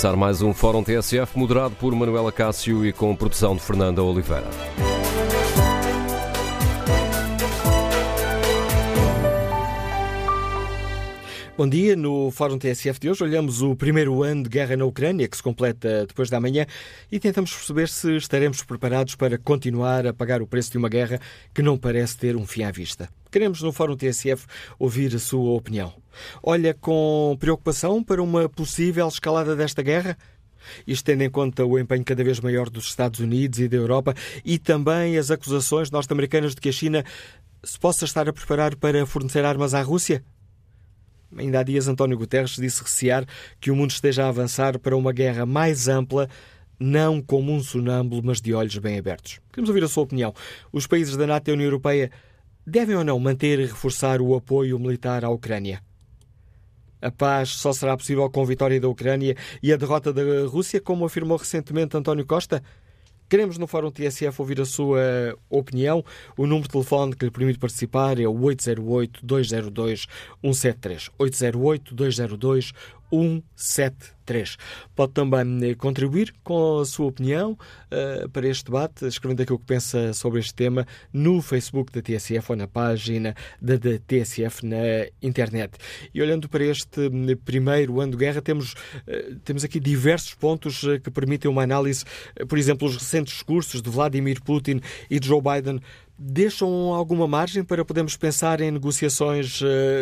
começar 0.00 0.16
mais 0.16 0.40
um 0.40 0.54
Fórum 0.54 0.82
TSF 0.82 1.38
moderado 1.38 1.76
por 1.76 1.94
Manuela 1.94 2.32
Cássio 2.32 2.86
e 2.86 2.90
com 2.90 3.14
produção 3.14 3.54
de 3.54 3.60
Fernanda 3.60 4.02
Oliveira. 4.02 4.48
Bom 11.54 11.68
dia. 11.68 11.94
No 11.94 12.30
Fórum 12.30 12.56
TSF 12.56 12.98
de 12.98 13.10
hoje 13.10 13.22
olhamos 13.22 13.60
o 13.60 13.76
primeiro 13.76 14.22
ano 14.22 14.44
de 14.44 14.48
guerra 14.48 14.74
na 14.74 14.86
Ucrânia, 14.86 15.28
que 15.28 15.36
se 15.36 15.42
completa 15.42 16.06
depois 16.06 16.30
da 16.30 16.40
manhã, 16.40 16.64
e 17.12 17.20
tentamos 17.20 17.52
perceber 17.52 17.90
se 17.90 18.16
estaremos 18.16 18.62
preparados 18.62 19.14
para 19.14 19.36
continuar 19.36 20.06
a 20.06 20.14
pagar 20.14 20.40
o 20.40 20.46
preço 20.46 20.72
de 20.72 20.78
uma 20.78 20.88
guerra 20.88 21.20
que 21.52 21.60
não 21.60 21.76
parece 21.76 22.16
ter 22.16 22.36
um 22.36 22.46
fim 22.46 22.62
à 22.62 22.70
vista. 22.70 23.19
Queremos, 23.30 23.62
no 23.62 23.72
Fórum 23.72 23.96
TSF, 23.96 24.46
ouvir 24.78 25.14
a 25.14 25.18
sua 25.18 25.52
opinião. 25.52 25.92
Olha 26.42 26.74
com 26.74 27.36
preocupação 27.38 28.02
para 28.02 28.22
uma 28.22 28.48
possível 28.48 29.06
escalada 29.06 29.54
desta 29.54 29.82
guerra? 29.82 30.18
Isto 30.86 31.06
tendo 31.06 31.22
em 31.22 31.30
conta 31.30 31.64
o 31.64 31.78
empenho 31.78 32.04
cada 32.04 32.24
vez 32.24 32.40
maior 32.40 32.68
dos 32.68 32.86
Estados 32.86 33.20
Unidos 33.20 33.60
e 33.60 33.68
da 33.68 33.76
Europa 33.76 34.14
e 34.44 34.58
também 34.58 35.16
as 35.16 35.30
acusações 35.30 35.90
norte-americanas 35.90 36.54
de 36.54 36.60
que 36.60 36.68
a 36.68 36.72
China 36.72 37.04
se 37.62 37.78
possa 37.78 38.04
estar 38.04 38.28
a 38.28 38.32
preparar 38.32 38.74
para 38.76 39.06
fornecer 39.06 39.44
armas 39.44 39.74
à 39.74 39.82
Rússia? 39.82 40.24
Ainda 41.36 41.60
há 41.60 41.62
dias, 41.62 41.86
António 41.86 42.18
Guterres 42.18 42.56
disse 42.56 42.82
recear 42.82 43.24
que 43.60 43.70
o 43.70 43.76
mundo 43.76 43.92
esteja 43.92 44.24
a 44.24 44.28
avançar 44.28 44.78
para 44.78 44.96
uma 44.96 45.12
guerra 45.12 45.46
mais 45.46 45.86
ampla, 45.86 46.28
não 46.78 47.22
como 47.22 47.52
um 47.52 47.62
sonâmbulo, 47.62 48.22
mas 48.24 48.40
de 48.40 48.52
olhos 48.52 48.76
bem 48.78 48.98
abertos. 48.98 49.38
Queremos 49.52 49.68
ouvir 49.68 49.84
a 49.84 49.88
sua 49.88 50.02
opinião. 50.02 50.34
Os 50.72 50.88
países 50.88 51.16
da 51.16 51.26
NATO 51.26 51.44
e 51.44 51.46
da 51.46 51.52
União 51.52 51.66
Europeia 51.66 52.10
devem 52.66 52.96
ou 52.96 53.04
não 53.04 53.18
manter 53.18 53.58
e 53.58 53.66
reforçar 53.66 54.20
o 54.20 54.34
apoio 54.34 54.78
militar 54.78 55.24
à 55.24 55.30
Ucrânia? 55.30 55.82
A 57.00 57.10
paz 57.10 57.50
só 57.50 57.72
será 57.72 57.96
possível 57.96 58.28
com 58.30 58.42
a 58.42 58.46
vitória 58.46 58.80
da 58.80 58.88
Ucrânia 58.88 59.34
e 59.62 59.72
a 59.72 59.76
derrota 59.76 60.12
da 60.12 60.22
Rússia, 60.46 60.80
como 60.80 61.04
afirmou 61.04 61.38
recentemente 61.38 61.96
António 61.96 62.26
Costa? 62.26 62.62
Queremos 63.30 63.56
no 63.58 63.66
Fórum 63.68 63.92
TSF 63.92 64.42
ouvir 64.42 64.60
a 64.60 64.64
sua 64.64 64.98
opinião. 65.48 66.04
O 66.36 66.48
número 66.48 66.64
de 66.64 66.72
telefone 66.72 67.14
que 67.14 67.24
lhe 67.24 67.30
permite 67.30 67.60
participar 67.60 68.18
é 68.18 68.26
o 68.26 68.34
808-202-173. 68.34 71.10
808-202-173. 71.16 72.72
Pode 74.94 75.12
também 75.12 75.70
eh, 75.70 75.74
contribuir 75.74 76.32
com 76.44 76.80
a 76.80 76.84
sua 76.84 77.06
opinião 77.06 77.52
uh, 77.52 78.28
para 78.30 78.46
este 78.46 78.64
debate, 78.64 79.06
escrevendo 79.06 79.42
aquilo 79.42 79.58
que 79.58 79.64
pensa 79.64 80.12
sobre 80.12 80.40
este 80.40 80.54
tema 80.54 80.86
no 81.12 81.42
Facebook 81.42 81.92
da 81.92 82.00
TSF 82.00 82.52
ou 82.52 82.56
na 82.56 82.68
página 82.68 83.34
da, 83.60 83.76
TSF 83.78 84.64
na 84.64 84.76
internet. 85.20 85.76
E 86.14 86.22
olhando 86.22 86.48
para 86.48 86.64
este 86.64 87.00
hum, 87.00 87.26
primeiro 87.44 88.00
ano 88.00 88.12
de 88.12 88.18
guerra, 88.18 88.40
temos, 88.40 88.72
uh, 88.72 89.36
temos 89.44 89.64
aqui 89.64 89.80
diversos 89.80 90.34
pontos 90.34 90.82
que 91.02 91.10
permitem 91.10 91.50
uma 91.50 91.62
análise. 91.62 92.04
Por 92.48 92.58
exemplo, 92.58 92.86
os 92.86 92.96
recentes 92.96 93.34
discursos 93.34 93.82
de 93.82 93.90
Vladimir 93.90 94.40
Putin 94.42 94.80
e 95.10 95.18
de 95.18 95.26
Joe 95.26 95.40
Biden 95.40 95.80
deixam 96.18 96.92
alguma 96.92 97.26
margem 97.26 97.64
para 97.64 97.84
podermos 97.84 98.16
pensar 98.16 98.60
em 98.60 98.70
negociações 98.70 99.60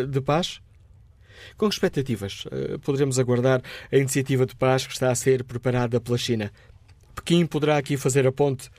de 0.09 0.21
paz? 0.21 0.61
Com 1.59 1.67
que 1.67 1.75
expectativas 1.75 2.45
eh, 2.49 2.77
poderemos 2.77 3.19
aguardar 3.19 3.61
a 3.91 3.97
iniciativa 3.97 4.45
de 4.45 4.55
paz 4.55 4.87
que 4.87 4.93
está 4.93 5.11
a 5.11 5.15
ser 5.15 5.43
preparada 5.43 5.99
pela 5.99 6.17
China? 6.17 6.53
Pequim 7.13 7.45
poderá 7.45 7.75
aqui 7.75 7.97
fazer 7.97 8.25
a 8.25 8.31
ponte 8.31 8.69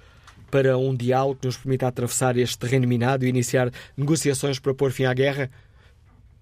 para 0.50 0.78
um 0.78 0.94
diálogo 0.94 1.40
que 1.40 1.46
nos 1.46 1.58
permita 1.58 1.86
atravessar 1.86 2.38
este 2.38 2.58
terreno 2.58 2.88
minado 2.88 3.26
e 3.26 3.28
iniciar 3.28 3.70
negociações 3.94 4.58
para 4.58 4.72
pôr 4.72 4.92
fim 4.92 5.04
à 5.04 5.12
guerra? 5.12 5.50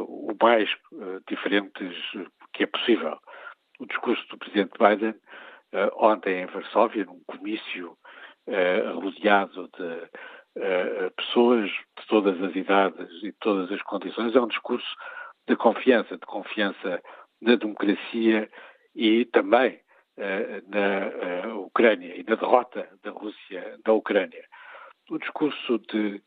o 0.00 0.34
mais 0.42 0.68
diferentes 1.28 1.94
que 2.52 2.64
é 2.64 2.66
possível. 2.66 3.16
O 3.78 3.86
discurso 3.86 4.26
do 4.28 4.36
presidente 4.36 4.72
Biden 4.76 5.14
ontem 5.94 6.42
em 6.42 6.46
Varsóvia, 6.46 7.04
num 7.04 7.22
comício 7.28 7.96
rodeado 9.00 9.70
de 9.78 11.10
pessoas 11.16 11.70
de 11.70 12.06
todas 12.08 12.42
as 12.42 12.56
idades 12.56 13.08
e 13.18 13.26
de 13.26 13.36
todas 13.38 13.70
as 13.70 13.80
condições, 13.82 14.34
é 14.34 14.40
um 14.40 14.48
discurso 14.48 14.96
de 15.46 15.54
confiança, 15.54 16.18
de 16.18 16.26
confiança 16.26 17.00
na 17.40 17.54
democracia 17.54 18.50
e 18.96 19.26
também 19.26 19.78
na 20.16 21.48
uh, 21.48 21.66
Ucrânia 21.66 22.14
e 22.14 22.24
na 22.24 22.36
derrota 22.36 22.88
da 23.02 23.10
Rússia 23.10 23.78
da 23.84 23.92
Ucrânia. 23.92 24.44
O 25.10 25.18
discurso 25.18 25.78
de 25.78 26.22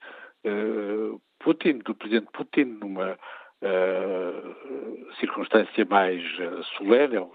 uh, 0.46 1.22
Putin, 1.40 1.80
do 1.80 1.96
presidente 1.96 2.32
Putin, 2.32 2.78
numa 2.82 3.18
circunstância 5.20 5.86
mais 5.86 6.22
solene, 6.78 7.16
é 7.16 7.22
o 7.22 7.32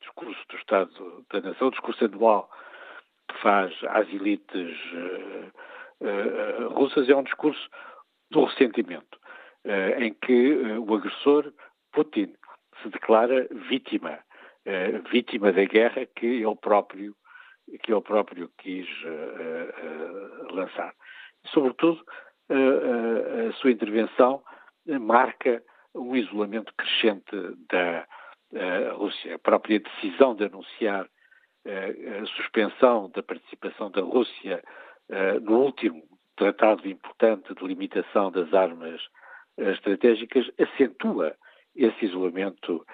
discurso 0.00 0.40
do 0.48 0.56
Estado 0.56 1.26
da 1.30 1.40
Nação, 1.42 1.68
o 1.68 1.72
discurso 1.72 2.04
anual 2.06 2.48
que 3.28 3.38
faz 3.42 3.74
às 3.88 4.08
elites 4.08 4.78
russas, 6.70 7.08
é 7.08 7.14
um 7.14 7.24
discurso 7.24 7.68
do 8.30 8.44
ressentimento, 8.44 9.18
em 9.98 10.14
que 10.14 10.54
o 10.78 10.94
agressor, 10.94 11.52
Putin, 11.92 12.32
se 12.82 12.88
declara 12.88 13.46
vítima 13.68 14.20
uh, 14.66 15.08
vítima 15.10 15.52
da 15.52 15.64
guerra 15.64 16.06
que 16.06 16.26
ele 16.26 16.56
próprio, 16.56 17.14
que 17.82 17.92
ele 17.92 18.00
próprio 18.00 18.50
quis 18.58 18.86
uh, 19.04 20.54
lançar. 20.54 20.94
Sobretudo, 21.46 22.02
a 22.48 23.52
sua 23.54 23.70
intervenção 23.70 24.42
marca 25.00 25.62
um 25.94 26.16
isolamento 26.16 26.72
crescente 26.74 27.36
da 27.70 28.06
Rússia. 28.94 29.34
A 29.34 29.38
própria 29.38 29.80
decisão 29.80 30.34
de 30.34 30.44
anunciar 30.44 31.06
a 31.66 32.26
suspensão 32.26 33.10
da 33.14 33.22
participação 33.22 33.90
da 33.90 34.00
Rússia 34.00 34.62
no 35.42 35.60
último 35.64 36.02
tratado 36.36 36.88
importante 36.88 37.54
de 37.54 37.64
limitação 37.66 38.30
das 38.30 38.52
armas 38.54 39.00
estratégicas 39.56 40.50
acentua 40.58 41.36
esse 41.74 42.04
isolamento 42.04 42.84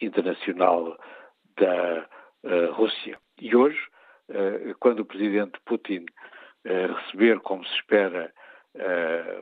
internacional 0.00 0.98
da 1.60 2.08
uh, 2.42 2.72
Rússia. 2.72 3.18
E 3.40 3.54
hoje, 3.54 3.78
uh, 4.30 4.74
quando 4.80 5.00
o 5.00 5.04
presidente 5.04 5.60
Putin 5.66 6.06
uh, 6.66 6.92
receber, 6.94 7.38
como 7.40 7.64
se 7.64 7.74
espera, 7.74 8.32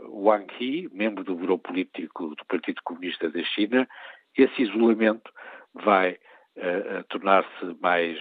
Wang 0.09 0.51
Yi, 0.59 0.89
membro 0.91 1.23
do 1.23 1.35
Bureau 1.35 1.59
Político 1.59 2.35
do 2.35 2.45
Partido 2.47 2.81
Comunista 2.83 3.29
da 3.29 3.45
China, 3.45 3.87
esse 4.35 4.63
isolamento 4.63 5.31
vai 5.75 6.19
tornar-se 7.11 7.77
mais 7.79 8.19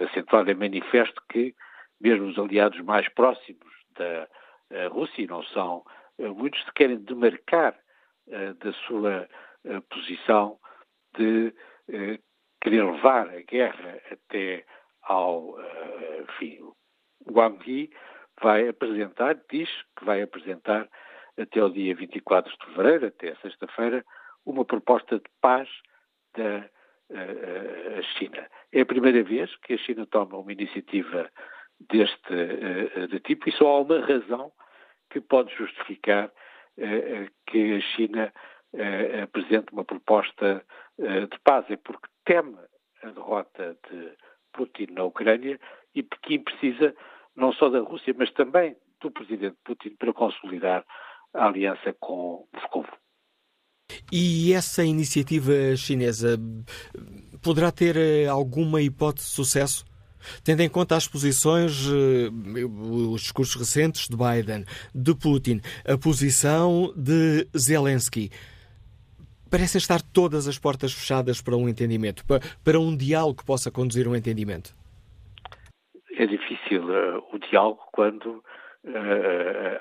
acentuado. 0.00 0.50
É 0.50 0.54
manifesto 0.54 1.22
que 1.30 1.54
mesmo 2.00 2.28
os 2.28 2.38
aliados 2.38 2.80
mais 2.80 3.06
próximos 3.10 3.70
da 3.94 4.26
Rússia, 4.88 5.20
e 5.20 5.26
não 5.26 5.42
são 5.42 5.84
muitos, 6.18 6.64
se 6.64 6.72
querem 6.72 6.96
demarcar 6.96 7.76
da 8.58 8.72
sua 8.86 9.28
posição 9.90 10.58
de 11.18 11.52
querer 12.62 12.84
levar 12.84 13.28
a 13.28 13.42
guerra 13.42 14.00
até 14.10 14.64
ao 15.02 15.50
uh, 15.50 16.22
enfim, 16.22 16.60
Wang 17.30 17.58
Yi 17.68 17.90
vai 18.40 18.68
apresentar, 18.68 19.38
diz 19.50 19.68
que 19.98 20.04
vai 20.04 20.22
apresentar 20.22 20.88
até 21.38 21.62
o 21.62 21.68
dia 21.68 21.94
24 21.94 22.52
de 22.56 22.66
fevereiro, 22.66 23.06
até 23.06 23.34
sexta-feira, 23.36 24.04
uma 24.46 24.64
proposta 24.64 25.16
de 25.16 25.24
paz 25.40 25.68
da 26.36 26.68
uh, 27.10 28.02
China. 28.16 28.46
É 28.72 28.80
a 28.82 28.86
primeira 28.86 29.22
vez 29.24 29.54
que 29.56 29.74
a 29.74 29.78
China 29.78 30.06
toma 30.06 30.38
uma 30.38 30.52
iniciativa 30.52 31.28
deste 31.90 33.08
de 33.10 33.18
tipo 33.20 33.48
e 33.48 33.52
só 33.52 33.66
há 33.66 33.80
uma 33.80 34.00
razão 34.00 34.52
que 35.10 35.20
pode 35.20 35.52
justificar 35.56 36.30
que 37.48 37.74
a 37.74 37.80
China 37.96 38.32
apresente 39.20 39.72
uma 39.72 39.84
proposta 39.84 40.64
de 40.96 41.38
paz. 41.42 41.68
É 41.68 41.76
porque 41.76 42.06
teme 42.24 42.58
a 43.02 43.08
derrota 43.08 43.76
de 43.90 44.12
Putin 44.52 44.92
na 44.92 45.04
Ucrânia 45.04 45.58
e 45.94 46.02
Pequim 46.02 46.40
precisa 46.40 46.94
não 47.34 47.52
só 47.52 47.68
da 47.68 47.80
Rússia, 47.80 48.14
mas 48.16 48.30
também 48.32 48.76
do 49.00 49.10
presidente 49.10 49.56
Putin 49.64 49.96
para 49.98 50.12
consolidar 50.12 50.84
a 51.34 51.46
aliança 51.46 51.94
com 51.98 52.46
Moscou. 52.52 52.86
E 54.10 54.52
essa 54.52 54.84
iniciativa 54.84 55.76
chinesa 55.76 56.38
poderá 57.42 57.70
ter 57.72 57.96
eh, 57.96 58.26
alguma 58.26 58.80
hipótese 58.80 59.28
de 59.28 59.34
sucesso? 59.34 59.84
Tendo 60.44 60.60
em 60.60 60.68
conta 60.68 60.96
as 60.96 61.08
posições, 61.08 61.86
eh, 61.88 62.64
os 62.64 63.22
discursos 63.22 63.56
recentes 63.56 64.08
de 64.08 64.16
Biden, 64.16 64.64
de 64.94 65.14
Putin, 65.14 65.60
a 65.84 65.98
posição 65.98 66.92
de 66.96 67.48
Zelensky, 67.58 68.30
parecem 69.52 69.78
estar 69.78 70.00
todas 70.00 70.48
as 70.48 70.58
portas 70.58 70.94
fechadas 70.94 71.42
para 71.42 71.54
um 71.54 71.68
entendimento, 71.68 72.24
para 72.64 72.80
um 72.80 72.96
diálogo 72.96 73.40
que 73.40 73.44
possa 73.44 73.70
conduzir 73.70 74.08
um 74.08 74.16
entendimento? 74.16 74.74
É 76.16 76.24
difícil 76.24 76.82
uh, 76.84 77.22
o 77.30 77.38
diálogo 77.38 77.82
quando 77.92 78.36
uh, 78.36 78.42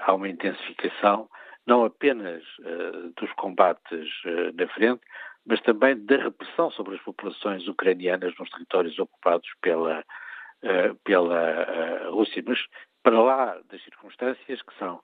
há 0.02 0.14
uma 0.14 0.28
intensificação 0.28 1.30
não 1.66 1.86
apenas 1.86 2.44
uh, 2.60 3.14
dos 3.16 3.32
combates 3.36 4.10
na 4.56 4.68
frente, 4.68 5.02
mas 5.46 5.62
também 5.62 5.98
da 6.06 6.18
repressão 6.18 6.70
sobre 6.72 6.96
as 6.96 7.02
populações 7.02 7.66
ucranianas 7.66 8.34
nos 8.38 8.50
territórios 8.50 9.00
ocupados 9.00 9.50
pela, 9.62 10.04
pela 11.04 12.10
Rússia. 12.10 12.44
Mas 12.46 12.60
para 13.02 13.20
lá 13.20 13.58
das 13.70 13.82
circunstâncias 13.84 14.62
que 14.62 14.78
são 14.78 15.02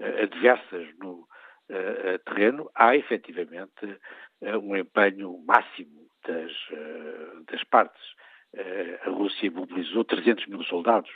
adversas 0.00 0.88
no 0.98 1.28
terreno, 2.24 2.70
há 2.74 2.96
efetivamente 2.96 3.98
um 4.62 4.76
empenho 4.76 5.38
máximo 5.46 6.06
das, 6.26 6.52
das 7.50 7.64
partes. 7.64 8.02
a 9.04 9.10
Rússia 9.10 9.50
mobilizou 9.50 10.04
300 10.04 10.46
mil 10.46 10.62
soldados. 10.64 11.10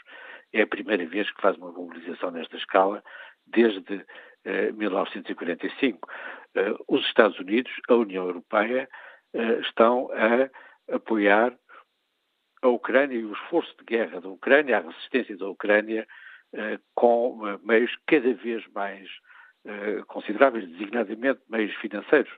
É 0.53 0.63
a 0.63 0.67
primeira 0.67 1.07
vez 1.07 1.31
que 1.31 1.41
faz 1.41 1.57
uma 1.57 1.71
mobilização 1.71 2.31
nesta 2.31 2.57
escala 2.57 3.03
desde 3.47 4.05
1945. 4.45 6.09
Eh, 6.55 6.61
eh, 6.61 6.75
os 6.89 7.05
Estados 7.07 7.39
Unidos, 7.39 7.73
a 7.89 7.95
União 7.95 8.27
Europeia, 8.27 8.89
eh, 9.35 9.61
estão 9.61 10.11
a 10.13 10.95
apoiar 10.95 11.57
a 12.63 12.69
Ucrânia 12.69 13.17
e 13.17 13.25
o 13.25 13.33
esforço 13.33 13.75
de 13.79 13.85
guerra 13.85 14.21
da 14.21 14.29
Ucrânia, 14.29 14.79
a 14.79 14.81
resistência 14.81 15.37
da 15.37 15.49
Ucrânia, 15.49 16.07
com 16.95 17.39
meios 17.63 17.97
cada 18.07 18.35
vez 18.35 18.67
mais 18.75 19.09
consideráveis, 20.07 20.69
designadamente 20.69 21.41
meios 21.49 21.75
financeiros. 21.77 22.33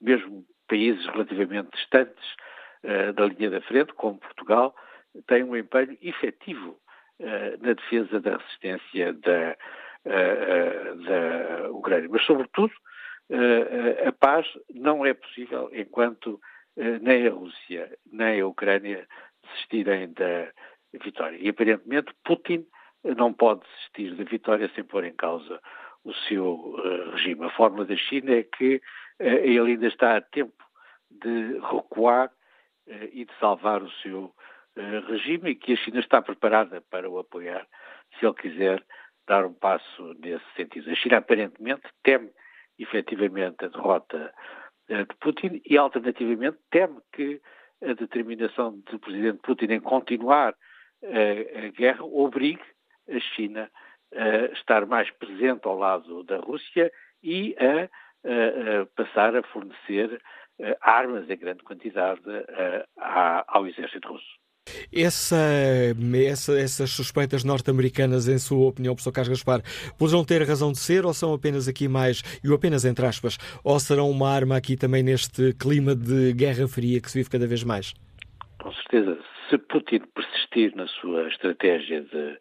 Mesmo 0.00 0.44
países 0.68 1.04
relativamente 1.06 1.70
distantes 1.76 2.24
da 3.14 3.26
linha 3.26 3.50
da 3.50 3.60
frente, 3.62 3.92
como 3.94 4.18
Portugal, 4.18 4.74
têm 5.26 5.42
um 5.42 5.56
empenho 5.56 5.96
efetivo 6.00 6.78
na 7.60 7.72
defesa 7.72 8.20
da 8.20 8.36
resistência 8.36 9.12
da, 9.14 9.56
da 10.04 11.70
Ucrânia. 11.72 12.08
Mas, 12.08 12.24
sobretudo, 12.24 12.72
a 14.06 14.12
paz 14.12 14.46
não 14.72 15.04
é 15.04 15.14
possível 15.14 15.68
enquanto 15.72 16.40
nem 17.02 17.26
a 17.26 17.30
Rússia 17.30 17.90
nem 18.12 18.40
a 18.40 18.46
Ucrânia 18.46 19.06
desistirem 19.42 20.12
da 20.12 20.52
vitória. 21.02 21.36
E, 21.40 21.48
aparentemente, 21.48 22.12
Putin 22.24 22.64
não 23.16 23.32
pode 23.32 23.62
desistir 23.62 24.14
da 24.14 24.30
vitória 24.30 24.70
sem 24.74 24.84
pôr 24.84 25.04
em 25.04 25.14
causa 25.14 25.60
o 26.08 26.14
seu 26.28 26.76
regime. 27.12 27.44
A 27.44 27.50
fórmula 27.50 27.84
da 27.84 27.96
China 27.96 28.32
é 28.32 28.42
que 28.42 28.80
ele 29.20 29.72
ainda 29.72 29.86
está 29.86 30.16
a 30.16 30.20
tempo 30.20 30.54
de 31.10 31.58
recuar 31.58 32.30
e 33.12 33.24
de 33.24 33.32
salvar 33.38 33.82
o 33.82 33.90
seu 34.02 34.32
regime 35.08 35.50
e 35.50 35.54
que 35.54 35.72
a 35.72 35.76
China 35.76 36.00
está 36.00 36.22
preparada 36.22 36.80
para 36.90 37.10
o 37.10 37.18
apoiar 37.18 37.66
se 38.18 38.26
ele 38.26 38.34
quiser 38.34 38.84
dar 39.26 39.44
um 39.44 39.52
passo 39.52 40.14
nesse 40.18 40.44
sentido. 40.56 40.90
A 40.90 40.94
China 40.94 41.18
aparentemente 41.18 41.82
teme 42.02 42.30
efetivamente 42.78 43.64
a 43.64 43.68
derrota 43.68 44.32
eh, 44.88 45.04
de 45.04 45.14
Putin 45.16 45.60
e 45.64 45.76
alternativamente 45.76 46.58
teme 46.70 46.98
que 47.12 47.40
a 47.82 47.92
determinação 47.92 48.80
do 48.80 48.98
presidente 48.98 49.40
Putin 49.42 49.66
em 49.66 49.80
continuar 49.80 50.54
a, 51.02 51.06
eh, 51.06 51.66
a 51.66 51.68
guerra 51.70 52.04
obrigue 52.04 52.64
a 53.08 53.20
China 53.20 53.64
a 53.64 53.87
estar 54.52 54.86
mais 54.86 55.10
presente 55.10 55.66
ao 55.66 55.76
lado 55.76 56.22
da 56.24 56.38
Rússia 56.38 56.90
e 57.22 57.54
a, 57.58 57.82
a, 58.28 58.82
a 58.82 58.86
passar 58.96 59.36
a 59.36 59.42
fornecer 59.42 60.20
eh, 60.60 60.76
armas 60.80 61.28
em 61.30 61.36
grande 61.36 61.62
quantidade 61.62 62.20
ao 63.46 63.66
exército 63.66 64.08
russo. 64.08 64.38
Essa, 64.92 65.36
essa, 66.26 66.58
essas 66.58 66.90
suspeitas 66.90 67.44
norte-americanas, 67.44 68.28
em 68.28 68.38
sua 68.38 68.68
opinião, 68.68 68.94
professor 68.94 69.12
Carlos 69.12 69.38
Gaspar, 69.38 69.62
poderão 69.98 70.24
ter 70.24 70.42
razão 70.42 70.72
de 70.72 70.78
ser 70.78 71.06
ou 71.06 71.14
são 71.14 71.32
apenas 71.32 71.68
aqui 71.68 71.88
mais, 71.88 72.22
e 72.44 72.52
apenas 72.52 72.84
entre 72.84 73.06
aspas, 73.06 73.38
ou 73.64 73.78
serão 73.78 74.10
uma 74.10 74.28
arma 74.28 74.56
aqui 74.56 74.76
também 74.76 75.02
neste 75.02 75.54
clima 75.54 75.94
de 75.94 76.32
guerra 76.32 76.66
fria 76.68 77.00
que 77.00 77.10
se 77.10 77.18
vive 77.18 77.30
cada 77.30 77.46
vez 77.46 77.64
mais? 77.64 77.94
Com 78.60 78.72
certeza. 78.72 79.18
Se 79.48 79.56
Putin 79.56 80.00
persistir 80.14 80.74
na 80.76 80.86
sua 80.86 81.28
estratégia 81.28 82.02
de 82.02 82.18
eh, 82.18 82.38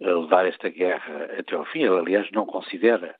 levar 0.00 0.46
esta 0.46 0.68
guerra 0.68 1.24
até 1.38 1.54
ao 1.54 1.64
fim, 1.66 1.80
ele, 1.80 1.98
aliás, 1.98 2.30
não 2.32 2.46
considera 2.46 3.14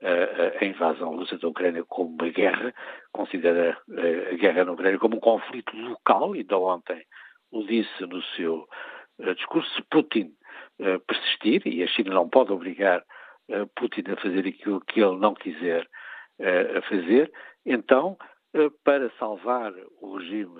eh, 0.00 0.58
a 0.60 0.64
invasão 0.64 1.16
russa 1.16 1.38
da 1.38 1.48
Ucrânia 1.48 1.84
como 1.84 2.10
uma 2.10 2.28
guerra, 2.28 2.72
considera 3.12 3.76
eh, 3.96 4.30
a 4.32 4.36
guerra 4.36 4.64
na 4.64 4.72
Ucrânia 4.72 4.98
como 4.98 5.16
um 5.16 5.20
conflito 5.20 5.76
local, 5.76 6.36
e 6.36 6.44
de 6.44 6.54
ontem 6.54 7.02
o 7.50 7.64
disse 7.64 8.06
no 8.06 8.22
seu 8.36 8.68
discurso, 9.34 9.68
se 9.74 9.82
Putin 9.90 10.30
persistir, 11.08 11.62
e 11.66 11.82
a 11.82 11.88
China 11.88 12.14
não 12.14 12.28
pode 12.28 12.52
obrigar 12.52 13.02
Putin 13.74 14.04
a 14.12 14.16
fazer 14.16 14.46
aquilo 14.46 14.80
que 14.82 15.00
ele 15.00 15.16
não 15.16 15.34
quiser 15.34 15.88
fazer, 16.88 17.32
então, 17.66 18.16
para 18.84 19.10
salvar 19.18 19.72
o 20.00 20.18
regime 20.18 20.54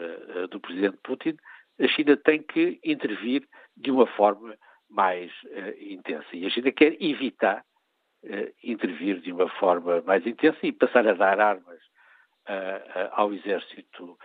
do 0.51 0.59
presidente 0.59 0.99
Putin, 1.05 1.37
a 1.79 1.87
China 1.87 2.17
tem 2.17 2.43
que 2.43 2.81
intervir 2.83 3.47
de 3.77 3.93
uma 3.93 4.07
forma 4.09 4.57
mais 4.90 5.30
intensa. 5.80 6.28
E 6.33 6.47
a 6.47 6.50
China 6.50 6.73
quer 6.73 6.97
evitar 7.00 7.64
intervir 8.64 9.21
de 9.21 9.33
uma 9.33 9.49
forma 9.49 10.02
mais 10.02 10.26
intensa 10.26 10.59
e 10.62 10.73
passar 10.73 11.07
a 11.07 11.14
dar 11.14 11.38
armas 11.40 11.78
ao 13.12 13.33
exército 13.33 14.18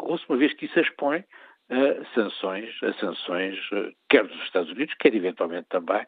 russo, 0.00 0.24
uma 0.28 0.38
vez 0.38 0.52
que 0.54 0.66
isso 0.66 0.80
expõe 0.80 1.24
sanções, 2.14 2.70
a 2.82 2.92
sanções 2.94 3.56
quer 4.08 4.26
dos 4.26 4.42
Estados 4.42 4.70
Unidos, 4.70 4.94
quer 4.98 5.14
eventualmente 5.14 5.68
também 5.68 6.04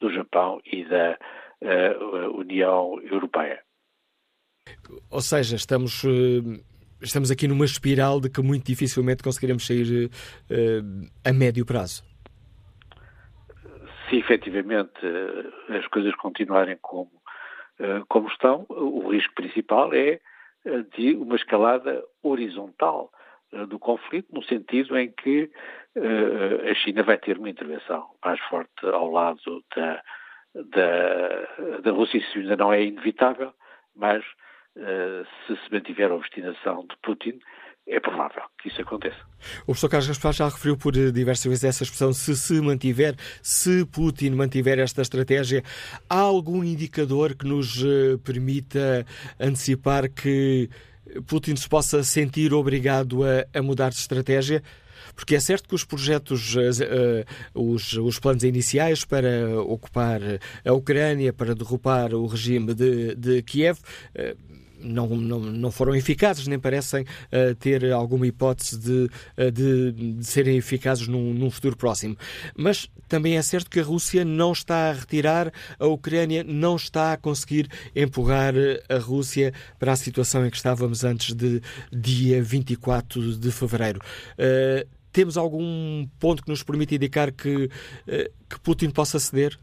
do 0.00 0.12
Japão 0.12 0.60
e 0.64 0.84
da 0.84 1.18
uh, 1.62 2.38
União 2.38 3.00
Europeia. 3.02 3.62
Ou 5.10 5.20
seja, 5.20 5.56
estamos, 5.56 6.02
uh, 6.04 6.60
estamos 7.00 7.30
aqui 7.30 7.46
numa 7.46 7.64
espiral 7.64 8.20
de 8.20 8.28
que 8.28 8.42
muito 8.42 8.66
dificilmente 8.66 9.22
conseguiremos 9.22 9.66
sair 9.66 10.06
uh, 10.06 11.10
a 11.24 11.32
médio 11.32 11.64
prazo. 11.64 12.02
Se 14.14 14.20
efetivamente 14.20 15.00
as 15.68 15.84
coisas 15.88 16.14
continuarem 16.14 16.78
como, 16.80 17.10
como 18.08 18.28
estão, 18.28 18.64
o 18.68 19.08
risco 19.08 19.34
principal 19.34 19.92
é 19.92 20.20
de 20.96 21.16
uma 21.16 21.34
escalada 21.34 22.00
horizontal 22.22 23.10
eh, 23.52 23.66
do 23.66 23.76
conflito, 23.76 24.28
no 24.32 24.42
sentido 24.44 24.96
em 24.96 25.10
que 25.10 25.50
a 26.70 26.74
China 26.74 27.02
vai 27.02 27.18
ter 27.18 27.38
uma 27.38 27.50
intervenção 27.50 28.08
mais 28.24 28.40
forte 28.42 28.70
ao 28.84 29.10
lado 29.10 29.64
da, 29.76 30.02
da, 30.54 31.78
da 31.82 31.90
Rússia. 31.90 32.18
Isso 32.18 32.38
ainda 32.38 32.56
não 32.56 32.72
é 32.72 32.84
inevitável, 32.84 33.52
mas 33.96 34.24
se 35.46 35.56
se 35.56 35.72
mantiver 35.72 36.10
a 36.10 36.16
obstinação 36.16 36.86
de 36.86 36.96
Putin, 37.02 37.38
é 37.86 38.00
provável 38.00 38.42
que 38.60 38.68
isso 38.68 38.80
aconteça. 38.80 39.18
O 39.62 39.66
professor 39.66 39.88
Carlos 39.88 40.08
Gaspar 40.08 40.32
já 40.32 40.48
referiu 40.48 40.76
por 40.76 40.92
diversas 40.92 41.44
vezes 41.44 41.64
essa 41.64 41.82
expressão, 41.82 42.12
se 42.12 42.34
se 42.36 42.60
mantiver, 42.60 43.14
se 43.42 43.84
Putin 43.84 44.30
mantiver 44.30 44.78
esta 44.78 45.02
estratégia, 45.02 45.62
há 46.08 46.18
algum 46.18 46.64
indicador 46.64 47.34
que 47.34 47.46
nos 47.46 47.84
permita 48.24 49.06
antecipar 49.38 50.10
que 50.10 50.70
Putin 51.26 51.56
se 51.56 51.68
possa 51.68 52.02
sentir 52.02 52.54
obrigado 52.54 53.22
a, 53.22 53.46
a 53.58 53.62
mudar 53.62 53.90
de 53.90 53.96
estratégia? 53.96 54.62
Porque 55.14 55.36
é 55.36 55.40
certo 55.40 55.68
que 55.68 55.74
os 55.74 55.84
projetos, 55.84 56.56
uh, 56.56 57.24
os, 57.54 57.92
os 57.92 58.18
planos 58.18 58.42
iniciais 58.42 59.04
para 59.04 59.60
ocupar 59.60 60.20
a 60.64 60.72
Ucrânia, 60.72 61.32
para 61.32 61.54
derrubar 61.54 62.14
o 62.14 62.26
regime 62.26 62.74
de, 62.74 63.14
de 63.14 63.42
Kiev, 63.42 63.78
não, 64.84 65.08
não, 65.08 65.40
não 65.40 65.70
foram 65.70 65.94
eficazes, 65.94 66.46
nem 66.46 66.58
parecem 66.58 67.02
uh, 67.02 67.54
ter 67.56 67.90
alguma 67.92 68.26
hipótese 68.26 68.78
de, 68.78 69.10
uh, 69.38 69.50
de, 69.50 69.92
de, 69.92 70.26
serem 70.26 70.56
eficazes 70.56 71.08
num, 71.08 71.32
num, 71.32 71.50
futuro 71.50 71.76
próximo. 71.76 72.16
Mas 72.56 72.90
também 73.08 73.36
é 73.36 73.42
certo 73.42 73.70
que 73.70 73.80
a 73.80 73.82
Rússia 73.82 74.24
não 74.24 74.52
está 74.52 74.90
a 74.90 74.92
retirar, 74.92 75.52
a 75.78 75.86
Ucrânia 75.86 76.44
não 76.44 76.76
está 76.76 77.12
a 77.12 77.16
conseguir 77.16 77.68
empurrar 77.96 78.54
a 78.88 78.98
Rússia 78.98 79.52
para 79.78 79.92
a 79.92 79.96
situação 79.96 80.46
em 80.46 80.50
que 80.50 80.56
estávamos 80.56 81.04
antes 81.04 81.34
de 81.34 81.60
dia 81.90 82.42
24 82.42 83.36
de 83.38 83.50
fevereiro. 83.50 84.00
Uh, 84.32 84.86
temos 85.12 85.36
algum 85.36 86.06
ponto 86.18 86.42
que 86.42 86.50
nos 86.50 86.64
permite 86.64 86.96
indicar 86.96 87.30
que, 87.30 87.68
que 88.50 88.60
Putin 88.64 88.90
possa 88.90 89.20
ceder? 89.20 89.56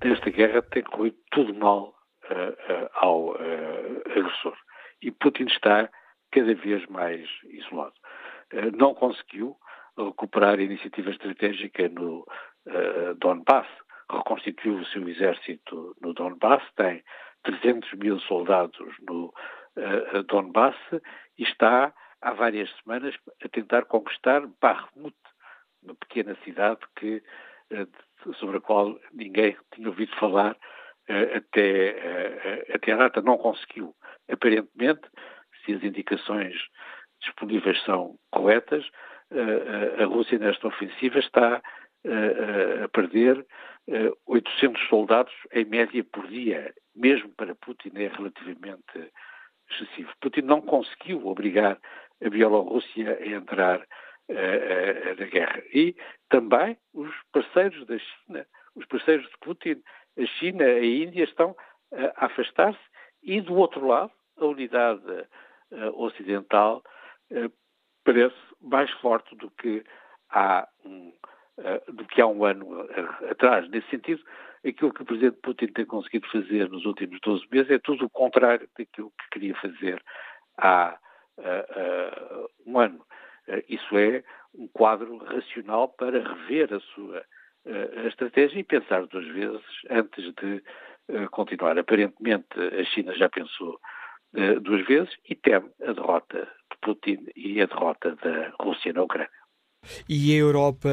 Desta 0.00 0.30
guerra 0.30 0.62
tem 0.62 0.82
corrido 0.82 1.16
tudo 1.30 1.52
mal 1.52 1.99
ao 2.94 3.34
agressor. 4.06 4.56
E 5.02 5.10
Putin 5.10 5.44
está 5.44 5.88
cada 6.30 6.54
vez 6.54 6.86
mais 6.86 7.28
isolado. 7.44 7.94
não 8.76 8.94
conseguiu 8.94 9.56
recuperar 9.96 10.58
a 10.58 10.62
iniciativa 10.62 11.10
estratégica 11.10 11.88
no 11.88 12.26
Donbass, 13.18 13.66
reconstituiu 14.10 14.74
o 14.74 14.86
seu 14.86 15.08
exército 15.08 15.96
no 16.00 16.12
Donbass, 16.12 16.62
tem 16.76 17.02
300 17.42 17.92
mil 17.94 18.20
soldados 18.20 18.94
no 19.08 19.32
Donbass 20.28 20.76
e 21.38 21.42
está 21.42 21.92
há 22.20 22.32
várias 22.32 22.70
semanas 22.82 23.14
a 23.42 23.48
tentar 23.48 23.84
conquistar 23.86 24.46
Bakhmut, 24.60 25.16
uma 25.82 25.94
pequena 25.94 26.36
cidade 26.44 26.80
que, 26.96 27.22
sobre 28.38 28.58
a 28.58 28.60
qual 28.60 28.98
ninguém 29.12 29.56
tinha 29.72 29.88
ouvido 29.88 30.14
falar 30.16 30.52
eh, 30.52 30.56
até, 31.36 32.64
até 32.74 32.92
a 32.92 32.96
data 32.96 33.22
não 33.22 33.36
conseguiu. 33.38 33.94
Aparentemente, 34.30 35.02
se 35.64 35.74
as 35.74 35.82
indicações 35.82 36.54
disponíveis 37.20 37.82
são 37.84 38.16
corretas, 38.30 38.88
a 40.00 40.04
Rússia 40.04 40.38
nesta 40.38 40.68
ofensiva 40.68 41.18
está 41.18 41.62
a 42.84 42.88
perder 42.88 43.44
800 44.26 44.88
soldados 44.88 45.32
em 45.52 45.64
média 45.64 46.04
por 46.04 46.26
dia. 46.28 46.72
Mesmo 46.96 47.28
para 47.30 47.54
Putin 47.54 47.90
é 47.96 48.08
relativamente 48.08 49.12
excessivo. 49.70 50.12
Putin 50.20 50.42
não 50.42 50.60
conseguiu 50.60 51.26
obrigar 51.26 51.78
a 52.24 52.28
Bielorrússia 52.28 53.18
a 53.20 53.26
entrar 53.26 53.86
na 54.28 55.26
guerra. 55.26 55.62
E 55.72 55.94
também 56.28 56.76
os 56.94 57.10
parceiros 57.32 57.84
da 57.86 57.98
China, 57.98 58.46
os 58.74 58.86
parceiros 58.86 59.26
de 59.26 59.38
Putin, 59.40 59.82
a 60.18 60.26
China 60.38 60.64
a 60.64 60.84
Índia 60.84 61.24
estão 61.24 61.56
a 62.16 62.26
afastar-se 62.26 62.80
e, 63.22 63.40
do 63.40 63.54
outro 63.54 63.86
lado, 63.86 64.12
a 64.38 64.46
unidade 64.46 65.02
uh, 65.72 66.02
ocidental 66.02 66.82
uh, 67.30 67.52
parece 68.04 68.36
mais 68.60 68.90
forte 68.92 69.34
do 69.36 69.50
que 69.50 69.84
há 70.30 70.66
um, 70.84 71.12
uh, 71.58 71.92
do 71.92 72.04
que 72.06 72.20
há 72.20 72.26
um 72.26 72.44
ano 72.44 72.88
atrás. 73.30 73.68
Nesse 73.68 73.88
sentido, 73.90 74.22
aquilo 74.66 74.92
que 74.92 75.02
o 75.02 75.06
Presidente 75.06 75.38
Putin 75.42 75.66
tem 75.68 75.84
conseguido 75.84 76.26
fazer 76.28 76.68
nos 76.70 76.84
últimos 76.86 77.20
12 77.20 77.46
meses 77.50 77.70
é 77.70 77.78
tudo 77.78 78.06
o 78.06 78.10
contrário 78.10 78.68
daquilo 78.78 79.10
que 79.10 79.30
queria 79.32 79.54
fazer 79.56 80.02
há 80.58 80.98
um 82.66 82.78
ano. 82.78 83.02
isso 83.66 83.96
é 83.96 84.22
um 84.54 84.68
quadro 84.68 85.16
racional 85.16 85.88
para 85.88 86.22
rever 86.22 86.74
a 86.74 86.80
sua 86.80 87.24
a 87.66 88.08
estratégia 88.08 88.60
e 88.60 88.64
pensar 88.64 89.06
duas 89.06 89.26
vezes 89.28 89.62
antes 89.90 90.32
de 90.34 90.62
uh, 91.08 91.30
continuar. 91.30 91.78
Aparentemente, 91.78 92.46
a 92.58 92.84
China 92.84 93.14
já 93.16 93.28
pensou 93.28 93.78
uh, 94.34 94.60
duas 94.60 94.86
vezes 94.86 95.10
e 95.28 95.34
teme 95.34 95.70
a 95.86 95.92
derrota 95.92 96.38
de 96.38 96.78
Putin 96.80 97.26
e 97.36 97.60
a 97.60 97.66
derrota 97.66 98.16
da 98.16 98.52
Rússia 98.60 98.92
na 98.92 99.02
Ucrânia. 99.02 99.30
E 100.06 100.34
a 100.34 100.36
Europa, 100.36 100.90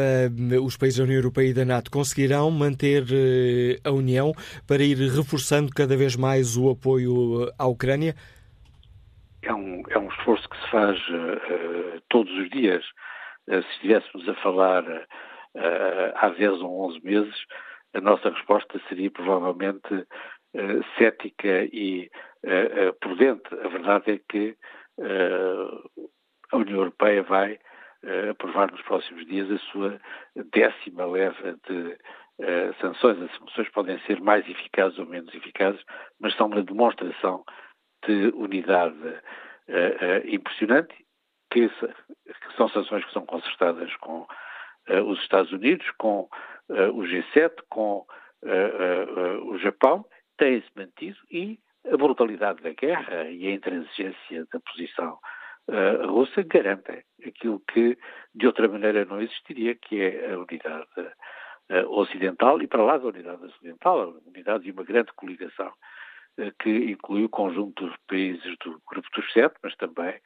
os 0.64 0.78
países 0.78 1.00
da 1.00 1.04
União 1.04 1.18
Europeia 1.18 1.50
e 1.50 1.54
da 1.54 1.66
NATO 1.66 1.92
conseguirão 1.92 2.50
manter 2.50 3.04
uh, 3.04 3.90
a 3.90 3.92
União 3.92 4.32
para 4.68 4.84
ir 4.84 4.98
reforçando 4.98 5.72
cada 5.74 5.96
vez 5.96 6.16
mais 6.16 6.56
o 6.58 6.70
apoio 6.70 7.52
à 7.58 7.66
Ucrânia? 7.66 8.16
É 9.42 9.54
um, 9.54 9.84
é 9.90 9.98
um 9.98 10.10
esforço 10.10 10.50
que 10.50 10.58
se 10.58 10.72
faz 10.72 11.00
todos 12.10 12.32
os 12.34 12.50
dias. 12.50 12.84
se 13.46 13.58
estivéssemos 13.76 14.28
a 14.28 14.34
falar 14.36 14.84
uh, 14.84 15.06
há 16.16 16.30
10 16.30 16.62
ou 16.62 16.88
11 16.88 17.04
meses, 17.04 17.36
a 17.94 18.02
nossa 18.02 18.30
resposta 18.30 18.80
seria 18.88 19.10
provavelmente 19.10 19.94
uh, 19.94 20.84
cética 20.98 21.66
e 21.72 22.10
uh, 22.44 22.94
prudente. 23.00 23.48
A 23.64 23.68
verdade 23.68 24.12
é 24.12 24.20
que 24.30 24.56
a 26.52 26.58
União 26.58 26.80
Europeia 26.80 27.22
vai 27.22 27.60
aprovar 28.32 28.72
nos 28.72 28.82
próximos 28.82 29.28
dias 29.28 29.52
a 29.52 29.60
sua 29.72 30.02
décima 30.52 31.06
leva 31.06 31.56
de 31.68 31.96
sanções. 32.82 33.22
As 33.22 33.38
sanções 33.38 33.70
podem 33.70 34.00
ser 34.08 34.20
mais 34.22 34.48
eficazes 34.50 34.98
ou 34.98 35.06
menos 35.06 35.32
eficazes, 35.36 35.80
mas 36.20 36.36
são 36.36 36.48
uma 36.48 36.64
demonstração 36.64 37.44
de 38.08 38.30
unidade 38.34 38.98
impressionante, 40.26 40.96
que, 41.52 41.70
são 42.56 42.68
sanções 42.70 43.06
que 43.06 43.14
são 43.14 43.24
concertadas 43.24 43.96
com 43.98 44.26
os 45.06 45.20
Estados 45.22 45.52
Unidos, 45.52 45.90
com 45.98 46.30
uh, 46.70 46.92
o 46.94 47.04
G7, 47.04 47.52
com 47.70 48.06
uh, 48.44 49.50
o 49.50 49.58
Japão, 49.60 50.06
têm-se 50.38 50.68
mantido 50.76 51.18
e 51.32 51.60
a 51.92 51.98
brutalidade 51.98 52.62
da 52.62 52.74
guerra 52.74 53.30
e 53.30 53.48
a 53.48 53.52
intransigência 53.52 54.46
da 54.52 54.60
posição 54.60 55.18
russa 56.08 56.44
garantem 56.44 57.04
aquilo 57.26 57.62
que 57.68 57.98
de 58.34 58.48
outra 58.48 58.70
maneira 58.70 59.04
não 59.04 59.22
existiria, 59.22 59.76
que 59.76 60.02
é 60.02 60.32
a 60.32 60.40
unidade 60.40 60.88
ocidental 61.90 62.62
e 62.62 62.68
para 62.68 62.84
lá 62.84 62.98
da 62.98 63.08
unidade 63.08 63.44
ocidental, 63.44 64.02
a 64.02 64.30
unidade 64.30 64.64
de 64.64 64.72
uma 64.72 64.84
grande 64.84 65.12
coligação 65.14 65.74
que 66.60 66.70
inclui 66.92 67.26
o 67.26 67.30
conjunto 67.30 67.86
dos 67.86 67.98
países 68.08 68.56
do 68.64 68.82
Grupo 68.88 69.10
dos 69.14 69.34
Sete, 69.34 69.56
mas 69.62 69.76
também 69.76 70.18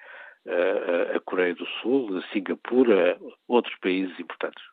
a 0.47 1.19
Coreia 1.19 1.53
do 1.55 1.65
Sul, 1.81 2.17
a 2.17 2.33
Singapura, 2.33 3.17
outros 3.47 3.75
países 3.79 4.19
importantes. 4.19 4.63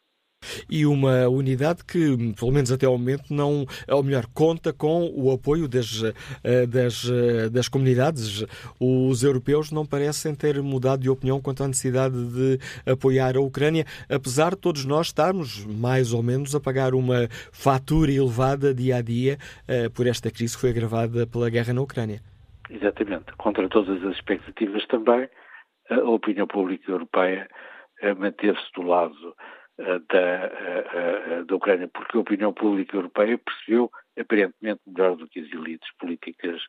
E 0.70 0.86
uma 0.86 1.28
unidade 1.28 1.84
que, 1.84 2.16
pelo 2.38 2.52
menos 2.52 2.70
até 2.70 2.86
ao 2.86 2.96
momento, 2.96 3.32
não, 3.34 3.66
ou 3.88 4.02
melhor, 4.02 4.24
conta 4.32 4.72
com 4.72 5.10
o 5.14 5.32
apoio 5.32 5.66
das, 5.66 6.02
eh, 6.44 6.66
das, 6.66 7.10
eh, 7.10 7.48
das 7.48 7.68
comunidades. 7.68 8.44
Os 8.78 9.22
europeus 9.24 9.72
não 9.72 9.84
parecem 9.84 10.34
ter 10.34 10.62
mudado 10.62 11.02
de 11.02 11.10
opinião 11.10 11.40
quanto 11.40 11.64
à 11.64 11.66
necessidade 11.66 12.14
de 12.14 12.58
apoiar 12.90 13.36
a 13.36 13.40
Ucrânia, 13.40 13.84
apesar 14.08 14.50
de 14.50 14.60
todos 14.60 14.84
nós 14.84 15.08
estarmos, 15.08 15.66
mais 15.66 16.12
ou 16.12 16.22
menos, 16.22 16.54
a 16.54 16.60
pagar 16.60 16.94
uma 16.94 17.28
fatura 17.52 18.12
elevada 18.12 18.72
dia 18.72 18.96
a 18.96 19.02
dia 19.02 19.38
eh, 19.66 19.88
por 19.88 20.06
esta 20.06 20.30
crise 20.30 20.54
que 20.54 20.60
foi 20.60 20.70
agravada 20.70 21.26
pela 21.26 21.50
guerra 21.50 21.72
na 21.72 21.82
Ucrânia. 21.82 22.20
Exatamente. 22.70 23.32
Contra 23.36 23.68
todas 23.68 24.02
as 24.04 24.14
expectativas 24.14 24.86
também, 24.86 25.28
a 25.90 26.10
opinião 26.10 26.46
pública 26.46 26.90
europeia 26.90 27.48
manteve-se 28.16 28.70
do 28.74 28.82
lado 28.82 29.34
da, 29.78 31.42
da 31.44 31.56
Ucrânia, 31.56 31.88
porque 31.88 32.16
a 32.16 32.20
opinião 32.20 32.52
pública 32.52 32.96
europeia 32.96 33.38
percebeu, 33.38 33.90
aparentemente 34.18 34.80
melhor 34.86 35.16
do 35.16 35.28
que 35.28 35.40
as 35.40 35.52
elites 35.52 35.88
políticas 35.98 36.60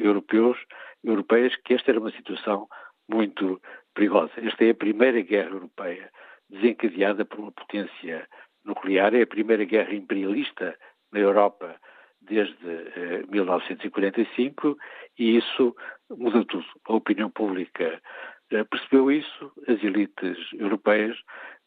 europeus, 0.00 0.58
europeias, 1.04 1.54
que 1.64 1.74
esta 1.74 1.90
era 1.90 2.00
uma 2.00 2.10
situação 2.10 2.68
muito 3.08 3.60
perigosa. 3.94 4.32
Esta 4.38 4.64
é 4.64 4.70
a 4.70 4.74
primeira 4.74 5.20
guerra 5.20 5.50
europeia 5.50 6.10
desencadeada 6.48 7.24
por 7.24 7.40
uma 7.40 7.52
potência 7.52 8.26
nuclear, 8.64 9.14
é 9.14 9.22
a 9.22 9.26
primeira 9.26 9.64
guerra 9.64 9.94
imperialista 9.94 10.76
na 11.12 11.20
Europa 11.20 11.76
desde 12.28 13.26
1945 13.30 14.76
e 15.18 15.36
isso 15.36 15.74
muda 16.10 16.44
tudo. 16.44 16.64
A 16.88 16.94
opinião 16.94 17.30
pública 17.30 18.00
eh, 18.50 18.64
percebeu 18.64 19.10
isso, 19.10 19.52
as 19.68 19.82
elites 19.82 20.36
europeias 20.54 21.16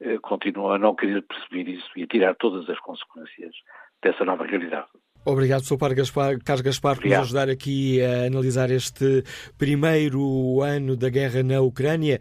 eh, 0.01 0.17
continuam 0.21 0.71
a 0.71 0.79
não 0.79 0.95
querer 0.95 1.21
perceber 1.23 1.69
isso 1.69 1.89
e 1.95 2.03
a 2.03 2.07
tirar 2.07 2.35
todas 2.35 2.69
as 2.69 2.79
consequências 2.79 3.53
dessa 4.01 4.23
nova 4.23 4.45
realidade. 4.45 4.87
Obrigado, 5.25 5.63
Sr. 5.63 5.77
Carlos 5.77 6.61
Gaspar, 6.61 6.95
por 6.95 7.05
nos 7.05 7.13
ajudar 7.13 7.49
aqui 7.49 8.01
a 8.01 8.27
analisar 8.27 8.71
este 8.71 9.23
primeiro 9.57 10.61
ano 10.61 10.95
da 10.95 11.09
guerra 11.09 11.43
na 11.43 11.59
Ucrânia, 11.59 12.19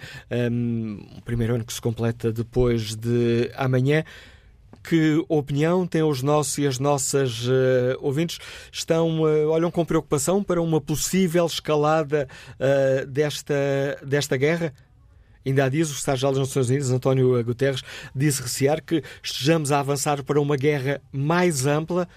um 0.51 1.21
primeiro 1.25 1.55
ano 1.55 1.65
que 1.65 1.73
se 1.73 1.81
completa 1.81 2.33
depois 2.33 2.97
de 2.97 3.53
amanhã. 3.57 4.03
Que 4.89 5.23
opinião 5.29 5.87
têm 5.87 6.03
os 6.03 6.23
nossos 6.23 6.57
e 6.57 6.67
as 6.67 6.79
nossas 6.79 7.47
uh, 7.47 7.99
ouvintes? 8.01 8.39
Estão, 8.73 9.21
uh, 9.21 9.49
olham 9.51 9.71
com 9.71 9.85
preocupação 9.85 10.43
para 10.43 10.63
uma 10.63 10.81
possível 10.81 11.45
escalada 11.45 12.27
uh, 12.55 13.07
desta, 13.07 13.55
desta 14.03 14.39
guerra? 14.39 14.73
Ainda 15.45 15.65
há 15.65 15.69
dias, 15.69 15.91
o 15.91 15.93
secretário-geral 15.93 16.33
das 16.33 16.41
Nações 16.41 16.69
Unidas, 16.71 16.91
António 16.91 17.45
Guterres, 17.45 17.83
disse 18.17 18.41
recear 18.41 18.83
que 18.83 19.03
estejamos 19.23 19.73
a 19.73 19.81
avançar 19.81 20.23
para 20.25 20.41
uma 20.41 20.57
guerra 20.57 21.03
mais 21.13 21.67
ampla 21.67 22.09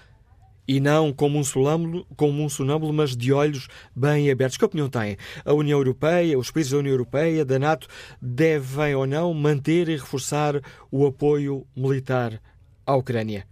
e 0.66 0.80
não 0.80 1.12
como 1.12 1.38
um, 1.38 1.44
sonâmbulo, 1.44 2.06
como 2.16 2.42
um 2.42 2.48
sonâmbulo, 2.48 2.92
mas 2.92 3.14
de 3.14 3.34
olhos 3.34 3.68
bem 3.94 4.30
abertos. 4.30 4.56
Que 4.56 4.64
opinião 4.64 4.88
têm? 4.88 5.18
A 5.44 5.52
União 5.52 5.78
Europeia, 5.78 6.38
os 6.38 6.50
países 6.50 6.72
da 6.72 6.78
União 6.78 6.92
Europeia, 6.92 7.44
da 7.44 7.58
NATO, 7.58 7.86
devem 8.20 8.94
ou 8.94 9.06
não 9.06 9.34
manter 9.34 9.90
e 9.90 9.96
reforçar 9.96 10.62
o 10.90 11.06
apoio 11.06 11.66
militar 11.76 12.40
à 12.86 12.94
Ucrânia? 12.94 13.44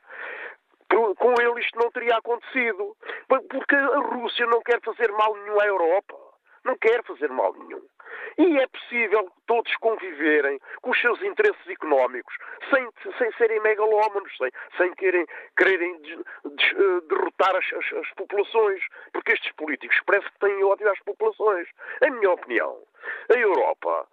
com 0.90 1.34
ele 1.40 1.60
isto 1.60 1.78
não 1.80 1.92
teria 1.92 2.18
acontecido. 2.18 2.96
Porque 3.28 3.76
a 3.76 4.00
Rússia 4.00 4.46
não 4.48 4.62
quer 4.62 4.82
fazer 4.82 5.12
mal 5.12 5.36
nenhum 5.36 5.60
à 5.60 5.66
Europa. 5.66 6.29
Não 6.63 6.78
quer 6.78 7.04
fazer 7.04 7.30
mal 7.30 7.54
nenhum. 7.54 7.82
E 8.38 8.58
é 8.58 8.68
possível 8.68 9.30
todos 9.48 9.75
conviverem 9.78 10.60
com 10.82 10.92
os 10.92 11.01
seus 11.01 11.22
interesses 11.22 11.68
económicos, 11.68 12.34
sem, 12.70 12.88
sem 13.18 13.32
serem 13.34 13.60
megalómanos, 13.62 14.32
sem, 14.38 14.50
sem 14.78 14.94
querem, 14.94 15.25
quererem 15.58 16.00
eh, 16.06 17.01
derrotar 17.10 17.56
as, 17.56 17.66
as, 17.74 17.94
as, 17.94 18.10
populações, 18.13 18.82
porque 19.12 19.34
estes 19.34 19.51
políticos 19.54 20.00
parece 20.06 20.30
que 20.32 20.39
têm 20.39 20.63
ódio 20.63 20.89
às 20.89 21.00
populações. 21.00 21.68
Em 22.01 22.12
minha 22.12 22.32
opinião, 22.32 22.78
a 23.30 23.38
Europa 23.38 24.08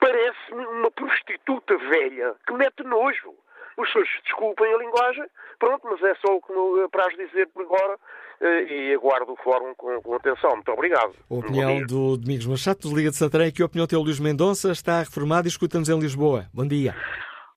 parece 0.00 0.52
uma 0.52 0.90
prostituta 0.90 1.76
velha 1.78 2.34
que 2.46 2.52
mete 2.54 2.82
nojo. 2.82 3.34
Os 3.76 3.90
senhores 3.90 4.10
desculpem 4.24 4.74
a 4.74 4.78
linguagem, 4.78 5.24
pronto, 5.58 5.80
mas 5.84 6.02
é 6.02 6.14
só 6.16 6.36
o 6.36 6.42
que 6.42 6.52
me 6.52 6.84
apraz 6.84 7.16
dizer 7.16 7.48
por 7.48 7.62
agora 7.62 7.98
eh, 8.40 8.64
e 8.64 8.94
aguardo 8.94 9.32
o 9.32 9.36
fórum 9.36 9.74
com, 9.74 10.00
com 10.02 10.14
atenção. 10.14 10.50
Muito 10.50 10.72
obrigado. 10.72 11.14
A 11.30 11.34
opinião 11.34 11.86
do 11.86 12.16
Domingos 12.16 12.46
Machado, 12.46 12.80
do 12.80 12.96
Liga 12.96 13.10
de 13.10 13.16
Santarém. 13.16 13.52
Que 13.52 13.62
opinião 13.62 13.86
tem 13.86 13.98
o 13.98 14.02
Luís 14.02 14.20
Mendonça? 14.20 14.72
Está 14.72 15.00
reformado 15.00 15.46
e 15.46 15.50
escuta-nos 15.50 15.88
em 15.88 15.98
Lisboa. 15.98 16.46
Bom 16.52 16.66
dia. 16.66 16.94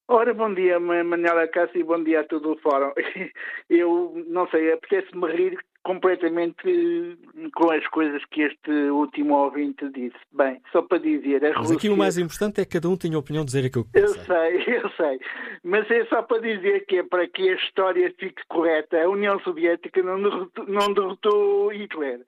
Ora, 0.08 0.34
bom 0.36 0.54
dia, 0.54 0.80
Manuela 0.80 1.48
Cássio, 1.48 1.80
e 1.80 1.84
bom 1.84 2.04
dia 2.04 2.22
a 2.22 2.24
todo 2.24 2.52
o 2.52 2.58
fórum. 2.60 2.94
Eu 3.68 4.14
não 4.28 4.48
sei, 4.50 4.72
apetece-me 4.72 5.28
rir 5.32 5.58
completamente 5.86 7.16
com 7.54 7.72
as 7.72 7.88
coisas 7.90 8.26
que 8.32 8.42
este 8.42 8.72
último 8.90 9.36
ouvinte 9.36 9.88
disse. 9.92 10.18
Bem, 10.34 10.60
só 10.72 10.82
para 10.82 10.98
dizer, 10.98 11.42
Mas 11.42 11.56
Rússia... 11.56 11.76
aqui 11.78 11.90
o 11.90 11.96
mais 11.96 12.18
importante 12.18 12.60
é 12.60 12.66
que 12.66 12.72
cada 12.72 12.90
um 12.90 12.98
tenha 12.98 13.16
a 13.16 13.20
opinião 13.20 13.46
de 13.46 13.52
dizer 13.52 13.68
aquilo 13.68 13.86
que 13.86 13.92
pensa. 13.92 14.18
Eu 14.18 14.26
sei, 14.26 14.76
eu 14.82 14.90
sei. 14.90 15.20
Mas 15.64 15.90
é 15.92 16.04
só 16.06 16.24
para 16.24 16.42
dizer 16.42 16.88
que 16.88 16.98
é 16.98 17.04
para 17.04 17.28
que 17.28 17.50
a 17.50 17.56
história 17.56 18.12
fique 18.18 18.42
correta. 18.50 19.00
A 19.00 19.08
União 19.08 19.40
Soviética 19.42 20.02
não 20.02 20.22
derrotou, 20.22 20.66
não 20.68 20.92
derrotou 20.92 21.72
Hitler. 21.72 22.22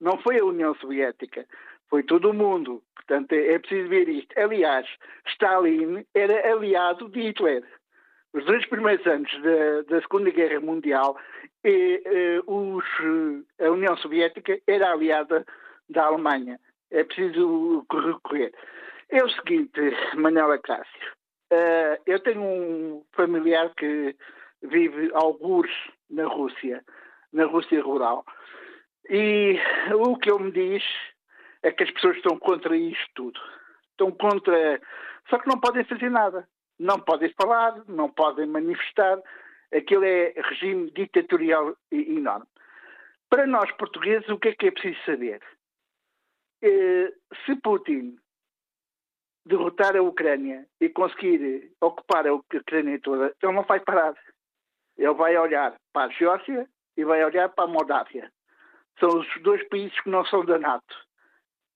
Não 0.00 0.16
foi 0.16 0.40
a 0.40 0.44
União 0.44 0.74
Soviética. 0.76 1.44
Foi 1.90 2.02
todo 2.02 2.30
o 2.30 2.34
mundo. 2.34 2.82
Portanto, 2.96 3.34
é, 3.34 3.52
é 3.52 3.58
preciso 3.58 3.90
ver 3.90 4.08
isto. 4.08 4.32
Aliás, 4.38 4.88
Stalin 5.26 6.02
era 6.14 6.50
aliado 6.50 7.10
de 7.10 7.20
Hitler. 7.20 7.62
Os 8.32 8.46
dois 8.46 8.64
primeiros 8.66 9.06
anos 9.06 9.30
da, 9.42 9.82
da 9.94 10.00
Segunda 10.00 10.30
Guerra 10.30 10.58
Mundial, 10.58 11.18
e, 11.64 12.42
os, 12.46 12.84
a 13.60 13.70
União 13.70 13.96
Soviética 13.96 14.58
era 14.66 14.92
aliada 14.92 15.44
da 15.88 16.04
Alemanha. 16.04 16.58
É 16.90 17.04
preciso 17.04 17.86
recorrer. 17.90 18.52
É 19.08 19.22
o 19.22 19.28
seguinte, 19.30 19.80
Manuela 20.14 20.58
Cássio. 20.58 21.12
Uh, 21.52 22.00
eu 22.06 22.18
tenho 22.20 22.42
um 22.42 23.04
familiar 23.12 23.70
que 23.76 24.16
vive 24.62 25.10
algures 25.12 25.72
na 26.08 26.26
Rússia, 26.26 26.82
na 27.32 27.44
Rússia 27.44 27.82
rural. 27.82 28.24
E 29.10 29.58
o 29.94 30.16
que 30.16 30.30
ele 30.30 30.44
me 30.44 30.52
diz 30.52 30.82
é 31.62 31.70
que 31.70 31.84
as 31.84 31.90
pessoas 31.90 32.16
estão 32.16 32.38
contra 32.38 32.76
isto 32.76 33.10
tudo. 33.14 33.40
Estão 33.90 34.10
contra. 34.12 34.80
Só 35.28 35.38
que 35.38 35.48
não 35.48 35.60
podem 35.60 35.84
fazer 35.84 36.10
nada. 36.10 36.48
Não 36.78 36.98
podem 36.98 37.32
falar, 37.40 37.82
não 37.86 38.08
podem 38.08 38.46
manifestar. 38.46 39.18
Aquilo 39.72 40.04
é 40.04 40.32
regime 40.36 40.90
ditatorial 40.90 41.76
enorme. 41.90 42.46
Para 43.28 43.46
nós 43.46 43.70
portugueses, 43.72 44.28
o 44.28 44.38
que 44.38 44.48
é 44.48 44.54
que 44.54 44.66
é 44.66 44.70
preciso 44.70 45.02
saber? 45.04 45.40
Eh, 46.62 47.12
se 47.44 47.56
Putin 47.56 48.16
derrotar 49.44 49.96
a 49.96 50.02
Ucrânia 50.02 50.66
e 50.80 50.88
conseguir 50.88 51.72
ocupar 51.80 52.26
a 52.26 52.34
Ucrânia 52.34 53.00
toda, 53.00 53.34
ele 53.42 53.52
não 53.52 53.62
vai 53.62 53.80
parar. 53.80 54.14
Ele 54.96 55.14
vai 55.14 55.36
olhar 55.36 55.74
para 55.92 56.06
a 56.06 56.14
Geórgia 56.14 56.68
e 56.96 57.04
vai 57.04 57.24
olhar 57.24 57.48
para 57.48 57.64
a 57.64 57.68
Moldávia. 57.68 58.30
São 59.00 59.08
os 59.18 59.42
dois 59.42 59.66
países 59.68 59.98
que 60.00 60.10
não 60.10 60.24
são 60.26 60.44
da 60.44 60.58
NATO 60.58 60.94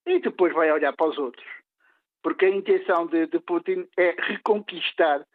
e 0.06 0.20
depois 0.20 0.52
vai 0.52 0.70
olhar 0.70 0.94
para 0.94 1.08
os 1.08 1.18
outros. 1.18 1.46
Porque 2.22 2.44
a 2.44 2.50
intenção 2.50 3.06
de, 3.06 3.26
de 3.26 3.40
Putin 3.40 3.88
é 3.96 4.14
reconquistar 4.18 5.26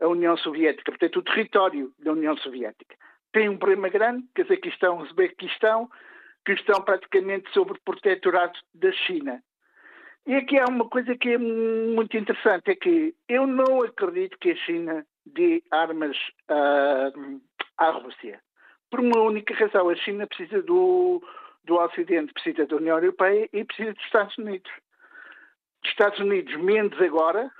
a 0.00 0.06
União 0.06 0.36
Soviética, 0.36 0.92
portanto, 0.92 1.16
o 1.18 1.22
território 1.22 1.92
da 1.98 2.12
União 2.12 2.36
Soviética. 2.36 2.96
Tem 3.32 3.48
um 3.48 3.58
problema 3.58 3.88
grande, 3.88 4.26
Cazaquistão, 4.34 4.98
Uzbequistão, 4.98 5.90
que 6.44 6.52
estão 6.52 6.80
praticamente 6.82 7.50
sob 7.52 7.72
o 7.72 7.80
protetorado 7.84 8.58
da 8.74 8.90
China. 8.92 9.42
E 10.26 10.34
aqui 10.34 10.58
há 10.58 10.66
uma 10.66 10.88
coisa 10.88 11.16
que 11.16 11.30
é 11.30 11.38
muito 11.38 12.16
interessante, 12.16 12.70
é 12.70 12.74
que 12.74 13.14
eu 13.28 13.46
não 13.46 13.82
acredito 13.82 14.38
que 14.38 14.50
a 14.50 14.56
China 14.56 15.06
dê 15.24 15.62
armas 15.70 16.16
uh, 16.50 17.40
à 17.76 17.90
Rússia. 17.90 18.40
Por 18.90 19.00
uma 19.00 19.20
única 19.20 19.54
razão, 19.54 19.88
a 19.88 19.96
China 19.96 20.26
precisa 20.26 20.62
do, 20.62 21.22
do 21.64 21.76
Ocidente 21.76 22.32
precisa 22.32 22.66
da 22.66 22.76
União 22.76 22.98
Europeia 22.98 23.48
e 23.52 23.64
precisa 23.64 23.92
dos 23.92 24.04
Estados 24.04 24.36
Unidos. 24.38 24.70
Dos 25.82 25.90
Estados 25.92 26.18
Unidos 26.18 26.56
menos 26.56 27.00
agora, 27.00 27.50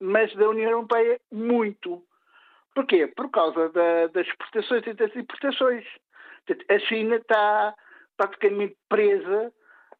mas 0.00 0.34
da 0.34 0.48
União 0.48 0.70
Europeia 0.70 1.20
muito. 1.30 2.02
Porquê? 2.74 3.06
Por 3.06 3.30
causa 3.30 3.68
da, 3.70 4.06
das 4.08 4.26
exportações 4.26 4.86
e 4.86 4.94
das 4.94 5.14
importações. 5.14 5.84
A 6.68 6.78
China 6.80 7.16
está 7.16 7.74
praticamente 8.16 8.76
presa 8.88 9.52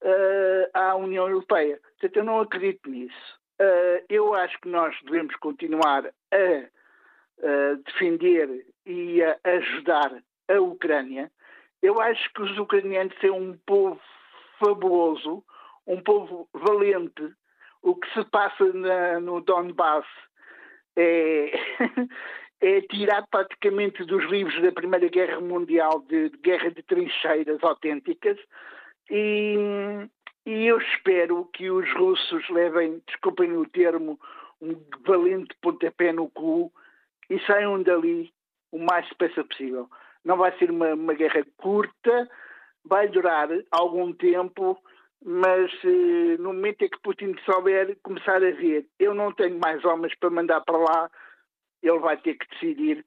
uh, 0.03 0.71
à 0.75 0.95
União 0.97 1.29
Europeia. 1.29 1.79
Portanto, 1.99 2.17
eu 2.17 2.25
não 2.25 2.41
acredito 2.41 2.89
nisso. 2.89 3.41
Uh, 3.61 4.05
eu 4.09 4.35
acho 4.35 4.59
que 4.61 4.69
nós 4.69 4.97
devemos 5.05 5.37
continuar 5.37 6.07
a 6.07 6.65
uh, 7.39 7.77
defender 7.85 8.67
e 8.87 9.23
a 9.23 9.39
ajudar 9.45 10.23
a 10.49 10.61
Ucrânia, 10.61 11.31
eu 11.83 12.01
acho 12.01 12.33
que 12.33 12.43
os 12.43 12.59
ucranianos 12.59 13.15
são 13.21 13.39
um 13.39 13.57
povo 13.65 14.01
fabuloso, 14.59 15.43
um 15.87 16.03
povo 16.03 16.49
valente. 16.53 17.33
O 17.83 17.95
que 17.95 18.12
se 18.12 18.25
passa 18.31 18.64
na, 18.73 19.21
no 19.21 19.40
Donbass 19.40 20.07
é, 20.97 21.53
é 22.61 22.81
tirar 22.83 23.27
praticamente 23.31 24.05
dos 24.05 24.25
livros 24.31 24.61
da 24.62 24.73
Primeira 24.73 25.09
Guerra 25.09 25.40
Mundial 25.40 26.05
de, 26.09 26.31
de 26.31 26.37
guerra 26.38 26.71
de 26.71 26.83
trincheiras 26.83 27.62
autênticas 27.62 28.38
e, 29.11 29.57
e 30.47 30.66
eu 30.66 30.79
espero 30.79 31.45
que 31.53 31.71
os 31.71 31.93
russos 31.95 32.49
levem, 32.49 33.03
desculpem 33.07 33.57
o 33.57 33.69
termo, 33.69 34.21
um 34.61 34.77
valente 35.05 35.55
pontapé 35.61 36.12
no 36.12 36.31
cu 36.31 36.73
e 37.29 37.40
saiam 37.40 37.83
dali 37.83 38.33
o 38.71 38.79
mais 38.79 39.09
depressa 39.09 39.43
possível. 39.45 39.88
Não 40.25 40.37
vai 40.37 40.57
ser 40.59 40.71
uma, 40.71 40.95
uma 40.95 41.14
guerra 41.14 41.45
curta, 41.57 42.31
vai 42.85 43.09
durar 43.09 43.49
algum 43.71 44.12
tempo, 44.12 44.79
mas 45.24 45.70
eh, 45.85 46.37
no 46.38 46.52
momento 46.52 46.83
em 46.83 46.88
que 46.88 47.00
Putin 47.02 47.35
souber 47.44 47.96
começar 48.02 48.37
a 48.37 48.50
ver, 48.52 48.87
eu 48.98 49.14
não 49.14 49.33
tenho 49.33 49.59
mais 49.59 49.85
homens 49.85 50.14
para 50.18 50.30
mandar 50.30 50.61
para 50.62 50.78
lá, 50.78 51.11
ele 51.83 51.98
vai 51.98 52.16
ter 52.16 52.35
que 52.35 52.48
decidir, 52.48 53.04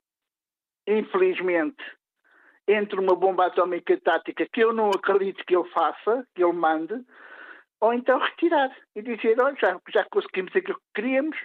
infelizmente, 0.87 1.83
entre 2.67 2.99
uma 2.99 3.15
bomba 3.15 3.47
atómica 3.47 3.99
tática 3.99 4.47
que 4.51 4.63
eu 4.63 4.73
não 4.73 4.89
acredito 4.89 5.43
que 5.45 5.55
ele 5.55 5.69
faça, 5.69 6.25
que 6.35 6.43
ele 6.43 6.53
mande, 6.53 6.93
ou 7.81 7.93
então 7.93 8.19
retirar 8.19 8.71
e 8.95 9.01
dizer, 9.01 9.35
olha, 9.41 9.57
já, 9.59 9.79
já 9.91 10.05
conseguimos 10.09 10.55
aquilo 10.55 10.77
que 10.77 11.01
queríamos, 11.01 11.37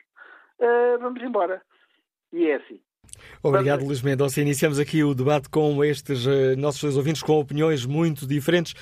uh, 0.61 0.99
vamos 1.01 1.21
embora. 1.23 1.61
E 2.33 2.47
é 2.47 2.57
assim. 2.57 2.81
Obrigado, 3.43 3.85
Luís 3.85 4.03
Mendonça. 4.03 4.41
Iniciamos 4.41 4.79
aqui 4.79 5.03
o 5.03 5.15
debate 5.15 5.49
com 5.49 5.83
estes 5.83 6.27
uh, 6.27 6.57
nossos 6.57 6.97
ouvintes 6.97 7.23
com 7.23 7.41
opiniões 7.41 7.85
muito 7.85 8.27
diferentes. 8.27 8.75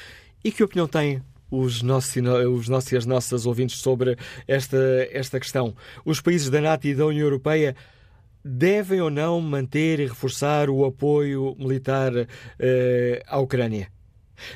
E 0.45 0.53
que 0.53 0.63
opinião 0.63 0.87
têm 0.87 1.23
os 1.51 1.83
nossos, 1.83 2.15
os 2.17 2.69
nossos 2.69 2.93
e 2.93 2.97
as 2.97 3.07
nossas 3.07 3.47
ouvintes 3.47 3.79
sobre 3.79 4.17
esta, 4.47 4.77
esta 5.11 5.41
questão? 5.41 5.75
Os 6.05 6.21
países 6.21 6.51
da 6.51 6.61
NATO 6.61 6.87
e 6.87 6.95
da 6.95 7.07
União 7.07 7.25
Europeia 7.25 7.75
devem 8.45 9.01
ou 9.01 9.11
não 9.11 9.41
manter 9.41 9.99
e 9.99 10.07
reforçar 10.07 10.71
o 10.71 10.85
apoio 10.85 11.57
militar 11.59 12.13
uh, 12.15 12.27
à 13.27 13.39
Ucrânia? 13.39 13.91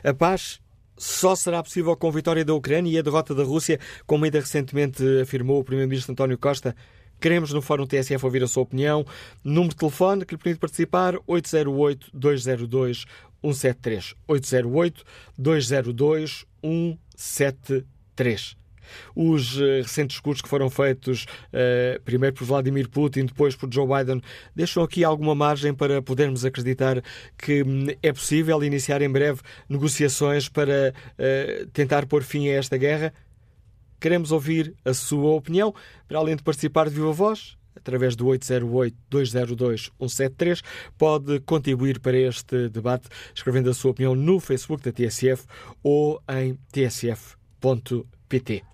A 0.05 0.15
paz 0.15 0.61
só 0.97 1.35
será 1.35 1.61
possível 1.63 1.97
com 1.97 2.09
a 2.09 2.13
vitória 2.13 2.45
da 2.45 2.53
Ucrânia 2.53 2.91
e 2.91 2.99
a 2.99 3.03
derrota 3.03 3.35
da 3.35 3.43
Rússia, 3.43 3.81
como 4.07 4.27
ainda 4.27 4.39
recentemente 4.39 5.03
afirmou 5.23 5.61
o 5.61 5.65
Primeiro-Ministro 5.65 6.13
António 6.13 6.37
Costa. 6.37 6.77
Queremos 7.19 7.51
no 7.53 7.63
Fórum 7.63 7.87
TSF 7.87 8.23
ouvir 8.25 8.43
a 8.43 8.47
sua 8.47 8.63
opinião. 8.63 9.07
Número 9.43 9.71
de 9.71 9.77
telefone 9.77 10.27
que 10.27 10.35
lhe 10.35 10.39
permite 10.39 10.61
participar: 10.61 11.15
808-202-173. 11.27 14.15
808-202-173 14.29 16.50
os 19.15 19.57
uh, 19.57 19.83
recentes 19.83 20.15
discursos 20.15 20.43
que 20.43 20.49
foram 20.49 20.69
feitos 20.69 21.25
uh, 21.53 22.01
primeiro 22.03 22.35
por 22.35 22.45
Vladimir 22.45 22.89
Putin, 22.89 23.27
depois 23.27 23.55
por 23.55 23.73
Joe 23.73 23.87
Biden, 23.87 24.21
deixam 24.55 24.83
aqui 24.83 25.05
alguma 25.05 25.35
margem 25.35 25.75
para 25.75 26.03
podermos 26.03 26.45
acreditar 26.45 27.03
que 27.39 27.63
hum, 27.63 27.87
é 28.03 28.13
possível 28.13 28.63
iniciar 28.63 29.03
em 29.03 29.11
breve 29.11 29.41
negociações 29.69 30.49
para 30.49 30.93
uh, 30.93 31.67
tentar 31.69 32.07
pôr 32.07 32.23
fim 32.23 32.49
a 32.49 32.53
esta 32.53 32.77
guerra? 32.77 33.13
Queremos 34.01 34.33
ouvir 34.33 34.75
a 34.85 34.95
sua 34.95 35.31
opinião, 35.33 35.75
para 36.09 36.19
além 36.19 36.35
de 36.35 36.43
participar 36.43 36.89
de 36.89 36.95
viva 36.95 37.13
voz, 37.13 37.59
através 37.75 38.15
do 38.17 38.27
808-202-173. 38.27 40.63
Pode 40.97 41.41
contribuir 41.41 41.99
para 42.01 42.17
este 42.17 42.69
debate 42.69 43.09
escrevendo 43.35 43.69
a 43.71 43.75
sua 43.75 43.91
opinião 43.93 44.15
no 44.15 44.39
Facebook 44.41 44.83
da 44.83 44.93
TSF 44.93 45.45
ou 45.83 46.23
em 46.29 46.59
tsf.pt. 46.73 48.65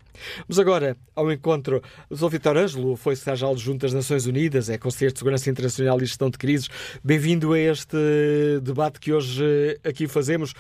Vamos 0.48 0.59
agora 0.59 0.96
ao 1.14 1.30
encontro 1.30 1.82
do 2.09 2.16
Sr. 2.16 2.30
Vitor 2.30 2.56
Ângelo, 2.56 2.96
foi 2.96 3.14
secretário 3.16 3.52
adjunto 3.52 3.80
das 3.80 3.92
Nações 3.92 4.24
Unidas, 4.26 4.70
é 4.70 4.78
Conselheiro 4.78 5.12
de 5.12 5.18
Segurança 5.18 5.50
Internacional 5.50 5.98
e 5.98 6.06
Gestão 6.06 6.30
de 6.30 6.38
Crises. 6.38 6.70
Bem-vindo 7.04 7.52
a 7.52 7.59
este 7.59 7.98
debate 8.62 8.98
que 9.00 9.12
hoje 9.12 9.78
aqui 9.85 10.09
fazemos. 10.09 10.54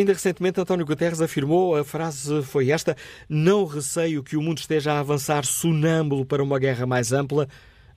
Ainda 0.00 0.12
recentemente, 0.12 0.60
António 0.60 0.86
Guterres 0.86 1.20
afirmou, 1.20 1.76
a 1.76 1.84
frase 1.84 2.42
foi 2.42 2.70
esta: 2.70 2.96
Não 3.28 3.66
receio 3.66 4.24
que 4.24 4.36
o 4.36 4.40
mundo 4.40 4.58
esteja 4.58 4.92
a 4.92 5.00
avançar 5.00 5.44
sonâmbulo 5.44 6.24
para 6.24 6.42
uma 6.42 6.58
guerra 6.58 6.86
mais 6.86 7.12
ampla, 7.12 7.46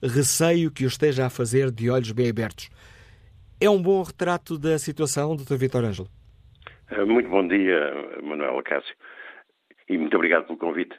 receio 0.02 0.70
que 0.70 0.84
o 0.84 0.86
esteja 0.86 1.26
a 1.26 1.30
fazer 1.30 1.70
de 1.70 1.88
olhos 1.88 2.12
bem 2.12 2.28
abertos. 2.28 2.68
É 3.58 3.70
um 3.70 3.80
bom 3.80 4.02
retrato 4.02 4.58
da 4.58 4.78
situação, 4.78 5.34
Dr. 5.34 5.56
Vitor 5.56 5.82
Ângelo? 5.82 6.08
Muito 7.06 7.30
bom 7.30 7.48
dia, 7.48 8.20
Manuela 8.22 8.62
Cássio 8.62 8.94
e 9.88 9.98
muito 9.98 10.16
obrigado 10.16 10.46
pelo 10.46 10.58
convite. 10.58 10.96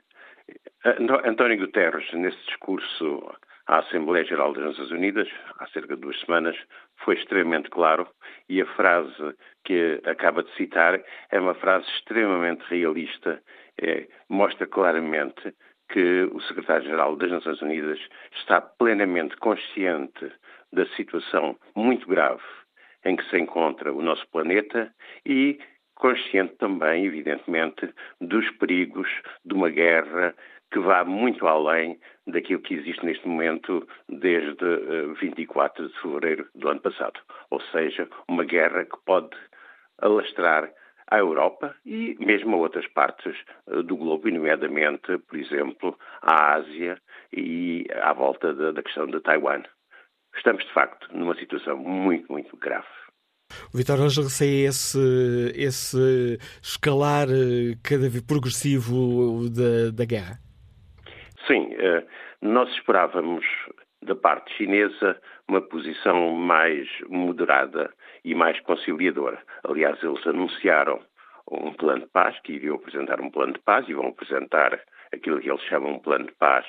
António 1.25 1.57
Guterres, 1.57 2.11
nesse 2.13 2.37
discurso 2.45 3.23
à 3.67 3.79
Assembleia 3.79 4.25
Geral 4.25 4.53
das 4.53 4.65
Nações 4.65 4.91
Unidas, 4.91 5.27
há 5.59 5.67
cerca 5.67 5.95
de 5.95 6.01
duas 6.01 6.19
semanas, 6.21 6.55
foi 7.03 7.15
extremamente 7.15 7.69
claro 7.69 8.07
e 8.49 8.61
a 8.61 8.65
frase 8.75 9.35
que 9.63 10.01
acaba 10.05 10.43
de 10.43 10.53
citar 10.55 11.01
é 11.31 11.39
uma 11.39 11.53
frase 11.55 11.85
extremamente 11.95 12.63
realista, 12.69 13.41
é, 13.81 14.07
mostra 14.29 14.65
claramente 14.67 15.53
que 15.89 16.23
o 16.31 16.39
Secretário-Geral 16.41 17.15
das 17.15 17.31
Nações 17.31 17.61
Unidas 17.61 17.99
está 18.33 18.61
plenamente 18.61 19.35
consciente 19.37 20.31
da 20.71 20.85
situação 20.95 21.57
muito 21.75 22.07
grave 22.07 22.43
em 23.05 23.15
que 23.15 23.29
se 23.29 23.37
encontra 23.37 23.93
o 23.93 24.01
nosso 24.01 24.27
planeta 24.29 24.91
e 25.25 25.59
consciente 25.95 26.55
também, 26.57 27.05
evidentemente, 27.05 27.93
dos 28.19 28.49
perigos 28.57 29.07
de 29.45 29.53
uma 29.53 29.69
guerra 29.69 30.35
que 30.71 30.79
vá 30.79 31.03
muito 31.03 31.47
além 31.47 31.99
daquilo 32.27 32.61
que 32.61 32.73
existe 32.73 33.05
neste 33.05 33.27
momento 33.27 33.87
desde 34.09 35.13
24 35.19 35.83
eh, 35.83 35.87
de 35.87 36.01
fevereiro 36.01 36.47
do 36.55 36.69
ano 36.69 36.81
passado. 36.81 37.19
Ou 37.49 37.61
seja, 37.71 38.09
uma 38.27 38.43
guerra 38.43 38.83
que 38.85 38.97
pode 39.05 39.35
alastrar 39.99 40.71
à 41.09 41.19
Europa 41.19 41.75
e 41.85 42.15
mesmo 42.19 42.55
a 42.55 42.59
outras 42.59 42.87
partes 42.87 43.35
eh, 43.67 43.83
do 43.83 43.95
globo, 43.95 44.29
nomeadamente, 44.29 45.17
por 45.27 45.37
exemplo, 45.37 45.97
à 46.21 46.55
Ásia 46.55 46.99
e 47.31 47.85
à 48.01 48.13
volta 48.13 48.53
da, 48.53 48.81
questão 48.81 49.07
de 49.07 49.19
Taiwan. 49.21 49.63
Estamos, 50.35 50.65
de 50.65 50.73
facto, 50.73 51.07
numa 51.15 51.35
situação 51.35 51.77
muito, 51.77 52.31
muito 52.31 52.57
grave. 52.57 52.87
O 53.73 53.77
Vitor 53.77 54.01
Ângelo 54.01 54.25
receia 54.25 54.67
esse, 54.69 55.53
esse 55.55 56.39
escalar 56.61 57.27
eh, 57.29 57.77
cada 57.83 58.09
vez 58.09 58.23
progressivo 58.23 59.47
da, 59.49 59.91
da 59.91 60.05
guerra? 60.05 60.44
Sim, 61.47 61.73
eh, 61.77 62.03
nós 62.41 62.69
esperávamos 62.71 63.45
da 64.01 64.15
parte 64.15 64.53
chinesa 64.55 65.19
uma 65.47 65.61
posição 65.61 66.31
mais 66.31 66.87
moderada 67.07 67.93
e 68.23 68.33
mais 68.33 68.59
conciliadora. 68.61 69.41
Aliás, 69.63 70.01
eles 70.03 70.25
anunciaram 70.25 70.99
um 71.49 71.73
plano 71.73 72.01
de 72.01 72.07
paz, 72.07 72.39
que 72.41 72.53
iriam 72.53 72.75
apresentar 72.75 73.21
um 73.21 73.29
plano 73.29 73.53
de 73.53 73.59
paz 73.59 73.87
e 73.87 73.93
vão 73.93 74.07
apresentar 74.07 74.79
aquilo 75.13 75.39
que 75.39 75.49
eles 75.49 75.61
chamam 75.63 75.93
um 75.93 75.99
plano 75.99 76.25
de 76.25 76.33
paz 76.33 76.65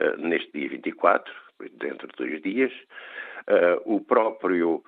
uh, 0.00 0.16
neste 0.18 0.52
dia 0.52 0.68
24, 0.68 1.32
dentro 1.78 2.06
de 2.08 2.14
dois 2.16 2.42
dias. 2.42 2.72
Uh, 3.48 3.96
o 3.96 4.00
próprio 4.00 4.84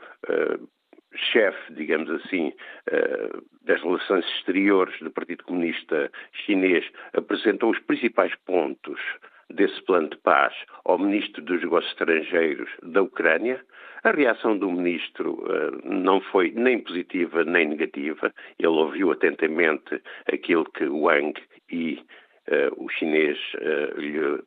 chefe, 1.16 1.72
digamos 1.74 2.10
assim, 2.10 2.52
eh, 2.90 3.30
das 3.62 3.80
relações 3.82 4.24
exteriores 4.36 4.98
do 5.00 5.10
Partido 5.10 5.44
Comunista 5.44 6.10
Chinês, 6.32 6.84
apresentou 7.12 7.70
os 7.70 7.78
principais 7.80 8.34
pontos 8.46 9.00
desse 9.50 9.80
plano 9.82 10.08
de 10.10 10.16
paz 10.18 10.54
ao 10.84 10.98
Ministro 10.98 11.42
dos 11.42 11.60
Negócios 11.60 11.92
Estrangeiros 11.92 12.70
da 12.82 13.02
Ucrânia. 13.02 13.60
A 14.02 14.10
reação 14.10 14.58
do 14.58 14.70
Ministro 14.70 15.32
uh, 15.32 15.80
não 15.88 16.20
foi 16.20 16.50
nem 16.50 16.78
positiva 16.78 17.44
nem 17.44 17.68
negativa. 17.68 18.32
Ele 18.58 18.68
ouviu 18.68 19.12
atentamente 19.12 20.02
aquilo 20.30 20.64
que 20.72 20.84
Wang 20.84 21.34
e 21.70 22.02
uh, 22.48 22.84
o 22.84 22.88
chinês 22.90 23.38
uh, 23.54 24.00
lhe 24.00 24.42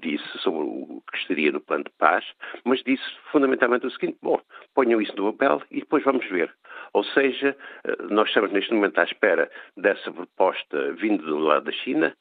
disse 0.00 0.38
sobre 0.38 0.60
o 0.62 1.02
que 1.10 1.18
estaria 1.18 1.52
no 1.52 1.60
plano 1.60 1.84
de 1.84 1.90
paz, 1.98 2.24
mas 2.64 2.82
disse 2.82 3.04
fundamentalmente 3.30 3.86
o 3.86 3.90
seguinte: 3.90 4.18
bom, 4.22 4.40
ponham 4.74 5.00
isso 5.00 5.14
no 5.16 5.32
papel 5.32 5.62
e 5.70 5.80
depois 5.80 6.04
vamos 6.04 6.26
ver. 6.28 6.52
Ou 6.92 7.04
seja, 7.04 7.56
eh, 7.84 7.96
nós 8.10 8.28
estamos 8.28 8.52
neste 8.52 8.72
momento 8.72 8.98
à 8.98 9.04
espera 9.04 9.50
dessa 9.76 10.12
proposta 10.12 10.92
vindo 10.92 11.24
do 11.24 11.38
lado 11.38 11.64
da 11.64 11.72
China. 11.72 12.14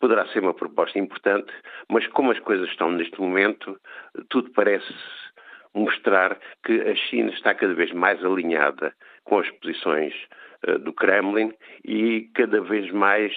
Poderá 0.00 0.26
ser 0.28 0.40
uma 0.40 0.52
proposta 0.52 0.98
importante, 0.98 1.52
mas 1.88 2.06
como 2.08 2.30
as 2.30 2.38
coisas 2.40 2.68
estão 2.68 2.90
neste 2.90 3.18
momento, 3.20 3.80
tudo 4.28 4.50
parece 4.50 4.92
mostrar 5.74 6.38
que 6.64 6.80
a 6.82 6.94
China 6.94 7.30
está 7.30 7.54
cada 7.54 7.74
vez 7.74 7.90
mais 7.92 8.24
alinhada 8.24 8.94
com 9.24 9.38
as 9.38 9.50
posições 9.50 10.14
uh, 10.68 10.78
do 10.78 10.92
Kremlin 10.92 11.52
e 11.84 12.30
cada 12.34 12.60
vez 12.60 12.90
mais 12.92 13.32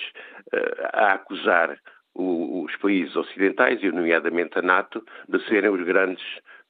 uh, 0.54 0.88
a 0.94 1.14
acusar 1.14 1.78
os 2.18 2.76
países 2.78 3.16
ocidentais, 3.16 3.82
e 3.84 3.92
nomeadamente 3.92 4.58
a 4.58 4.62
NATO, 4.62 5.04
de 5.30 5.40
serem 5.48 5.70
os 5.70 5.86
grandes 5.86 6.24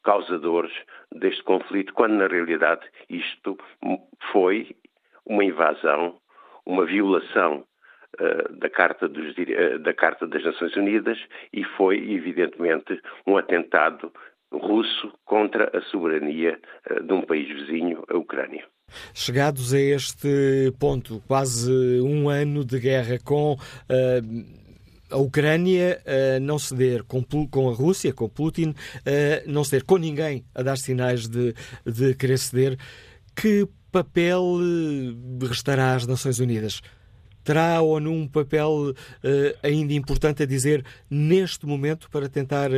causadores 0.03 0.73
deste 1.13 1.43
conflito, 1.43 1.93
quando 1.93 2.15
na 2.15 2.27
realidade 2.27 2.81
isto 3.09 3.57
foi 4.31 4.75
uma 5.25 5.43
invasão, 5.43 6.17
uma 6.65 6.85
violação 6.85 7.65
uh, 8.19 8.53
da, 8.57 8.69
Carta 8.69 9.07
dos, 9.07 9.35
uh, 9.37 9.79
da 9.79 9.93
Carta 9.93 10.27
das 10.27 10.43
Nações 10.43 10.75
Unidas 10.75 11.17
e 11.51 11.63
foi, 11.63 11.97
evidentemente, 12.11 12.99
um 13.25 13.37
atentado 13.37 14.11
russo 14.51 15.11
contra 15.25 15.77
a 15.77 15.81
soberania 15.81 16.59
uh, 16.89 17.03
de 17.03 17.13
um 17.13 17.21
país 17.21 17.47
vizinho, 17.47 18.03
a 18.09 18.17
Ucrânia. 18.17 18.65
Chegados 19.13 19.73
a 19.73 19.79
este 19.79 20.71
ponto, 20.79 21.21
quase 21.27 21.99
um 21.99 22.29
ano 22.29 22.63
de 22.63 22.79
guerra 22.79 23.17
com 23.21 23.57
a 25.11 25.17
Ucrânia 25.17 25.99
uh, 26.05 26.39
não 26.41 26.59
ceder 26.59 27.03
com, 27.03 27.23
com, 27.23 27.69
a 27.69 27.73
Rússia, 27.73 28.13
com 28.13 28.29
Putin, 28.29 28.69
uh, 28.71 29.51
não 29.51 29.63
ceder 29.63 29.85
com 29.85 29.97
ninguém 29.97 30.43
a 30.53 30.61
dar 30.61 30.77
sinais 30.77 31.27
de, 31.27 31.53
de 31.85 32.13
querer 32.15 32.37
ceder, 32.37 32.77
que 33.35 33.67
papel 33.91 34.41
restará 35.41 35.93
às 35.93 36.05
Nações 36.05 36.39
Unidas? 36.39 36.81
Terá 37.43 37.77
a 37.77 37.81
ONU 37.81 38.11
um 38.11 38.27
papel 38.27 38.69
uh, 38.69 38.93
ainda 39.63 39.93
importante 39.93 40.43
a 40.43 40.45
dizer 40.45 40.83
neste 41.09 41.65
momento 41.65 42.09
para 42.11 42.27
tentar, 42.27 42.69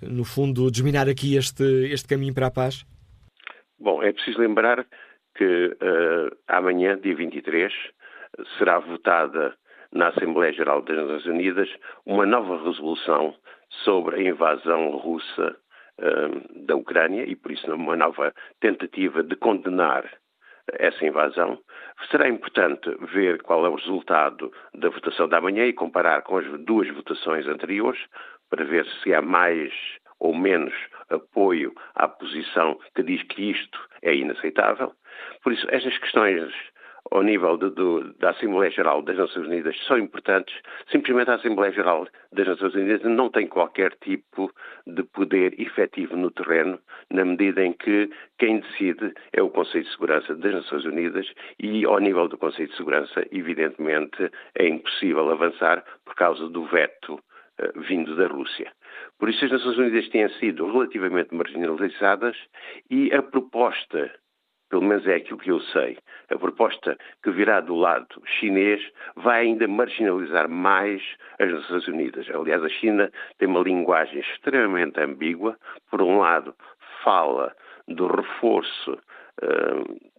no 0.00 0.24
fundo, 0.24 0.70
desminar 0.70 1.08
aqui 1.08 1.36
este, 1.36 1.64
este 1.92 2.08
caminho 2.08 2.32
para 2.32 2.46
a 2.46 2.50
paz? 2.50 2.86
Bom, 3.78 4.02
é 4.02 4.10
preciso 4.10 4.40
lembrar 4.40 4.86
que 5.36 5.76
amanhã, 6.48 6.98
dia 6.98 7.14
23, 7.14 7.70
será 8.56 8.78
votada 8.78 9.54
na 9.92 10.08
Assembleia 10.08 10.52
Geral 10.52 10.82
das 10.82 10.96
Nações 10.96 11.26
Unidas 11.26 11.68
uma 12.04 12.26
nova 12.26 12.62
resolução 12.64 13.34
sobre 13.84 14.16
a 14.16 14.22
invasão 14.22 14.90
russa 14.96 15.56
uh, 15.98 16.64
da 16.66 16.76
Ucrânia 16.76 17.24
e, 17.24 17.34
por 17.36 17.52
isso, 17.52 17.72
uma 17.72 17.96
nova 17.96 18.32
tentativa 18.60 19.22
de 19.22 19.36
condenar 19.36 20.04
essa 20.72 21.04
invasão. 21.04 21.58
Será 22.10 22.28
importante 22.28 22.90
ver 23.12 23.42
qual 23.42 23.64
é 23.64 23.68
o 23.68 23.76
resultado 23.76 24.52
da 24.74 24.88
votação 24.88 25.28
da 25.28 25.40
manhã 25.40 25.64
e 25.64 25.72
comparar 25.72 26.22
com 26.22 26.38
as 26.38 26.46
duas 26.60 26.88
votações 26.90 27.46
anteriores 27.46 28.00
para 28.50 28.64
ver 28.64 28.86
se 29.02 29.14
há 29.14 29.22
mais 29.22 29.72
ou 30.18 30.34
menos 30.34 30.74
apoio 31.10 31.72
à 31.94 32.08
posição 32.08 32.78
que 32.94 33.02
diz 33.02 33.22
que 33.24 33.50
isto 33.50 33.78
é 34.02 34.14
inaceitável. 34.14 34.92
Por 35.42 35.52
isso, 35.52 35.66
estas 35.70 35.96
questões 35.98 36.52
ao 37.10 37.22
nível 37.22 37.56
de, 37.56 37.70
da 38.18 38.30
Assembleia 38.30 38.70
Geral 38.70 39.02
das 39.02 39.16
Nações 39.16 39.46
Unidas 39.46 39.76
são 39.86 39.98
importantes. 39.98 40.54
Simplesmente 40.90 41.30
a 41.30 41.34
Assembleia 41.34 41.72
Geral 41.72 42.06
das 42.32 42.46
Nações 42.46 42.74
Unidas 42.74 43.02
não 43.02 43.30
tem 43.30 43.46
qualquer 43.46 43.92
tipo 44.02 44.50
de 44.86 45.02
poder 45.04 45.58
efetivo 45.60 46.16
no 46.16 46.30
terreno, 46.30 46.78
na 47.10 47.24
medida 47.24 47.64
em 47.64 47.72
que 47.72 48.10
quem 48.38 48.60
decide 48.60 49.12
é 49.32 49.42
o 49.42 49.50
Conselho 49.50 49.84
de 49.84 49.90
Segurança 49.90 50.34
das 50.34 50.54
Nações 50.54 50.84
Unidas 50.84 51.26
e, 51.58 51.84
ao 51.84 51.98
nível 51.98 52.28
do 52.28 52.38
Conselho 52.38 52.68
de 52.68 52.76
Segurança, 52.76 53.26
evidentemente, 53.30 54.30
é 54.58 54.68
impossível 54.68 55.30
avançar 55.30 55.84
por 56.04 56.14
causa 56.14 56.48
do 56.48 56.64
veto 56.66 57.14
uh, 57.14 57.80
vindo 57.80 58.14
da 58.16 58.26
Rússia. 58.26 58.72
Por 59.18 59.28
isso, 59.28 59.44
as 59.44 59.52
Nações 59.52 59.78
Unidas 59.78 60.08
têm 60.08 60.28
sido 60.38 60.70
relativamente 60.70 61.34
marginalizadas 61.34 62.36
e 62.90 63.12
a 63.14 63.22
proposta 63.22 64.10
pelo 64.68 64.82
menos 64.82 65.06
é 65.06 65.14
aquilo 65.14 65.38
que 65.38 65.50
eu 65.50 65.60
sei, 65.60 65.98
a 66.30 66.38
proposta 66.38 66.96
que 67.22 67.30
virá 67.30 67.60
do 67.60 67.74
lado 67.74 68.22
chinês 68.38 68.80
vai 69.14 69.42
ainda 69.42 69.68
marginalizar 69.68 70.48
mais 70.48 71.02
as 71.38 71.50
Nações 71.50 71.88
Unidas. 71.88 72.26
Aliás, 72.30 72.62
a 72.62 72.68
China 72.68 73.10
tem 73.38 73.48
uma 73.48 73.60
linguagem 73.60 74.20
extremamente 74.20 75.00
ambígua. 75.00 75.56
Por 75.90 76.02
um 76.02 76.18
lado, 76.18 76.54
fala 77.04 77.54
do 77.86 78.06
reforço 78.08 78.98
uh, 79.42 80.10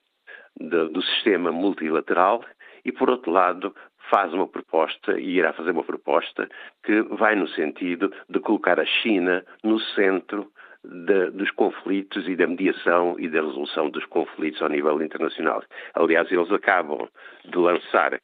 do, 0.59 0.89
do 0.89 1.01
sistema 1.01 1.51
multilateral 1.51 2.43
e, 2.85 2.91
por 2.91 3.09
outro 3.09 3.31
lado, 3.31 3.75
faz 4.09 4.33
uma 4.33 4.47
proposta 4.47 5.19
e 5.19 5.37
irá 5.37 5.53
fazer 5.53 5.71
uma 5.71 5.83
proposta 5.83 6.47
que 6.83 7.01
vai 7.01 7.35
no 7.35 7.47
sentido 7.49 8.11
de 8.29 8.39
colocar 8.39 8.79
a 8.79 8.85
China 8.85 9.45
no 9.63 9.79
centro 9.79 10.49
de, 10.87 11.31
dos 11.31 11.51
conflitos 11.51 12.27
e 12.27 12.35
da 12.35 12.47
mediação 12.47 13.15
e 13.19 13.27
da 13.27 13.41
resolução 13.41 13.89
dos 13.89 14.05
conflitos 14.05 14.61
ao 14.61 14.69
nível 14.69 15.01
internacional. 15.01 15.63
Aliás, 15.93 16.31
eles 16.31 16.51
acabam 16.51 17.07
de 17.45 17.57
lançar 17.57 18.13
uh, 18.13 18.19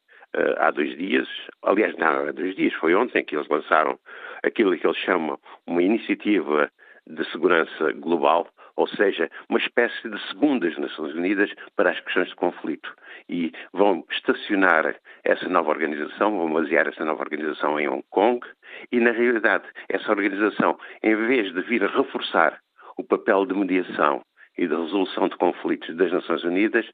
há 0.58 0.71
dois 0.71 0.97
dias, 0.97 1.28
aliás, 1.63 1.95
não, 1.97 2.28
há 2.28 2.32
dois 2.32 2.56
dias, 2.56 2.73
foi 2.76 2.95
ontem 2.95 3.23
que 3.23 3.36
eles 3.36 3.47
lançaram 3.49 3.99
aquilo 4.43 4.78
que 4.78 4.86
eles 4.86 4.97
chamam 4.97 5.38
uma 5.67 5.82
iniciativa 5.82 6.69
de 7.06 7.23
segurança 7.32 7.91
global, 7.93 8.47
ou 8.76 8.88
seja, 8.88 9.30
uma 9.50 9.60
espécie 9.60 10.10
de 10.10 10.20
segundas 10.28 10.78
Nações 10.78 11.14
Unidas 11.14 11.52
para 11.76 11.92
as 11.92 12.00
questões 12.02 12.30
de 12.30 12.36
conflito. 12.36 12.94
E 13.30 13.52
vão 13.72 14.04
estacionar 14.12 14.96
essa 15.24 15.48
nova 15.48 15.70
organização, 15.70 16.38
vão 16.38 16.52
basear 16.52 16.88
essa 16.88 17.06
nova 17.06 17.22
organização 17.22 17.80
em 17.80 17.88
Hong 17.88 18.04
Kong, 18.10 18.46
e 18.92 19.00
na 19.00 19.12
realidade 19.12 19.66
essa 19.90 20.12
organização, 20.12 20.78
em 21.02 21.16
vez 21.28 21.54
de 21.54 21.62
vir 21.62 21.84
a 21.84 21.88
reforçar 21.88 22.60
o 22.98 23.04
papel 23.04 23.46
de 23.46 23.54
mediação 23.54 24.22
e 24.58 24.68
de 24.68 24.76
resolução 24.76 25.28
de 25.28 25.36
conflitos 25.38 25.96
das 25.96 26.12
Nações 26.12 26.44
Unidas, 26.44 26.86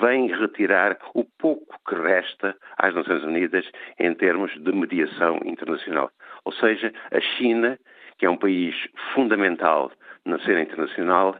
vem 0.00 0.28
retirar 0.28 0.98
o 1.14 1.24
pouco 1.38 1.76
que 1.86 1.94
resta 1.94 2.56
às 2.78 2.94
Nações 2.94 3.22
Unidas 3.22 3.70
em 3.98 4.14
termos 4.14 4.50
de 4.62 4.72
mediação 4.72 5.38
internacional. 5.44 6.10
Ou 6.44 6.52
seja, 6.52 6.92
a 7.10 7.20
China, 7.20 7.78
que 8.18 8.24
é 8.24 8.30
um 8.30 8.36
país 8.36 8.74
fundamental 9.14 9.92
na 10.24 10.38
cena 10.40 10.62
internacional, 10.62 11.36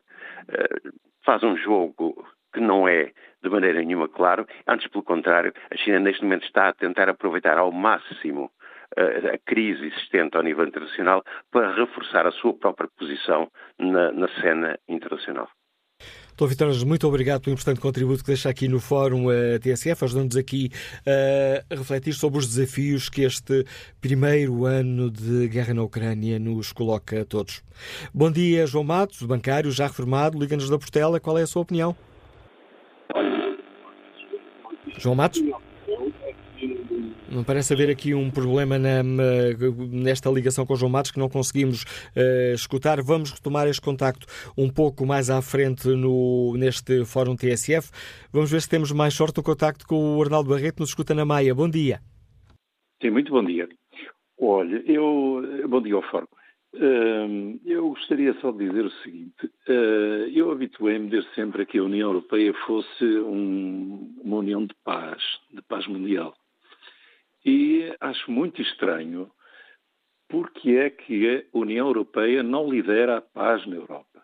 eh, 0.48 0.90
faz 1.24 1.42
um 1.42 1.56
jogo 1.56 2.26
que 2.52 2.60
não 2.60 2.86
é 2.86 3.12
de 3.42 3.48
maneira 3.48 3.80
nenhuma 3.80 4.08
claro. 4.08 4.46
Antes, 4.66 4.88
pelo 4.88 5.04
contrário, 5.04 5.52
a 5.70 5.76
China 5.76 6.00
neste 6.00 6.22
momento 6.22 6.44
está 6.44 6.68
a 6.68 6.74
tentar 6.74 7.08
aproveitar 7.08 7.58
ao 7.58 7.72
máximo 7.72 8.50
eh, 8.96 9.34
a 9.34 9.38
crise 9.38 9.86
existente 9.86 10.36
ao 10.36 10.42
nível 10.42 10.66
internacional 10.66 11.24
para 11.50 11.74
reforçar 11.74 12.26
a 12.26 12.32
sua 12.32 12.54
própria 12.54 12.88
posição 12.98 13.50
na, 13.78 14.12
na 14.12 14.28
cena 14.40 14.78
internacional. 14.88 15.48
Doutor 16.36 16.48
Vitor, 16.48 16.86
muito 16.86 17.06
obrigado 17.06 17.42
pelo 17.42 17.52
importante 17.52 17.78
contributo 17.78 18.22
que 18.22 18.28
deixa 18.28 18.48
aqui 18.48 18.66
no 18.66 18.80
Fórum 18.80 19.26
uh, 19.26 19.58
TSF, 19.60 20.04
ajudando-nos 20.04 20.36
aqui 20.36 20.70
uh, 21.00 21.64
a 21.70 21.76
refletir 21.76 22.14
sobre 22.14 22.38
os 22.38 22.46
desafios 22.46 23.10
que 23.10 23.20
este 23.22 23.66
primeiro 24.00 24.64
ano 24.64 25.10
de 25.10 25.46
guerra 25.48 25.74
na 25.74 25.82
Ucrânia 25.82 26.38
nos 26.38 26.72
coloca 26.72 27.20
a 27.20 27.24
todos. 27.26 27.62
Bom 28.14 28.30
dia, 28.30 28.66
João 28.66 28.82
Matos, 28.82 29.22
bancário, 29.22 29.70
já 29.70 29.86
reformado, 29.86 30.38
liga-nos 30.38 30.70
da 30.70 30.78
Portela, 30.78 31.20
qual 31.20 31.36
é 31.36 31.42
a 31.42 31.46
sua 31.46 31.62
opinião? 31.62 31.94
João 34.98 35.14
Matos? 35.14 35.42
Não 37.32 37.42
parece 37.42 37.72
haver 37.72 37.88
aqui 37.88 38.12
um 38.12 38.30
problema 38.30 38.78
na, 38.78 39.02
nesta 39.02 40.28
ligação 40.28 40.66
com 40.66 40.74
o 40.74 40.76
João 40.76 40.92
Matos 40.92 41.10
que 41.10 41.18
não 41.18 41.30
conseguimos 41.30 41.84
uh, 42.14 42.52
escutar. 42.54 43.00
Vamos 43.00 43.30
retomar 43.30 43.66
este 43.66 43.80
contacto 43.80 44.26
um 44.56 44.68
pouco 44.68 45.06
mais 45.06 45.30
à 45.30 45.40
frente 45.40 45.88
no, 45.88 46.54
neste 46.58 47.06
Fórum 47.06 47.34
TSF. 47.34 47.90
Vamos 48.30 48.50
ver 48.50 48.60
se 48.60 48.68
temos 48.68 48.92
mais 48.92 49.14
sorte 49.14 49.38
no 49.38 49.42
contacto 49.42 49.86
com 49.86 50.18
o 50.18 50.22
Arnaldo 50.22 50.50
Barreto, 50.50 50.80
nos 50.80 50.90
escuta 50.90 51.14
na 51.14 51.24
Maia. 51.24 51.54
Bom 51.54 51.70
dia. 51.70 52.00
Sim, 53.00 53.10
muito 53.10 53.32
bom 53.32 53.42
dia. 53.42 53.66
Olha, 54.38 54.82
eu. 54.86 55.42
Bom 55.68 55.80
dia 55.80 55.94
ao 55.94 56.02
Fórum. 56.02 56.26
Uh, 56.74 57.58
eu 57.64 57.88
gostaria 57.90 58.34
só 58.40 58.52
de 58.52 58.68
dizer 58.68 58.84
o 58.84 58.90
seguinte: 59.02 59.46
uh, 59.68 60.28
eu 60.34 60.50
habituei-me 60.50 61.08
desde 61.08 61.34
sempre 61.34 61.62
a 61.62 61.66
que 61.66 61.78
a 61.78 61.82
União 61.82 62.10
Europeia 62.10 62.52
fosse 62.66 63.04
um, 63.04 64.20
uma 64.22 64.36
união 64.36 64.66
de 64.66 64.74
paz, 64.84 65.22
de 65.50 65.62
paz 65.62 65.86
mundial. 65.86 66.34
E 67.44 67.94
acho 68.00 68.30
muito 68.30 68.62
estranho 68.62 69.30
porque 70.28 70.70
é 70.70 70.88
que 70.88 71.46
a 71.52 71.58
União 71.58 71.86
Europeia 71.86 72.42
não 72.42 72.70
lidera 72.70 73.18
a 73.18 73.20
paz 73.20 73.66
na 73.66 73.76
Europa. 73.76 74.22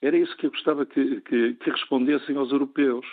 Era 0.00 0.16
isso 0.16 0.36
que 0.36 0.46
eu 0.46 0.50
gostava 0.50 0.86
que, 0.86 1.20
que, 1.22 1.54
que 1.54 1.70
respondessem 1.70 2.36
aos 2.36 2.52
europeus. 2.52 3.06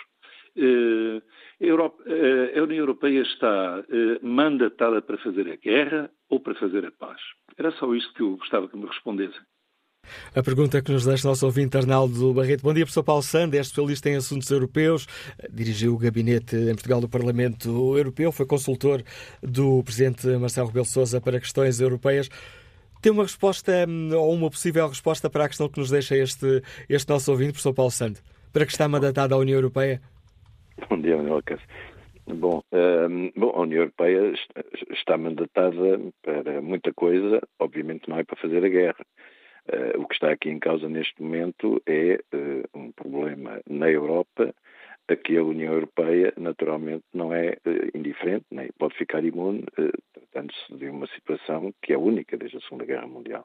Uh, 0.56 1.22
a, 1.60 1.64
Europa, 1.64 2.02
uh, 2.02 2.58
a, 2.58 2.62
União 2.62 2.78
Europeia 2.80 3.22
está 3.22 3.80
uh, 3.80 4.26
mandatada 4.26 5.00
para 5.00 5.18
fazer 5.18 5.48
a 5.50 5.56
guerra 5.56 6.10
ou 6.28 6.40
para 6.40 6.54
fazer 6.54 6.84
a 6.84 6.90
paz? 6.90 7.20
Era 7.56 7.70
só 7.72 7.92
isso 7.94 8.12
que 8.14 8.22
eu 8.22 8.36
gostava 8.36 8.68
que 8.68 8.76
me 8.76 8.86
respondessem. 8.86 9.40
A 10.34 10.44
pergunta 10.44 10.80
que 10.80 10.92
nos 10.92 11.04
deixa 11.04 11.26
o 11.26 11.30
nosso 11.30 11.44
ouvinte 11.44 11.76
Arnaldo 11.76 12.32
Barreto. 12.32 12.62
Bom 12.62 12.72
dia, 12.72 12.84
professor 12.84 13.02
Paulo 13.02 13.22
Sand, 13.22 13.52
é 13.52 13.60
especialista 13.60 14.08
em 14.08 14.14
assuntos 14.14 14.48
europeus, 14.48 15.08
dirigiu 15.52 15.92
o 15.92 15.98
gabinete 15.98 16.54
em 16.54 16.74
Portugal 16.74 17.00
do 17.00 17.08
Parlamento 17.08 17.68
Europeu, 17.98 18.30
foi 18.30 18.46
consultor 18.46 19.02
do 19.42 19.82
presidente 19.82 20.28
Marcelo 20.38 20.68
Rebelo 20.68 20.84
Sousa 20.84 21.20
para 21.20 21.40
questões 21.40 21.80
europeias. 21.80 22.28
Tem 23.02 23.10
uma 23.10 23.24
resposta 23.24 23.72
hum, 23.88 24.10
ou 24.14 24.32
uma 24.32 24.48
possível 24.48 24.86
resposta 24.86 25.28
para 25.28 25.46
a 25.46 25.48
questão 25.48 25.68
que 25.68 25.80
nos 25.80 25.90
deixa 25.90 26.16
este, 26.16 26.62
este 26.88 27.08
nosso 27.10 27.32
ouvinte, 27.32 27.52
professor 27.54 27.74
Paulo 27.74 27.90
Sand? 27.90 28.14
Para 28.52 28.64
que 28.64 28.70
está 28.70 28.86
mandatada 28.86 29.34
a 29.34 29.38
União 29.38 29.56
Europeia? 29.56 30.00
Bom 30.88 31.00
dia, 31.00 31.16
Manuel 31.16 31.42
Cássio. 31.44 31.66
Bom, 32.26 32.62
um, 32.72 33.32
bom, 33.36 33.50
a 33.50 33.62
União 33.62 33.80
Europeia 33.80 34.32
está 34.92 35.18
mandatada 35.18 36.00
para 36.22 36.62
muita 36.62 36.92
coisa, 36.92 37.40
obviamente 37.58 38.08
não 38.08 38.16
é 38.16 38.22
para 38.22 38.36
fazer 38.36 38.64
a 38.64 38.68
guerra. 38.68 39.04
Uh, 39.68 40.00
o 40.00 40.06
que 40.06 40.14
está 40.14 40.30
aqui 40.30 40.48
em 40.48 40.58
causa 40.58 40.88
neste 40.88 41.22
momento 41.22 41.82
é 41.86 42.18
uh, 42.34 42.78
um 42.78 42.90
problema 42.92 43.60
na 43.68 43.90
Europa 43.90 44.54
a 45.08 45.16
que 45.16 45.36
a 45.36 45.42
União 45.42 45.72
Europeia 45.72 46.32
naturalmente 46.36 47.04
não 47.12 47.34
é 47.34 47.56
uh, 47.66 47.96
indiferente, 47.98 48.46
nem 48.50 48.70
pode 48.78 48.96
ficar 48.96 49.24
imune, 49.24 49.64
tratando-se 50.12 50.76
de 50.76 50.88
uma 50.88 51.06
situação 51.08 51.74
que 51.82 51.92
é 51.92 51.98
única 51.98 52.36
desde 52.36 52.58
a 52.58 52.60
Segunda 52.60 52.84
Guerra 52.84 53.06
Mundial. 53.06 53.44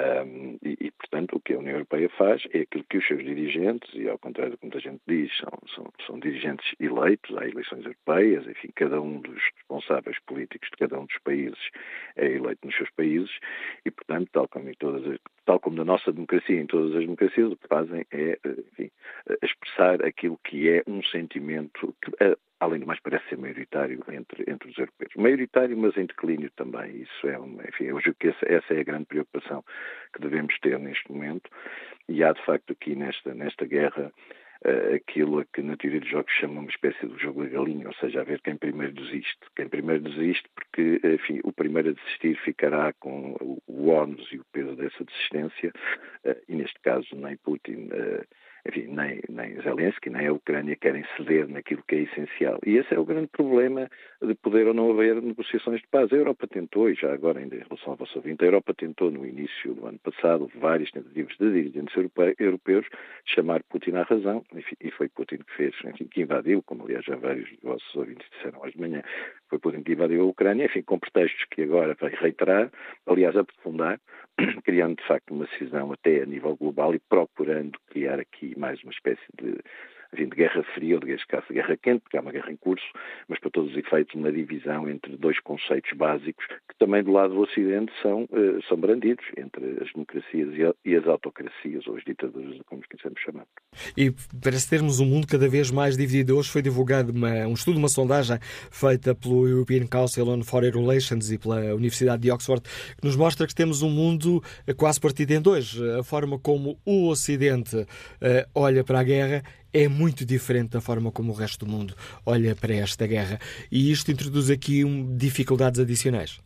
Um, 0.00 0.58
e, 0.62 0.76
e, 0.80 0.90
portanto, 0.92 1.36
o 1.36 1.40
que 1.40 1.52
a 1.52 1.58
União 1.58 1.74
Europeia 1.74 2.08
faz 2.16 2.42
é 2.52 2.60
aquilo 2.60 2.84
que 2.88 2.96
os 2.96 3.06
seus 3.06 3.22
dirigentes, 3.22 3.90
e 3.94 4.08
ao 4.08 4.18
contrário 4.18 4.52
do 4.52 4.58
que 4.58 4.64
muita 4.64 4.80
gente 4.80 5.00
diz, 5.06 5.30
são, 5.36 5.52
são, 5.74 5.92
são 6.06 6.18
dirigentes 6.18 6.74
eleitos, 6.80 7.36
há 7.36 7.46
eleições 7.46 7.84
europeias, 7.84 8.46
enfim, 8.46 8.70
cada 8.74 9.00
um 9.00 9.20
dos 9.20 9.42
responsáveis 9.54 10.18
políticos 10.26 10.68
de 10.70 10.78
cada 10.78 10.98
um 10.98 11.04
dos 11.04 11.18
países 11.22 11.58
é 12.16 12.26
eleito 12.26 12.66
nos 12.66 12.74
seus 12.74 12.90
países, 12.92 13.30
e, 13.84 13.90
portanto, 13.90 14.30
tal 14.32 14.48
como, 14.48 14.70
em 14.70 14.74
todas 14.74 15.06
as, 15.06 15.18
tal 15.44 15.60
como 15.60 15.76
na 15.76 15.84
nossa 15.84 16.10
democracia, 16.10 16.58
em 16.58 16.66
todas 16.66 16.96
as 16.96 17.02
democracias, 17.02 17.52
o 17.52 17.56
que 17.56 17.68
fazem 17.68 18.06
é, 18.10 18.38
enfim, 18.46 18.90
expressar 19.42 20.02
aquilo 20.04 20.38
que 20.44 20.70
é 20.70 20.82
um 20.86 21.02
sentimento 21.02 21.94
que, 22.02 22.12
além 22.62 22.80
do 22.80 22.86
mais, 22.86 23.00
parece 23.00 23.28
ser 23.28 23.38
maioritário 23.38 24.02
entre, 24.08 24.44
entre 24.48 24.70
os 24.70 24.78
europeus. 24.78 25.12
Maioritário, 25.16 25.76
mas 25.76 25.96
em 25.96 26.06
declínio 26.06 26.50
também. 26.56 27.02
Isso 27.02 27.28
é, 27.28 27.36
enfim, 27.68 27.84
eu 27.84 28.00
julgo 28.00 28.16
que 28.20 28.28
essa, 28.28 28.46
essa, 28.46 28.74
é 28.74 28.80
a 28.80 28.84
grande 28.84 29.06
preocupação 29.06 29.64
que 30.14 30.20
devemos 30.20 30.56
ter 30.60 30.78
neste 30.78 31.10
momento. 31.10 31.50
E 32.08 32.22
há, 32.22 32.32
de 32.32 32.44
facto, 32.44 32.72
aqui 32.72 32.94
nesta, 32.94 33.34
nesta 33.34 33.66
guerra 33.66 34.12
uh, 34.64 34.94
aquilo 34.94 35.40
a 35.40 35.44
que 35.44 35.60
na 35.60 35.76
teoria 35.76 36.00
dos 36.00 36.08
jogos 36.08 36.32
chama 36.34 36.60
uma 36.60 36.70
espécie 36.70 37.04
de 37.04 37.20
jogo 37.20 37.42
da 37.42 37.50
galinha, 37.50 37.88
ou 37.88 37.94
seja, 37.94 38.20
a 38.20 38.24
ver 38.24 38.40
quem 38.40 38.56
primeiro 38.56 38.92
desiste. 38.92 39.40
Quem 39.56 39.68
primeiro 39.68 40.02
desiste, 40.02 40.48
porque, 40.54 41.00
enfim, 41.04 41.40
o 41.42 41.52
primeiro 41.52 41.90
a 41.90 41.92
desistir 41.92 42.36
ficará 42.44 42.92
com 42.92 43.36
o, 43.66 43.88
ónus 43.88 44.28
e 44.32 44.38
o 44.38 44.44
peso 44.52 44.76
dessa 44.76 45.04
desistência, 45.04 45.72
uh, 46.24 46.36
e 46.48 46.54
neste 46.54 46.78
caso 46.80 47.08
nem 47.16 47.36
Putin. 47.38 47.88
Uh, 47.88 48.24
enfim, 48.66 48.86
nem, 48.88 49.20
nem 49.28 49.60
Zelensky, 49.62 50.08
nem 50.10 50.28
a 50.28 50.32
Ucrânia 50.32 50.76
querem 50.76 51.04
ceder 51.16 51.48
naquilo 51.48 51.82
que 51.86 51.96
é 51.96 51.98
essencial. 52.02 52.58
E 52.64 52.76
esse 52.76 52.94
é 52.94 52.98
o 52.98 53.04
grande 53.04 53.28
problema 53.28 53.88
de 54.20 54.34
poder 54.34 54.66
ou 54.68 54.74
não 54.74 54.90
haver 54.90 55.20
negociações 55.20 55.80
de 55.80 55.88
paz. 55.88 56.12
A 56.12 56.16
Europa 56.16 56.46
tentou, 56.46 56.88
e 56.88 56.94
já 56.94 57.12
agora 57.12 57.40
ainda 57.40 57.56
em 57.56 57.62
relação 57.62 57.92
ao 57.92 57.96
vosso 57.96 58.18
ouvinte, 58.18 58.44
a 58.44 58.46
Europa 58.46 58.72
tentou 58.74 59.10
no 59.10 59.26
início 59.26 59.74
do 59.74 59.86
ano 59.86 59.98
passado 59.98 60.50
várias 60.54 60.90
tentativas 60.90 61.36
de 61.36 61.52
dirigentes 61.52 61.94
europeus 62.38 62.86
chamar 63.24 63.62
Putin 63.64 63.92
à 63.92 64.02
razão, 64.02 64.44
enfim, 64.54 64.76
e 64.80 64.90
foi 64.90 65.08
Putin 65.08 65.38
que 65.38 65.52
fez, 65.56 65.74
enfim, 65.84 66.04
que 66.04 66.22
invadiu, 66.22 66.62
como 66.62 66.84
aliás 66.84 67.04
já 67.04 67.16
vários 67.16 67.50
dos 67.50 67.60
vossos 67.62 67.96
ouvintes 67.96 68.26
disseram 68.30 68.60
hoje 68.60 68.74
de 68.74 68.80
manhã, 68.80 69.02
foi 69.52 69.58
Putin 69.58 69.82
que 69.82 69.92
invadiu 69.92 70.22
a 70.22 70.24
Ucrânia, 70.24 70.64
enfim, 70.64 70.80
com 70.80 70.98
pretextos 70.98 71.44
que 71.50 71.62
agora 71.62 71.94
vai 72.00 72.10
reiterar, 72.14 72.70
aliás, 73.06 73.36
aprofundar, 73.36 74.00
criando 74.64 74.96
de 74.96 75.06
facto 75.06 75.34
uma 75.34 75.46
cisão 75.58 75.92
até 75.92 76.22
a 76.22 76.26
nível 76.26 76.56
global 76.56 76.94
e 76.94 76.98
procurando 76.98 77.78
criar 77.88 78.18
aqui 78.18 78.58
mais 78.58 78.82
uma 78.82 78.92
espécie 78.92 79.20
de 79.38 79.58
enfim, 80.12 80.28
de 80.28 80.36
guerra 80.36 80.62
fria 80.74 80.94
ou 80.94 81.00
de 81.00 81.06
guerra, 81.06 81.44
guerra 81.50 81.76
quente, 81.76 82.00
porque 82.00 82.16
há 82.16 82.20
uma 82.20 82.32
guerra 82.32 82.52
em 82.52 82.56
curso, 82.56 82.84
mas 83.28 83.38
para 83.38 83.50
todos 83.50 83.70
os 83.70 83.76
efeitos 83.76 84.14
uma 84.14 84.30
divisão 84.30 84.88
entre 84.88 85.16
dois 85.16 85.38
conceitos 85.40 85.92
básicos 85.96 86.44
que 86.46 86.76
também 86.78 87.02
do 87.02 87.12
lado 87.12 87.34
do 87.34 87.40
Ocidente 87.40 87.92
são, 88.02 88.24
uh, 88.24 88.62
são 88.68 88.76
brandidos, 88.76 89.24
entre 89.36 89.82
as 89.82 89.92
democracias 89.92 90.74
e, 90.84 90.96
as 90.96 91.06
autocracias, 91.06 91.86
ou 91.86 91.96
as 91.96 92.04
ditaduras, 92.04 92.58
como 92.66 92.82
quisermos 92.82 93.20
chamar. 93.20 93.46
E 93.96 94.10
para 94.10 94.52
termos 94.68 95.00
um 95.00 95.06
mundo 95.06 95.26
cada 95.26 95.48
vez 95.48 95.70
mais 95.70 95.96
dividido, 95.96 96.36
hoje 96.36 96.50
foi 96.50 96.62
divulgado 96.62 97.12
uma, 97.12 97.46
um 97.46 97.54
estudo, 97.54 97.78
uma 97.78 97.88
sondagem 97.88 98.38
feita 98.70 99.14
pelo 99.14 99.48
European 99.48 99.86
Council 99.86 100.28
on 100.28 100.42
Foreign 100.42 100.78
Relations 100.78 101.30
e 101.30 101.38
pela 101.38 101.74
Universidade 101.74 102.22
de 102.22 102.30
Oxford, 102.30 102.62
que 102.62 103.06
nos 103.06 103.16
mostra 103.16 103.46
que 103.46 103.54
temos 103.54 103.82
um 103.82 103.90
mundo 103.90 104.42
quase 104.76 105.00
partido 105.00 105.32
em 105.32 105.40
dois. 105.40 105.80
A 105.98 106.02
forma 106.02 106.38
como 106.38 106.78
o 106.84 107.08
Ocidente 107.08 107.76
uh, 107.76 107.86
olha 108.54 108.84
para 108.84 109.00
a 109.00 109.04
guerra 109.04 109.42
é 109.72 109.88
muito 109.88 110.24
diferente 110.24 110.70
da 110.70 110.80
forma 110.80 111.10
como 111.10 111.32
o 111.32 111.34
resto 111.34 111.64
do 111.64 111.70
mundo 111.70 111.94
olha 112.26 112.54
para 112.54 112.74
esta 112.74 113.06
guerra. 113.06 113.38
E 113.70 113.90
isto 113.90 114.10
introduz 114.10 114.50
aqui 114.50 114.84
um, 114.84 115.16
dificuldades 115.16 115.80
adicionais. 115.80 116.40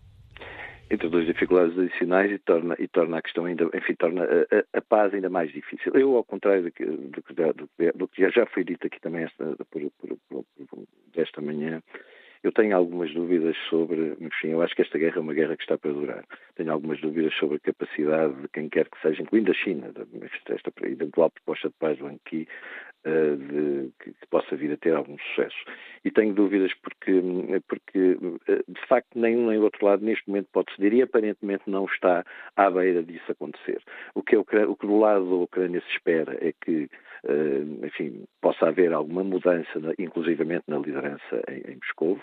Introduz 0.91 1.27
dificuldades 1.27 1.77
adicionais 1.77 2.31
e 2.31 2.39
torna, 2.39 2.77
e 2.79 2.87
torna 2.87 3.19
a 3.19 3.23
questão 3.23 3.45
ainda, 3.45 3.65
enfim, 3.75 3.95
torna 3.95 4.23
a, 4.23 4.79
a 4.79 4.81
paz 4.81 5.12
ainda 5.12 5.29
mais 5.29 5.53
difícil. 5.53 5.93
Eu, 5.95 6.17
ao 6.17 6.23
contrário 6.23 6.62
do 6.62 6.71
que, 6.71 6.85
do, 6.85 7.23
do, 7.55 7.93
do 7.97 8.09
que 8.09 8.31
já 8.31 8.47
foi 8.47 8.62
dito 8.62 8.87
aqui 8.87 9.01
também 9.01 9.25
esta, 9.25 9.45
por, 9.71 9.83
por, 9.99 10.17
por, 10.29 10.47
manhã, 11.43 11.83
eu 12.43 12.53
tenho 12.53 12.77
algumas 12.77 13.12
dúvidas 13.12 13.57
sobre, 13.69 14.17
enfim, 14.21 14.49
eu 14.49 14.62
acho 14.62 14.75
que 14.75 14.83
esta 14.83 14.99
guerra 14.99 15.17
é 15.17 15.21
uma 15.21 15.35
guerra 15.35 15.57
que 15.57 15.62
está 15.62 15.77
para 15.77 15.93
durar. 15.93 16.25
Tenho 16.55 16.73
algumas 16.73 17.01
dúvidas 17.01 17.35
sobre 17.35 17.57
a 17.57 17.61
capacidade 17.61 18.35
de 18.41 18.49
quem 18.49 18.69
quer 18.69 18.89
que 18.89 19.01
seja, 19.01 19.23
incluindo 19.23 19.51
a 19.51 19.55
China, 19.55 19.93
esta 20.51 20.73
eventual 20.85 21.31
proposta 21.31 21.69
de 21.69 21.75
paz 21.79 21.99
do 21.99 22.07
Anki, 22.07 22.47
de, 23.07 23.90
que, 24.01 24.12
que, 24.12 24.27
possa 24.29 24.57
vir 24.57 24.73
a 24.73 24.77
ter 24.77 24.95
algum 24.95 25.16
sucesso. 25.19 25.57
E 26.05 26.11
tenho 26.11 26.35
dúvidas 26.35 26.73
porque, 26.83 27.23
porque 27.69 28.19
eh, 28.49 28.62
de 28.69 28.87
facto, 28.87 29.19
nenhum 29.19 29.49
nem 29.49 29.59
o 29.59 29.62
outro 29.62 29.85
lado 29.85 30.05
neste 30.05 30.29
momento 30.29 30.49
pode 30.53 30.75
ceder 30.75 30.95
e 30.95 31.03
aparentemente 31.03 31.64
não 31.66 31.85
está 31.85 32.25
à 32.57 32.71
beira 32.71 33.03
disso 33.03 33.31
acontecer. 33.31 33.83
O 34.14 34.23
que, 34.23 34.35
é, 34.35 34.38
o 34.38 34.77
que 34.77 34.87
do 34.87 34.99
lado 34.99 35.29
da 35.29 35.37
Ucrânia 35.37 35.81
se 35.81 35.92
espera 35.92 36.37
é 36.40 36.53
que 36.64 36.88
eh, 37.25 37.87
enfim, 37.87 38.25
possa 38.40 38.69
haver 38.69 38.92
alguma 38.92 39.25
mudança, 39.25 39.81
inclusivamente 39.99 40.64
na 40.69 40.79
liderança 40.79 41.42
em, 41.49 41.73
em 41.73 41.77
Moscou. 41.77 42.21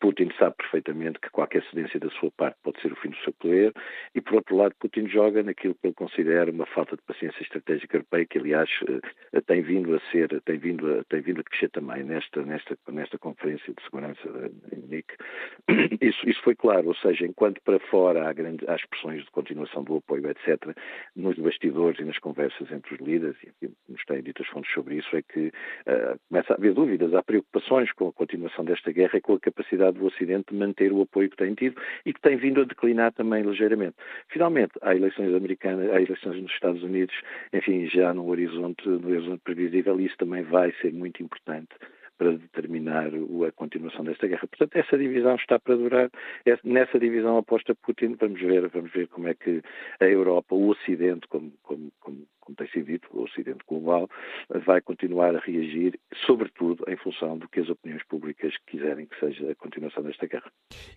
Putin 0.00 0.30
sabe 0.38 0.54
perfeitamente 0.56 1.18
que 1.18 1.30
qualquer 1.30 1.64
cedência 1.70 1.98
da 1.98 2.10
sua 2.10 2.30
parte 2.30 2.56
pode 2.62 2.80
ser 2.80 2.92
o 2.92 2.96
fim 2.96 3.10
do 3.10 3.16
seu 3.18 3.32
poder 3.32 3.72
e, 4.14 4.20
por 4.20 4.34
outro 4.34 4.56
lado, 4.56 4.74
Putin 4.78 5.08
joga 5.08 5.42
naquilo 5.42 5.74
que 5.74 5.86
ele 5.86 5.94
considera 5.94 6.50
uma 6.50 6.66
falta 6.66 6.96
de 6.96 7.02
paciência 7.02 7.42
estratégica 7.42 7.96
europeia, 7.96 8.26
que, 8.26 8.38
aliás, 8.38 8.70
tem 9.46 9.62
vindo 9.62 9.94
a 9.94 10.00
ser 10.12 10.23
crescer, 10.24 10.40
tem 10.42 10.58
vindo 10.58 10.98
a, 10.98 11.04
tem 11.04 11.20
vindo 11.20 11.40
a 11.40 11.44
crescer 11.44 11.68
também 11.70 12.02
nesta, 12.02 12.42
nesta, 12.42 12.76
nesta 12.90 13.18
Conferência 13.18 13.72
de 13.72 13.82
Segurança 13.82 14.20
em 14.72 14.80
Munique. 14.80 15.14
Isso, 16.00 16.28
isso 16.28 16.42
foi 16.42 16.54
claro, 16.54 16.88
ou 16.88 16.94
seja, 16.96 17.24
enquanto 17.24 17.60
para 17.62 17.78
fora 17.78 18.28
há, 18.28 18.32
grande, 18.32 18.64
há 18.68 18.74
expressões 18.74 19.24
de 19.24 19.30
continuação 19.30 19.82
do 19.82 19.96
apoio, 19.96 20.28
etc., 20.28 20.76
nos 21.16 21.36
bastidores 21.38 21.98
e 22.00 22.04
nas 22.04 22.18
conversas 22.18 22.70
entre 22.70 22.94
os 22.94 23.00
líderes, 23.00 23.36
e 23.62 23.70
nos 23.88 24.04
têm 24.04 24.22
dito 24.22 24.42
as 24.42 24.48
fontes 24.48 24.72
sobre 24.72 24.96
isso, 24.96 25.16
é 25.16 25.22
que 25.22 25.48
uh, 25.48 26.18
começa 26.28 26.52
a 26.52 26.56
haver 26.56 26.74
dúvidas, 26.74 27.14
há 27.14 27.22
preocupações 27.22 27.92
com 27.92 28.08
a 28.08 28.12
continuação 28.12 28.64
desta 28.64 28.92
guerra 28.92 29.18
e 29.18 29.20
com 29.20 29.34
a 29.34 29.40
capacidade 29.40 29.98
do 29.98 30.06
Ocidente 30.06 30.52
de 30.52 30.58
manter 30.58 30.92
o 30.92 31.02
apoio 31.02 31.30
que 31.30 31.36
tem 31.36 31.54
tido 31.54 31.80
e 32.04 32.12
que 32.12 32.20
tem 32.20 32.36
vindo 32.36 32.60
a 32.60 32.64
declinar 32.64 33.12
também 33.12 33.42
ligeiramente. 33.42 33.96
Finalmente, 34.28 34.72
há 34.82 34.94
eleições 34.94 35.34
americanas, 35.34 35.90
há 35.90 36.00
eleições 36.00 36.42
nos 36.42 36.52
Estados 36.52 36.82
Unidos, 36.82 37.14
enfim, 37.52 37.86
já 37.88 38.12
no 38.12 38.28
horizonte, 38.28 38.86
no 38.88 39.08
horizonte 39.08 39.40
previsível, 39.44 40.00
isso 40.04 40.16
também 40.16 40.42
vai 40.42 40.72
ser 40.80 40.92
muito 40.92 41.22
importante 41.22 41.74
para 42.16 42.32
determinar 42.32 43.08
a 43.08 43.52
continuação 43.52 44.04
desta 44.04 44.26
guerra. 44.26 44.46
Portanto, 44.46 44.76
essa 44.76 44.96
divisão 44.96 45.34
está 45.34 45.58
para 45.58 45.76
durar. 45.76 46.10
Nessa 46.62 46.98
divisão 46.98 47.36
aposta 47.36 47.74
Putin, 47.74 48.16
vamos 48.20 48.40
ver, 48.40 48.68
vamos 48.68 48.92
ver 48.92 49.08
como 49.08 49.28
é 49.28 49.34
que 49.34 49.62
a 50.00 50.04
Europa, 50.04 50.54
o 50.54 50.68
Ocidente, 50.68 51.26
como, 51.28 51.52
como, 51.62 51.92
como, 52.00 52.24
como 52.40 52.56
tem 52.56 52.68
sido 52.68 52.86
dito, 52.86 53.08
o 53.12 53.24
Ocidente 53.24 53.64
global, 53.66 54.08
vai 54.64 54.80
continuar 54.80 55.34
a 55.34 55.40
reagir, 55.40 55.98
sobretudo 56.24 56.84
em 56.88 56.96
função 56.96 57.36
do 57.36 57.48
que 57.48 57.60
as 57.60 57.68
opiniões 57.68 58.04
públicas 58.04 58.54
quiserem 58.66 59.06
que 59.06 59.18
seja 59.18 59.50
a 59.50 59.54
continuação 59.56 60.02
desta 60.02 60.26
guerra. 60.26 60.50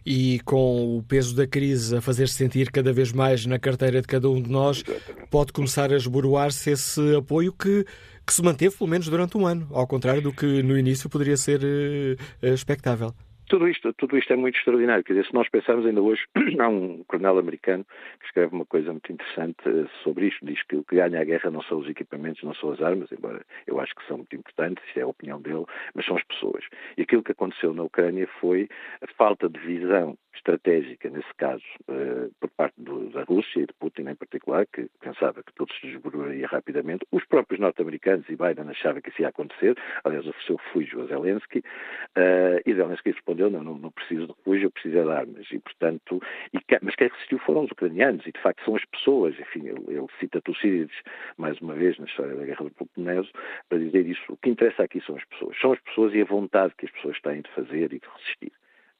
E 0.06 0.40
com 0.46 0.98
o 0.98 1.04
peso 1.04 1.36
da 1.36 1.48
crise 1.48 1.98
a 1.98 2.02
fazer-se 2.02 2.36
sentir 2.36 2.72
cada 2.72 2.94
vez 2.94 3.12
mais 3.12 3.46
na 3.46 3.58
carteira 3.58 4.02
de 4.02 4.08
cada 4.08 4.30
um 4.30 4.42
de 4.42 4.52
nós, 4.52 4.84
Exatamente. 4.88 5.30
pode 5.30 5.52
começar 5.52 5.92
a 5.92 5.96
esboroar-se 5.96 6.72
esse 6.72 7.16
apoio 7.16 7.52
que 7.52 7.86
que 8.28 8.34
se 8.34 8.44
manteve 8.44 8.76
pelo 8.76 8.90
menos 8.90 9.08
durante 9.08 9.38
um 9.38 9.48
ano, 9.48 9.70
ao 9.72 9.88
contrário 9.88 10.22
do 10.22 10.34
que 10.34 10.62
no 10.62 10.78
início 10.78 11.10
poderia 11.10 11.38
ser 11.38 11.62
uh, 11.64 12.46
expectável. 12.46 13.16
Tudo 13.50 13.66
isto, 13.70 13.94
tudo 13.94 14.18
isto 14.18 14.34
é 14.34 14.36
muito 14.36 14.58
extraordinário. 14.58 15.06
Quer 15.06 15.14
dizer, 15.14 15.28
se 15.28 15.34
nós 15.34 15.48
pensarmos 15.48 15.86
ainda 15.86 16.02
hoje, 16.02 16.22
há 16.60 16.68
um 16.68 17.02
coronel 17.08 17.38
americano 17.40 17.86
que 18.20 18.26
escreve 18.26 18.54
uma 18.54 18.66
coisa 18.66 18.92
muito 18.92 19.10
interessante 19.10 19.58
eh, 19.66 19.88
sobre 20.04 20.28
isto. 20.28 20.46
Diz 20.46 20.62
que 20.64 20.76
o 20.76 20.84
que 20.84 20.98
ganha 20.98 21.22
a 21.22 21.24
guerra 21.24 21.50
não 21.50 21.62
são 21.62 21.78
os 21.78 21.88
equipamentos, 21.88 22.44
não 22.44 22.54
são 22.54 22.72
as 22.72 22.82
armas, 22.82 23.10
embora 23.10 23.46
eu 23.66 23.80
acho 23.80 23.96
que 23.96 24.06
são 24.06 24.18
muito 24.18 24.36
importantes, 24.36 24.84
isto 24.88 25.00
é 25.00 25.04
a 25.04 25.08
opinião 25.08 25.42
dele, 25.42 25.64
mas 25.96 26.06
são 26.06 26.18
as 26.18 26.24
pessoas. 26.24 26.66
E 26.98 27.04
aquilo 27.04 27.24
que 27.24 27.32
aconteceu 27.32 27.74
na 27.74 27.84
Ucrânia 27.84 28.28
foi 28.42 28.68
a 29.02 29.08
falta 29.14 29.48
de 29.48 29.60
visão 29.62 30.18
estratégica, 30.38 31.10
nesse 31.10 31.34
caso, 31.38 31.64
uh, 31.90 32.32
por 32.40 32.50
parte 32.52 32.76
do, 32.78 33.10
da 33.10 33.24
Rússia 33.24 33.62
e 33.62 33.66
de 33.66 33.74
Putin 33.74 34.04
em 34.08 34.16
particular, 34.16 34.66
que 34.68 34.90
pensava 35.02 35.44
que 35.44 35.54
tudo 35.54 35.74
se 35.74 35.88
desboronaria 35.88 36.48
rapidamente. 36.48 37.06
Os 37.12 37.26
próprios 37.26 37.60
norte-americanos 37.60 38.26
e 38.30 38.36
Biden 38.36 38.70
achavam 38.70 39.02
que 39.02 39.10
isso 39.10 39.22
ia 39.22 39.30
acontecer, 39.30 39.76
aliás, 40.04 40.26
ofereceu 40.26 40.56
refúgio 40.56 41.02
a 41.02 41.06
Zelensky, 41.08 41.60
uh, 41.60 42.62
e 42.66 42.74
Zelensky 42.74 43.12
respondeu, 43.12 43.37
não, 43.38 43.64
não, 43.64 43.78
não 43.78 43.92
preciso 43.92 44.28
de 44.28 44.34
refúgio, 44.34 44.66
eu 44.68 44.72
preciso 44.72 45.04
de 45.04 45.12
armas. 45.12 45.48
E, 45.52 45.60
portanto, 45.60 46.22
e, 46.54 46.60
mas 46.82 46.96
quem 46.96 47.08
resistiu 47.08 47.40
foram 47.40 47.64
os 47.64 47.72
ucranianos, 47.72 48.26
e 48.26 48.32
de 48.32 48.42
facto 48.42 48.64
são 48.66 48.76
as 48.76 48.86
pessoas, 48.86 49.40
enfim, 49.40 49.68
ele, 49.68 49.84
ele 49.88 50.08
cita 50.20 50.42
Tucídides, 50.42 50.96
mais 51.38 51.60
uma 51.62 51.74
vez, 51.74 51.98
na 51.98 52.06
história 52.06 52.36
da 52.36 52.46
Guerra 52.46 52.66
do 52.66 52.72
Peloponeso, 52.72 53.32
para 53.70 53.80
dizer 53.80 54.06
isso. 54.06 54.22
O 54.30 54.38
que 54.38 54.50
interessa 54.50 54.84
aqui 54.84 55.02
são 55.02 55.16
as 55.16 55.24
pessoas. 55.26 55.60
São 55.60 55.72
as 55.72 55.80
pessoas 55.82 56.14
e 56.14 56.22
a 56.22 56.26
vontade 56.26 56.74
que 56.78 56.86
as 56.86 56.92
pessoas 56.92 57.20
têm 57.22 57.42
de 57.42 57.50
fazer 57.52 57.94
e 57.94 58.00
de 58.00 58.08
resistir. 58.18 58.52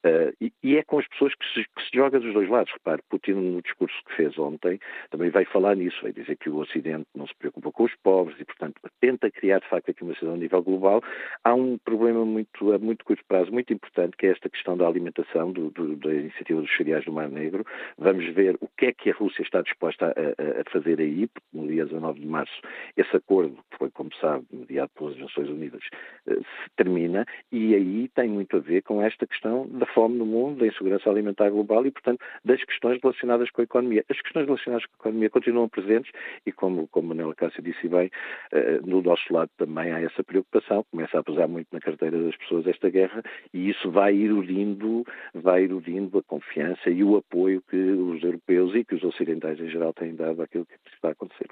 Uh, 0.04 0.32
e, 0.40 0.52
e, 0.62 0.76
é 0.76 0.84
com 0.84 1.00
as 1.00 1.08
pessoas 1.08 1.34
que 1.34 1.44
se, 1.52 1.64
que 1.64 1.82
se, 1.82 1.90
joga 1.92 2.20
dos 2.20 2.32
dois 2.32 2.48
lados. 2.48 2.72
Repare, 2.72 3.02
Putin, 3.10 3.32
no 3.32 3.62
discurso 3.62 3.96
que 4.06 4.14
fez 4.14 4.38
ontem, 4.38 4.78
também 5.10 5.28
vai 5.30 5.44
falar 5.44 5.74
nisso, 5.74 5.98
vai 6.02 6.12
dizer 6.12 6.36
que 6.36 6.48
o 6.48 6.56
Ocidente 6.58 7.06
não 7.16 7.26
se 7.26 7.34
preocupa 7.34 7.72
com 7.72 7.82
os 7.82 7.94
pobres 7.96 8.38
e, 8.40 8.44
portanto, 8.44 8.80
tenta 9.00 9.28
criar, 9.28 9.58
de 9.58 9.68
facto, 9.68 9.90
aqui 9.90 10.04
uma 10.04 10.14
cidade 10.14 10.36
a 10.36 10.38
nível 10.38 10.62
global. 10.62 11.02
Há 11.42 11.52
um 11.52 11.76
problema 11.78 12.24
muito, 12.24 12.72
a 12.72 12.78
muito 12.78 13.04
curto 13.04 13.24
prazo, 13.26 13.50
muito 13.50 13.72
importante, 13.72 14.16
que 14.16 14.26
é 14.26 14.30
esta 14.30 14.48
questão 14.48 14.76
da 14.76 14.86
alimentação, 14.86 15.52
do, 15.52 15.70
do, 15.70 15.96
da 15.96 16.14
iniciativa 16.14 16.60
dos 16.60 16.76
cereais 16.76 17.04
do 17.04 17.12
Mar 17.12 17.28
Negro. 17.28 17.66
Vamos 17.98 18.24
ver 18.34 18.56
o 18.60 18.68
que 18.76 18.86
é 18.86 18.92
que 18.92 19.10
a 19.10 19.14
Rússia 19.14 19.42
está 19.42 19.62
disposta 19.62 20.06
a, 20.06 20.10
a, 20.10 20.60
a 20.60 20.70
fazer 20.70 21.00
aí, 21.00 21.26
porque 21.26 21.48
no 21.52 21.66
dia 21.66 21.84
19 21.84 22.20
de 22.20 22.26
março 22.26 22.60
esse 22.96 23.16
acordo, 23.16 23.56
que 23.70 23.78
foi, 23.78 23.90
como 23.90 24.14
sabe, 24.20 24.46
mediado 24.52 24.90
pelas 24.96 25.18
Nações 25.18 25.48
Unidas, 25.48 25.82
uh, 26.28 26.34
se 26.34 26.70
termina, 26.76 27.26
e 27.50 27.74
aí 27.74 28.08
tem 28.14 28.28
muito 28.28 28.56
a 28.56 28.60
ver 28.60 28.82
com 28.82 29.02
esta 29.02 29.26
questão 29.26 29.66
da 29.68 29.87
fome 29.94 30.16
no 30.16 30.26
mundo, 30.26 30.60
da 30.60 30.66
insegurança 30.66 31.08
alimentar 31.10 31.50
global 31.50 31.86
e, 31.86 31.90
portanto, 31.90 32.20
das 32.44 32.62
questões 32.64 33.00
relacionadas 33.02 33.50
com 33.50 33.60
a 33.60 33.64
economia. 33.64 34.04
As 34.08 34.20
questões 34.20 34.46
relacionadas 34.46 34.86
com 34.86 34.92
a 34.94 35.08
economia 35.08 35.30
continuam 35.30 35.68
presentes 35.68 36.10
e, 36.46 36.52
como, 36.52 36.88
como 36.88 37.08
Manela 37.08 37.34
Cássio 37.34 37.62
disse 37.62 37.88
bem, 37.88 38.10
uh, 38.52 38.86
no 38.86 39.02
nosso 39.02 39.32
lado 39.32 39.50
também 39.56 39.92
há 39.92 40.00
essa 40.00 40.22
preocupação, 40.22 40.84
começa 40.90 41.18
a 41.18 41.22
pesar 41.22 41.48
muito 41.48 41.68
na 41.72 41.80
carteira 41.80 42.20
das 42.22 42.36
pessoas 42.36 42.66
esta 42.66 42.88
guerra 42.88 43.22
e 43.52 43.70
isso 43.70 43.90
vai 43.90 44.16
erudindo, 44.16 45.04
vai 45.34 45.64
erudindo 45.64 46.18
a 46.18 46.22
confiança 46.22 46.90
e 46.90 47.02
o 47.02 47.16
apoio 47.16 47.62
que 47.68 47.76
os 47.76 48.22
europeus 48.22 48.74
e 48.74 48.84
que 48.84 48.94
os 48.94 49.02
ocidentais 49.02 49.58
em 49.60 49.68
geral 49.68 49.92
têm 49.92 50.14
dado 50.14 50.42
àquilo 50.42 50.66
que 50.66 50.74
está 50.94 51.08
a 51.08 51.12
acontecer. 51.12 51.46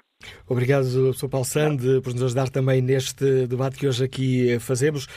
Obrigado, 0.47 0.85
Sr. 1.13 1.29
Paulo 1.29 1.45
Sande, 1.45 2.01
por 2.01 2.13
nos 2.13 2.23
ajudar 2.23 2.49
também 2.49 2.81
neste 2.81 3.47
debate 3.47 3.77
que 3.77 3.87
hoje 3.87 4.03
aqui 4.03 4.59
fazemos. 4.59 5.07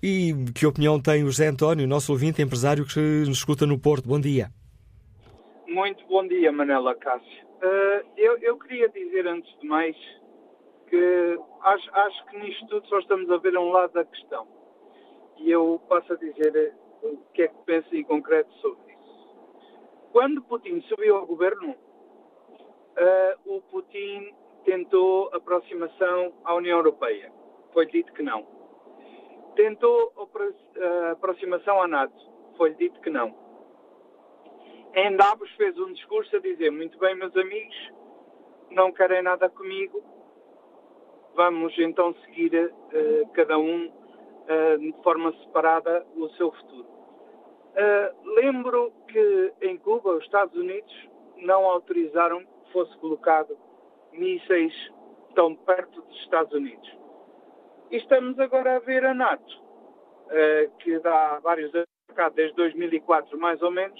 E 0.00 0.32
que 0.54 0.64
opinião 0.64 1.00
tem 1.00 1.24
o 1.24 1.26
José 1.26 1.48
António, 1.48 1.84
nosso 1.84 2.12
ouvinte 2.12 2.40
empresário 2.40 2.86
que 2.86 3.00
nos 3.00 3.38
escuta 3.38 3.66
no 3.66 3.80
Porto? 3.80 4.08
Bom 4.08 4.20
dia. 4.20 4.48
Muito 5.66 6.06
bom 6.06 6.24
dia, 6.26 6.52
Manela 6.52 6.94
Cássio. 6.94 7.46
Uh, 7.56 8.06
eu, 8.16 8.38
eu, 8.38 8.56
queria 8.58 8.88
dizer, 8.88 9.26
antes 9.26 9.52
de 9.58 9.66
mais, 9.66 9.96
que 10.88 11.40
acho, 11.62 11.90
acho, 11.92 12.26
que 12.26 12.38
nisto 12.38 12.64
tudo 12.68 12.86
só 12.86 13.00
estamos 13.00 13.28
a 13.28 13.38
ver 13.38 13.58
um 13.58 13.70
lado 13.70 13.92
da 13.92 14.04
questão. 14.04 14.46
E 15.38 15.50
eu 15.50 15.82
passo 15.88 16.12
a 16.12 16.16
dizer 16.16 16.74
o 17.02 17.16
que 17.34 17.42
é 17.42 17.48
que 17.48 17.58
penso 17.66 17.92
em 17.96 18.04
concreto 18.04 18.52
sobre 18.60 18.92
isso. 18.92 19.58
Quando 20.12 20.42
Putin 20.42 20.80
subiu 20.82 21.16
ao 21.16 21.26
governo, 21.26 21.70
uh, 21.72 23.56
o 23.56 23.60
Putin 23.62 24.32
tentou 24.64 25.28
aproximação 25.34 26.34
à 26.44 26.54
União 26.54 26.78
Europeia. 26.78 27.32
Foi 27.72 27.84
dito 27.86 28.12
que 28.12 28.22
não 28.22 28.57
tentou 29.58 30.12
a 30.16 31.10
aproximação 31.10 31.82
à 31.82 31.88
NATO. 31.88 32.14
Foi-lhe 32.56 32.76
dito 32.76 33.00
que 33.00 33.10
não. 33.10 33.34
Em 34.94 35.16
Davos 35.16 35.50
fez 35.56 35.76
um 35.76 35.92
discurso 35.92 36.36
a 36.36 36.38
dizer: 36.38 36.70
Muito 36.70 36.96
bem, 36.98 37.16
meus 37.16 37.36
amigos, 37.36 37.74
não 38.70 38.92
querem 38.92 39.20
nada 39.20 39.48
comigo, 39.48 40.00
vamos 41.34 41.76
então 41.76 42.14
seguir 42.24 42.54
uh, 42.54 43.28
cada 43.32 43.58
um 43.58 43.86
uh, 43.86 44.78
de 44.78 44.94
forma 45.02 45.32
separada 45.42 46.06
o 46.16 46.28
seu 46.30 46.52
futuro. 46.52 46.86
Uh, 47.74 48.34
lembro 48.36 48.92
que 49.08 49.52
em 49.62 49.76
Cuba 49.76 50.14
os 50.14 50.24
Estados 50.24 50.56
Unidos 50.56 51.08
não 51.38 51.64
autorizaram 51.64 52.44
que 52.44 52.72
fosse 52.72 52.96
colocado 52.98 53.58
mísseis 54.12 54.72
tão 55.34 55.54
perto 55.56 56.00
dos 56.02 56.16
Estados 56.20 56.52
Unidos. 56.52 56.98
E 57.90 57.96
estamos 57.96 58.38
agora 58.38 58.76
a 58.76 58.80
ver 58.80 59.02
a 59.06 59.14
NATO, 59.14 59.50
uh, 59.56 60.70
que 60.78 60.98
dá 60.98 61.38
vários 61.42 61.74
anos, 61.74 61.88
desde 62.34 62.54
2004 62.54 63.38
mais 63.38 63.62
ou 63.62 63.70
menos, 63.70 63.98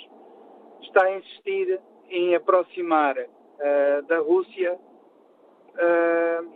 está 0.82 1.06
a 1.06 1.16
insistir 1.16 1.80
em 2.10 2.34
aproximar 2.34 3.16
uh, 3.16 4.02
da 4.06 4.18
Rússia 4.18 4.74
uh, 4.74 6.50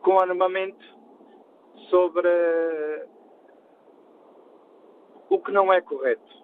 com 0.00 0.20
armamento 0.20 0.84
sobre 1.88 2.28
o 5.30 5.38
que 5.38 5.52
não 5.52 5.72
é 5.72 5.80
correto. 5.80 6.36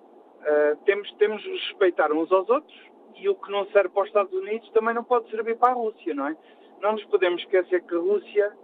temos, 0.86 1.12
temos 1.14 1.42
de 1.42 1.50
respeitar 1.50 2.10
uns 2.12 2.32
aos 2.32 2.48
outros 2.48 2.90
e 3.16 3.28
o 3.28 3.34
que 3.34 3.50
não 3.50 3.66
serve 3.66 3.90
para 3.90 4.02
os 4.02 4.08
Estados 4.08 4.32
Unidos 4.32 4.70
também 4.70 4.94
não 4.94 5.04
pode 5.04 5.28
servir 5.30 5.56
para 5.58 5.72
a 5.72 5.74
Rússia, 5.74 6.14
não 6.14 6.28
é? 6.28 6.36
Não 6.80 6.92
nos 6.92 7.04
podemos 7.06 7.42
esquecer 7.42 7.82
que 7.82 7.94
a 7.94 7.98
Rússia 7.98 8.63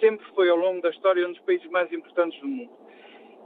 sempre 0.00 0.26
foi 0.34 0.48
ao 0.48 0.56
longo 0.56 0.80
da 0.82 0.90
história 0.90 1.26
um 1.26 1.32
dos 1.32 1.40
países 1.40 1.68
mais 1.70 1.92
importantes 1.92 2.40
do 2.40 2.48
mundo. 2.48 2.70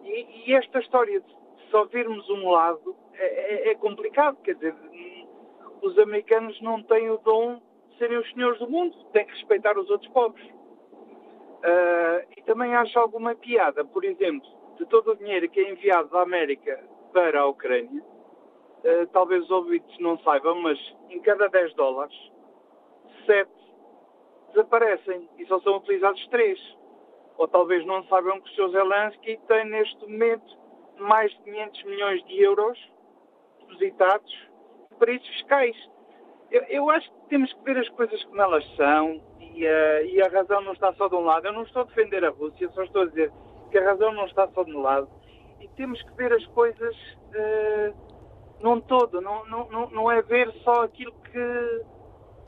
E, 0.05 0.47
e 0.47 0.55
esta 0.55 0.79
história 0.79 1.21
de 1.21 1.39
só 1.71 1.85
vermos 1.85 2.29
um 2.31 2.51
lado 2.51 2.97
é, 3.15 3.25
é, 3.25 3.71
é, 3.71 3.75
complicado, 3.75 4.37
quer 4.43 4.55
dizer, 4.55 4.75
os 5.83 5.99
americanos 5.99 6.61
não 6.61 6.83
têm 6.83 7.11
o 7.11 7.19
dom 7.19 7.61
de 7.91 7.99
serem 7.99 8.19
os 8.19 8.31
senhores 8.33 8.59
do 8.59 8.71
mundo, 8.71 8.97
têm 9.13 9.27
que 9.27 9.33
respeitar 9.33 9.77
os 9.79 9.91
outros 9.91 10.11
povos. 10.13 10.41
Uh, 10.41 12.23
e 12.37 12.43
também 12.43 12.75
acho 12.77 12.97
alguma 12.99 13.35
piada, 13.35 13.85
por 13.85 14.05
exemplo, 14.05 14.49
de 14.79 14.87
todo 14.87 15.11
o 15.11 15.17
dinheiro 15.17 15.49
que 15.51 15.59
é 15.59 15.71
enviado 15.71 16.09
da 16.09 16.23
América 16.23 16.81
para 17.13 17.41
a 17.41 17.47
Ucrânia, 17.47 18.01
uh, 18.01 19.07
talvez 19.13 19.43
os 19.43 19.51
ouvintes 19.51 19.99
não 19.99 20.17
saibam, 20.21 20.61
mas 20.63 20.79
em 21.11 21.21
cada 21.21 21.49
10 21.49 21.75
dólares, 21.75 22.17
7 23.27 23.51
desaparecem 24.49 25.29
e 25.39 25.47
só 25.47 25.61
são 25.61 25.77
utilizados 25.77 26.27
três. 26.29 26.59
Ou 27.37 27.47
talvez 27.47 27.85
não 27.87 28.03
saibam 28.05 28.41
que 28.41 28.51
o 28.51 28.55
Sr. 28.55 28.73
Zelensky 28.73 29.39
tem 29.47 29.65
neste 29.67 30.01
momento 30.07 30.59
mais 30.99 31.31
de 31.31 31.39
500 31.43 31.85
milhões 31.85 32.25
de 32.25 32.43
euros 32.43 32.79
depositados 33.61 34.49
para 34.99 35.13
esses 35.13 35.29
fiscais. 35.29 35.77
Eu, 36.51 36.63
eu, 36.65 36.91
acho 36.91 37.09
que 37.11 37.29
temos 37.29 37.53
que 37.53 37.63
ver 37.63 37.79
as 37.79 37.89
coisas 37.91 38.23
como 38.25 38.41
elas 38.41 38.65
são 38.75 39.23
e, 39.39 39.67
uh, 39.67 40.07
e, 40.07 40.21
a 40.23 40.29
razão 40.29 40.61
não 40.63 40.73
está 40.73 40.93
só 40.95 41.09
de 41.09 41.15
um 41.15 41.21
lado. 41.21 41.47
Eu 41.47 41.53
não 41.53 41.63
estou 41.63 41.83
a 41.83 41.85
defender 41.85 42.25
a 42.25 42.31
Rússia, 42.31 42.71
só 42.71 42.83
estou 42.83 43.03
a 43.03 43.07
dizer 43.07 43.31
que 43.71 43.79
a 43.79 43.85
razão 43.85 44.13
não 44.13 44.25
está 44.27 44.49
só 44.49 44.65
de 44.65 44.75
um 44.75 44.81
lado. 44.81 45.09
E 45.61 45.69
temos 45.69 46.01
que 46.03 46.13
ver 46.15 46.33
as 46.33 46.45
coisas 46.47 46.97
uh, 46.97 47.95
num 48.61 48.81
todo, 48.81 49.21
não, 49.21 49.45
não, 49.47 49.91
não 49.91 50.11
é 50.11 50.23
ver 50.23 50.51
só 50.65 50.83
aquilo 50.85 51.13
que, 51.13 51.85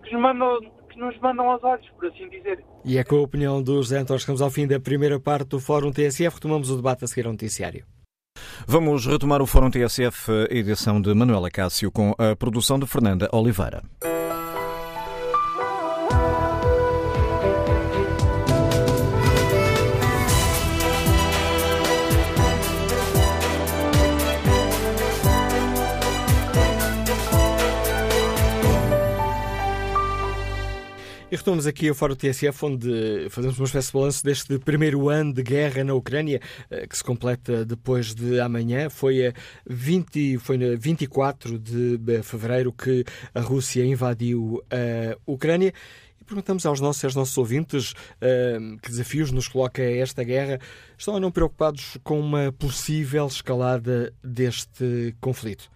que 0.03 0.13
nos 0.13 0.23
mandam 0.23 0.80
que 0.91 0.99
nos 0.99 1.19
mandam 1.21 1.49
aos 1.49 1.63
olhos, 1.65 1.89
por 1.91 2.07
assim 2.07 2.29
dizer. 2.29 2.63
E 2.85 2.99
é 2.99 3.05
com 3.05 3.17
a 3.17 3.21
opinião 3.23 3.63
do 3.63 3.77
José 3.77 4.05
chegamos 4.19 4.43
ao 4.43 4.51
fim 4.51 4.67
da 4.67 4.79
primeira 4.79 5.19
parte 5.19 5.49
do 5.49 5.61
Fórum 5.61 5.91
TSF. 5.91 6.35
Retomamos 6.35 6.71
o 6.71 6.77
debate 6.77 7.05
a 7.05 7.07
seguir 7.07 7.27
ao 7.27 7.33
noticiário. 7.33 7.85
Vamos 8.67 9.07
retomar 9.07 9.43
o 9.43 9.47
Fórum 9.47 9.71
TSF, 9.71 10.31
edição 10.51 11.01
de 11.01 11.13
Manuela 11.15 11.51
Cássio, 11.51 11.91
com 11.91 12.15
a 12.19 12.37
produção 12.37 12.79
de 12.79 12.87
Fernanda 12.87 13.29
Oliveira. 13.33 13.83
Retomamos 31.41 31.67
aqui 31.67 31.89
ao 31.89 31.95
Fórum 31.95 32.15
TSF, 32.15 32.67
onde 32.67 33.27
fazemos 33.31 33.59
uma 33.59 33.65
espécie 33.65 33.87
de 33.87 33.95
balanço 33.95 34.23
deste 34.23 34.59
primeiro 34.59 35.09
ano 35.09 35.33
de 35.33 35.43
guerra 35.43 35.83
na 35.83 35.95
Ucrânia, 35.95 36.39
eh, 36.71 36.87
que 36.87 36.95
se 36.95 37.03
completa 37.03 37.65
depois 37.65 38.15
de 38.15 38.39
amanhã. 38.39 38.91
Foi 38.91 39.29
a 39.29 39.33
20, 39.67 40.37
foi 40.37 40.59
na 40.59 40.77
24 40.77 41.59
de 41.59 41.99
fevereiro 42.23 42.71
que 42.71 43.07
a 43.35 43.41
Rússia 43.41 43.83
invadiu 43.83 44.63
a 44.71 45.17
Ucrânia. 45.25 45.73
E 46.21 46.25
perguntamos 46.25 46.67
aos 46.67 46.79
nossos, 46.79 47.05
aos 47.07 47.15
nossos 47.15 47.39
ouvintes 47.39 47.95
eh, 48.21 48.59
que 48.83 48.91
desafios 48.91 49.33
nos 49.33 49.49
coloca 49.49 49.83
esta 49.83 50.23
guerra. 50.23 50.61
Estão 50.99 51.15
ou 51.15 51.21
não 51.21 51.31
preocupados 51.31 51.97
com 52.05 52.21
uma 52.21 52.53
possível 52.53 53.27
escalada 53.27 54.13
deste 54.23 55.17
conflito? 55.23 55.71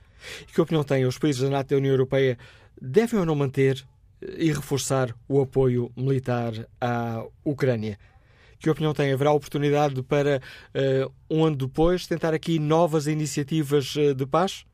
E 0.46 0.52
que 0.52 0.60
opinião 0.60 0.84
têm 0.84 1.06
os 1.06 1.16
países 1.16 1.40
da 1.40 1.48
NATO 1.48 1.68
e 1.68 1.70
da 1.70 1.78
União 1.78 1.92
Europeia? 1.92 2.36
Devem 2.78 3.18
ou 3.18 3.24
não 3.24 3.34
manter 3.34 3.82
e 4.36 4.52
reforçar 4.52 5.14
o 5.28 5.40
apoio 5.40 5.90
militar 5.96 6.52
à 6.80 7.24
Ucrânia. 7.44 7.98
Que 8.58 8.70
opinião 8.70 8.94
tem? 8.94 9.12
Haverá 9.12 9.30
oportunidade 9.32 10.02
para, 10.02 10.40
uh, 10.74 11.12
um 11.30 11.44
ano 11.44 11.56
depois, 11.56 12.06
tentar 12.06 12.32
aqui 12.32 12.58
novas 12.58 13.06
iniciativas 13.06 13.94
uh, 13.96 14.14
de 14.14 14.24
paz? 14.24 14.64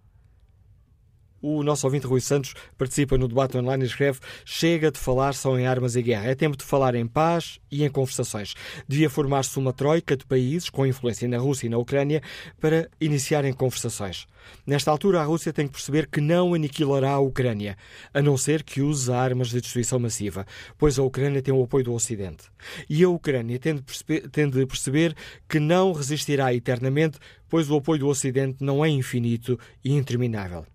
O 1.43 1.63
nosso 1.63 1.87
ouvinte 1.87 2.07
Rui 2.07 2.21
Santos 2.21 2.55
participa 2.77 3.17
no 3.17 3.27
debate 3.27 3.57
online 3.57 3.85
e 3.85 3.87
escreve: 3.87 4.21
Chega 4.45 4.91
de 4.91 4.99
falar 4.99 5.33
só 5.33 5.59
em 5.59 5.67
armas 5.67 5.97
e 5.97 6.03
guerra. 6.03 6.29
É 6.29 6.35
tempo 6.35 6.57
de 6.57 6.65
falar 6.65 6.95
em 6.95 7.07
paz 7.07 7.59
e 7.71 7.83
em 7.83 7.89
conversações. 7.89 8.55
Devia 8.87 9.09
formar-se 9.09 9.59
uma 9.59 9.73
troika 9.73 10.17
de 10.17 10.27
países 10.27 10.69
com 10.69 10.87
influência 10.87 11.27
na 11.27 11.39
Rússia 11.39 11.67
e 11.67 11.71
na 11.71 11.79
Ucrânia 11.79 12.23
para 12.61 12.91
iniciarem 13.01 13.55
conversações. 13.55 14.27
Nesta 14.67 14.91
altura, 14.91 15.21
a 15.21 15.25
Rússia 15.25 15.53
tem 15.53 15.67
que 15.67 15.73
perceber 15.73 16.07
que 16.09 16.21
não 16.21 16.53
aniquilará 16.53 17.13
a 17.13 17.21
Ucrânia, 17.21 17.77
a 18.13 18.21
não 18.21 18.37
ser 18.37 18.63
que 18.63 18.83
use 18.83 19.11
armas 19.11 19.49
de 19.49 19.61
destruição 19.61 19.99
massiva, 19.99 20.47
pois 20.77 20.99
a 20.99 21.03
Ucrânia 21.03 21.43
tem 21.43 21.55
o 21.55 21.63
apoio 21.63 21.85
do 21.85 21.95
Ocidente. 21.95 22.45
E 22.89 23.03
a 23.03 23.09
Ucrânia 23.09 23.59
tem 23.59 23.75
de 23.75 23.83
tem 24.31 24.49
de 24.49 24.67
perceber 24.67 25.15
que 25.49 25.59
não 25.59 25.93
resistirá 25.93 26.53
eternamente, 26.53 27.19
pois 27.49 27.71
o 27.71 27.77
apoio 27.77 28.01
do 28.01 28.09
Ocidente 28.09 28.63
não 28.63 28.85
é 28.85 28.89
infinito 28.89 29.59
e 29.85 29.93
interminável. 29.93 30.67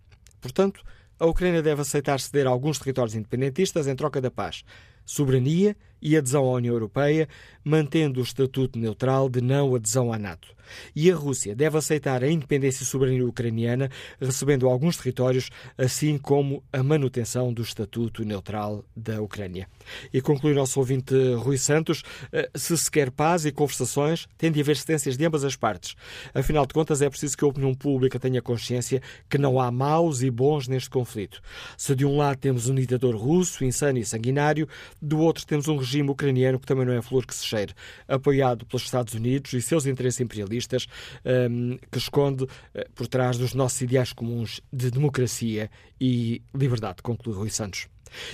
Portanto, 0.45 0.83
a 1.19 1.25
Ucrânia 1.25 1.59
deve 1.59 1.81
aceitar 1.81 2.19
ceder 2.19 2.45
alguns 2.45 2.77
territórios 2.77 3.15
independentistas 3.15 3.87
em 3.87 3.95
troca 3.95 4.21
da 4.21 4.29
paz, 4.29 4.63
soberania 5.03 5.75
e 6.05 6.15
adesão 6.15 6.45
à 6.45 6.51
União 6.51 6.75
Europeia, 6.75 7.27
mantendo 7.63 8.19
o 8.19 8.23
estatuto 8.23 8.77
neutral 8.77 9.27
de 9.27 9.41
não 9.41 9.73
adesão 9.73 10.13
à 10.13 10.19
NATO. 10.19 10.55
E 10.95 11.11
a 11.11 11.15
Rússia 11.15 11.55
deve 11.55 11.77
aceitar 11.77 12.23
a 12.23 12.29
independência 12.29 12.85
soberania 12.85 13.25
ucraniana, 13.25 13.89
recebendo 14.19 14.67
alguns 14.67 14.97
territórios, 14.97 15.49
assim 15.77 16.17
como 16.17 16.63
a 16.71 16.81
manutenção 16.83 17.53
do 17.53 17.61
estatuto 17.61 18.23
neutral 18.23 18.83
da 18.95 19.21
Ucrânia. 19.21 19.67
E 20.13 20.21
conclui 20.21 20.53
o 20.53 20.55
nosso 20.55 20.79
ouvinte 20.79 21.13
Rui 21.35 21.57
Santos: 21.57 22.03
eh, 22.31 22.49
se 22.55 22.77
se 22.77 22.89
quer 22.89 23.11
paz 23.11 23.45
e 23.45 23.51
conversações, 23.51 24.27
tem 24.37 24.51
de 24.51 24.59
haver 24.59 24.77
cedências 24.77 25.17
de 25.17 25.25
ambas 25.25 25.43
as 25.43 25.55
partes. 25.55 25.95
Afinal 26.33 26.65
de 26.65 26.73
contas, 26.73 27.01
é 27.01 27.09
preciso 27.09 27.37
que 27.37 27.43
a 27.43 27.47
opinião 27.47 27.73
pública 27.73 28.19
tenha 28.19 28.41
consciência 28.41 29.01
que 29.29 29.37
não 29.37 29.59
há 29.59 29.71
maus 29.71 30.21
e 30.21 30.29
bons 30.29 30.67
neste 30.67 30.89
conflito. 30.89 31.41
Se 31.77 31.95
de 31.95 32.05
um 32.05 32.17
lado 32.17 32.37
temos 32.37 32.67
um 32.67 32.75
ditador 32.75 33.15
russo, 33.15 33.63
insano 33.63 33.97
e 33.97 34.05
sanguinário, 34.05 34.67
do 35.01 35.19
outro 35.19 35.45
temos 35.45 35.67
um 35.67 35.77
regime 35.77 35.94
ucraniano 36.11 36.59
que 36.59 36.65
também 36.65 36.85
não 36.85 36.93
é 36.93 37.01
flor 37.01 37.25
que 37.25 37.33
se 37.33 37.45
cheire, 37.45 37.73
apoiado 38.07 38.65
pelos 38.65 38.83
Estados 38.83 39.13
Unidos 39.13 39.53
e 39.53 39.61
seus 39.61 39.85
interesses 39.85 40.21
imperialistas, 40.21 40.87
um, 41.25 41.77
que 41.91 41.97
esconde 41.97 42.43
uh, 42.43 42.47
por 42.95 43.07
trás 43.07 43.37
dos 43.37 43.53
nossos 43.53 43.81
ideais 43.81 44.13
comuns 44.13 44.61
de 44.71 44.91
democracia 44.91 45.69
e 45.99 46.41
liberdade, 46.53 47.01
conclui 47.01 47.35
Rui 47.35 47.49
Santos. 47.49 47.87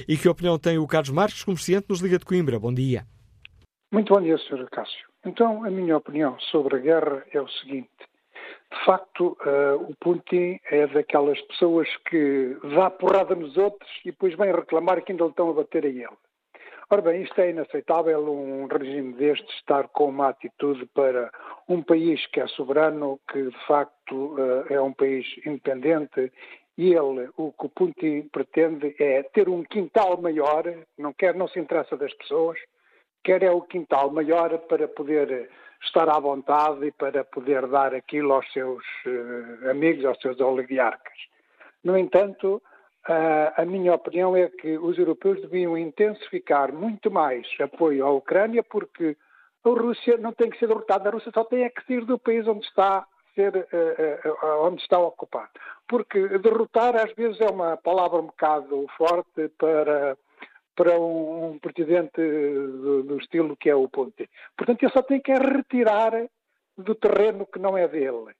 E 0.08 0.18
que 0.18 0.30
opinião 0.30 0.60
tem 0.60 0.78
o 0.78 0.88
Carlos 0.88 1.10
Marques, 1.10 1.44
comerciante, 1.44 1.88
nos 1.90 2.02
Liga 2.02 2.18
de 2.18 2.26
Coimbra? 2.26 2.60
Bom 2.60 2.74
dia. 2.74 3.06
Muito 3.92 4.14
bom 4.14 4.22
dia, 4.22 4.38
Sr. 4.38 4.70
Cássio. 4.70 5.10
Então, 5.26 5.64
a 5.66 5.70
minha 5.70 5.98
opinião 5.98 6.40
sobre 6.40 6.78
a 6.78 6.80
guerra 6.80 7.24
é 7.32 7.42
o 7.42 7.48
seguinte. 7.48 7.90
De 8.72 8.86
facto, 8.86 9.38
uh, 9.46 9.76
o 9.90 9.96
Putin 10.00 10.60
é 10.72 10.88
daquelas 10.88 11.40
pessoas 11.42 11.88
que 12.10 12.58
dá 12.76 12.90
porrada 12.90 13.36
nos 13.36 13.58
outros 13.58 13.90
e 14.06 14.12
depois 14.12 14.36
vem 14.36 14.52
reclamar 14.52 15.04
que 15.04 15.12
ainda 15.12 15.26
lhe 15.26 15.30
estão 15.30 15.50
a 15.50 15.54
bater 15.54 15.86
a 15.86 15.90
ele. 15.90 16.08
Ora 16.94 17.04
bem, 17.04 17.22
isto 17.22 17.40
é 17.40 17.52
inaceitável 17.52 18.20
um 18.30 18.68
regime 18.68 19.14
deste 19.14 19.50
estar 19.56 19.88
com 19.88 20.10
uma 20.10 20.28
atitude 20.28 20.86
para 20.88 21.32
um 21.66 21.82
país 21.82 22.28
que 22.28 22.42
é 22.42 22.48
soberano, 22.48 23.18
que 23.32 23.44
de 23.44 23.66
facto 23.66 24.36
eh, 24.38 24.74
é 24.74 24.82
um 24.82 24.92
país 24.92 25.26
independente 25.46 26.30
e 26.78 26.94
ele, 26.94 27.30
o 27.38 27.54
que 27.54 27.66
o 27.66 27.70
Putin 27.70 28.28
pretende 28.30 28.94
é 29.00 29.24
ter 29.24 29.48
um 29.48 29.64
quintal 29.64 30.22
maior, 30.22 30.66
não 30.98 31.14
quer, 31.14 31.34
não 31.34 31.48
se 31.48 31.62
interessa 31.62 31.96
das 31.96 32.14
pessoas, 32.16 32.60
quer 33.24 33.42
é 33.42 33.52
o 33.52 33.62
quintal 33.62 34.12
maior 34.12 34.58
para 34.58 34.86
poder 34.90 35.50
estar 35.82 36.10
à 36.10 36.20
vontade 36.20 36.88
e 36.88 36.92
para 36.92 37.24
poder 37.24 37.68
dar 37.68 37.96
aquilo 37.96 38.34
aos 38.34 38.52
seus 38.52 38.84
uh, 39.06 39.70
amigos, 39.70 40.04
aos 40.04 40.20
seus 40.20 40.42
oligarcas. 40.42 41.18
No 41.86 41.98
entanto, 41.98 42.62
a 43.06 43.66
minha 43.66 43.94
opinião 43.94 44.36
é 44.36 44.48
que 44.48 44.78
os 44.78 44.98
europeus 44.98 45.42
deviam 45.42 45.78
intensificar 45.78 46.72
muito 46.72 47.10
mais 47.10 47.48
apoio 47.60 48.06
à 48.06 48.12
Ucrânia, 48.12 48.64
porque 48.64 49.18
a 49.64 49.70
Rússia 49.70 50.18
não 50.18 50.34
tem 50.34 50.50
que 50.50 50.60
ser 50.60 50.68
derrotada, 50.68 51.10
a 51.10 51.12
Rússia 51.12 51.32
só 51.34 51.44
tem 51.44 51.68
que 51.70 51.86
sair 51.86 52.06
do 52.06 52.20
país 52.20 52.48
onde 52.48 52.66
está 52.66 53.06
ser, 53.36 53.56
uh, 53.56 54.46
uh, 54.46 54.68
onde 54.68 54.82
está 54.82 55.00
ocupado. 55.00 55.50
Porque 55.88 56.38
derrotar 56.40 56.96
às 56.96 57.14
vezes 57.14 57.40
é 57.42 57.50
uma 57.50 57.78
palavra 57.78 58.20
um 58.20 58.28
bocado 58.28 58.86
forte 58.98 59.50
para 59.58 60.18
para 60.74 60.98
um, 61.00 61.60
presidente 61.60 62.16
do, 62.16 63.04
do, 63.04 63.18
estilo 63.18 63.58
que 63.58 63.70
é 63.70 63.76
o 63.76 63.90
Ponte. 63.90 64.30
Portanto, 64.58 64.82
ele 64.82 64.92
só 64.92 65.02
tem 65.02 65.22
que 65.22 65.32
retirar 65.34 66.14
do 66.78 66.96
terreno 66.96 67.46
que 67.46 67.60
não 67.60 67.78
é 67.78 67.88
dele 67.90 68.34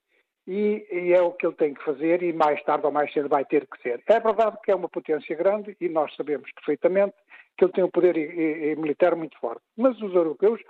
e, 0.46 0.86
e, 0.90 1.12
é 1.12 1.22
o 1.22 1.32
que 1.32 1.46
ele 1.46 1.54
tem 1.54 1.74
que 1.74 1.84
fazer 1.84 2.22
e 2.22 2.32
mais 2.32 2.62
tarde 2.64 2.86
ou 2.86 2.92
mais 2.92 3.12
cedo 3.12 3.28
vai 3.28 3.44
ter 3.44 3.66
que 3.66 3.80
ser. 3.82 4.02
É 4.06 4.20
verdade 4.20 4.58
que 4.64 4.70
é 4.70 4.74
uma 4.74 4.88
potência 4.88 5.36
grande 5.36 5.76
e 5.80 5.88
nós 5.88 6.14
sabemos 6.16 6.50
perfeitamente 6.52 7.14
que 7.56 7.64
ele 7.64 7.72
tem 7.72 7.84
um 7.84 7.90
poder 7.90 8.16
e, 8.16 8.72
e, 8.72 8.76
militar 8.76 9.14
muito 9.14 9.38
forte. 9.38 9.62
Mas 9.76 10.00
os 10.00 10.14
europeus, 10.14 10.60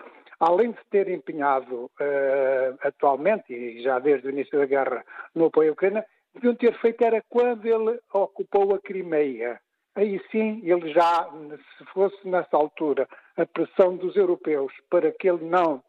além 0.41 0.73
de 0.73 0.79
ter 0.91 1.09
empenhado 1.09 1.85
uh, 1.85 2.79
atualmente 2.83 3.53
e 3.53 3.83
já 3.83 3.99
desde 3.99 4.27
o 4.27 4.31
início 4.31 4.59
da 4.59 4.67
guerra 4.67 5.05
no 5.35 5.47
apoio 5.47 5.71
à 5.71 5.73
Ucrânia, 5.73 6.05
deviam 6.35 6.55
ter 6.55 6.79
feito 6.81 7.05
era 7.05 7.23
quando 7.29 7.67
ele 7.67 7.99
ocupou 8.13 8.75
a 8.75 8.81
Crimeia. 8.81 9.61
Aí 9.95 10.21
sim, 10.31 10.61
ele 10.65 10.93
já, 10.93 11.29
se 11.79 11.85
fosse 11.93 12.27
nessa 12.27 12.57
altura 12.57 13.07
a 13.37 13.45
pressão 13.45 13.97
dos 13.97 14.17
europeus 14.17 14.73
para 14.91 15.13
que 15.13 15.29
ele 15.29 15.45
não 15.45 15.83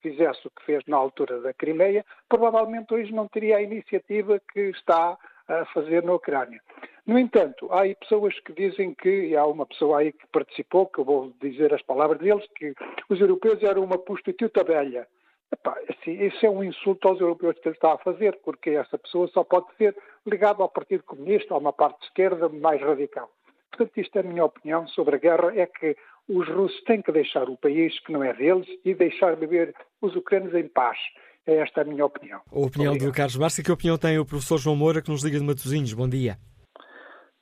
fizesse 0.00 0.46
o 0.46 0.50
que 0.50 0.64
fez 0.64 0.84
na 0.86 0.96
altura 0.96 1.40
da 1.40 1.52
Crimeia, 1.52 2.04
provavelmente 2.28 2.92
hoje 2.94 3.12
não 3.12 3.28
teria 3.28 3.56
a 3.56 3.62
iniciativa 3.62 4.40
que 4.52 4.60
está 4.70 5.16
a 5.48 5.64
fazer 5.66 6.02
na 6.02 6.12
Ucrânia. 6.12 6.60
No 7.06 7.18
entanto, 7.18 7.72
há 7.72 7.82
aí 7.82 7.94
pessoas 7.94 8.38
que 8.40 8.52
dizem 8.52 8.94
que, 8.94 9.08
e 9.08 9.36
há 9.36 9.46
uma 9.46 9.64
pessoa 9.64 10.00
aí 10.00 10.12
que 10.12 10.26
participou, 10.26 10.86
que 10.86 10.98
eu 10.98 11.04
vou 11.04 11.32
dizer 11.40 11.72
as 11.72 11.82
palavras 11.82 12.18
deles, 12.18 12.46
que 12.54 12.74
os 13.08 13.18
europeus 13.18 13.62
eram 13.62 13.82
uma 13.82 13.96
prostituta 13.96 14.62
velha. 14.62 15.06
Epá, 15.50 15.78
assim, 15.88 16.22
isso 16.22 16.44
é 16.44 16.50
um 16.50 16.62
insulto 16.62 17.08
aos 17.08 17.18
europeus 17.18 17.58
que 17.58 17.68
ele 17.68 17.74
está 17.74 17.94
a 17.94 17.98
fazer, 17.98 18.38
porque 18.44 18.70
essa 18.70 18.98
pessoa 18.98 19.26
só 19.28 19.42
pode 19.42 19.66
ser 19.78 19.96
ligada 20.26 20.62
ao 20.62 20.68
Partido 20.68 21.02
Comunista, 21.04 21.54
a 21.54 21.58
uma 21.58 21.72
parte 21.72 22.04
esquerda 22.04 22.50
mais 22.50 22.80
radical. 22.82 23.30
Portanto, 23.70 23.96
isto 23.96 24.16
é 24.16 24.20
a 24.20 24.24
minha 24.24 24.44
opinião 24.44 24.86
sobre 24.88 25.16
a 25.16 25.18
guerra, 25.18 25.58
é 25.58 25.64
que 25.64 25.96
os 26.28 26.46
russos 26.48 26.80
têm 26.82 27.00
que 27.00 27.10
deixar 27.10 27.48
o 27.48 27.56
país 27.56 27.98
que 28.00 28.12
não 28.12 28.22
é 28.22 28.32
deles 28.34 28.66
e 28.84 28.94
deixar 28.94 29.34
viver 29.36 29.74
os 30.00 30.14
ucranianos 30.14 30.54
em 30.54 30.68
paz. 30.68 30.98
É 31.46 31.56
esta 31.56 31.80
a 31.80 31.84
minha 31.84 32.04
opinião. 32.04 32.40
A 32.52 32.58
opinião 32.58 32.92
Obrigado. 32.92 33.10
do 33.10 33.16
Carlos 33.16 33.36
Márcia. 33.36 33.64
Que 33.64 33.72
opinião 33.72 33.96
tem 33.96 34.18
o 34.18 34.26
professor 34.26 34.58
João 34.58 34.76
Moura, 34.76 35.00
que 35.00 35.10
nos 35.10 35.24
liga 35.24 35.38
de 35.38 35.44
Matosinhos? 35.44 35.94
Bom 35.94 36.08
dia. 36.08 36.36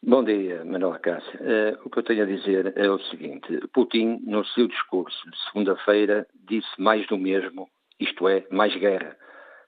Bom 0.00 0.22
dia, 0.22 0.64
Manuel 0.64 1.00
Cássio. 1.00 1.40
Uh, 1.40 1.78
o 1.84 1.90
que 1.90 1.98
eu 1.98 2.02
tenho 2.04 2.22
a 2.22 2.26
dizer 2.26 2.72
é 2.76 2.88
o 2.88 3.00
seguinte. 3.00 3.48
Putin, 3.74 4.20
no 4.24 4.44
seu 4.44 4.68
discurso 4.68 5.18
de 5.28 5.36
segunda-feira, 5.46 6.24
disse 6.48 6.68
mais 6.78 7.04
do 7.08 7.18
mesmo, 7.18 7.68
isto 7.98 8.28
é, 8.28 8.46
mais 8.52 8.72
guerra. 8.76 9.16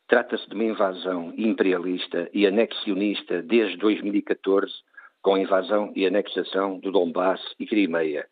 Trata-se 0.07 0.49
de 0.49 0.55
uma 0.55 0.64
invasão 0.64 1.35
imperialista 1.37 2.31
e 2.33 2.47
anexionista 2.47 3.43
desde 3.43 3.77
2014, 3.79 4.73
com 5.21 5.35
a 5.35 5.41
invasão 5.41 5.93
e 5.97 6.07
anexação 6.07 6.79
do 6.79 6.93
Donbass 6.93 7.41
e 7.59 7.66
Crimeia. 7.66 8.25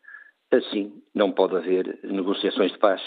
Assim, 0.51 1.03
não 1.13 1.31
pode 1.31 1.55
haver 1.57 1.99
negociações 2.03 2.71
de 2.71 2.77
paz. 2.79 3.01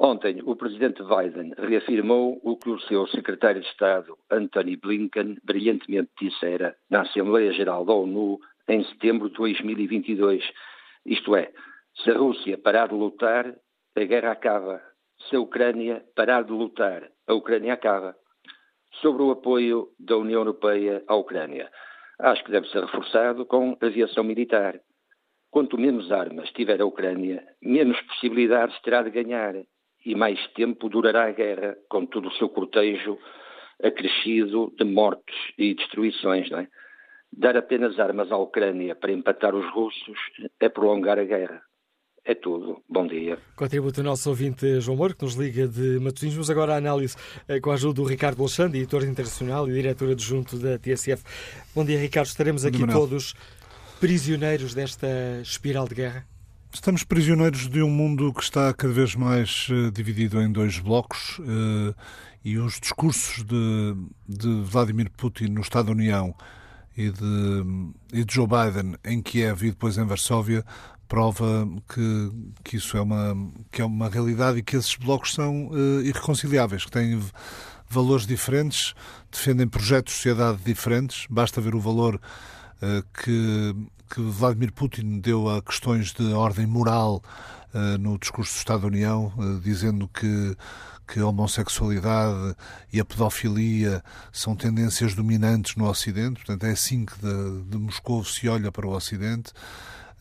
Ontem, 0.00 0.40
o 0.44 0.54
presidente 0.54 1.02
Biden 1.02 1.52
reafirmou 1.58 2.40
o 2.44 2.56
que 2.56 2.70
o 2.70 2.78
seu 2.82 3.06
secretário 3.08 3.60
de 3.60 3.66
Estado, 3.66 4.16
Anthony 4.30 4.76
Blinken, 4.76 5.38
brilhantemente 5.42 6.10
dissera 6.20 6.76
na 6.88 7.02
Assembleia 7.02 7.52
Geral 7.52 7.84
da 7.84 7.92
ONU 7.92 8.38
em 8.68 8.84
setembro 8.84 9.28
de 9.28 9.34
2022. 9.34 10.44
Isto 11.04 11.34
é, 11.34 11.50
se 11.96 12.10
a 12.10 12.18
Rússia 12.18 12.56
parar 12.56 12.88
de 12.88 12.94
lutar, 12.94 13.52
a 13.96 14.04
guerra 14.04 14.30
acaba. 14.30 14.80
Se 15.28 15.34
a 15.34 15.40
Ucrânia 15.40 16.04
parar 16.14 16.44
de 16.44 16.52
lutar, 16.52 17.10
a 17.26 17.34
Ucrânia 17.34 17.74
acaba. 17.74 18.14
Sobre 19.00 19.22
o 19.22 19.32
apoio 19.32 19.88
da 19.98 20.16
União 20.16 20.40
Europeia 20.40 21.02
à 21.08 21.16
Ucrânia, 21.16 21.68
acho 22.20 22.44
que 22.44 22.52
deve 22.52 22.68
ser 22.68 22.84
reforçado 22.84 23.44
com 23.44 23.76
aviação 23.80 24.22
militar. 24.22 24.80
Quanto 25.50 25.78
menos 25.78 26.12
armas 26.12 26.50
tiver 26.50 26.80
a 26.80 26.86
Ucrânia, 26.86 27.42
menos 27.62 28.00
possibilidades 28.02 28.78
terá 28.82 29.02
de 29.02 29.10
ganhar 29.10 29.54
e 30.04 30.14
mais 30.14 30.38
tempo 30.52 30.88
durará 30.88 31.24
a 31.26 31.32
guerra, 31.32 31.76
com 31.88 32.06
todo 32.06 32.28
o 32.28 32.32
seu 32.32 32.48
cortejo 32.48 33.18
acrescido 33.82 34.72
de 34.76 34.84
mortes 34.84 35.36
e 35.56 35.74
destruições. 35.74 36.50
Não 36.50 36.60
é? 36.60 36.68
Dar 37.32 37.56
apenas 37.56 37.98
armas 37.98 38.30
à 38.30 38.36
Ucrânia 38.36 38.94
para 38.94 39.12
empatar 39.12 39.54
os 39.54 39.70
russos 39.72 40.18
é 40.60 40.68
prolongar 40.68 41.18
a 41.18 41.24
guerra. 41.24 41.62
É 42.24 42.34
tudo. 42.34 42.82
Bom 42.86 43.06
dia. 43.06 43.38
Contributo 43.56 44.02
o 44.02 44.04
nosso 44.04 44.28
ouvinte 44.28 44.80
João 44.80 44.98
Moro, 44.98 45.16
que 45.16 45.24
nos 45.24 45.34
liga 45.34 45.66
de 45.66 45.98
Matosinhos. 45.98 46.34
Vamos 46.34 46.50
agora 46.50 46.74
à 46.74 46.76
análise 46.76 47.16
eh, 47.48 47.58
com 47.58 47.70
a 47.70 47.74
ajuda 47.74 47.94
do 47.94 48.04
Ricardo 48.04 48.42
Alexandre, 48.42 48.78
editor 48.78 49.02
internacional 49.04 49.66
e 49.66 49.72
diretor 49.72 50.10
adjunto 50.10 50.58
da 50.58 50.78
TSF. 50.78 51.24
Bom 51.74 51.86
dia, 51.86 51.98
Ricardo. 51.98 52.26
Estaremos 52.26 52.66
aqui 52.66 52.86
todos 52.86 53.34
prisioneiros 54.00 54.74
desta 54.74 55.06
espiral 55.42 55.88
de 55.88 55.94
guerra? 55.94 56.26
Estamos 56.72 57.02
prisioneiros 57.02 57.68
de 57.68 57.82
um 57.82 57.90
mundo 57.90 58.32
que 58.32 58.42
está 58.42 58.72
cada 58.74 58.92
vez 58.92 59.14
mais 59.14 59.68
uh, 59.70 59.90
dividido 59.90 60.40
em 60.40 60.52
dois 60.52 60.78
blocos 60.78 61.38
uh, 61.38 61.94
e 62.44 62.58
os 62.58 62.78
discursos 62.78 63.42
de, 63.44 63.96
de, 64.28 64.62
Vladimir 64.62 65.10
Putin 65.10 65.46
no 65.46 65.62
Estado 65.62 65.86
da 65.86 65.92
União 65.92 66.34
e 66.96 67.10
de, 67.10 67.64
e 68.12 68.24
de 68.24 68.34
Joe 68.34 68.46
Biden 68.46 68.96
em 69.04 69.22
Kiev 69.22 69.62
e 69.64 69.70
depois 69.70 69.96
em 69.96 70.04
Varsóvia 70.04 70.64
prova 71.08 71.66
que, 71.88 72.30
que 72.62 72.76
isso 72.76 72.96
é 72.96 73.00
uma, 73.00 73.34
que 73.72 73.80
é 73.80 73.84
uma 73.84 74.08
realidade 74.10 74.58
e 74.58 74.62
que 74.62 74.76
esses 74.76 74.94
blocos 74.94 75.32
são 75.32 75.68
uh, 75.68 76.02
irreconciliáveis, 76.02 76.84
que 76.84 76.90
têm 76.90 77.18
valores 77.88 78.26
diferentes, 78.26 78.94
defendem 79.32 79.66
projetos 79.66 80.12
de 80.12 80.16
sociedade 80.18 80.58
diferentes. 80.62 81.26
Basta 81.30 81.60
ver 81.60 81.74
o 81.74 81.80
valor 81.80 82.20
que, 83.22 83.74
que 84.10 84.20
Vladimir 84.20 84.72
Putin 84.72 85.20
deu 85.20 85.48
a 85.48 85.62
questões 85.62 86.12
de 86.12 86.32
ordem 86.32 86.66
moral 86.66 87.22
uh, 87.74 87.98
no 87.98 88.18
discurso 88.18 88.52
do 88.54 88.58
Estado 88.58 88.80
da 88.82 88.86
União, 88.86 89.32
dizendo 89.62 90.08
que 90.08 90.56
que 91.08 91.20
a 91.20 91.26
homossexualidade 91.26 92.54
e 92.92 93.00
a 93.00 93.04
pedofilia 93.04 94.04
são 94.30 94.54
tendências 94.54 95.14
dominantes 95.14 95.74
no 95.74 95.88
Ocidente, 95.88 96.36
portanto 96.36 96.64
é 96.64 96.72
assim 96.72 97.06
que 97.06 97.14
de, 97.18 97.62
de 97.62 97.78
Moscou 97.78 98.22
se 98.24 98.46
olha 98.46 98.70
para 98.70 98.86
o 98.86 98.90
Ocidente 98.90 99.52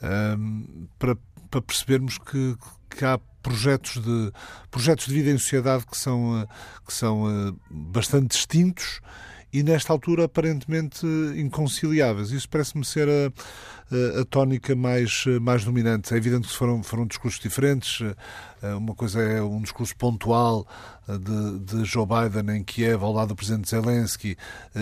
um, 0.02 0.88
para, 0.98 1.18
para, 1.52 1.62
percebermos 1.62 2.18
que, 2.18 2.56
que, 2.90 3.04
há 3.04 3.20
projetos 3.42 4.02
de, 4.02 4.32
projetos 4.72 5.08
de 5.08 5.14
vida 5.14 5.30
em 5.30 5.38
sociedade 5.38 5.86
que 5.86 5.98
são, 5.98 6.42
eh, 6.42 6.48
que 6.86 6.94
são 6.94 7.30
eh, 7.30 7.54
bastante 7.70 8.36
distintos 8.36 9.00
e 9.58 9.64
nesta 9.64 9.92
altura 9.92 10.26
aparentemente 10.26 11.04
inconciliáveis. 11.36 12.30
Isso 12.30 12.48
parece-me 12.48 12.86
ser 12.86 13.10
a, 13.10 14.22
a, 14.22 14.26
tónica 14.26 14.76
mais, 14.76 15.26
mais 15.42 15.64
dominante. 15.64 16.14
É 16.14 16.18
evidente 16.18 16.48
que 16.48 16.54
foram, 16.54 16.84
foram 16.84 17.08
discursos 17.08 17.40
diferentes. 17.40 18.02
Eh, 18.62 18.76
uma 18.76 18.94
coisa 18.94 19.20
é 19.20 19.42
um 19.42 19.60
discurso 19.60 19.96
pontual 19.96 20.68
de, 21.08 21.60
de 21.60 21.86
Joe 21.86 22.06
Biden 22.06 22.56
em 22.56 22.64
Kiev 22.64 23.04
ao 23.04 23.12
lado 23.12 23.30
do 23.30 23.36
presidente 23.36 23.68
Zelensky. 23.68 24.38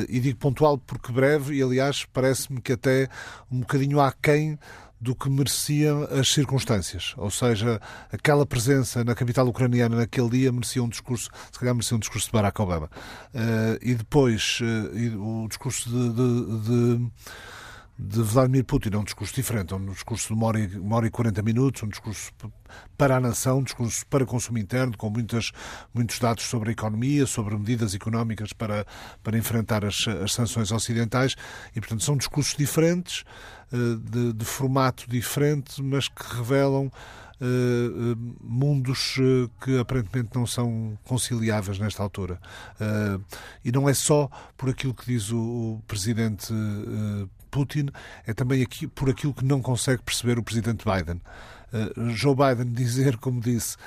E 0.09 0.19
digo 0.19 0.39
pontual 0.39 0.77
porque 0.77 1.09
breve 1.13 1.55
e, 1.55 1.63
aliás, 1.63 2.05
parece-me 2.11 2.59
que 2.59 2.73
até 2.73 3.07
um 3.49 3.61
bocadinho 3.61 4.01
aquém 4.01 4.59
do 4.99 5.15
que 5.15 5.29
mereciam 5.29 6.03
as 6.03 6.29
circunstâncias. 6.29 7.13
Ou 7.17 7.29
seja, 7.29 7.81
aquela 8.11 8.45
presença 8.45 9.03
na 9.03 9.13
capital 9.13 9.47
ucraniana 9.47 9.97
naquele 9.97 10.29
dia 10.29 10.51
merecia 10.51 10.83
um 10.83 10.89
discurso, 10.89 11.29
se 11.51 11.59
calhar 11.59 11.75
merecia 11.75 11.95
um 11.95 11.99
discurso 11.99 12.27
de 12.27 12.33
Barack 12.33 12.61
Obama. 12.61 12.89
Uh, 13.33 13.77
e 13.81 13.95
depois, 13.95 14.59
uh, 14.61 15.43
o 15.43 15.47
discurso 15.47 15.89
de, 15.89 16.09
de, 16.13 16.97
de 16.97 17.11
de 17.97 18.21
Vladimir 18.21 18.65
Putin 18.65 18.89
é 18.93 18.97
um 18.97 19.03
discurso 19.03 19.33
diferente, 19.33 19.73
é 19.73 19.77
um 19.77 19.85
discurso 19.85 20.27
de 20.27 20.33
uma 20.33 20.47
hora, 20.47 20.59
e, 20.59 20.67
uma 20.77 20.97
hora 20.97 21.07
e 21.07 21.09
40 21.09 21.41
minutos, 21.41 21.81
um 21.81 21.87
discurso 21.87 22.31
para 22.97 23.15
a 23.15 23.19
nação, 23.21 23.59
um 23.59 23.63
discurso 23.63 24.05
para 24.07 24.25
consumo 24.25 24.57
interno, 24.57 24.97
com 24.97 25.09
muitas, 25.09 25.51
muitos 25.93 26.19
dados 26.19 26.43
sobre 26.43 26.69
a 26.69 26.71
economia, 26.73 27.25
sobre 27.25 27.57
medidas 27.57 27.95
económicas 27.95 28.51
para, 28.51 28.85
para 29.23 29.37
enfrentar 29.37 29.85
as, 29.85 30.05
as 30.07 30.33
sanções 30.33 30.71
ocidentais, 30.71 31.35
e 31.73 31.79
portanto 31.79 32.03
são 32.03 32.17
discursos 32.17 32.55
diferentes, 32.55 33.23
eh, 33.71 33.77
de, 34.11 34.33
de 34.33 34.45
formato 34.45 35.09
diferente, 35.09 35.81
mas 35.81 36.07
que 36.07 36.35
revelam 36.35 36.91
Uh, 37.35 38.15
mundos 38.41 39.17
uh, 39.17 39.51
que 39.59 39.77
aparentemente 39.77 40.29
não 40.33 40.47
são 40.47 40.97
conciliáveis 41.03 41.77
nesta 41.77 42.01
altura. 42.01 42.39
E 43.61 43.73
não 43.73 43.89
é 43.89 43.93
só 43.93 44.29
por 44.55 44.69
aquilo 44.69 44.93
que 44.93 45.05
diz 45.05 45.31
o, 45.31 45.37
o 45.37 45.83
presidente 45.85 46.53
Putin, 47.55 47.87
é 48.27 48.33
também 48.33 48.61
aqui, 48.61 48.85
por 48.85 49.09
aquilo 49.09 49.33
que 49.33 49.45
não 49.45 49.61
consegue 49.61 50.03
perceber 50.03 50.37
o 50.37 50.43
presidente 50.43 50.83
Biden. 50.83 51.21
Uh, 51.71 52.09
Joe 52.09 52.35
Biden 52.35 52.73
dizer, 52.73 53.15
como 53.15 53.39
disse, 53.39 53.77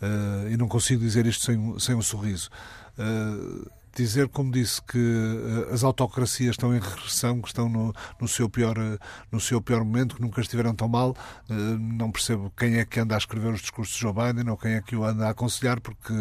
uh, 0.00 0.48
e 0.48 0.56
não 0.56 0.68
consigo 0.68 1.02
dizer 1.02 1.26
isto 1.26 1.44
sem, 1.44 1.78
sem 1.80 1.96
um 1.96 2.02
sorriso, 2.02 2.48
uh, 2.96 3.68
dizer, 4.02 4.28
como 4.28 4.52
disse, 4.52 4.80
que 4.82 4.98
uh, 4.98 5.72
as 5.72 5.82
autocracias 5.82 6.50
estão 6.50 6.74
em 6.74 6.80
regressão, 6.80 7.40
que 7.40 7.48
estão 7.48 7.68
no, 7.68 7.92
no, 8.20 8.28
seu, 8.28 8.48
pior, 8.48 8.78
uh, 8.78 8.98
no 9.32 9.40
seu 9.40 9.60
pior 9.60 9.84
momento, 9.84 10.16
que 10.16 10.22
nunca 10.22 10.40
estiveram 10.40 10.74
tão 10.74 10.88
mal. 10.88 11.16
Uh, 11.48 11.54
não 11.78 12.10
percebo 12.10 12.52
quem 12.56 12.76
é 12.76 12.84
que 12.84 13.00
anda 13.00 13.14
a 13.14 13.18
escrever 13.18 13.52
os 13.52 13.60
discursos 13.60 13.94
de 13.94 14.00
Joe 14.00 14.12
Biden 14.12 14.50
ou 14.50 14.56
quem 14.56 14.74
é 14.74 14.82
que 14.82 14.94
o 14.94 15.04
anda 15.04 15.26
a 15.26 15.30
aconselhar, 15.30 15.80
porque 15.80 16.12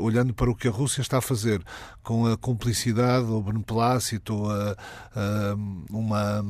olhando 0.00 0.34
para 0.34 0.50
o 0.50 0.54
que 0.54 0.68
a 0.68 0.70
Rússia 0.70 1.00
está 1.00 1.18
a 1.18 1.20
fazer 1.20 1.62
com 2.02 2.26
a 2.26 2.36
cumplicidade 2.36 3.26
ou 3.26 3.42
beneplácito 3.42 4.34
ou 4.34 4.50
a, 4.50 4.76
a, 5.14 5.54
uma, 5.90 6.44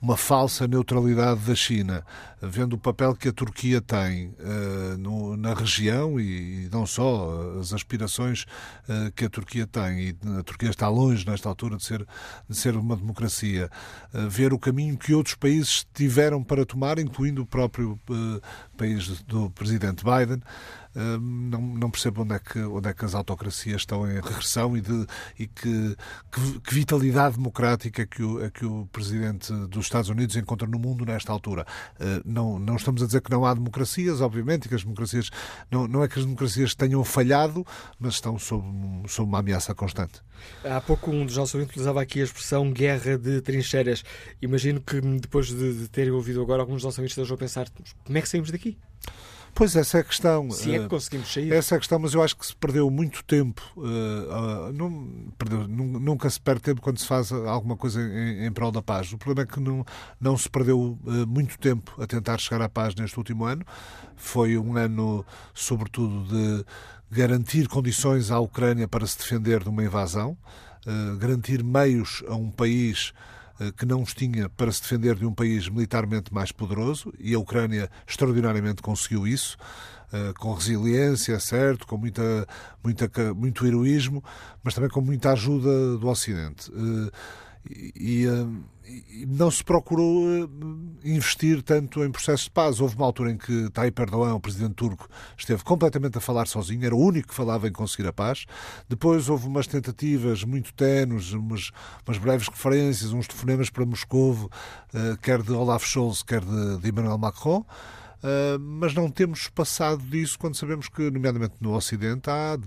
uma 0.00 0.16
falsa 0.16 0.66
neutralidade 0.66 1.40
da 1.40 1.54
China, 1.54 2.04
vendo 2.40 2.74
o 2.74 2.78
papel 2.78 3.14
que 3.14 3.28
a 3.28 3.32
Turquia 3.32 3.80
tem 3.80 4.34
na 5.38 5.54
região 5.54 6.18
e, 6.20 6.66
e, 6.66 6.68
não 6.72 6.86
só 6.86 7.58
as 7.60 7.72
aspirações 7.72 8.46
que 9.14 9.24
a 9.24 9.30
Turquia 9.30 9.66
tem 9.66 9.79
tem, 9.80 10.00
e 10.00 10.38
a 10.38 10.42
Turquia 10.42 10.70
está 10.70 10.88
longe 10.88 11.26
nesta 11.26 11.48
altura 11.48 11.76
de 11.76 11.84
ser, 11.84 12.06
de 12.48 12.56
ser 12.56 12.76
uma 12.76 12.96
democracia, 12.96 13.70
uh, 14.12 14.28
ver 14.28 14.52
o 14.52 14.58
caminho 14.58 14.96
que 14.96 15.14
outros 15.14 15.34
países 15.34 15.86
tiveram 15.94 16.42
para 16.42 16.66
tomar, 16.66 16.98
incluindo 16.98 17.42
o 17.42 17.46
próprio 17.46 17.98
uh, 18.08 18.40
país 18.76 19.22
do 19.22 19.50
presidente 19.50 20.04
Biden, 20.04 20.42
não, 20.94 21.60
não 21.60 21.90
percebo 21.90 22.22
onde 22.22 22.34
é, 22.34 22.38
que, 22.38 22.58
onde 22.60 22.88
é 22.88 22.94
que 22.94 23.04
as 23.04 23.14
autocracias 23.14 23.82
estão 23.82 24.10
em 24.10 24.14
regressão 24.14 24.76
e, 24.76 24.80
de, 24.80 25.06
e 25.38 25.46
que, 25.46 25.96
que, 26.30 26.60
que 26.60 26.74
vitalidade 26.74 27.36
democrática 27.36 28.06
que, 28.06 28.22
o, 28.22 28.44
é 28.44 28.50
que 28.50 28.64
o 28.64 28.86
presidente 28.92 29.52
dos 29.68 29.86
Estados 29.86 30.08
Unidos 30.10 30.36
encontra 30.36 30.66
no 30.66 30.78
mundo 30.78 31.04
nesta 31.04 31.32
altura. 31.32 31.66
Ah, 31.98 32.20
não, 32.24 32.58
não 32.58 32.76
estamos 32.76 33.02
a 33.02 33.06
dizer 33.06 33.20
que 33.20 33.30
não 33.30 33.44
há 33.44 33.54
democracias, 33.54 34.20
obviamente, 34.20 34.66
e 34.66 34.68
que 34.68 34.74
as 34.74 34.82
democracias 34.82 35.30
não, 35.70 35.86
não 35.86 36.02
é 36.02 36.08
que 36.08 36.18
as 36.18 36.24
democracias 36.24 36.74
tenham 36.74 37.04
falhado, 37.04 37.64
mas 37.98 38.14
estão 38.14 38.38
sob, 38.38 38.64
sob 39.08 39.28
uma 39.28 39.38
ameaça 39.38 39.74
constante. 39.74 40.20
Há 40.64 40.80
pouco 40.80 41.10
um 41.10 41.26
dos 41.26 41.36
nossos 41.36 41.54
ouvintes 41.54 41.72
utilizava 41.72 42.00
aqui 42.00 42.20
a 42.20 42.24
expressão 42.24 42.70
guerra 42.72 43.18
de 43.18 43.40
trincheiras. 43.42 44.02
Imagino 44.40 44.80
que 44.80 45.00
depois 45.00 45.48
de, 45.48 45.80
de 45.80 45.88
terem 45.88 46.10
ouvido 46.10 46.40
agora, 46.40 46.62
alguns 46.62 46.76
dos 46.76 46.84
nossos 46.84 46.98
ouvintes 46.98 47.16
estejam 47.16 47.34
a 47.34 47.38
pensar 47.38 47.68
como 48.04 48.18
é 48.18 48.22
que 48.22 48.28
saímos 48.28 48.50
daqui? 48.50 48.78
Pois, 49.60 49.76
essa 49.76 49.98
é 49.98 50.00
a 50.00 50.04
questão. 50.04 50.50
Se 50.50 50.74
é 50.74 50.78
que 50.78 50.84
eh, 50.86 50.88
conseguimos 50.88 51.30
sair. 51.30 51.52
Essa 51.52 51.74
é 51.74 51.76
a 51.76 51.78
questão, 51.78 51.98
mas 51.98 52.14
eu 52.14 52.22
acho 52.22 52.34
que 52.34 52.46
se 52.46 52.56
perdeu 52.56 52.90
muito 52.90 53.22
tempo. 53.22 53.60
Uh, 53.76 53.82
uh, 53.82 54.72
não, 54.72 55.32
perdeu, 55.36 55.68
nunca 55.68 56.30
se 56.30 56.40
perde 56.40 56.62
tempo 56.62 56.80
quando 56.80 56.98
se 56.98 57.06
faz 57.06 57.30
alguma 57.30 57.76
coisa 57.76 58.00
em, 58.00 58.46
em 58.46 58.50
prol 58.50 58.72
da 58.72 58.80
paz. 58.80 59.12
O 59.12 59.18
problema 59.18 59.46
é 59.46 59.52
que 59.52 59.60
não, 59.60 59.84
não 60.18 60.34
se 60.34 60.48
perdeu 60.48 60.80
uh, 60.80 61.26
muito 61.26 61.58
tempo 61.58 61.94
a 62.02 62.06
tentar 62.06 62.38
chegar 62.38 62.62
à 62.64 62.70
paz 62.70 62.94
neste 62.94 63.18
último 63.18 63.44
ano. 63.44 63.62
Foi 64.16 64.56
um 64.56 64.78
ano, 64.78 65.26
sobretudo, 65.52 66.24
de 66.24 66.64
garantir 67.10 67.68
condições 67.68 68.30
à 68.30 68.40
Ucrânia 68.40 68.88
para 68.88 69.06
se 69.06 69.18
defender 69.18 69.62
de 69.62 69.68
uma 69.68 69.84
invasão, 69.84 70.38
garantir 71.18 71.62
meios 71.62 72.24
a 72.26 72.34
um 72.34 72.50
país 72.50 73.12
que 73.76 73.84
não 73.84 74.02
os 74.02 74.14
tinha 74.14 74.48
para 74.48 74.72
se 74.72 74.82
defender 74.82 75.16
de 75.16 75.26
um 75.26 75.32
país 75.32 75.68
militarmente 75.68 76.32
mais 76.32 76.52
poderoso 76.52 77.12
e 77.18 77.34
a 77.34 77.38
Ucrânia 77.38 77.90
extraordinariamente 78.06 78.82
conseguiu 78.82 79.26
isso. 79.26 79.56
Uh, 80.12 80.34
com 80.40 80.52
resiliência, 80.52 81.38
certo, 81.38 81.86
com 81.86 81.96
muita, 81.96 82.44
muita, 82.82 83.08
muito 83.32 83.64
heroísmo, 83.64 84.24
mas 84.60 84.74
também 84.74 84.90
com 84.90 85.00
muita 85.00 85.30
ajuda 85.30 85.96
do 85.98 86.08
Ocidente. 86.08 86.68
E, 87.68 88.26
e, 88.86 89.26
não 89.26 89.50
se 89.50 89.62
procurou 89.62 90.26
eh, 90.28 90.48
investir 91.04 91.62
tanto 91.62 92.02
em 92.02 92.10
processos 92.10 92.44
de 92.44 92.50
paz. 92.50 92.80
Houve 92.80 92.96
uma 92.96 93.06
altura 93.06 93.30
em 93.30 93.36
que 93.36 93.70
Tayyip 93.70 94.00
Erdogan, 94.00 94.34
o 94.34 94.40
presidente 94.40 94.74
turco, 94.74 95.08
esteve 95.36 95.62
completamente 95.62 96.18
a 96.18 96.20
falar 96.20 96.46
sozinho, 96.46 96.84
era 96.84 96.94
o 96.94 96.98
único 96.98 97.28
que 97.28 97.34
falava 97.34 97.68
em 97.68 97.72
conseguir 97.72 98.08
a 98.08 98.12
paz. 98.12 98.46
Depois 98.88 99.28
houve 99.28 99.46
umas 99.46 99.66
tentativas 99.66 100.42
muito 100.44 100.72
tenues, 100.72 101.32
umas, 101.32 101.70
umas 102.06 102.18
breves 102.18 102.48
referências, 102.48 103.12
uns 103.12 103.26
telefonemas 103.26 103.70
para 103.70 103.84
Moscou, 103.84 104.50
eh, 104.94 105.16
quer 105.22 105.42
de 105.42 105.52
Olaf 105.52 105.84
Scholz, 105.86 106.22
quer 106.22 106.44
de, 106.44 106.78
de 106.78 106.88
Emmanuel 106.88 107.18
Macron. 107.18 107.64
Uh, 108.22 108.58
mas 108.58 108.92
não 108.94 109.10
temos 109.10 109.48
passado 109.48 110.02
disso 110.02 110.38
quando 110.38 110.54
sabemos 110.54 110.88
que, 110.88 111.10
nomeadamente 111.10 111.54
no 111.60 111.74
Ocidente, 111.74 112.28
há, 112.28 112.58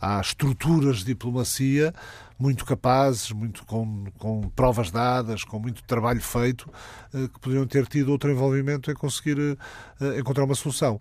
há 0.00 0.20
estruturas 0.20 0.98
de 0.98 1.04
diplomacia 1.06 1.94
muito 2.36 2.64
capazes, 2.64 3.30
muito 3.30 3.64
com, 3.66 4.06
com 4.18 4.48
provas 4.50 4.90
dadas, 4.90 5.44
com 5.44 5.60
muito 5.60 5.82
trabalho 5.84 6.20
feito, 6.20 6.68
uh, 7.14 7.28
que 7.28 7.38
poderiam 7.38 7.66
ter 7.66 7.86
tido 7.86 8.10
outro 8.10 8.30
envolvimento 8.30 8.90
em 8.90 8.94
conseguir 8.94 9.38
uh, 9.38 10.18
encontrar 10.18 10.44
uma 10.44 10.54
solução. 10.54 11.00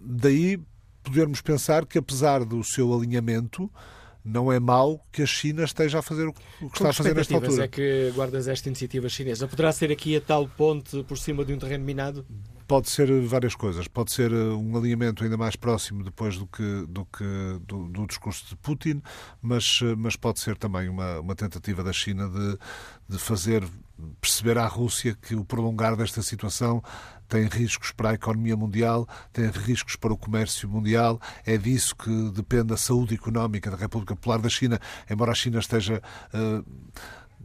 daí 0.00 0.60
podermos 1.04 1.40
pensar 1.40 1.86
que, 1.86 1.98
apesar 1.98 2.44
do 2.44 2.64
seu 2.64 2.92
alinhamento, 2.92 3.70
não 4.24 4.52
é 4.52 4.58
mau 4.58 5.06
que 5.12 5.22
a 5.22 5.26
China 5.26 5.62
esteja 5.62 6.00
a 6.00 6.02
fazer 6.02 6.26
o 6.26 6.32
que 6.32 6.64
está 6.74 6.90
a 6.90 6.92
fazer 6.92 7.14
nesta 7.14 7.36
altura. 7.36 7.64
é 7.64 7.68
que 7.68 8.10
guardas 8.12 8.48
esta 8.48 8.68
iniciativa 8.68 9.08
chinesa? 9.08 9.46
Poderá 9.46 9.70
ser 9.70 9.92
aqui 9.92 10.16
a 10.16 10.20
tal 10.20 10.48
ponte 10.48 11.04
por 11.04 11.16
cima 11.16 11.44
de 11.44 11.54
um 11.54 11.58
terreno 11.58 11.84
minado? 11.84 12.26
Pode 12.66 12.90
ser 12.90 13.08
várias 13.22 13.54
coisas. 13.54 13.86
Pode 13.86 14.10
ser 14.12 14.32
eh, 14.32 14.36
um 14.36 14.76
alinhamento 14.76 15.22
ainda 15.22 15.36
mais 15.36 15.54
próximo 15.54 16.02
depois 16.02 16.36
do 16.36 16.46
que 16.46 16.86
do, 16.88 17.04
que, 17.06 17.24
do, 17.66 17.88
do 17.88 18.06
discurso 18.06 18.44
de 18.48 18.56
Putin, 18.56 19.00
mas, 19.40 19.80
eh, 19.82 19.94
mas 19.96 20.16
pode 20.16 20.40
ser 20.40 20.56
também 20.56 20.88
uma, 20.88 21.20
uma 21.20 21.34
tentativa 21.34 21.84
da 21.84 21.92
China 21.92 22.28
de, 22.28 22.58
de 23.08 23.18
fazer 23.18 23.62
perceber 24.20 24.58
à 24.58 24.66
Rússia 24.66 25.16
que 25.20 25.34
o 25.34 25.44
prolongar 25.44 25.96
desta 25.96 26.22
situação 26.22 26.82
tem 27.28 27.46
riscos 27.46 27.92
para 27.92 28.10
a 28.10 28.14
economia 28.14 28.56
mundial, 28.56 29.08
tem 29.32 29.48
riscos 29.48 29.96
para 29.96 30.12
o 30.12 30.16
comércio 30.16 30.68
mundial. 30.68 31.20
É 31.44 31.56
disso 31.56 31.94
que 31.96 32.30
depende 32.30 32.72
a 32.72 32.76
saúde 32.76 33.14
económica 33.14 33.70
da 33.70 33.76
República 33.76 34.14
Popular 34.14 34.38
da 34.38 34.48
China, 34.48 34.80
embora 35.10 35.32
a 35.32 35.34
China 35.34 35.58
esteja. 35.58 36.02
Uh, 36.32 36.64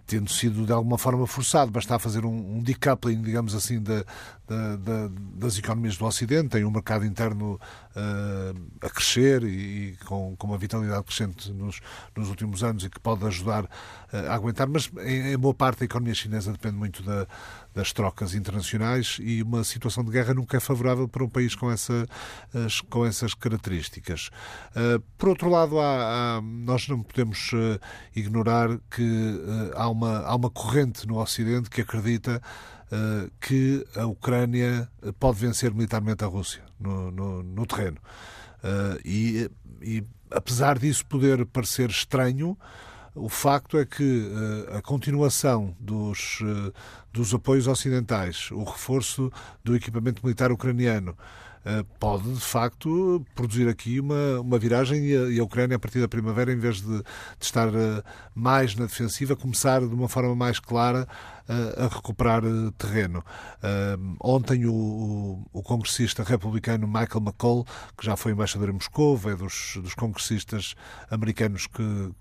tendo 0.05 0.29
sido 0.29 0.65
de 0.65 0.71
alguma 0.71 0.97
forma 0.97 1.25
forçado, 1.25 1.71
basta 1.71 1.97
fazer 1.99 2.25
um, 2.25 2.57
um 2.57 2.61
decoupling, 2.61 3.21
digamos 3.21 3.55
assim, 3.55 3.81
da, 3.81 4.03
da, 4.47 4.75
da, 4.75 5.09
das 5.35 5.57
economias 5.57 5.97
do 5.97 6.05
Ocidente, 6.05 6.49
tem 6.49 6.65
um 6.65 6.71
mercado 6.71 7.05
interno 7.05 7.59
uh, 7.95 8.61
a 8.81 8.89
crescer 8.89 9.43
e, 9.43 9.47
e 9.91 9.97
com, 10.05 10.35
com, 10.35 10.47
uma 10.47 10.57
vitalidade 10.57 11.03
crescente 11.03 11.51
nos, 11.53 11.79
nos, 12.15 12.29
últimos 12.29 12.63
anos 12.63 12.83
e 12.83 12.89
que 12.89 12.99
pode 12.99 13.25
ajudar 13.25 13.63
uh, 13.63 13.69
a 14.29 14.33
aguentar, 14.33 14.67
mas 14.67 14.91
em, 15.05 15.33
em, 15.33 15.37
boa 15.37 15.53
parte 15.53 15.83
a 15.83 15.85
economia 15.85 16.13
chinesa 16.13 16.51
depende 16.51 16.75
muito 16.75 17.01
da, 17.03 17.25
das 17.73 17.93
trocas 17.93 18.33
internacionais 18.33 19.17
e 19.21 19.41
uma 19.41 19.63
situação 19.63 20.03
de 20.03 20.11
guerra 20.11 20.33
nunca 20.33 20.57
é 20.57 20.59
favorável 20.59 21.07
para 21.07 21.23
um 21.23 21.29
país 21.29 21.55
com, 21.55 21.71
essa, 21.71 22.05
com 22.89 23.05
essas 23.05 23.33
características. 23.33 24.29
Uh, 24.75 24.99
por 25.17 25.29
outro 25.29 25.49
lado, 25.49 25.79
há, 25.79 26.37
há, 26.37 26.41
nós 26.41 26.87
não 26.87 27.01
podemos 27.01 27.51
ignorar 28.15 28.77
que 28.89 29.41
há 29.75 29.89
uma 29.89 30.19
há 30.19 30.35
uma 30.35 30.49
corrente 30.49 31.07
no 31.07 31.19
Ocidente 31.19 31.69
que 31.69 31.81
acredita 31.81 32.41
uh, 32.91 33.31
que 33.39 33.85
a 33.95 34.05
Ucrânia 34.05 34.89
pode 35.19 35.39
vencer 35.39 35.73
militarmente 35.73 36.23
a 36.23 36.27
Rússia 36.27 36.63
no, 36.79 37.11
no, 37.11 37.43
no 37.43 37.65
terreno. 37.65 37.97
Uh, 38.63 38.99
e, 39.03 39.49
e, 39.81 40.03
apesar 40.29 40.77
disso 40.77 41.05
poder 41.05 41.45
parecer 41.45 41.89
estranho, 41.89 42.57
o 43.13 43.27
facto 43.27 43.77
é 43.77 43.85
que 43.85 44.03
uh, 44.03 44.77
a 44.77 44.81
continuação 44.81 45.75
dos, 45.79 46.39
dos 47.11 47.33
apoios 47.33 47.67
ocidentais, 47.67 48.49
o 48.51 48.63
reforço 48.63 49.31
do 49.63 49.75
equipamento 49.75 50.23
militar 50.23 50.51
ucraniano, 50.51 51.15
eh, 51.63 51.85
pode, 51.99 52.33
de 52.33 52.39
facto, 52.39 53.23
produzir 53.35 53.67
aqui 53.69 53.99
uma, 53.99 54.39
uma 54.39 54.57
viragem 54.57 55.05
e 55.05 55.39
a, 55.39 55.43
Ucrânia, 55.43 55.75
a 55.75 55.79
partir 55.79 55.99
da 55.99 56.07
primavera, 56.07 56.51
em 56.51 56.57
vez 56.57 56.81
de, 56.81 56.97
de 56.97 57.03
estar 57.39 57.67
uh, 57.69 58.03
mais 58.33 58.75
na 58.75 58.85
defensiva, 58.87 59.35
começar 59.35 59.79
de 59.81 59.93
uma 59.93 60.09
forma 60.09 60.35
mais 60.35 60.59
clara 60.59 61.07
uh, 61.47 61.85
a 61.85 61.87
recuperar 61.87 62.41
terreno. 62.79 63.23
ontem, 64.19 64.65
o, 64.65 64.73
o, 64.73 65.45
o, 65.53 65.61
congressista 65.61 66.23
republicano 66.23 66.87
Michael 66.87 67.21
McCall, 67.21 67.63
que 67.95 68.05
já 68.05 68.15
foi 68.17 68.31
embaixador 68.31 68.69
em 68.69 68.73
Moscou, 68.73 69.19
é 69.25 69.35
dos, 69.35 69.77
dos 69.83 69.93
congressistas 69.93 70.73
americanos 71.11 71.67
que 71.67 72.11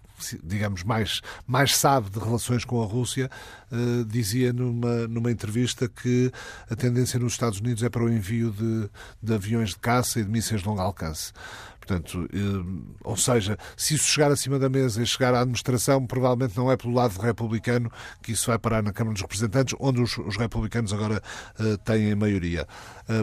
digamos, 0.43 0.83
mais, 0.83 1.21
mais 1.47 1.77
sabe 1.77 2.11
de 2.11 2.19
relações 2.19 2.65
com 2.65 2.83
a 2.83 2.87
Rússia, 2.87 3.31
uh, 3.71 4.05
dizia 4.05 4.53
numa, 4.53 5.09
numa 5.09 5.31
entrevista 5.31 5.89
que 5.89 6.31
a 6.71 6.77
tendência 6.77 7.19
nos 7.19 7.33
Estados 7.33 7.61
Unidos 7.61 7.83
é 7.83 7.89
para 7.89 8.05
o 8.05 8.09
envio 8.11 8.51
de, 8.51 8.91
de 9.23 9.35
aviões 9.35 9.71
de 9.71 9.79
caça 9.79 10.21
e 10.21 10.25
de 10.25 10.31
mísseis 10.31 10.63
de 10.63 10.69
longo 10.69 10.81
alcance. 10.81 11.33
Portanto, 11.79 12.29
eh, 12.33 12.97
ou 13.03 13.17
seja, 13.17 13.59
se 13.77 13.95
isso 13.95 14.05
chegar 14.05 14.31
acima 14.31 14.61
da 14.61 14.69
mesa 14.69 15.03
e 15.03 15.07
chegar 15.07 15.35
à 15.35 15.41
administração, 15.41 16.07
provavelmente 16.07 16.57
não 16.57 16.71
é 16.71 16.77
pelo 16.77 16.95
lado 16.95 17.19
republicano 17.19 17.91
que 18.23 18.33
isso 18.33 18.47
vai 18.47 18.59
parar 18.59 18.81
na 18.81 18.93
Câmara 18.93 19.15
dos 19.15 19.23
Representantes, 19.23 19.75
onde 19.81 20.01
os, 20.01 20.17
os 20.19 20.37
republicanos 20.37 20.93
agora 20.93 21.21
uh, 21.59 21.77
têm 21.79 22.13
a 22.13 22.17
maioria. 22.17 22.69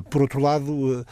Por 0.09 0.21
outro 0.21 0.41
lado, 0.41 1.05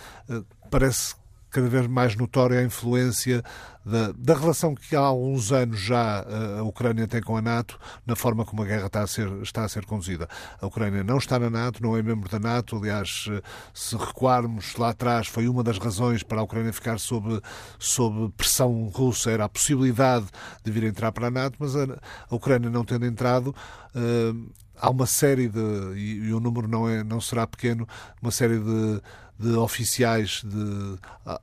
parece 0.70 1.16
cada 1.56 1.70
vez 1.70 1.88
mais 1.88 2.18
notória 2.18 2.60
a 2.60 2.64
influência 2.64 3.42
da, 3.86 4.12
da, 4.18 4.38
relação 4.38 4.76
que 4.76 4.94
há 4.94 5.00
alguns 5.00 5.54
anos 5.54 5.80
já 5.80 6.26
eh, 6.28 6.60
a 6.60 6.64
Ucrânia 6.64 7.08
tem 7.08 7.22
com 7.22 7.38
a 7.38 7.42
NATO, 7.42 7.80
na 8.06 8.14
forma 8.14 8.44
como 8.44 8.62
a 8.62 8.66
guerra 8.66 8.88
está 8.88 9.02
a, 9.02 9.08
ser, 9.08 9.32
está 9.42 9.64
a 9.64 9.70
ser 9.70 9.86
conduzida. 9.86 10.28
A 10.60 10.68
Ucrânia 10.68 11.02
não 11.02 11.18
está 11.18 11.40
na 11.40 11.50
NATO, 11.50 11.82
não 11.82 11.96
é 11.96 12.04
membro 12.04 12.28
da 12.28 12.40
NATO, 12.40 12.76
aliás, 12.76 13.28
eh, 13.30 13.42
se 13.74 13.96
recuarmos 13.96 14.76
lá 14.76 14.90
atrás, 14.90 15.28
foi 15.28 15.48
uma 15.48 15.64
das 15.64 15.78
razões 15.78 16.24
para 16.24 16.42
a 16.42 16.44
Ucrânia 16.44 16.74
ficar 16.74 17.00
sob, 17.00 17.40
sob 17.80 18.34
pressão 18.36 18.92
russa, 18.94 19.32
era 19.32 19.46
a 19.46 19.50
possibilidade 19.50 20.26
de 20.62 20.72
vir 20.72 20.84
entrar 20.84 21.14
para 21.14 21.28
a 21.28 21.32
NATO, 21.32 21.56
mas 21.58 21.74
a, 21.74 21.84
a 22.30 22.36
Ucrânia 22.36 22.70
não 22.70 22.84
tendo 22.84 23.06
entrado, 23.06 23.56
uh, 23.96 24.52
há 24.78 24.90
uma 24.90 25.06
série 25.06 25.48
de, 25.48 25.60
e, 25.96 26.28
e, 26.28 26.34
o 26.34 26.40
número 26.42 26.68
não, 26.68 26.90
é, 26.90 27.04
não 27.04 27.22
será 27.22 27.48
pequeno, 27.48 27.88
uma 28.22 28.32
série 28.32 28.60
de 28.60 29.02
de 29.38 29.50
oficiais 29.56 30.42
de 30.44 30.98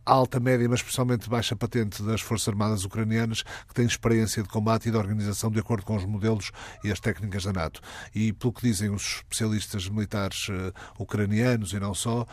alta, 0.05 0.41
média, 0.41 0.69
mas 0.69 0.81
especialmente 0.81 1.29
baixa 1.29 1.55
patente 1.55 2.03
das 2.03 2.21
Forças 2.21 2.49
Armadas 2.49 2.85
Ucranianas 2.85 3.43
que 3.43 3.75
têm 3.75 3.85
experiência 3.85 4.43
de 4.43 4.49
combate 4.49 4.89
e 4.89 4.91
de 4.91 4.97
organização 4.97 5.51
de 5.51 5.59
acordo 5.59 5.85
com 5.85 5.97
os 5.97 6.05
modelos 6.05 6.53
e 6.83 6.91
as 6.91 7.01
técnicas 7.01 7.45
da 7.45 7.53
NATO. 7.53 7.81
E 8.15 8.33
pelo 8.33 8.53
que 8.53 8.63
dizem 8.63 8.91
os 8.91 9.17
especialistas 9.17 9.89
militares 9.89 10.49
uh, 10.49 10.73
ucranianos 10.99 11.73
e 11.73 11.81
não 11.81 11.95
só, 11.95 12.23
uh, 12.23 12.27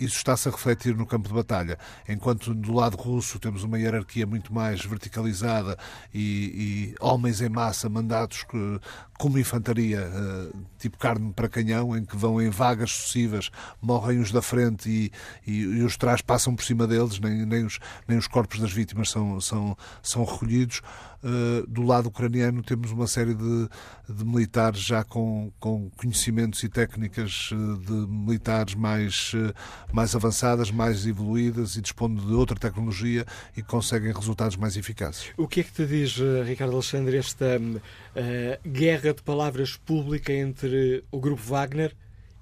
isso 0.00 0.16
está-se 0.16 0.48
a 0.48 0.52
refletir 0.52 0.96
no 0.96 1.06
campo 1.06 1.28
de 1.28 1.34
batalha. 1.34 1.78
Enquanto 2.08 2.54
do 2.54 2.72
lado 2.72 2.96
russo 2.96 3.38
temos 3.38 3.64
uma 3.64 3.78
hierarquia 3.78 4.26
muito 4.26 4.52
mais 4.52 4.84
verticalizada 4.84 5.76
e, 6.14 6.94
e 6.94 6.94
homens 7.00 7.40
em 7.40 7.48
massa 7.48 7.88
mandados 7.88 8.44
que, 8.44 8.80
como 9.18 9.38
infantaria, 9.38 10.08
uh, 10.08 10.66
tipo 10.78 10.96
carne 10.96 11.32
para 11.32 11.48
canhão, 11.48 11.96
em 11.96 12.04
que 12.04 12.16
vão 12.16 12.40
em 12.40 12.50
vagas 12.50 12.92
sucessivas, 12.92 13.50
morrem 13.82 14.20
os 14.20 14.30
da 14.30 14.40
frente 14.40 14.77
e, 14.86 15.10
e, 15.46 15.60
e, 15.60 15.82
os 15.82 15.96
trás 15.96 16.20
passam 16.20 16.54
por 16.54 16.64
cima 16.64 16.86
deles, 16.86 17.18
nem, 17.18 17.44
nem, 17.44 17.64
os, 17.64 17.78
nem 18.06 18.18
os 18.18 18.26
corpos 18.26 18.58
das 18.58 18.72
vítimas 18.72 19.10
são, 19.10 19.40
são, 19.40 19.76
são 20.02 20.24
recolhidos. 20.24 20.80
Uh, 21.20 21.66
do 21.66 21.82
lado 21.82 22.06
ucraniano 22.06 22.62
temos 22.62 22.92
uma 22.92 23.08
série 23.08 23.34
de, 23.34 23.68
de 24.08 24.24
militares 24.24 24.78
já 24.78 25.02
com, 25.02 25.50
com 25.58 25.90
conhecimentos 25.96 26.62
e 26.62 26.68
técnicas 26.68 27.50
eh, 27.52 27.56
de 27.84 27.92
militares 27.92 28.76
mais, 28.76 29.32
uh, 29.34 29.52
mais 29.92 30.14
avançadas, 30.14 30.70
mais 30.70 31.08
evoluídas 31.08 31.74
e 31.74 31.80
dispondo 31.80 32.24
de 32.24 32.32
outra 32.32 32.56
tecnologia 32.56 33.26
e 33.56 33.62
conseguem 33.64 34.12
resultados 34.12 34.56
mais 34.56 34.76
eficazes. 34.76 35.32
O 35.36 35.48
que 35.48 35.58
é 35.58 35.64
que 35.64 35.72
te 35.72 35.86
diz, 35.86 36.18
Ricardo 36.46 36.74
Alexandre, 36.74 37.16
esta 37.16 37.58
uh, 37.58 38.68
guerra 38.68 39.12
de 39.12 39.22
palavras 39.22 39.76
pública 39.76 40.32
entre 40.32 41.02
o 41.10 41.18
grupo 41.18 41.42
Wagner 41.42 41.96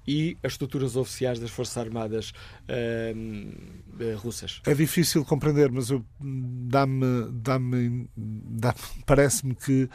e 0.07 0.37
as 0.41 0.53
estruturas 0.53 0.95
oficiais 0.95 1.39
das 1.39 1.51
Forças 1.51 1.77
Armadas 1.77 2.31
uh, 2.69 4.17
russas. 4.17 4.61
É 4.65 4.73
difícil 4.73 5.25
compreender, 5.25 5.71
mas 5.71 5.89
dá-me, 6.19 7.29
dá-me, 7.31 8.09
dá 8.15 8.73
parece-me 9.05 9.53
que 9.55 9.89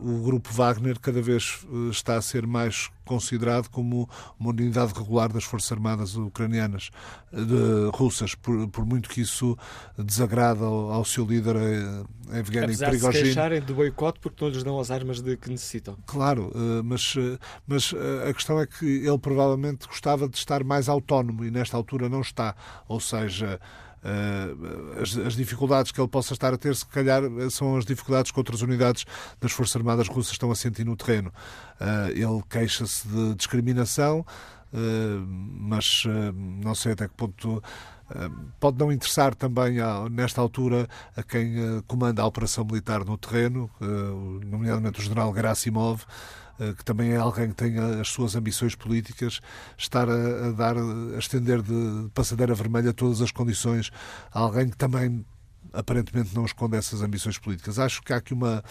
o 0.00 0.22
grupo 0.22 0.52
Wagner 0.52 0.98
cada 0.98 1.20
vez 1.20 1.60
eh, 1.64 1.90
está 1.90 2.16
a 2.16 2.22
ser 2.22 2.46
mais 2.46 2.90
considerado 3.04 3.68
como 3.68 4.08
uma 4.38 4.50
unidade 4.50 4.92
regular 4.94 5.32
das 5.32 5.44
Forças 5.44 5.72
Armadas 5.72 6.14
ucranianas, 6.14 6.90
de, 7.32 7.90
russas, 7.92 8.34
por, 8.34 8.68
por, 8.68 8.86
muito 8.86 9.08
que 9.08 9.20
isso 9.20 9.58
desagrada 9.98 10.64
ao, 10.64 10.92
ao 10.92 11.04
seu 11.04 11.24
líder 11.24 11.56
Evgeny 12.32 12.66
Apesar 12.66 12.90
Prigozhin. 12.90 13.10
de 13.10 13.18
se 13.18 13.22
queixarem 13.24 13.60
do 13.60 13.74
boicote 13.74 14.20
porque 14.20 14.44
não 14.44 14.50
lhes 14.50 14.62
dão 14.62 14.78
as 14.78 14.90
armas 14.90 15.20
de 15.20 15.36
que 15.36 15.50
necessitam. 15.50 15.96
Claro, 16.06 16.52
mas, 16.84 17.14
mas 17.66 17.92
a 18.28 18.32
questão 18.32 18.60
é 18.60 18.66
que 18.66 18.84
ele 18.84 19.18
provavelmente 19.18 19.88
gostava 19.88 20.28
de 20.28 20.36
estar 20.36 20.62
mais 20.62 20.88
autónomo 20.88 21.44
e 21.44 21.50
nesta 21.50 21.76
altura 21.76 22.08
não 22.08 22.20
está. 22.20 22.54
Ou 22.86 23.00
seja, 23.00 23.60
as, 25.00 25.16
as, 25.16 25.34
dificuldades 25.34 25.92
que 25.92 26.00
ele 26.00 26.08
possa 26.08 26.32
estar 26.32 26.54
a 26.54 26.56
ter, 26.56 26.74
se 26.74 26.86
calhar, 26.86 27.22
são 27.50 27.76
as 27.76 27.84
dificuldades 27.84 28.30
que 28.30 28.38
outras 28.38 28.62
unidades 28.62 29.04
das 29.40 29.52
Forças 29.52 29.76
Armadas 29.76 30.08
russas 30.08 30.32
estão 30.32 30.50
a 30.50 30.54
sentir 30.54 30.84
no 30.84 30.96
terreno. 30.96 31.32
Uh, 31.80 32.10
ele 32.10 32.42
queixa-se 32.48 33.06
de 33.06 33.34
discriminação, 33.34 34.24
mas 34.72 36.04
não 36.34 36.74
sei 36.74 36.92
até 36.92 37.08
que 37.08 37.14
ponto. 37.14 37.62
Pode 38.58 38.78
não 38.78 38.90
interessar 38.90 39.34
também, 39.34 39.76
nesta 40.10 40.40
altura, 40.40 40.88
a 41.16 41.22
quem 41.22 41.80
comanda 41.86 42.22
a 42.22 42.26
operação 42.26 42.64
militar 42.64 43.04
no 43.04 43.16
terreno, 43.16 43.70
nomeadamente 44.44 45.00
o 45.00 45.02
general 45.02 45.34
Gerasimov, 45.34 46.04
eh, 46.60 46.74
que 46.76 46.84
também 46.84 47.12
é 47.12 47.16
alguém 47.16 47.48
que 47.48 47.54
tem 47.54 47.78
as 47.78 48.08
suas 48.08 48.36
ambições 48.36 48.74
políticas, 48.74 49.40
estar 49.78 50.08
a 50.10 50.50
dar, 50.52 50.76
a 50.76 51.18
estender 51.18 51.62
de 51.62 52.10
passadeira 52.14 52.54
vermelha 52.54 52.92
todas 52.92 53.22
as 53.22 53.32
condições 53.32 53.90
a 54.30 54.40
alguém 54.40 54.68
que 54.68 54.76
também 54.76 55.24
aparentemente 55.72 56.34
não 56.34 56.44
esconde 56.44 56.76
essas 56.76 57.02
ambições 57.02 57.38
políticas. 57.38 57.78
Acho 57.78 58.02
que 58.02 58.12
há 58.12 58.16
aqui 58.16 58.34
uma, 58.34 58.62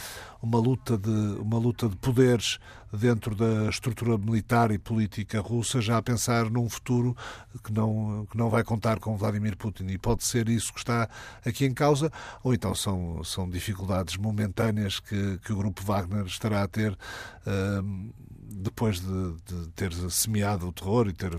uma, 0.42 0.60
luta, 0.60 0.98
de, 0.98 1.10
uma 1.40 1.58
luta 1.58 1.88
de 1.88 1.96
poderes 1.96 2.60
dentro 2.92 3.36
da 3.36 3.70
estrutura 3.70 4.18
militar 4.18 4.72
e 4.72 4.78
política 4.78 5.40
russa, 5.40 5.80
já 5.80 5.98
a 5.98 6.02
pensar 6.02 6.50
num 6.50 6.68
futuro 6.70 7.16
que 7.64 7.72
não, 7.72 8.26
que 8.30 8.38
não 8.38 8.50
vai 8.50 8.64
contar 8.64 9.00
com 9.00 9.16
Vladimir 9.16 9.56
Putin. 9.56 9.88
E 9.88 9.98
pode 9.98 10.24
ser 10.24 10.50
isso 10.50 10.74
que 10.74 10.80
está 10.80 11.08
aqui 11.46 11.66
em 11.66 11.74
causa, 11.74 12.12
ou 12.44 12.54
então 12.54 12.74
são, 12.74 13.24
são 13.24 13.50
dificuldades 13.50 14.18
momentâneas 14.18 15.00
que, 15.00 15.40
que 15.44 15.54
o 15.54 15.58
grupo 15.58 15.84
Wagner 15.84 16.26
estará 16.26 16.64
a 16.64 16.68
ter. 16.68 16.92
Uh, 17.46 18.12
depois 18.50 19.00
de, 19.00 19.34
de, 19.44 19.72
ter 19.72 19.92
semeado 20.10 20.68
o 20.68 20.74
terror 20.74 21.08
e 21.08 21.14
ter 21.14 21.32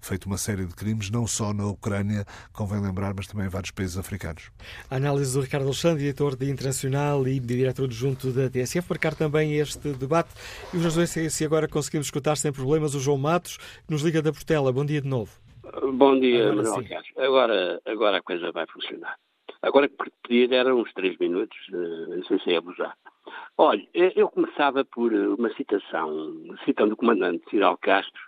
feito 0.00 0.26
uma 0.26 0.38
série 0.38 0.64
de 0.64 0.74
crimes, 0.74 1.10
não 1.10 1.26
só 1.26 1.52
na 1.52 1.66
Ucrânia, 1.66 2.24
convém 2.52 2.80
lembrar, 2.80 3.12
mas 3.14 3.26
também 3.26 3.46
em 3.46 3.50
vários 3.50 3.70
países 3.70 3.98
africanos. 3.98 4.50
A 4.90 4.96
análise 4.96 5.34
do 5.34 5.42
Ricardo 5.42 5.66
Alexandre, 5.66 6.00
diretor 6.00 6.36
de 6.36 6.50
Internacional 6.50 7.26
e 7.26 7.40
diretor 7.40 7.84
adjunto 7.84 8.30
da 8.32 8.48
TSF, 8.48 8.88
marcar 8.88 9.14
também 9.14 9.56
este 9.56 9.92
debate. 9.94 10.30
E 10.72 10.76
vamos 10.76 10.94
ver 10.94 11.06
se 11.06 11.44
agora 11.44 11.68
conseguimos 11.68 12.06
escutar 12.06 12.36
sem 12.36 12.52
problemas 12.52 12.94
o 12.94 13.00
João 13.00 13.18
Matos, 13.18 13.56
que 13.56 13.92
nos 13.92 14.02
liga 14.02 14.22
da 14.22 14.32
Portela. 14.32 14.72
Bom 14.72 14.84
dia 14.84 15.00
de 15.00 15.08
novo. 15.08 15.32
Bom 15.92 16.18
dia, 16.18 16.52
Manuel 16.52 16.88
Carlos. 16.88 17.08
Agora, 17.16 17.80
agora 17.84 18.18
a 18.18 18.22
coisa 18.22 18.50
vai 18.52 18.66
funcionar. 18.66 19.16
Agora, 19.60 19.90
pedir 20.22 20.52
era 20.52 20.74
uns 20.74 20.92
três 20.92 21.18
minutos, 21.18 21.58
eh, 21.72 22.16
não 22.16 22.24
sei 22.24 22.38
se 22.40 22.52
é 22.52 22.56
abusar. 22.58 22.96
Olha, 23.56 23.86
eu 23.92 24.28
começava 24.28 24.84
por 24.84 25.12
uma 25.12 25.52
citação, 25.54 26.34
citando 26.64 26.94
o 26.94 26.96
comandante 26.96 27.44
Fidel 27.50 27.76
Castro, 27.78 28.20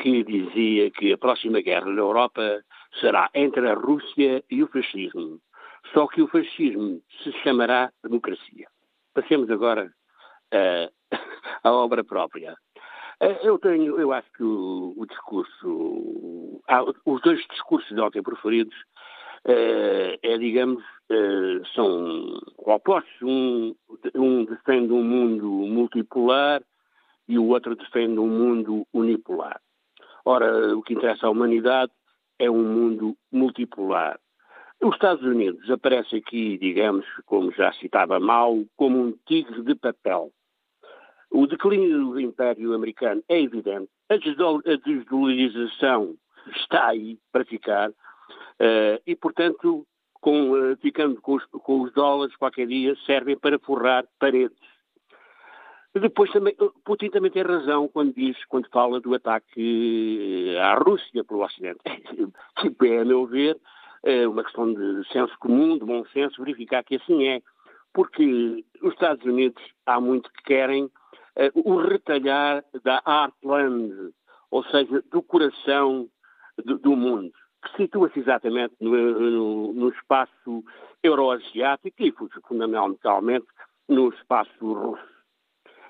que 0.00 0.22
dizia 0.24 0.90
que 0.90 1.12
a 1.12 1.18
próxima 1.18 1.60
guerra 1.60 1.86
na 1.86 2.00
Europa 2.00 2.62
será 3.00 3.30
entre 3.34 3.68
a 3.68 3.74
Rússia 3.74 4.44
e 4.50 4.62
o 4.62 4.68
fascismo. 4.68 5.40
Só 5.92 6.06
que 6.06 6.22
o 6.22 6.28
fascismo 6.28 7.00
se 7.22 7.32
chamará 7.42 7.90
democracia. 8.02 8.68
Passemos 9.14 9.50
agora 9.50 9.90
uh, 10.54 10.92
à 11.64 11.72
obra 11.72 12.04
própria. 12.04 12.54
Uh, 13.20 13.38
eu 13.42 13.58
tenho, 13.58 13.98
eu 13.98 14.12
acho 14.12 14.30
que 14.32 14.44
o, 14.44 14.94
o 14.96 15.06
discurso, 15.06 16.62
ah, 16.68 16.84
os 17.04 17.20
dois 17.22 17.44
discursos 17.48 17.94
de 17.94 18.00
ontem 18.00 18.22
preferidos 18.22 18.76
uh, 19.46 20.18
é, 20.22 20.38
digamos, 20.38 20.82
são 21.74 22.40
opostos. 22.58 23.10
Um, 23.22 23.74
um 24.14 24.44
defende 24.44 24.92
um 24.92 25.02
mundo 25.02 25.46
multipolar 25.46 26.62
e 27.26 27.38
o 27.38 27.48
outro 27.48 27.76
defende 27.76 28.18
um 28.18 28.28
mundo 28.28 28.86
unipolar. 28.92 29.60
Ora, 30.24 30.76
o 30.76 30.82
que 30.82 30.94
interessa 30.94 31.26
à 31.26 31.30
humanidade 31.30 31.92
é 32.38 32.50
um 32.50 32.62
mundo 32.62 33.16
multipolar. 33.32 34.18
Os 34.80 34.94
Estados 34.94 35.24
Unidos 35.24 35.68
aparece 35.70 36.16
aqui, 36.16 36.56
digamos, 36.56 37.04
como 37.26 37.50
já 37.52 37.72
citava 37.72 38.20
mal, 38.20 38.64
como 38.76 38.98
um 38.98 39.12
tigre 39.26 39.62
de 39.62 39.74
papel. 39.74 40.30
O 41.30 41.46
declínio 41.46 42.12
do 42.12 42.20
Império 42.20 42.72
Americano 42.72 43.22
é 43.28 43.40
evidente, 43.40 43.90
a 44.08 44.16
desdolarização 44.16 46.14
está 46.56 46.86
aí 46.88 47.18
para 47.30 47.44
ficar, 47.44 47.90
uh, 47.90 49.02
e, 49.06 49.14
portanto, 49.16 49.86
com, 50.28 50.50
uh, 50.50 50.76
ficando 50.76 51.18
com 51.22 51.36
os, 51.36 51.44
com 51.46 51.80
os 51.80 51.92
dólares 51.94 52.36
qualquer 52.36 52.66
dia, 52.66 52.94
servem 53.06 53.34
para 53.34 53.58
forrar 53.58 54.04
paredes. 54.18 54.58
Depois 55.94 56.30
também, 56.30 56.54
Putin 56.84 57.08
também 57.08 57.30
tem 57.30 57.42
razão 57.42 57.88
quando 57.88 58.12
diz, 58.12 58.36
quando 58.44 58.68
fala 58.68 59.00
do 59.00 59.14
ataque 59.14 60.54
à 60.60 60.74
Rússia 60.74 61.24
pelo 61.24 61.42
Ocidente. 61.42 61.80
Tipo, 62.60 62.84
é, 62.84 63.00
a 63.00 63.04
meu 63.06 63.26
ver, 63.26 63.58
uma 64.30 64.44
questão 64.44 64.72
de 64.72 65.08
senso 65.10 65.34
comum, 65.38 65.78
de 65.78 65.84
bom 65.86 66.04
senso, 66.12 66.44
verificar 66.44 66.84
que 66.84 66.96
assim 66.96 67.26
é. 67.26 67.40
Porque 67.94 68.64
os 68.82 68.92
Estados 68.92 69.24
Unidos 69.24 69.62
há 69.86 69.98
muito 69.98 70.30
que 70.30 70.42
querem 70.42 70.90
o 71.54 71.76
retalhar 71.78 72.62
da 72.84 73.02
Heartland, 73.04 74.12
ou 74.50 74.62
seja, 74.64 75.02
do 75.10 75.22
coração 75.22 76.06
do, 76.64 76.78
do 76.78 76.94
mundo, 76.94 77.32
que 77.62 77.76
situa-se 77.76 78.20
exatamente 78.20 78.74
no, 78.80 78.90
no, 78.90 79.72
no 79.72 79.88
espaço 79.90 80.64
euroasiático 81.02 82.02
e, 82.02 82.14
fundamentalmente, 82.46 83.46
no 83.88 84.08
espaço 84.10 84.72
russo. 84.72 85.18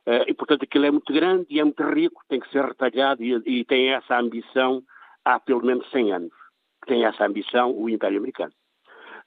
Uh, 0.07 0.25
e, 0.27 0.35
portanto, 0.35 0.63
aquilo 0.63 0.87
é 0.87 0.91
muito 0.91 1.13
grande 1.13 1.47
e 1.51 1.61
é 1.61 1.65
muito 1.65 1.83
rico, 1.83 2.23
tem 2.29 2.41
que 2.41 2.51
ser 2.51 2.65
retalhado 2.65 3.23
e, 3.23 3.35
e 3.45 3.65
tem 3.65 3.91
essa 3.91 4.19
ambição 4.19 4.83
há 5.25 5.39
pelo 5.39 5.63
menos 5.63 5.91
100 5.91 6.13
anos 6.13 6.39
tem 6.89 7.05
essa 7.05 7.27
ambição 7.27 7.71
o 7.71 7.89
Império 7.89 8.19
Americano. 8.19 8.53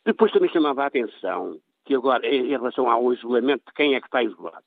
Depois 0.03 0.31
também 0.31 0.49
chamava 0.49 0.83
a 0.83 0.87
atenção 0.87 1.59
que 1.85 1.95
agora, 1.95 2.27
em 2.27 2.49
relação 2.49 2.89
ao 2.89 3.13
isolamento 3.13 3.63
de 3.67 3.73
quem 3.73 3.95
é 3.95 4.01
que 4.01 4.07
está 4.07 4.23
isolado, 4.23 4.63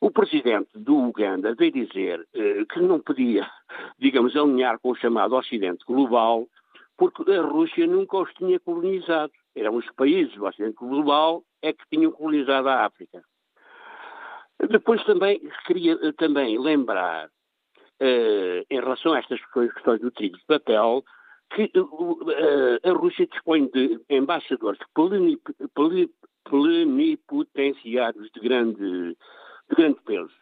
o 0.00 0.10
presidente 0.10 0.68
do 0.74 0.96
Uganda 0.96 1.54
veio 1.54 1.72
dizer 1.72 2.26
eh, 2.34 2.64
que 2.70 2.80
não 2.80 3.00
podia, 3.00 3.48
digamos, 3.98 4.36
alinhar 4.36 4.78
com 4.80 4.90
o 4.90 4.94
chamado 4.96 5.34
Ocidente 5.36 5.84
Global, 5.86 6.46
porque 6.96 7.30
a 7.32 7.42
Rússia 7.42 7.86
nunca 7.86 8.18
os 8.18 8.32
tinha 8.34 8.58
colonizado. 8.60 9.32
Eram 9.54 9.76
os 9.76 9.90
países 9.92 10.34
do 10.34 10.46
Ocidente 10.46 10.76
Global 10.76 11.44
é 11.62 11.72
que 11.72 11.84
tinham 11.90 12.12
colonizado 12.12 12.68
a 12.68 12.84
África. 12.84 13.22
Depois 14.68 15.02
também 15.04 15.40
queria 15.66 15.98
eh, 16.00 16.12
também 16.12 16.58
lembrar, 16.58 17.28
eh, 18.00 18.64
em 18.70 18.80
relação 18.80 19.12
a 19.12 19.18
estas 19.18 19.40
questões 19.52 20.00
do 20.00 20.10
trigo 20.10 20.36
de 20.36 20.44
papel, 20.46 21.04
que 21.54 21.70
uh, 21.78 22.80
a 22.82 22.92
Rússia 22.92 23.26
dispõe 23.26 23.68
de 23.68 24.00
embaixadores 24.08 24.80
plenipotenciários 26.44 28.30
de 28.32 28.40
grande, 28.40 29.16
de 29.68 29.76
grande 29.76 30.00
peso. 30.04 30.34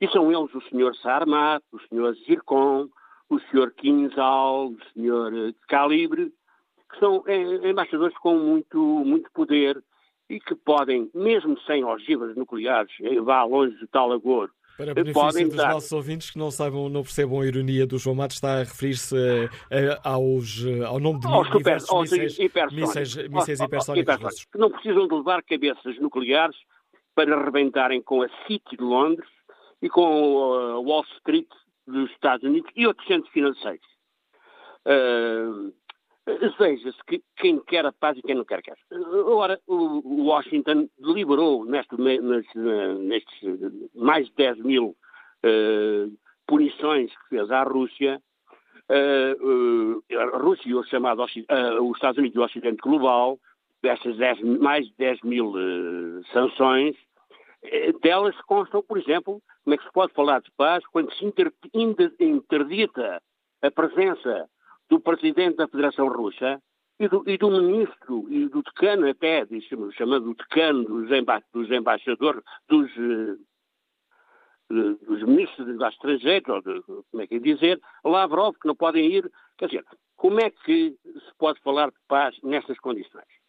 E 0.00 0.08
são 0.08 0.32
eles 0.32 0.54
o 0.54 0.60
Sr. 0.62 0.94
Sarmat, 0.96 1.62
o 1.72 1.78
Sr. 1.78 2.14
Zircon, 2.24 2.88
o 3.34 3.40
Sr. 3.40 3.72
Kinzal, 3.76 4.68
o 4.68 4.78
Sr. 4.92 5.54
Calibre, 5.68 6.32
que 6.90 6.98
são 6.98 7.24
é, 7.26 7.70
embaixadores 7.70 8.16
com 8.18 8.38
muito, 8.38 8.78
muito 8.78 9.30
poder 9.32 9.82
e 10.28 10.38
que 10.40 10.54
podem, 10.54 11.10
mesmo 11.14 11.58
sem 11.66 11.84
ogivas 11.84 12.36
nucleares, 12.36 12.92
vá 13.22 13.42
longe 13.44 13.76
de 13.78 13.86
tal 13.86 14.12
agouro, 14.12 14.50
para 14.76 14.94
benefício 14.94 15.48
dos 15.48 15.56
dar. 15.56 15.72
nossos 15.72 15.92
ouvintes 15.92 16.30
que 16.30 16.38
não 16.38 16.50
saibam, 16.50 16.88
não 16.88 17.02
percebam 17.02 17.40
a 17.40 17.46
ironia 17.46 17.86
do 17.86 17.98
João 17.98 18.16
Matos, 18.16 18.36
está 18.36 18.54
a 18.54 18.58
referir-se 18.60 19.14
uh, 19.14 19.48
aos, 20.02 20.64
uh, 20.64 20.86
ao 20.86 20.98
nome 20.98 21.20
de 21.20 21.26
aos 21.26 21.48
super, 21.48 21.78
mísseis, 21.92 22.38
mísseis, 22.72 23.28
mísseis 23.28 23.60
hipersónicos 23.60 24.16
russos. 24.16 24.44
Que 24.46 24.58
não 24.58 24.70
precisam 24.70 25.06
de 25.06 25.14
levar 25.14 25.42
cabeças 25.42 25.98
nucleares 26.00 26.56
para 27.14 27.36
arrebentarem 27.36 28.02
com 28.02 28.22
a 28.22 28.28
City 28.46 28.76
de 28.76 28.82
Londres 28.82 29.28
e 29.82 29.88
com 29.90 30.04
a 30.54 30.80
Wall 30.80 31.04
Street 31.18 31.48
dos 31.86 32.10
Estados 32.10 32.44
Unidos 32.44 32.70
e 32.76 32.86
outros 32.86 33.06
centros 33.06 33.32
financeiros. 33.32 33.86
Uh, 34.86 35.72
Veja-se 36.58 36.98
que 37.04 37.20
quem 37.36 37.58
quer 37.58 37.84
a 37.84 37.92
paz 37.92 38.16
e 38.16 38.22
quem 38.22 38.36
não 38.36 38.44
quer 38.44 38.62
quer. 38.62 38.76
Ora, 39.26 39.58
o 39.66 40.26
Washington 40.26 40.88
deliberou 40.96 41.64
nestes, 41.64 41.98
nestes 41.98 43.40
mais 43.92 44.28
de 44.28 44.34
10 44.36 44.58
mil 44.58 44.96
uh, 45.44 46.18
punições 46.46 47.10
que 47.10 47.28
fez 47.30 47.50
à 47.50 47.64
Rússia, 47.64 48.22
uh, 48.88 49.46
uh, 49.48 50.04
a 50.16 50.38
Rússia 50.38 50.68
e 50.68 50.74
o 50.74 50.84
chamado 50.84 51.24
os 51.24 51.96
Estados 51.96 52.18
Unidos 52.18 52.36
e 52.36 52.38
o 52.38 52.44
Ocidente 52.44 52.80
Global, 52.80 53.36
dessas 53.82 54.16
10, 54.16 54.42
mais 54.60 54.86
de 54.86 54.94
10 54.98 55.22
mil 55.22 55.52
sanções, 56.32 56.94
delas 58.02 58.34
constam, 58.42 58.82
por 58.82 58.98
exemplo, 58.98 59.40
como 59.64 59.74
é 59.74 59.78
que 59.78 59.84
se 59.84 59.92
pode 59.92 60.12
falar 60.12 60.40
de 60.40 60.50
paz 60.56 60.84
quando 60.88 61.12
se 61.12 61.24
interdita 62.20 63.22
a 63.62 63.70
presença 63.70 64.48
do 64.88 65.00
presidente 65.00 65.56
da 65.56 65.68
Federação 65.68 66.08
Russa 66.08 66.60
e 66.98 67.08
do, 67.08 67.22
e 67.26 67.38
do 67.38 67.50
ministro 67.50 68.26
e 68.28 68.48
do 68.48 68.62
decano 68.62 69.08
até, 69.08 69.46
chamado 69.92 70.34
decano 70.34 70.84
dos, 70.84 71.10
emba 71.10 71.42
dos 71.52 71.70
embaixadores, 71.70 72.42
dos, 72.68 72.90
uh, 72.96 73.38
dos 74.68 75.22
ministros 75.22 75.66
dos 75.66 75.88
estrangeiros, 75.88 76.48
ou 76.48 76.60
de, 76.60 76.82
como 76.82 77.22
é 77.22 77.26
que 77.26 77.36
é 77.36 77.38
dizer, 77.38 77.80
Lavrov, 78.04 78.56
que 78.60 78.66
não 78.66 78.76
podem 78.76 79.06
ir. 79.06 79.30
Quer 79.56 79.66
dizer, 79.66 79.84
como 80.16 80.40
é 80.40 80.50
que 80.50 80.96
se 81.04 81.34
pode 81.38 81.60
falar 81.60 81.90
de 81.90 81.98
paz 82.08 82.36
nestas 82.42 82.78
condições? 82.78 83.41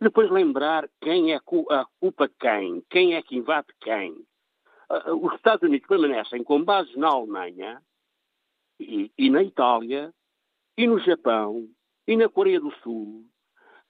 Depois 0.00 0.30
lembrar 0.30 0.88
quem 1.00 1.32
é 1.32 1.36
a 1.36 1.40
culpa 1.40 2.28
quem, 2.38 2.82
quem 2.90 3.14
é 3.14 3.22
que 3.22 3.36
invade 3.36 3.68
quem. 3.80 4.12
Uh, 4.88 5.26
os 5.26 5.34
Estados 5.34 5.62
Unidos 5.62 5.88
permanecem 5.88 6.44
com 6.44 6.62
bases 6.62 6.94
na 6.96 7.08
Alemanha 7.08 7.82
e, 8.78 9.10
e 9.18 9.30
na 9.30 9.42
Itália 9.42 10.12
e 10.76 10.86
no 10.86 10.98
Japão, 11.00 11.66
e 12.06 12.16
na 12.16 12.28
Coreia 12.28 12.60
do 12.60 12.70
Sul, 12.82 13.24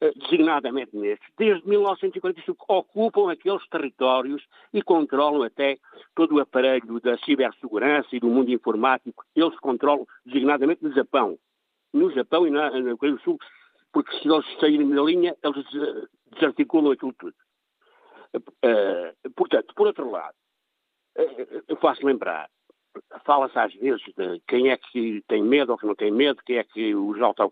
eh, 0.01 0.13
designadamente 0.15 0.97
nestes, 0.97 1.29
desde 1.37 1.67
1945, 1.69 2.65
ocupam 2.69 3.31
aqueles 3.31 3.67
territórios 3.69 4.47
e 4.73 4.83
controlam 4.83 5.43
até 5.43 5.79
todo 6.15 6.37
o 6.37 6.41
aparelho 6.41 7.01
da 7.01 7.19
cibersegurança 7.19 8.09
e 8.13 8.21
do 8.21 8.29
mundo 8.29 8.53
informático. 8.53 9.25
Eles 9.35 9.59
controlam 9.59 10.07
designadamente 10.25 10.85
no 10.85 10.93
Japão. 10.93 11.39
No 11.93 12.11
Japão 12.13 12.47
e 12.47 12.51
na, 12.51 12.71
na 12.71 12.97
Coreia 12.97 13.17
do 13.17 13.23
Sul, 13.23 13.39
porque 13.93 14.17
se 14.19 14.29
eles 14.29 14.47
saírem 14.61 14.91
da 14.91 15.03
linha, 15.03 15.37
eles 15.43 15.67
eh, 15.75 16.07
desarticulam 16.33 16.93
aquilo 16.93 17.13
tudo. 17.15 17.35
Uh, 18.37 19.31
portanto, 19.35 19.75
por 19.75 19.87
outro 19.87 20.11
lado, 20.11 20.35
uh, 21.19 21.63
eu 21.69 21.77
faço 21.77 22.05
lembrar 22.05 22.51
fala-se 23.25 23.59
às 23.59 23.75
vezes 23.75 24.03
de 24.17 24.41
quem 24.47 24.71
é 24.71 24.77
que 24.77 25.23
tem 25.29 25.43
medo 25.43 25.73
ou 25.73 25.79
que 25.79 25.87
não 25.87 25.95
tem 25.95 26.11
medo, 26.11 26.43
quem 26.45 26.59
é 26.59 26.65
que 26.65 26.95
os, 26.95 27.21
auto, 27.21 27.51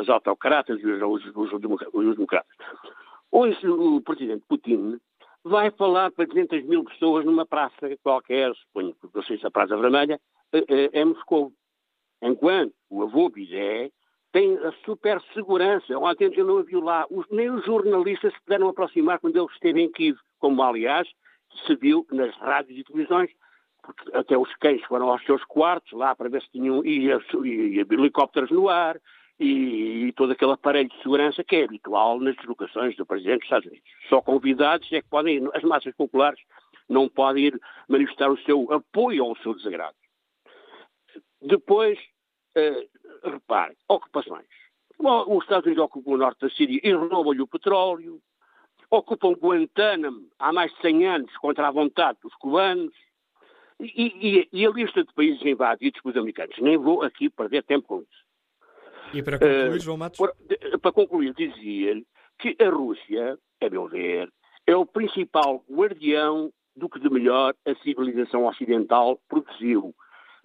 os 0.00 0.08
autocratas 0.08 0.80
e 0.80 0.86
os, 0.86 1.24
os, 1.24 1.50
os, 1.52 1.60
democratas. 1.60 2.46
Hoje 3.30 3.68
o 3.68 4.00
presidente 4.00 4.44
Putin 4.48 4.98
vai 5.44 5.70
falar 5.70 6.10
para 6.10 6.26
200 6.26 6.64
mil 6.64 6.84
pessoas 6.84 7.24
numa 7.24 7.46
praça 7.46 7.96
qualquer, 8.02 8.54
suponho 8.54 8.94
que 8.94 9.38
se 9.38 9.46
a 9.46 9.50
Praça 9.50 9.76
Vermelha, 9.76 10.20
é 10.68 11.04
Moscou. 11.04 11.52
Enquanto 12.22 12.74
o 12.90 13.02
avô 13.02 13.28
Bizé 13.28 13.90
tem 14.36 14.54
a 14.58 14.72
super 14.84 15.18
segurança. 15.32 15.98
Ontem 15.98 16.30
eu 16.36 16.44
não 16.44 16.58
a 16.58 16.62
viu 16.62 16.80
lá. 16.80 17.06
Os, 17.10 17.26
nem 17.30 17.48
os 17.48 17.64
jornalistas 17.64 18.34
se 18.34 18.40
puderam 18.42 18.68
aproximar 18.68 19.18
quando 19.18 19.34
ele 19.34 19.46
esteve 19.46 19.80
em 19.80 19.90
Kiev, 19.90 20.18
como 20.38 20.62
aliás 20.62 21.08
se 21.66 21.74
viu 21.76 22.06
nas 22.12 22.36
rádios 22.36 22.78
e 22.78 22.84
televisões 22.84 23.30
porque 23.80 24.14
até 24.14 24.36
os 24.36 24.52
cães 24.56 24.82
foram 24.84 25.08
aos 25.08 25.24
seus 25.24 25.42
quartos 25.44 25.90
lá 25.92 26.14
para 26.14 26.28
ver 26.28 26.42
se 26.42 26.50
tinham 26.50 26.84
e, 26.84 27.08
e, 27.08 27.46
e 27.46 27.80
helicópteros 27.80 28.50
no 28.50 28.68
ar 28.68 29.00
e, 29.40 30.08
e, 30.08 30.12
todo 30.12 30.32
aquele 30.32 30.52
aparelho 30.52 30.90
de 30.90 31.00
segurança 31.02 31.42
que 31.42 31.56
é 31.56 31.64
habitual 31.64 32.20
nas 32.20 32.36
deslocações 32.36 32.94
do 32.96 33.06
Presidente 33.06 33.38
dos 33.38 33.44
Estados 33.44 33.66
Unidos. 33.68 33.88
Só 34.10 34.20
convidados 34.20 34.92
é 34.92 35.00
que 35.00 35.08
podem 35.08 35.36
ir, 35.36 35.50
as 35.54 35.62
massas 35.62 35.94
populares 35.94 36.40
não 36.88 37.08
pode 37.08 37.40
ir 37.40 37.60
manifestar 37.88 38.30
o 38.30 38.38
seu 38.38 38.70
apoio 38.70 39.24
ao 39.24 39.36
seu 39.36 39.54
desagrado. 39.54 39.96
Depois, 41.40 41.98
uh, 43.28 43.32
repare, 43.32 43.76
ocupações. 43.88 44.46
Os 44.98 45.42
Estados 45.42 45.66
Unidos 45.66 45.84
ocupam 45.84 46.12
o 46.12 46.16
norte 46.16 46.40
da 46.40 46.50
Síria 46.50 46.80
e 46.82 46.92
roubam-lhe 46.92 47.42
o 47.42 47.46
petróleo. 47.46 48.20
Ocupam 48.90 49.32
Guantánamo 49.32 50.28
há 50.38 50.52
mais 50.52 50.72
de 50.72 50.80
100 50.80 51.06
anos 51.06 51.36
contra 51.36 51.68
a 51.68 51.70
vontade 51.70 52.18
dos 52.22 52.34
cubanos. 52.36 52.94
E, 53.78 54.38
e, 54.40 54.48
e 54.50 54.66
a 54.66 54.70
lista 54.70 55.04
de 55.04 55.12
países 55.12 55.44
invadidos 55.44 56.00
pelos 56.00 56.16
americanos. 56.16 56.56
Nem 56.60 56.78
vou 56.78 57.02
aqui 57.02 57.28
perder 57.28 57.62
tempo 57.62 57.86
com 57.86 58.00
isso. 58.00 58.26
E 59.12 59.22
para 59.22 59.38
concluir, 59.38 59.76
uh, 59.76 59.80
João 59.80 59.96
Matos? 59.98 60.18
Para, 60.18 60.78
para 60.78 60.92
concluir, 60.92 61.34
dizia 61.34 62.02
que 62.38 62.56
a 62.58 62.70
Rússia, 62.70 63.38
a 63.60 63.68
meu 63.68 63.86
ver, 63.86 64.30
é 64.66 64.74
o 64.74 64.86
principal 64.86 65.62
guardião 65.70 66.50
do 66.74 66.88
que 66.88 66.98
de 66.98 67.08
melhor 67.10 67.54
a 67.66 67.74
civilização 67.76 68.46
ocidental 68.46 69.20
produziu 69.28 69.94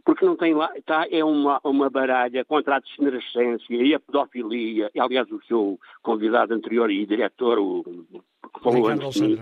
porque 0.05 0.25
não 0.25 0.35
tem 0.35 0.53
lá, 0.53 0.71
tá, 0.85 1.05
é 1.09 1.23
uma, 1.23 1.59
uma 1.63 1.89
baralha 1.89 2.43
contra 2.45 2.75
a 2.75 2.79
degenerescência 2.79 3.75
e 3.75 3.93
a 3.93 3.99
pedofilia, 3.99 4.89
e, 4.93 4.99
aliás 4.99 5.31
o 5.31 5.41
seu 5.43 5.79
convidado 6.01 6.53
anterior 6.53 6.89
e 6.89 7.05
diretor, 7.05 7.59
o, 7.59 7.83
que 7.83 8.63
falou 8.63 8.87
antes 8.87 9.21
mim, 9.21 9.39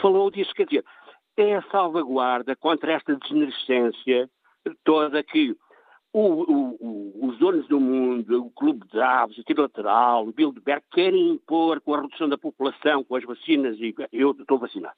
falou 0.00 0.30
disso, 0.30 0.52
quer 0.54 0.66
dizer, 0.66 0.84
é 1.36 1.56
a 1.56 1.62
salvaguarda 1.70 2.56
contra 2.56 2.92
esta 2.92 3.14
degenerescência 3.16 4.28
toda 4.84 5.22
que 5.22 5.56
o, 6.18 6.76
o, 6.80 7.28
os 7.28 7.38
donos 7.38 7.68
do 7.68 7.78
mundo, 7.78 8.46
o 8.46 8.50
Clube 8.50 8.86
de 8.86 8.96
Davos, 8.96 9.36
o 9.36 9.44
Trilateral, 9.44 10.26
o 10.26 10.32
Bilderberg, 10.32 10.82
querem 10.90 11.32
impor 11.32 11.78
com 11.82 11.94
a 11.94 12.00
redução 12.00 12.26
da 12.26 12.38
população, 12.38 13.04
com 13.04 13.16
as 13.16 13.24
vacinas, 13.24 13.76
e 13.78 13.94
eu 14.10 14.30
estou 14.30 14.58
vacinado, 14.58 14.96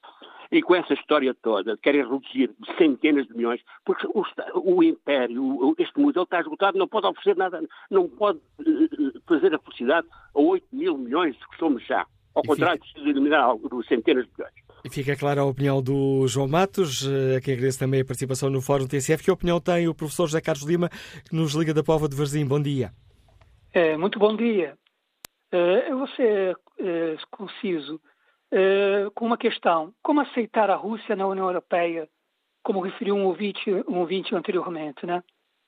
e 0.49 0.61
com 0.61 0.75
essa 0.75 0.93
história 0.93 1.35
toda, 1.41 1.75
querem 1.75 2.03
reduzir 2.03 2.51
centenas 2.77 3.27
de 3.27 3.35
milhões, 3.35 3.61
porque 3.83 4.07
o, 4.07 4.23
o 4.63 4.81
império, 4.81 5.75
este 5.77 5.99
modelo 5.99 6.23
está 6.23 6.39
esgotado, 6.39 6.77
não 6.77 6.87
pode 6.87 7.07
oferecer 7.07 7.35
nada, 7.35 7.61
não 7.91 8.07
pode 8.07 8.39
uh, 8.39 9.21
fazer 9.27 9.53
a 9.53 9.59
felicidade 9.59 10.07
a 10.33 10.39
8 10.39 10.65
mil 10.71 10.97
milhões 10.97 11.35
que 11.35 11.57
somos 11.57 11.85
já. 11.85 12.05
Ao 12.33 12.43
contrário, 12.43 12.79
precisa 12.79 13.09
eliminar 13.09 13.57
centenas 13.89 14.25
de 14.25 14.31
milhões. 14.37 14.68
E 14.83 14.89
fica 14.89 15.15
clara 15.15 15.41
a 15.41 15.45
opinião 15.45 15.81
do 15.81 16.25
João 16.27 16.47
Matos, 16.47 17.05
eh, 17.05 17.35
a 17.35 17.41
quem 17.41 17.53
agradeço 17.53 17.79
também 17.79 17.99
a 17.99 18.05
participação 18.05 18.49
no 18.49 18.61
Fórum 18.61 18.87
TCF. 18.87 19.23
Que 19.23 19.31
opinião 19.31 19.59
tem 19.59 19.89
o 19.89 19.93
professor 19.93 20.27
José 20.27 20.39
Carlos 20.39 20.65
Lima, 20.65 20.89
que 20.89 21.35
nos 21.35 21.53
liga 21.53 21.73
da 21.73 21.83
Pova 21.83 22.07
de 22.07 22.15
Varzim? 22.15 22.45
Bom 22.45 22.61
dia. 22.61 22.91
É, 23.73 23.97
muito 23.97 24.17
bom 24.17 24.35
dia. 24.35 24.77
É, 25.51 25.91
eu 25.91 25.97
vou 25.97 26.07
ser 26.09 26.55
é, 26.79 27.17
conciso 27.29 27.99
com 29.13 29.25
uma 29.27 29.37
questão. 29.37 29.93
Como 30.01 30.21
aceitar 30.21 30.71
a 30.71 30.75
Rússia 30.75 31.15
na 31.15 31.27
União 31.27 31.45
Europeia, 31.45 32.09
como 32.63 32.79
referiu 32.79 33.15
um 33.15 33.25
ouvinte, 33.25 33.69
um 33.87 33.99
ouvinte 33.99 34.33
anteriormente, 34.33 35.05
né? 35.05 35.23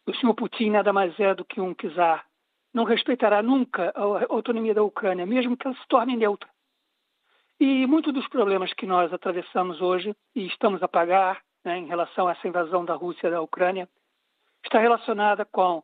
O 0.08 0.16
senhor 0.16 0.34
Putin 0.34 0.72
nada 0.72 0.92
mais 0.92 1.18
é 1.20 1.36
do 1.36 1.46
que 1.46 1.62
um 1.62 1.76
czar. 1.76 2.26
Não 2.74 2.84
respeitará 2.84 3.44
nunca 3.44 3.94
a 3.96 4.34
autonomia 4.34 4.74
da 4.74 4.82
Ucrânia, 4.82 5.28
mesmo 5.28 5.56
que 5.56 5.68
ela 5.68 5.76
se 5.76 5.88
torne 5.88 6.18
neutra. 6.18 6.50
E 7.64 7.86
muitos 7.86 8.12
dos 8.12 8.28
problemas 8.28 8.74
que 8.74 8.88
nós 8.88 9.14
atravessamos 9.14 9.82
hoje 9.82 10.16
e 10.36 10.48
estamos 10.48 10.82
a 10.82 10.88
pagar 10.88 11.44
né, 11.64 11.78
em 11.78 11.86
relação 11.86 12.28
a 12.28 12.32
essa 12.32 12.48
invasão 12.48 12.84
da 12.84 12.96
Rússia 12.96 13.30
da 13.30 13.40
Ucrânia 13.40 13.88
está 14.66 14.80
relacionada 14.80 15.46
com 15.46 15.84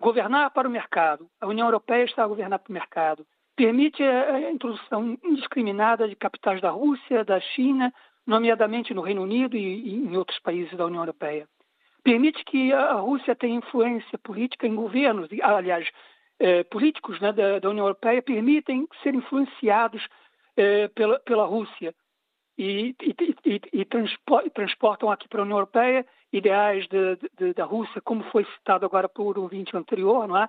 governar 0.00 0.50
para 0.52 0.66
o 0.66 0.70
mercado. 0.70 1.28
A 1.38 1.46
União 1.46 1.66
Europeia 1.66 2.04
está 2.04 2.24
a 2.24 2.26
governar 2.26 2.58
para 2.60 2.70
o 2.70 2.72
mercado. 2.72 3.26
Permite 3.54 4.02
a 4.02 4.50
introdução 4.50 5.18
indiscriminada 5.22 6.08
de 6.08 6.16
capitais 6.16 6.62
da 6.62 6.70
Rússia, 6.70 7.22
da 7.26 7.38
China, 7.40 7.92
nomeadamente 8.26 8.94
no 8.94 9.02
Reino 9.02 9.22
Unido 9.22 9.54
e, 9.54 9.96
em 9.96 10.16
outros 10.16 10.38
países 10.38 10.74
da 10.78 10.86
União 10.86 11.02
Europeia. 11.02 11.46
Permite 12.02 12.42
que 12.42 12.72
a 12.72 12.94
Rússia 12.94 13.36
tenha 13.36 13.58
influência 13.58 14.16
política 14.16 14.66
em 14.66 14.74
governos, 14.74 15.28
aliás, 15.42 15.86
eh, 16.40 16.64
políticos 16.64 17.20
né, 17.20 17.34
da, 17.34 17.58
da 17.58 17.68
União 17.68 17.84
Europeia 17.84 18.22
permitem 18.22 18.88
ser 19.02 19.14
influenciados 19.14 20.08
eh, 20.58 20.88
pela, 20.88 21.20
pela 21.20 21.44
Rússia 21.46 21.94
e, 22.58 22.96
e, 23.00 23.14
e, 23.46 23.60
e 23.72 24.50
transportam 24.50 25.08
aqui 25.08 25.28
para 25.28 25.40
a 25.40 25.44
União 25.44 25.58
Europeia 25.58 26.04
ideais 26.32 26.84
de, 26.88 27.16
de, 27.38 27.54
da 27.54 27.64
Rússia, 27.64 28.00
como 28.00 28.24
foi 28.24 28.44
citado 28.44 28.84
agora 28.84 29.08
por 29.08 29.38
um 29.38 29.42
ouvinte 29.42 29.76
anterior, 29.76 30.26
não 30.26 30.36
é? 30.36 30.48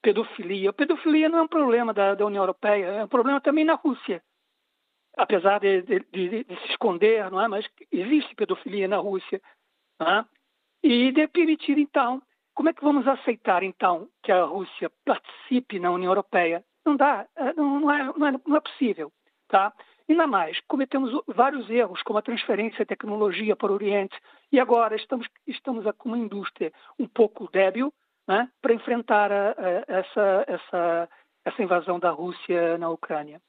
Pedofilia. 0.00 0.72
Pedofilia 0.72 1.28
não 1.28 1.40
é 1.40 1.42
um 1.42 1.48
problema 1.48 1.92
da, 1.92 2.14
da 2.14 2.24
União 2.24 2.42
Europeia, 2.42 2.86
é 2.86 3.04
um 3.04 3.08
problema 3.08 3.38
também 3.38 3.66
na 3.66 3.74
Rússia. 3.74 4.22
Apesar 5.14 5.60
de, 5.60 5.82
de, 5.82 6.00
de, 6.10 6.56
se 6.56 6.70
esconder, 6.70 7.30
não 7.30 7.42
é? 7.42 7.46
Mas 7.46 7.66
existe 7.92 8.34
pedofilia 8.34 8.88
na 8.88 8.96
Rússia. 8.96 9.42
É? 10.00 10.24
E 10.82 11.12
de 11.12 11.28
permitir, 11.28 11.76
então, 11.76 12.22
como 12.54 12.70
é 12.70 12.72
que 12.72 12.82
vamos 12.82 13.06
aceitar, 13.06 13.62
então, 13.62 14.08
que 14.22 14.32
a 14.32 14.44
Rússia 14.44 14.90
participe 15.04 15.78
na 15.78 15.90
União 15.90 16.12
Europeia? 16.12 16.64
Não 16.86 16.96
dá, 16.96 17.28
não, 17.54 17.80
não, 17.80 17.90
é, 17.90 18.04
não, 18.04 18.26
é, 18.26 18.40
não 18.46 18.56
é 18.56 18.60
possível. 18.60 19.12
Tá? 19.50 19.72
Ainda 20.08 20.26
mais, 20.26 20.58
cometemos 20.68 21.10
vários 21.26 21.68
erros, 21.68 22.02
como 22.02 22.18
a 22.18 22.22
transferência 22.22 22.78
de 22.78 22.88
tecnologia 22.88 23.54
para 23.54 23.70
o 23.70 23.74
Oriente, 23.74 24.16
e 24.50 24.58
agora 24.58 24.96
estamos, 24.96 25.26
estamos 25.46 25.84
com 25.98 26.08
uma 26.08 26.18
indústria 26.18 26.72
um 26.98 27.06
pouco 27.06 27.48
débil 27.52 27.92
né, 28.26 28.48
para 28.62 28.74
enfrentar 28.74 29.30
a, 29.30 29.50
a, 29.50 29.84
essa, 29.88 30.44
essa, 30.46 31.08
essa 31.44 31.62
invasão 31.62 31.98
da 31.98 32.10
Rússia 32.10 32.78
na 32.78 32.90
Ucrânia. 32.90 33.40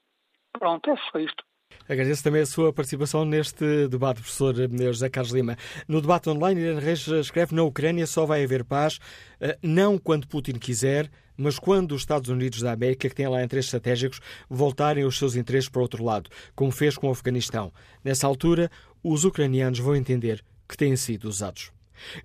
Pronto, 0.52 0.90
é 0.90 0.96
só 1.10 1.18
isto. 1.18 1.44
Agradeço 1.88 2.22
também 2.22 2.42
a 2.42 2.46
sua 2.46 2.72
participação 2.72 3.24
neste 3.24 3.88
debate, 3.88 4.20
professor 4.20 4.54
José 4.54 5.08
Carlos 5.08 5.32
Lima. 5.32 5.56
No 5.88 6.00
debate 6.00 6.28
online, 6.28 6.60
Irene 6.60 6.80
Reis 6.80 7.06
escreve 7.06 7.54
na 7.54 7.62
Ucrânia 7.62 8.06
só 8.06 8.26
vai 8.26 8.44
haver 8.44 8.64
paz, 8.64 8.98
eh, 9.40 9.58
não 9.62 9.98
quando 9.98 10.28
Putin 10.28 10.58
quiser, 10.58 11.10
mas 11.36 11.58
quando 11.58 11.92
os 11.92 12.02
Estados 12.02 12.28
Unidos 12.28 12.60
da 12.60 12.72
América, 12.72 13.08
que 13.08 13.14
têm 13.14 13.28
lá 13.28 13.42
interesses 13.42 13.68
estratégicos, 13.68 14.20
voltarem 14.48 15.04
os 15.04 15.18
seus 15.18 15.36
interesses 15.36 15.68
para 15.68 15.82
outro 15.82 16.04
lado, 16.04 16.30
como 16.54 16.70
fez 16.70 16.96
com 16.96 17.08
o 17.08 17.10
Afeganistão. 17.10 17.72
Nessa 18.04 18.26
altura, 18.26 18.70
os 19.02 19.24
ucranianos 19.24 19.78
vão 19.78 19.96
entender 19.96 20.44
que 20.68 20.76
têm 20.76 20.96
sido 20.96 21.28
usados. 21.28 21.72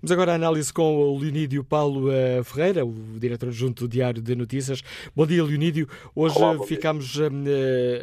Vamos 0.00 0.12
agora 0.12 0.32
à 0.32 0.34
análise 0.34 0.72
com 0.72 0.96
o 0.96 1.18
Leonídio 1.18 1.62
Paulo 1.62 2.08
uh, 2.08 2.42
Ferreira, 2.44 2.84
o 2.84 2.94
diretor 3.18 3.48
adjunto 3.48 3.86
do 3.86 3.88
Diário 3.88 4.20
de 4.20 4.34
Notícias. 4.34 4.82
Bom 5.14 5.26
dia, 5.26 5.42
Leonídio. 5.42 5.88
Hoje 6.14 6.36
Olá, 6.36 6.64
ficámos 6.66 7.16
uh, 7.16 7.28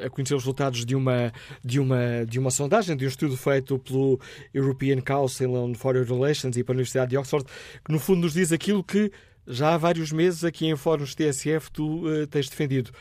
a 0.06 0.10
conhecer 0.10 0.36
os 0.36 0.44
resultados 0.44 0.86
de 0.86 0.96
uma, 0.96 1.32
de, 1.64 1.80
uma, 1.80 2.26
de 2.28 2.40
uma 2.40 2.52
sondagem, 2.52 2.96
de 2.96 3.06
um 3.06 3.08
estudo 3.08 3.36
feito 3.36 3.78
pelo 3.80 4.20
European 4.54 5.02
Council 5.02 5.54
on 5.54 5.74
Foreign 5.74 6.06
Relations 6.06 6.56
e 6.56 6.64
pela 6.64 6.76
Universidade 6.78 7.12
de 7.12 7.18
Oxford, 7.18 7.46
que 7.84 7.92
no 7.92 8.00
fundo 8.00 8.22
nos 8.22 8.34
diz 8.34 8.52
aquilo 8.52 8.84
que 8.84 9.12
já 9.48 9.74
há 9.74 9.78
vários 9.78 10.12
meses 10.12 10.44
aqui 10.44 10.66
em 10.68 10.76
fóruns 10.76 11.14
TSF 11.14 11.72
tu 11.72 12.08
uh, 12.08 12.28
tens 12.28 12.50
defendido. 12.50 12.92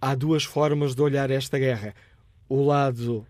Há 0.00 0.14
duas 0.14 0.44
formas 0.44 0.94
de 0.94 1.02
olhar 1.02 1.30
esta 1.30 1.58
guerra: 1.58 1.94
o 2.48 2.64
lado 2.64 3.26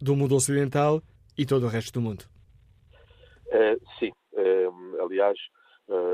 do 0.00 0.16
mundo 0.16 0.34
ocidental 0.34 1.02
e 1.36 1.44
todo 1.44 1.66
o 1.66 1.68
resto 1.68 1.92
do 1.92 2.00
mundo. 2.00 2.24
Uh, 3.48 3.78
sim, 3.98 4.12
uh, 4.32 5.02
aliás, 5.02 5.38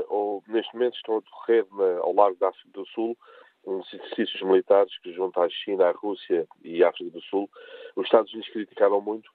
ou, 0.09 0.43
neste 0.47 0.73
momento 0.73 0.95
estão 0.95 1.17
a 1.17 1.19
decorrer 1.21 1.65
ao 2.01 2.13
largo 2.13 2.37
da 2.37 2.49
África 2.49 2.69
do 2.73 2.85
Sul 2.87 3.17
uns 3.63 3.93
exercícios 3.93 4.41
militares 4.41 4.91
que 5.01 5.13
juntam 5.13 5.43
a 5.43 5.49
China, 5.49 5.85
a 5.85 5.91
Rússia 5.91 6.47
e 6.63 6.83
a 6.83 6.89
África 6.89 7.11
do 7.11 7.21
Sul. 7.21 7.47
Os 7.95 8.05
Estados 8.05 8.33
Unidos 8.33 8.51
criticaram 8.51 8.99
muito, 8.99 9.29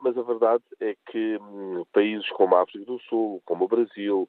mas 0.00 0.16
a 0.16 0.22
verdade 0.22 0.62
é 0.80 0.94
que 1.10 1.36
um, 1.38 1.84
países 1.92 2.28
como 2.30 2.54
a 2.54 2.62
África 2.62 2.84
do 2.84 3.00
Sul, 3.00 3.42
como 3.44 3.64
o 3.64 3.68
Brasil, 3.68 4.28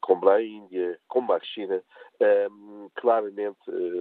como 0.00 0.28
a 0.28 0.42
Índia, 0.42 0.98
como 1.08 1.32
a 1.32 1.40
China, 1.40 1.82
um, 2.50 2.88
claramente 2.94 3.58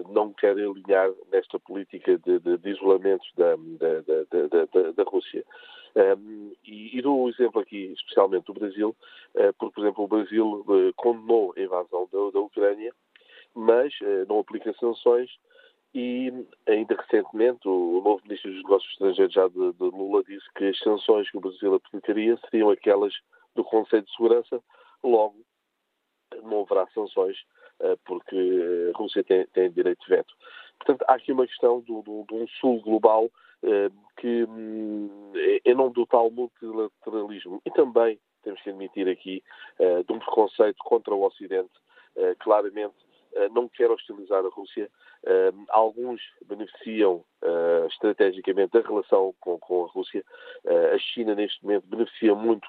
não 0.09 0.33
querem 0.33 0.65
alinhar 0.65 1.09
nesta 1.31 1.59
política 1.59 2.17
de, 2.19 2.39
de, 2.39 2.57
de 2.57 2.69
isolamento 2.69 3.25
da, 3.35 3.55
da, 3.55 4.65
da, 4.73 4.91
da 4.91 5.03
Rússia. 5.03 5.43
Um, 5.95 6.53
e, 6.63 6.97
e, 6.97 7.01
dou 7.01 7.23
um 7.23 7.29
exemplo 7.29 7.61
aqui, 7.61 7.91
especialmente 7.93 8.45
do 8.45 8.53
Brasil, 8.53 8.95
uh, 9.35 9.53
porque, 9.57 9.75
por 9.75 9.81
exemplo, 9.81 10.03
o 10.03 10.07
Brasil 10.07 10.93
condenou 10.95 11.53
a 11.57 11.61
invasão 11.61 12.07
da, 12.11 12.31
da 12.31 12.39
Ucrânia, 12.39 12.93
mas 13.53 13.93
não 14.27 14.39
aplica 14.39 14.73
sanções 14.79 15.29
e, 15.93 16.31
ainda 16.67 16.95
recentemente, 16.95 17.67
o, 17.67 17.99
o 17.99 18.01
novo 18.01 18.21
Ministro 18.23 18.51
dos 18.51 18.63
Negócios 18.63 18.91
Estrangeiros 18.93 19.33
já 19.33 19.47
de, 19.47 19.73
de, 19.73 19.83
Lula 19.83 20.23
disse 20.23 20.45
que 20.55 20.65
as 20.65 20.79
sanções 20.79 21.29
que 21.29 21.37
o 21.37 21.41
Brasil 21.41 21.73
aplicaria 21.75 22.37
seriam 22.49 22.69
aquelas 22.69 23.13
do 23.55 23.63
Conselho 23.63 24.03
de 24.03 24.11
Segurança, 24.11 24.63
logo 25.03 25.35
não 26.43 26.61
haverá 26.61 26.87
sanções 26.93 27.37
porque 28.05 28.91
a 28.93 28.97
Rússia 28.97 29.23
tem, 29.23 29.45
tem 29.47 29.71
direito 29.71 30.03
de 30.03 30.09
veto. 30.09 30.33
Portanto, 30.77 31.03
há 31.07 31.15
aqui 31.15 31.31
uma 31.31 31.47
questão 31.47 31.81
de 31.81 31.91
um 31.91 32.47
sul 32.59 32.79
global 32.81 33.29
eh, 33.63 33.91
que 34.17 34.43
hum, 34.45 35.31
é, 35.35 35.69
é 35.69 35.73
nome 35.75 35.93
do 35.93 36.05
tal 36.07 36.31
multilateralismo. 36.31 37.61
E 37.63 37.69
também 37.71 38.19
temos 38.43 38.59
que 38.61 38.71
admitir 38.71 39.07
aqui 39.07 39.43
eh, 39.77 40.03
de 40.03 40.11
um 40.11 40.17
preconceito 40.17 40.77
contra 40.83 41.13
o 41.13 41.23
Ocidente, 41.23 41.71
eh, 42.15 42.35
claramente 42.39 42.95
não 43.53 43.69
quer 43.69 43.89
hostilizar 43.89 44.43
a 44.45 44.49
Rússia. 44.49 44.91
Alguns 45.69 46.21
beneficiam 46.45 47.23
estrategicamente 47.87 48.73
da 48.73 48.85
relação 48.85 49.33
com 49.39 49.85
a 49.85 49.87
Rússia. 49.87 50.21
A 50.93 50.97
China, 50.97 51.33
neste 51.33 51.63
momento, 51.63 51.87
beneficia 51.87 52.35
muito 52.35 52.67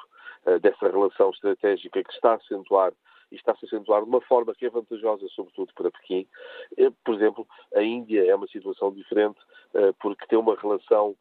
dessa 0.60 0.88
relação 0.88 1.30
estratégica 1.30 2.04
que 2.04 2.12
está 2.12 2.34
a 2.34 2.34
acentuar 2.36 2.92
e 3.32 3.36
está-se 3.36 3.64
a 3.64 3.66
acentuar 3.66 4.02
de 4.02 4.08
uma 4.08 4.20
forma 4.20 4.54
que 4.54 4.66
é 4.66 4.70
vantajosa, 4.70 5.26
sobretudo 5.28 5.72
para 5.74 5.90
Pequim. 5.90 6.26
Por 7.04 7.14
exemplo, 7.14 7.46
a 7.74 7.82
Índia 7.82 8.24
é 8.24 8.34
uma 8.34 8.46
situação 8.46 8.92
diferente 8.92 9.40
porque 9.98 10.26
tem 10.26 10.38
uma 10.38 10.54
relação 10.54 11.16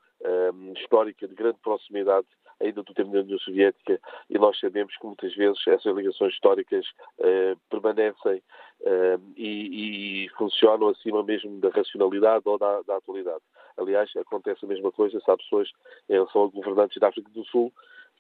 histórica 0.76 1.28
de 1.28 1.34
grande 1.34 1.58
proximidade 1.64 2.28
ainda 2.62 2.84
do 2.84 2.94
tempo 2.94 3.12
da 3.12 3.20
União 3.20 3.40
Soviética, 3.40 4.00
e 4.30 4.38
nós 4.38 4.60
sabemos 4.60 4.96
que 4.96 5.06
muitas 5.06 5.34
vezes 5.36 5.60
essas 5.68 5.96
ligações 5.96 6.34
históricas 6.34 6.86
uh, 7.20 7.60
permanecem 7.70 8.42
uh, 8.82 9.22
e, 9.36 10.26
e, 10.26 10.30
funcionam 10.38 10.90
acima 10.90 11.24
mesmo 11.24 11.60
da 11.60 11.70
racionalidade 11.70 12.44
ou 12.46 12.58
da, 12.58 12.82
da, 12.84 12.98
atualidade. 12.98 13.42
Aliás, 13.78 14.10
acontece 14.16 14.64
a 14.64 14.68
mesma 14.68 14.92
coisa 14.92 15.20
há 15.26 15.38
pessoas 15.38 15.70
em 16.10 16.14
relação 16.14 16.44
a 16.44 16.48
governantes 16.48 17.00
da 17.00 17.08
África 17.08 17.30
do 17.32 17.44
Sul 17.46 17.74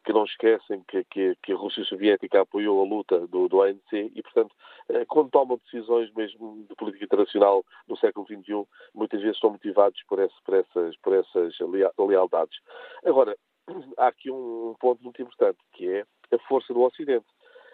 que 0.03 0.13
não 0.13 0.25
esquecem 0.25 0.83
que, 0.87 1.03
que, 1.05 1.35
que, 1.43 1.53
a 1.53 1.55
Rússia 1.55 1.83
Soviética 1.85 2.41
apoiou 2.41 2.81
a 2.81 2.87
luta 2.87 3.27
do, 3.27 3.47
do 3.47 3.61
ANC 3.61 3.91
e, 3.91 4.21
portanto, 4.23 4.55
eh, 4.89 5.05
quando 5.05 5.29
tomam 5.29 5.59
decisões 5.63 6.11
mesmo 6.13 6.65
de 6.67 6.75
política 6.75 7.05
internacional 7.05 7.63
no 7.87 7.97
século 7.97 8.25
XXI, 8.25 8.65
muitas 8.95 9.21
vezes 9.21 9.39
são 9.39 9.51
motivados 9.51 10.01
por, 10.07 10.19
esse, 10.19 10.35
por 10.43 10.55
essas, 10.55 10.97
por 10.97 11.13
essas 11.13 11.55
lealdades. 11.97 12.59
Agora, 13.05 13.35
há 13.97 14.07
aqui 14.07 14.31
um, 14.31 14.75
ponto 14.79 15.03
muito 15.03 15.21
importante, 15.21 15.59
que 15.73 15.87
é 15.87 16.05
a 16.33 16.39
força 16.47 16.73
do 16.73 16.81
Ocidente. 16.81 17.27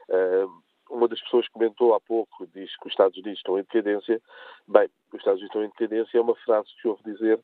Uh, 0.10 0.68
uma 0.90 1.08
das 1.08 1.22
pessoas 1.22 1.48
comentou 1.50 1.94
há 1.94 2.00
pouco, 2.00 2.48
diz 2.48 2.76
que 2.78 2.88
os 2.88 2.94
Estados 2.94 3.18
Unidos 3.18 3.40
estão 3.40 3.60
em 3.60 3.64
decadência. 3.64 4.22
Bem, 4.68 4.90
os 5.12 5.20
Estados 5.20 5.42
Unidos 5.42 5.56
estão 5.56 5.64
em 5.64 5.70
decadência 5.70 6.18
é 6.18 6.22
uma 6.22 6.36
frase 6.36 6.68
que 6.76 6.82
se 6.82 6.88
ouve 6.88 7.04
dizer, 7.04 7.40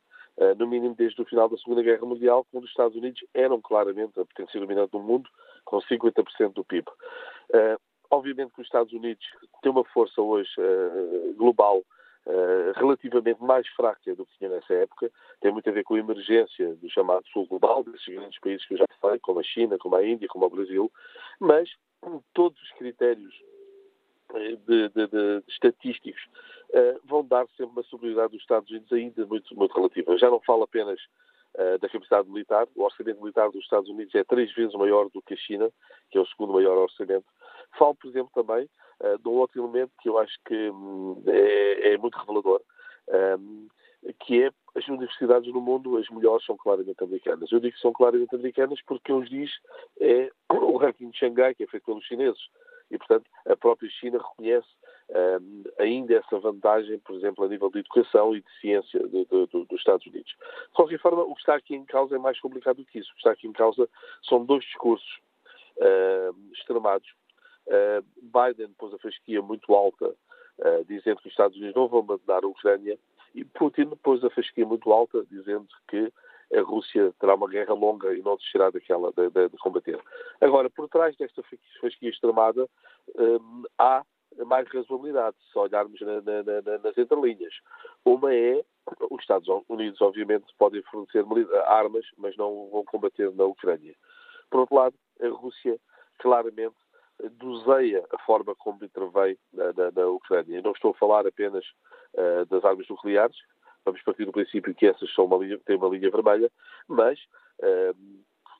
no 0.58 0.66
mínimo 0.66 0.94
desde 0.94 1.20
o 1.22 1.24
final 1.24 1.48
da 1.48 1.56
Segunda 1.56 1.82
Guerra 1.82 2.06
Mundial, 2.06 2.46
quando 2.50 2.64
os 2.64 2.70
Estados 2.70 2.96
Unidos 2.96 3.24
eram 3.32 3.60
claramente 3.60 4.18
a 4.18 4.24
potência 4.24 4.58
dominante 4.58 4.90
do 4.90 5.00
mundo, 5.00 5.28
com 5.64 5.78
50% 5.78 6.52
do 6.52 6.64
PIB. 6.64 6.88
Uh, 7.50 7.80
obviamente 8.10 8.52
que 8.52 8.60
os 8.60 8.66
Estados 8.66 8.92
Unidos 8.92 9.24
têm 9.62 9.70
uma 9.70 9.84
força 9.84 10.20
hoje 10.20 10.50
global 11.36 11.82
Uh, 12.26 12.72
relativamente 12.76 13.42
mais 13.42 13.68
fraca 13.68 14.14
do 14.14 14.24
que 14.24 14.38
tinha 14.38 14.48
nessa 14.48 14.72
época, 14.72 15.10
tem 15.42 15.52
muito 15.52 15.68
a 15.68 15.72
ver 15.74 15.84
com 15.84 15.94
a 15.94 15.98
emergência 15.98 16.74
do 16.76 16.88
chamado 16.88 17.22
Sul 17.28 17.46
Global, 17.46 17.84
desses 17.84 18.06
grandes 18.06 18.40
países 18.40 18.64
que 18.66 18.72
eu 18.72 18.78
já 18.78 18.86
falei, 18.98 19.18
como 19.18 19.40
a 19.40 19.42
China, 19.42 19.76
como 19.76 19.94
a 19.94 20.02
Índia, 20.02 20.26
como 20.26 20.46
o 20.46 20.48
Brasil, 20.48 20.90
mas 21.38 21.68
todos 22.32 22.58
os 22.62 22.70
critérios 22.72 23.34
eh, 23.42 23.53
de, 24.34 24.56
de, 24.56 24.88
de, 24.88 25.06
de 25.06 25.42
estatísticos 25.48 26.22
uh, 26.70 27.00
vão 27.04 27.24
dar 27.24 27.46
sempre 27.56 27.72
uma 27.72 27.82
superioridade 27.84 28.32
dos 28.32 28.42
Estados 28.42 28.70
Unidos 28.70 28.92
ainda 28.92 29.26
muito, 29.26 29.54
muito 29.56 29.74
relativa. 29.74 30.18
Já 30.18 30.30
não 30.30 30.40
falo 30.40 30.64
apenas 30.64 31.00
uh, 31.54 31.78
da 31.78 31.88
capacidade 31.88 32.28
militar, 32.28 32.66
o 32.74 32.82
orçamento 32.82 33.20
militar 33.20 33.50
dos 33.50 33.62
Estados 33.62 33.88
Unidos 33.88 34.14
é 34.14 34.24
três 34.24 34.52
vezes 34.54 34.74
maior 34.74 35.08
do 35.10 35.22
que 35.22 35.34
a 35.34 35.38
China, 35.38 35.70
que 36.10 36.18
é 36.18 36.20
o 36.20 36.26
segundo 36.26 36.52
maior 36.52 36.76
orçamento. 36.76 37.26
Falo, 37.78 37.94
por 37.94 38.08
exemplo, 38.08 38.30
também 38.34 38.68
uh, 39.00 39.18
de 39.18 39.28
um 39.28 39.32
outro 39.32 39.60
elemento 39.60 39.92
que 40.00 40.08
eu 40.08 40.18
acho 40.18 40.36
que 40.44 40.70
um, 40.70 41.22
é, 41.26 41.94
é, 41.94 41.98
muito 41.98 42.18
revelador, 42.18 42.60
um, 43.38 43.68
que 44.20 44.42
é 44.42 44.50
as 44.74 44.86
universidades 44.88 45.52
no 45.52 45.60
mundo, 45.60 45.96
as 45.96 46.08
melhores 46.10 46.44
são 46.44 46.56
claramente 46.56 47.02
americanas. 47.02 47.50
Eu 47.50 47.60
digo 47.60 47.74
que 47.74 47.80
são 47.80 47.92
claramente 47.92 48.34
americanas 48.34 48.80
porque 48.86 49.04
quem 49.04 49.14
os 49.14 49.30
diz 49.30 49.50
é 50.00 50.30
o 50.50 50.76
ranking 50.76 51.10
de 51.10 51.18
Xangai, 51.18 51.54
que 51.54 51.62
é 51.62 51.66
feito 51.66 51.86
pelos 51.86 52.04
chineses. 52.04 52.40
E, 52.90 52.98
portanto, 52.98 53.30
a 53.46 53.56
própria 53.56 53.88
China 53.90 54.18
reconhece 54.18 54.68
um, 55.40 55.64
ainda 55.78 56.14
essa 56.14 56.38
vantagem, 56.38 56.98
por 56.98 57.14
exemplo, 57.16 57.44
a 57.44 57.48
nível 57.48 57.70
de 57.70 57.80
educação 57.80 58.34
e 58.34 58.40
de 58.40 58.60
ciência 58.60 59.00
de, 59.00 59.24
de, 59.24 59.46
de, 59.46 59.64
dos 59.64 59.78
Estados 59.78 60.06
Unidos. 60.06 60.30
De 60.30 60.74
qualquer 60.74 60.98
forma, 61.00 61.22
o 61.22 61.34
que 61.34 61.40
está 61.40 61.54
aqui 61.56 61.74
em 61.74 61.84
causa 61.84 62.16
é 62.16 62.18
mais 62.18 62.38
complicado 62.40 62.76
do 62.76 62.84
que 62.84 62.98
isso. 62.98 63.10
O 63.10 63.14
que 63.14 63.20
está 63.20 63.32
aqui 63.32 63.46
em 63.46 63.52
causa 63.52 63.88
são 64.28 64.44
dois 64.44 64.64
discursos 64.64 65.20
uh, 65.78 66.52
extremados 66.52 67.12
Uh, 67.66 68.04
Biden 68.20 68.74
pôs 68.78 68.92
a 68.92 68.98
fasquia 68.98 69.40
muito 69.40 69.74
alta, 69.74 70.08
uh, 70.08 70.84
dizendo 70.86 71.20
que 71.20 71.28
os 71.28 71.32
Estados 71.32 71.56
Unidos 71.56 71.74
não 71.74 71.88
vão 71.88 72.00
abandonar 72.00 72.44
a 72.44 72.46
Ucrânia, 72.46 72.98
e 73.34 73.44
Putin 73.44 73.90
pôs 74.02 74.22
a 74.22 74.30
fasquia 74.30 74.66
muito 74.66 74.92
alta, 74.92 75.24
dizendo 75.30 75.66
que 75.88 76.12
a 76.56 76.62
Rússia 76.62 77.12
terá 77.18 77.34
uma 77.34 77.48
guerra 77.48 77.74
longa 77.74 78.14
e 78.14 78.22
não 78.22 78.36
desistirá 78.36 78.70
daquela 78.70 79.12
de, 79.12 79.30
de, 79.30 79.48
de 79.48 79.58
combater. 79.58 80.00
Agora, 80.40 80.70
por 80.70 80.88
trás 80.88 81.16
desta 81.16 81.42
fasquia 81.80 82.10
extremada, 82.10 82.68
um, 83.16 83.64
há 83.78 84.04
mais 84.46 84.68
razoabilidade, 84.68 85.36
se 85.52 85.58
olharmos 85.58 86.00
na, 86.00 86.20
na, 86.20 86.42
na, 86.42 86.78
nas 86.78 86.98
entrelinhas. 86.98 87.54
Uma 88.04 88.34
é, 88.34 88.64
os 89.10 89.20
Estados 89.20 89.48
Unidos, 89.68 90.00
obviamente, 90.00 90.46
podem 90.58 90.82
fornecer 90.82 91.24
armas, 91.66 92.04
mas 92.16 92.36
não 92.36 92.68
vão 92.70 92.84
combater 92.84 93.32
na 93.34 93.44
Ucrânia. 93.44 93.94
Por 94.50 94.60
outro 94.60 94.74
lado, 94.74 94.94
a 95.20 95.28
Rússia 95.28 95.78
claramente 96.18 96.74
doseia 97.32 98.04
a 98.12 98.18
forma 98.18 98.54
como 98.56 98.84
intervém 98.84 99.38
na, 99.52 99.72
na, 99.72 99.90
na 99.90 100.06
Ucrânia. 100.08 100.60
não 100.62 100.72
estou 100.72 100.90
a 100.90 100.94
falar 100.94 101.26
apenas 101.26 101.64
uh, 102.14 102.44
das 102.46 102.64
armas 102.64 102.88
nucleares, 102.88 103.36
vamos 103.84 104.02
partir 104.02 104.24
do 104.24 104.32
princípio 104.32 104.74
que 104.74 104.86
essas 104.86 105.12
são 105.14 105.24
uma 105.24 105.36
linha, 105.36 105.58
têm 105.64 105.76
uma 105.76 105.88
linha 105.88 106.10
vermelha, 106.10 106.50
mas, 106.88 107.18
uh, 107.60 107.96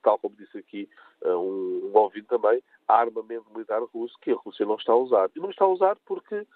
tal 0.02 0.18
como 0.18 0.36
disse 0.36 0.58
aqui 0.58 0.88
uh, 1.22 1.36
um, 1.36 1.90
um 1.92 1.98
ouvinte 1.98 2.28
também, 2.28 2.62
há 2.86 3.00
armamento 3.00 3.50
militar 3.52 3.82
russo 3.82 4.16
que 4.20 4.30
a 4.30 4.36
Rússia 4.36 4.66
não 4.66 4.76
está 4.76 4.92
a 4.92 4.96
usar. 4.96 5.30
E 5.34 5.40
não 5.40 5.50
está 5.50 5.64
a 5.64 5.68
usar 5.68 5.96
porque, 6.04 6.46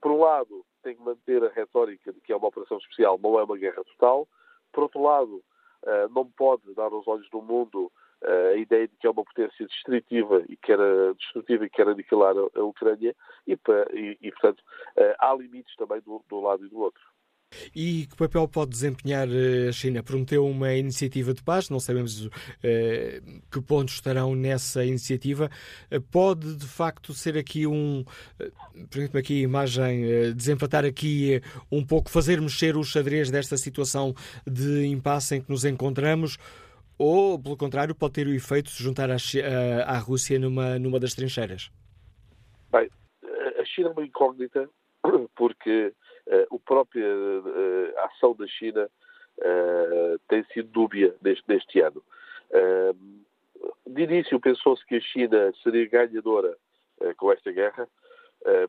por 0.00 0.12
um 0.12 0.20
lado, 0.20 0.64
tem 0.82 0.94
que 0.94 1.02
manter 1.02 1.42
a 1.44 1.48
retórica 1.48 2.12
de 2.12 2.20
que 2.20 2.32
é 2.32 2.36
uma 2.36 2.48
operação 2.48 2.78
especial, 2.78 3.18
não 3.22 3.38
é 3.38 3.44
uma 3.44 3.56
guerra 3.56 3.82
total, 3.84 4.28
por 4.72 4.82
outro 4.82 5.02
lado, 5.02 5.42
não 6.10 6.26
pode 6.26 6.74
dar 6.74 6.92
aos 6.92 7.08
olhos 7.08 7.28
do 7.30 7.40
mundo 7.40 7.90
a 8.22 8.56
ideia 8.56 8.88
de 8.88 8.96
que 8.96 9.06
é 9.06 9.10
uma 9.10 9.24
potência 9.24 9.66
destrutiva 9.66 10.42
e 10.48 10.56
que 10.56 10.72
era 10.72 11.14
destrutiva 11.14 11.64
e 11.64 11.70
que 11.70 11.80
era 11.80 11.92
aniquilar 11.92 12.34
a, 12.36 12.62
Ucrânia 12.62 13.14
e, 13.46 13.52
e, 13.92 14.18
e, 14.20 14.30
portanto, 14.32 14.62
eh, 14.96 15.16
há 15.20 15.34
limites 15.34 15.74
também 15.76 16.00
do, 16.00 16.22
do 16.28 16.40
lado 16.40 16.64
e 16.66 16.68
do 16.68 16.80
outro. 16.80 17.00
E 17.74 18.06
que 18.06 18.16
papel 18.16 18.46
pode 18.48 18.70
desempenhar 18.70 19.28
eh, 19.28 19.68
a 19.68 19.72
China? 19.72 20.02
Prometeu 20.02 20.46
uma 20.46 20.74
iniciativa 20.74 21.32
de 21.32 21.42
paz, 21.42 21.70
não 21.70 21.80
sabemos 21.80 22.26
uh, 22.26 22.30
que 23.50 23.60
pontos 23.60 23.94
estarão 23.94 24.34
nessa 24.34 24.84
iniciativa. 24.84 25.50
Uh, 25.90 26.00
pode, 26.00 26.56
de 26.56 26.66
facto, 26.66 27.12
ser 27.12 27.36
aqui 27.36 27.66
um. 27.66 28.04
Uh, 28.40 28.86
Permite-me 28.90 29.20
aqui 29.20 29.40
a 29.40 29.42
imagem, 29.42 30.34
desempatar 30.34 30.84
aqui 30.84 31.42
um 31.70 31.84
pouco, 31.84 32.08
fazer 32.10 32.40
mexer 32.40 32.76
o 32.76 32.84
xadrez 32.84 33.28
desta 33.30 33.56
situação 33.56 34.14
de 34.46 34.86
impasse 34.86 35.34
em 35.34 35.40
que 35.40 35.50
nos 35.50 35.64
encontramos 35.64 36.38
ou, 36.96 37.38
pelo 37.38 37.56
contrário, 37.56 37.94
pode 37.94 38.14
ter 38.14 38.26
o 38.26 38.34
efeito 38.34 38.66
de 38.66 38.72
se 38.72 38.82
juntar 38.82 39.10
à, 39.10 39.16
à 39.84 39.98
Rússia 39.98 40.38
numa, 40.38 40.78
numa 40.78 41.00
das 41.00 41.14
trincheiras? 41.14 41.70
Bem, 42.70 42.88
a 43.58 43.64
China 43.64 43.88
é 43.88 43.92
uma 43.92 44.04
incógnita 44.04 44.68
porque 45.36 45.92
uh, 46.28 46.46
o 46.50 46.58
próprio, 46.58 47.04
uh, 47.04 47.98
a 47.98 48.06
ação 48.06 48.34
da 48.34 48.46
China 48.46 48.88
uh, 49.38 50.18
tem 50.28 50.44
sido 50.52 50.68
dúbia 50.68 51.14
neste, 51.22 51.44
neste 51.48 51.80
ano. 51.80 52.02
de 53.86 54.02
início 54.02 54.40
pensou-se 54.40 54.84
que 54.86 54.96
a 54.96 55.00
China 55.00 55.52
seria 55.62 55.88
ganhadora 55.88 56.56
com 57.16 57.32
esta 57.32 57.50
guerra. 57.50 57.88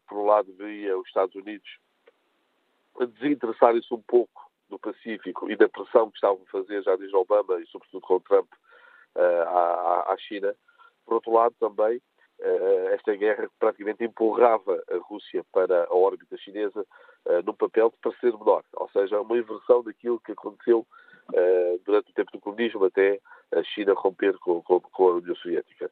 por 0.08 0.18
um 0.18 0.26
lado, 0.26 0.52
via 0.58 0.98
os 0.98 1.08
Estados 1.08 1.36
Unidos 1.36 1.70
desinteressarem-se 3.00 3.94
um 3.94 4.02
pouco 4.02 4.50
do 4.70 4.78
Pacífico 4.78 5.50
e 5.50 5.56
da 5.56 5.70
pressão 5.70 6.10
que 6.10 6.18
estavam 6.18 6.42
a 6.46 6.52
fazer 6.52 6.84
já 6.84 6.96
desde 6.96 7.16
Obama 7.16 7.60
e 7.60 7.66
sobretudo 7.68 8.02
com 8.02 8.20
Trump 8.20 8.52
à, 9.16 10.14
à, 10.14 10.18
China. 10.18 10.54
Por 11.06 11.16
outro 11.16 11.32
lado, 11.32 11.56
também 11.60 12.02
esta 12.94 13.16
guerra 13.16 13.50
praticamente 13.60 14.04
empurrava 14.04 14.82
a 14.90 14.98
Rússia 14.98 15.44
para 15.52 15.86
a 15.86 15.94
órbita 15.94 16.38
chinesa 16.38 16.86
uh, 17.26 17.42
num 17.46 17.54
papel 17.54 17.90
de 17.90 17.98
parecer 17.98 18.32
menor, 18.38 18.64
ou 18.74 18.90
seja, 18.90 19.20
uma 19.20 19.38
inversão 19.38 19.84
daquilo 19.84 20.20
que 20.20 20.32
aconteceu 20.32 20.86
durante 21.86 22.10
o 22.10 22.14
tempo 22.16 22.32
do 22.32 22.40
comunismo 22.40 22.86
até 22.86 23.20
a 23.54 23.62
China 23.62 23.94
romper 23.94 24.36
com, 24.40 24.64
com, 24.64 25.08
a 25.08 25.12
União 25.12 25.36
Soviética. 25.36 25.92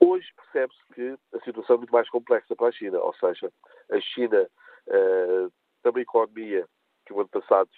Hoje 0.00 0.26
percebe-se 0.34 0.92
que 0.92 1.16
a 1.36 1.40
situação 1.44 1.76
é 1.76 1.78
muito 1.78 1.92
mais 1.92 2.10
complexa 2.10 2.56
para 2.56 2.66
a 2.66 2.72
China, 2.72 2.98
ou 2.98 3.14
seja, 3.14 3.52
a 3.92 4.00
China 4.00 4.50
tem 5.84 5.92
uma 5.92 6.00
economia 6.00 6.66
que 7.06 7.12
o 7.12 7.20
ano 7.20 7.28
passado 7.28 7.70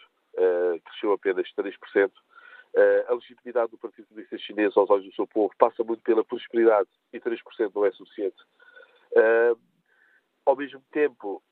cresceu 0.82 1.12
apenas 1.12 1.46
3%. 1.54 2.10
Eh, 2.72 3.04
a 3.08 3.14
legitimidade 3.14 3.72
do 3.72 3.78
Partido 3.78 4.06
Comunista 4.06 4.38
Chinês 4.38 4.76
aos 4.76 4.88
olhos 4.90 5.06
do 5.06 5.14
seu 5.14 5.26
povo 5.26 5.52
passa 5.58 5.82
muito 5.82 6.02
pela 6.02 6.24
prosperidade 6.24 6.88
e 7.12 7.18
3% 7.18 7.72
não 7.74 7.84
é 7.84 7.90
suficiente. 7.90 8.36
Uh, 9.12 9.58
ao 10.46 10.54
mesmo 10.54 10.80
tempo, 10.92 11.42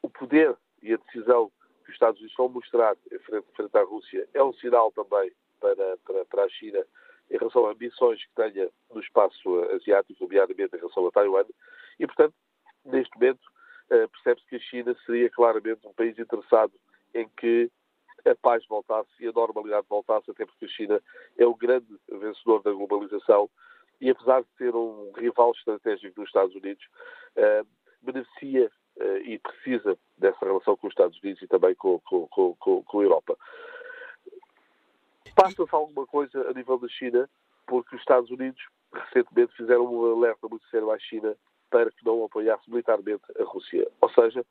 o 0.00 0.08
poder 0.10 0.56
e 0.80 0.94
a 0.94 0.96
decisão 0.96 1.50
que 1.84 1.90
os 1.90 1.94
Estados 1.94 2.20
Unidos 2.20 2.36
vão 2.36 2.48
mostrar 2.48 2.96
frente, 3.26 3.46
frente 3.56 3.76
à 3.76 3.82
Rússia 3.82 4.28
é 4.32 4.44
um 4.44 4.52
sinal 4.54 4.92
também 4.92 5.32
para, 5.58 5.98
para, 6.04 6.24
para 6.26 6.44
a 6.44 6.48
China 6.48 6.86
em 7.30 7.36
relação 7.36 7.66
a 7.66 7.72
ambições 7.72 8.24
que 8.24 8.34
tenha 8.36 8.70
no 8.92 9.00
espaço 9.00 9.64
asiático, 9.72 10.22
nomeadamente 10.22 10.76
em 10.76 10.78
relação 10.78 11.06
a 11.06 11.10
Taiwan. 11.10 11.46
E, 11.98 12.06
portanto, 12.06 12.34
neste 12.84 13.12
momento, 13.18 13.40
percebe-se 13.88 14.46
que 14.46 14.56
a 14.56 14.60
China 14.60 14.96
seria 15.04 15.30
claramente 15.30 15.86
um 15.86 15.92
país 15.94 16.16
interessado 16.18 16.72
em 17.12 17.28
que 17.40 17.70
a 18.26 18.34
paz 18.34 18.64
voltasse 18.66 19.10
e 19.20 19.28
a 19.28 19.32
normalidade 19.32 19.86
voltasse, 19.88 20.30
até 20.30 20.46
porque 20.46 20.64
a 20.64 20.68
China 20.68 21.00
é 21.38 21.46
o 21.46 21.54
grande 21.54 21.86
vencedor 22.08 22.62
da 22.62 22.72
globalização 22.72 23.50
e, 24.00 24.10
apesar 24.10 24.42
de 24.42 24.48
ser 24.56 24.74
um 24.74 25.12
rival 25.16 25.52
estratégico 25.52 26.14
dos 26.16 26.28
Estados 26.28 26.54
Unidos, 26.54 26.84
uh, 27.36 27.66
beneficia 28.02 28.70
uh, 28.96 29.16
e 29.18 29.38
precisa 29.38 29.98
dessa 30.18 30.44
relação 30.44 30.76
com 30.76 30.86
os 30.86 30.92
Estados 30.92 31.18
Unidos 31.22 31.42
e 31.42 31.46
também 31.46 31.74
com, 31.74 32.00
com, 32.00 32.26
com, 32.28 32.82
com 32.82 33.00
a 33.00 33.02
Europa. 33.02 33.36
Passa-se 35.34 35.74
alguma 35.74 36.06
coisa 36.06 36.48
a 36.48 36.52
nível 36.52 36.78
da 36.78 36.88
China, 36.88 37.28
porque 37.66 37.94
os 37.94 38.00
Estados 38.00 38.30
Unidos 38.30 38.62
recentemente 38.92 39.56
fizeram 39.56 39.86
um 39.86 40.16
alerta 40.16 40.48
muito 40.48 40.66
sério 40.68 40.90
à 40.90 40.98
China 40.98 41.36
para 41.70 41.90
que 41.90 42.04
não 42.04 42.24
apoiasse 42.24 42.70
militarmente 42.70 43.24
a 43.38 43.42
Rússia. 43.42 43.90
Ou 44.00 44.10
seja, 44.10 44.46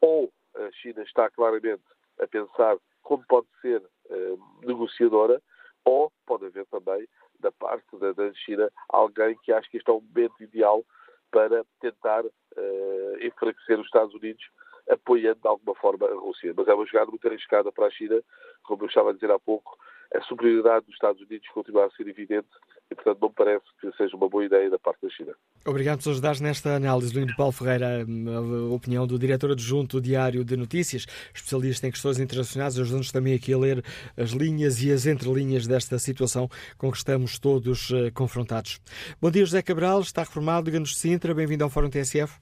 ou 0.00 0.32
a 0.54 0.70
China 0.72 1.02
está 1.02 1.28
claramente 1.30 1.82
a 2.18 2.26
pensar 2.26 2.78
como 3.08 3.24
pode 3.26 3.46
ser 3.62 3.82
uh, 4.10 4.66
negociadora, 4.66 5.40
ou 5.82 6.12
pode 6.26 6.44
haver 6.44 6.66
também, 6.66 7.08
da 7.40 7.50
parte 7.50 7.86
da, 7.98 8.12
da, 8.12 8.34
China, 8.34 8.70
alguém 8.90 9.34
que 9.42 9.50
acha 9.50 9.66
que 9.70 9.78
este 9.78 9.88
é 9.88 9.94
um 9.94 10.02
momento 10.02 10.42
ideal 10.42 10.84
para 11.30 11.64
tentar 11.80 12.26
uh, 12.26 13.16
enfraquecer 13.22 13.80
os 13.80 13.86
Estados 13.86 14.14
Unidos, 14.14 14.44
apoiando 14.90 15.40
de 15.40 15.48
alguma 15.48 15.74
forma 15.76 16.06
a 16.06 16.14
Rússia. 16.16 16.52
Mas 16.54 16.68
é 16.68 16.74
uma 16.74 16.84
jogada 16.84 17.10
muito 17.10 17.26
arriscada 17.26 17.72
para 17.72 17.86
a 17.86 17.90
China, 17.90 18.22
como 18.62 18.82
eu 18.82 18.88
estava 18.88 19.08
a 19.08 19.14
dizer 19.14 19.30
há 19.30 19.38
pouco, 19.38 19.78
a 20.14 20.20
superioridade 20.20 20.84
dos 20.84 20.94
Estados 20.94 21.22
Unidos 21.22 21.48
continua 21.48 21.86
a 21.86 21.90
ser 21.92 22.06
evidente 22.08 22.48
e, 22.90 22.94
portanto, 22.94 23.18
não 23.20 23.28
me 23.28 23.34
parece 23.34 23.64
que 23.80 23.92
seja 23.96 24.16
uma 24.16 24.28
boa 24.28 24.44
ideia 24.44 24.70
da 24.70 24.78
parte 24.78 25.02
da 25.02 25.10
China. 25.10 25.32
Obrigado 25.66 26.02
por 26.02 26.10
ajudar 26.10 26.40
nesta 26.40 26.74
análise, 26.74 27.18
Lindo 27.18 27.34
Paulo 27.36 27.52
Ferreira, 27.52 28.04
a 28.04 28.74
opinião 28.74 29.06
do 29.06 29.18
diretor 29.18 29.50
adjunto 29.50 30.00
do 30.00 30.02
Diário 30.02 30.44
de 30.44 30.56
Notícias, 30.56 31.06
especialista 31.34 31.86
em 31.86 31.90
questões 31.90 32.18
internacionais, 32.18 32.78
ajudando-nos 32.78 33.12
também 33.12 33.34
aqui 33.34 33.52
a 33.52 33.58
ler 33.58 33.84
as 34.16 34.30
linhas 34.30 34.82
e 34.82 34.90
as 34.90 35.06
entrelinhas 35.06 35.66
desta 35.66 35.98
situação 35.98 36.48
com 36.78 36.90
que 36.90 36.96
estamos 36.96 37.38
todos 37.38 37.90
uh, 37.90 38.12
confrontados. 38.14 38.80
Bom 39.20 39.30
dia, 39.30 39.44
José 39.44 39.62
Cabral, 39.62 40.00
está 40.00 40.22
reformado, 40.22 40.66
diga-nos 40.66 40.90
de 40.90 40.96
Sintra, 40.96 41.34
bem-vindo 41.34 41.64
ao 41.64 41.70
Fórum 41.70 41.90
TSF. 41.90 42.40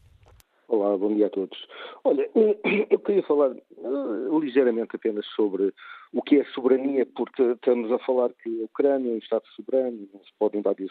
Olá, 0.69 0.97
bom 0.97 1.15
dia 1.15 1.27
a 1.27 1.31
todos. 1.31 1.59
Olha, 2.05 2.29
eu 2.91 2.99
queria 3.01 3.23
falar 3.25 3.51
uh, 3.51 4.39
ligeiramente 4.39 4.95
apenas 4.95 5.27
sobre 5.35 5.73
o 6.13 6.23
que 6.23 6.41
é 6.41 6.45
soberania, 6.47 7.07
porque 7.07 7.43
estamos 7.43 7.91
a 7.93 7.99
falar 8.01 8.31
que 8.43 8.63
a 8.63 8.65
Ucrânia 8.65 9.11
é 9.11 9.15
um 9.15 9.19
Estado 9.19 9.47
soberano, 9.55 10.09
não 10.13 10.21
se 10.21 10.31
pode 10.39 10.57
invadir 10.57 10.89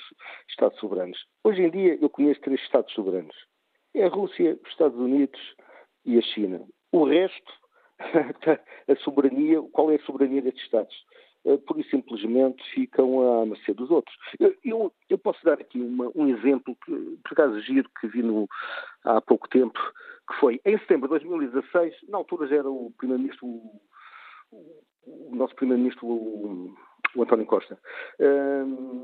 Estados 0.49 0.79
soberanos. 0.79 1.17
Hoje 1.43 1.61
em 1.61 1.69
dia 1.69 1.97
eu 2.01 2.09
conheço 2.09 2.41
três 2.41 2.59
Estados 2.61 2.93
soberanos. 2.93 3.35
É 3.93 4.05
a 4.05 4.09
Rússia, 4.09 4.59
os 4.63 4.69
Estados 4.69 4.97
Unidos 4.99 5.39
e 6.05 6.17
a 6.17 6.21
China. 6.21 6.61
O 6.91 7.05
resto, 7.05 7.53
a 8.87 8.95
soberania, 8.97 9.61
qual 9.71 9.91
é 9.91 9.95
a 9.95 10.05
soberania 10.05 10.41
destes 10.41 10.63
Estados? 10.63 10.95
Uh, 11.45 11.59
por 11.59 11.79
e 11.79 11.83
simplesmente 11.89 12.63
ficam 12.71 13.41
à 13.41 13.45
mercê 13.45 13.71
dos 13.71 13.91
outros. 13.91 14.15
Eu, 14.63 14.91
eu 15.07 15.17
posso 15.17 15.43
dar 15.45 15.61
aqui 15.61 15.79
uma, 15.79 16.11
um 16.15 16.27
exemplo, 16.27 16.75
que, 16.83 16.91
por 17.23 17.33
acaso 17.33 17.61
giro, 17.61 17.87
que 18.01 18.07
vi 18.07 18.23
no, 18.23 18.47
há 19.03 19.21
pouco 19.21 19.47
tempo, 19.47 19.79
que 20.27 20.39
foi 20.39 20.59
em 20.65 20.77
setembro 20.79 21.07
de 21.07 21.19
2016, 21.19 21.93
na 22.09 22.17
altura 22.17 22.47
já 22.47 22.55
era 22.55 22.69
o 22.69 22.91
primeiro-ministro, 22.97 23.47
o, 25.05 25.35
nosso 25.35 25.55
primeiro-ministro, 25.55 26.07
o, 26.07 26.73
o, 27.15 27.23
António 27.23 27.45
Costa. 27.45 27.77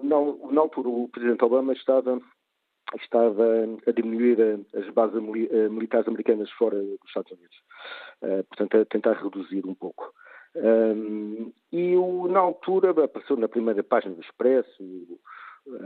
Na, 0.04 0.18
na, 0.52 0.62
altura 0.62 0.90
o 0.90 1.10
presidente 1.10 1.44
Obama 1.44 1.74
estava, 1.74 2.20
estava 3.02 3.46
a 3.88 3.92
diminuir 3.92 4.38
as 4.76 4.90
bases 4.90 5.22
militares 5.22 6.08
americanas 6.08 6.50
fora 6.52 6.78
dos 6.78 7.00
Estados 7.08 7.32
Unidos. 7.32 7.58
Uh, 8.22 8.44
portanto, 8.44 8.78
a 8.78 8.86
tentar 8.86 9.14
reduzir 9.14 9.66
um 9.66 9.74
pouco. 9.74 10.12
Um, 10.56 11.54
e 11.72 11.96
o, 11.96 12.28
na 12.28 12.40
altura 12.40 12.92
apareceu 12.92 13.38
na 13.38 13.48
primeira 13.48 13.82
página 13.84 14.14
do 14.14 14.22
Expresso, 14.22 14.84
eh, 14.84 15.16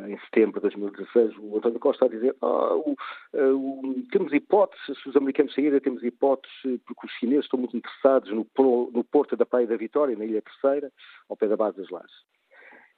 em 0.07 0.17
setembro 0.19 0.59
de 0.59 0.69
2016, 0.69 1.37
o 1.37 1.57
António 1.57 1.79
Costa 1.79 2.05
a 2.05 2.09
dizer 2.09 2.35
ah, 2.41 2.75
o, 2.75 2.95
eh, 3.33 3.51
o, 3.51 4.03
temos 4.11 4.31
hipóteses, 4.33 5.01
se 5.01 5.09
os 5.09 5.15
americanos 5.15 5.53
saírem, 5.53 5.79
temos 5.79 6.03
hipóteses, 6.03 6.81
porque 6.85 7.05
os 7.05 7.11
chineses 7.13 7.45
estão 7.45 7.59
muito 7.59 7.75
interessados 7.75 8.31
no, 8.31 8.47
no 8.91 9.03
porto 9.03 9.35
da 9.35 9.45
Praia 9.45 9.67
da 9.67 9.75
Vitória, 9.75 10.15
na 10.15 10.25
Ilha 10.25 10.41
Terceira, 10.41 10.91
ao 11.29 11.35
pé 11.35 11.47
da 11.47 11.57
base 11.57 11.77
das 11.77 11.89
Lajes. 11.89 12.15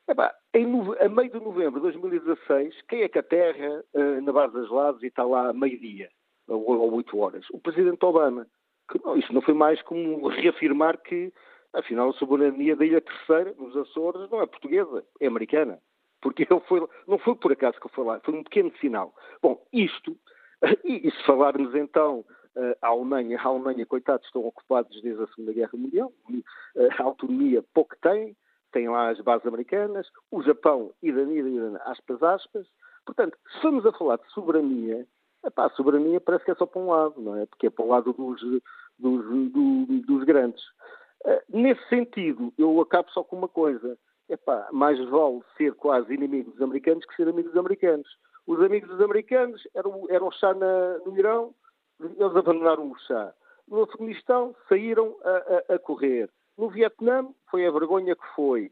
Epá, 0.07 0.33
em, 0.53 0.65
a 0.99 1.09
meio 1.09 1.31
de 1.31 1.39
novembro 1.39 1.79
de 1.81 1.91
2016, 1.91 2.81
quem 2.87 3.01
é 3.01 3.09
que 3.09 3.19
aterra 3.19 3.83
uh, 3.93 4.21
na 4.21 4.31
base 4.31 4.53
das 4.53 4.69
Lajes 4.69 5.03
e 5.03 5.07
está 5.07 5.23
lá 5.23 5.49
a 5.49 5.53
meio-dia, 5.53 6.09
ou, 6.47 6.63
ou 6.63 6.93
8 6.93 7.17
horas? 7.17 7.45
O 7.51 7.59
presidente 7.59 8.05
Obama. 8.05 8.47
Que, 8.89 9.03
não, 9.03 9.17
isso 9.17 9.33
não 9.33 9.41
foi 9.41 9.53
mais 9.53 9.81
como 9.81 10.29
reafirmar 10.29 10.97
que, 11.01 11.33
afinal, 11.73 12.09
a 12.09 12.13
soberania 12.13 12.73
da 12.73 12.85
Ilha 12.85 13.01
Terceira, 13.01 13.53
nos 13.57 13.75
Açores, 13.75 14.29
não 14.29 14.41
é 14.41 14.45
portuguesa, 14.45 15.03
é 15.19 15.27
americana 15.27 15.77
porque 16.21 16.47
não 17.07 17.17
foi 17.19 17.35
por 17.35 17.51
acaso 17.51 17.79
que 17.79 17.85
eu 17.85 17.91
fui 17.91 18.05
lá, 18.05 18.19
foi 18.21 18.33
um 18.33 18.43
pequeno 18.43 18.71
sinal. 18.79 19.13
Bom, 19.41 19.61
isto, 19.71 20.17
e, 20.83 21.07
e 21.07 21.11
se 21.11 21.23
falarmos 21.23 21.73
então 21.75 22.25
eh, 22.55 22.77
a 22.81 22.87
Alemanha, 22.87 23.39
a 23.39 23.47
Alemanha, 23.47 23.85
coitados, 23.85 24.25
estão 24.25 24.43
ocupados 24.45 24.99
desde 25.01 25.21
a 25.21 25.27
Segunda 25.27 25.53
Guerra 25.53 25.71
Mundial, 25.75 26.11
eh, 26.75 26.89
a 26.97 27.03
autonomia 27.03 27.63
pouco 27.73 27.95
tem, 28.01 28.35
tem 28.71 28.89
lá 28.89 29.09
as 29.09 29.19
bases 29.21 29.45
americanas, 29.45 30.07
o 30.31 30.41
Japão, 30.41 30.91
Irã, 31.01 31.77
aspas, 31.85 32.21
aspas. 32.23 32.67
Portanto, 33.05 33.37
se 33.51 33.61
formos 33.61 33.85
a 33.85 33.91
falar 33.93 34.17
de 34.17 34.27
soberania, 34.33 35.05
epá, 35.45 35.67
a 35.67 35.69
soberania 35.69 36.19
parece 36.19 36.45
que 36.45 36.51
é 36.51 36.55
só 36.55 36.65
para 36.65 36.81
um 36.81 36.87
lado, 36.87 37.21
não 37.21 37.37
é? 37.37 37.45
Porque 37.45 37.67
é 37.67 37.69
para 37.69 37.85
o 37.85 37.89
lado 37.89 38.11
dos, 38.11 38.41
dos, 38.97 39.51
dos, 39.51 40.05
dos 40.05 40.23
grandes. 40.23 40.63
Uh, 41.25 41.41
nesse 41.49 41.87
sentido, 41.89 42.51
eu 42.57 42.81
acabo 42.81 43.09
só 43.11 43.23
com 43.23 43.37
uma 43.37 43.47
coisa 43.47 43.97
epá, 44.29 44.67
mais 44.71 44.97
vale 45.09 45.41
ser 45.57 45.73
quase 45.75 46.13
inimigo 46.13 46.51
dos 46.51 46.61
americanos 46.61 47.05
que 47.05 47.15
ser 47.15 47.27
amigo 47.27 47.49
dos 47.49 47.57
americanos. 47.57 48.07
Os 48.45 48.61
amigos 48.61 48.89
dos 48.89 49.01
americanos 49.01 49.67
eram, 49.75 50.05
eram 50.09 50.27
o 50.27 50.31
chá 50.31 50.53
na, 50.53 50.97
no 50.99 51.17
Irão, 51.17 51.53
eles 51.99 52.21
abandonaram 52.21 52.89
o 52.89 52.97
chá. 52.99 53.33
No 53.67 53.83
Afeganistão 53.83 54.55
saíram 54.69 55.17
a, 55.23 55.73
a, 55.73 55.75
a, 55.75 55.79
correr. 55.79 56.29
No 56.57 56.69
Vietnã 56.69 57.27
foi 57.51 57.65
a 57.67 57.71
vergonha 57.71 58.15
que 58.15 58.25
foi. 58.35 58.71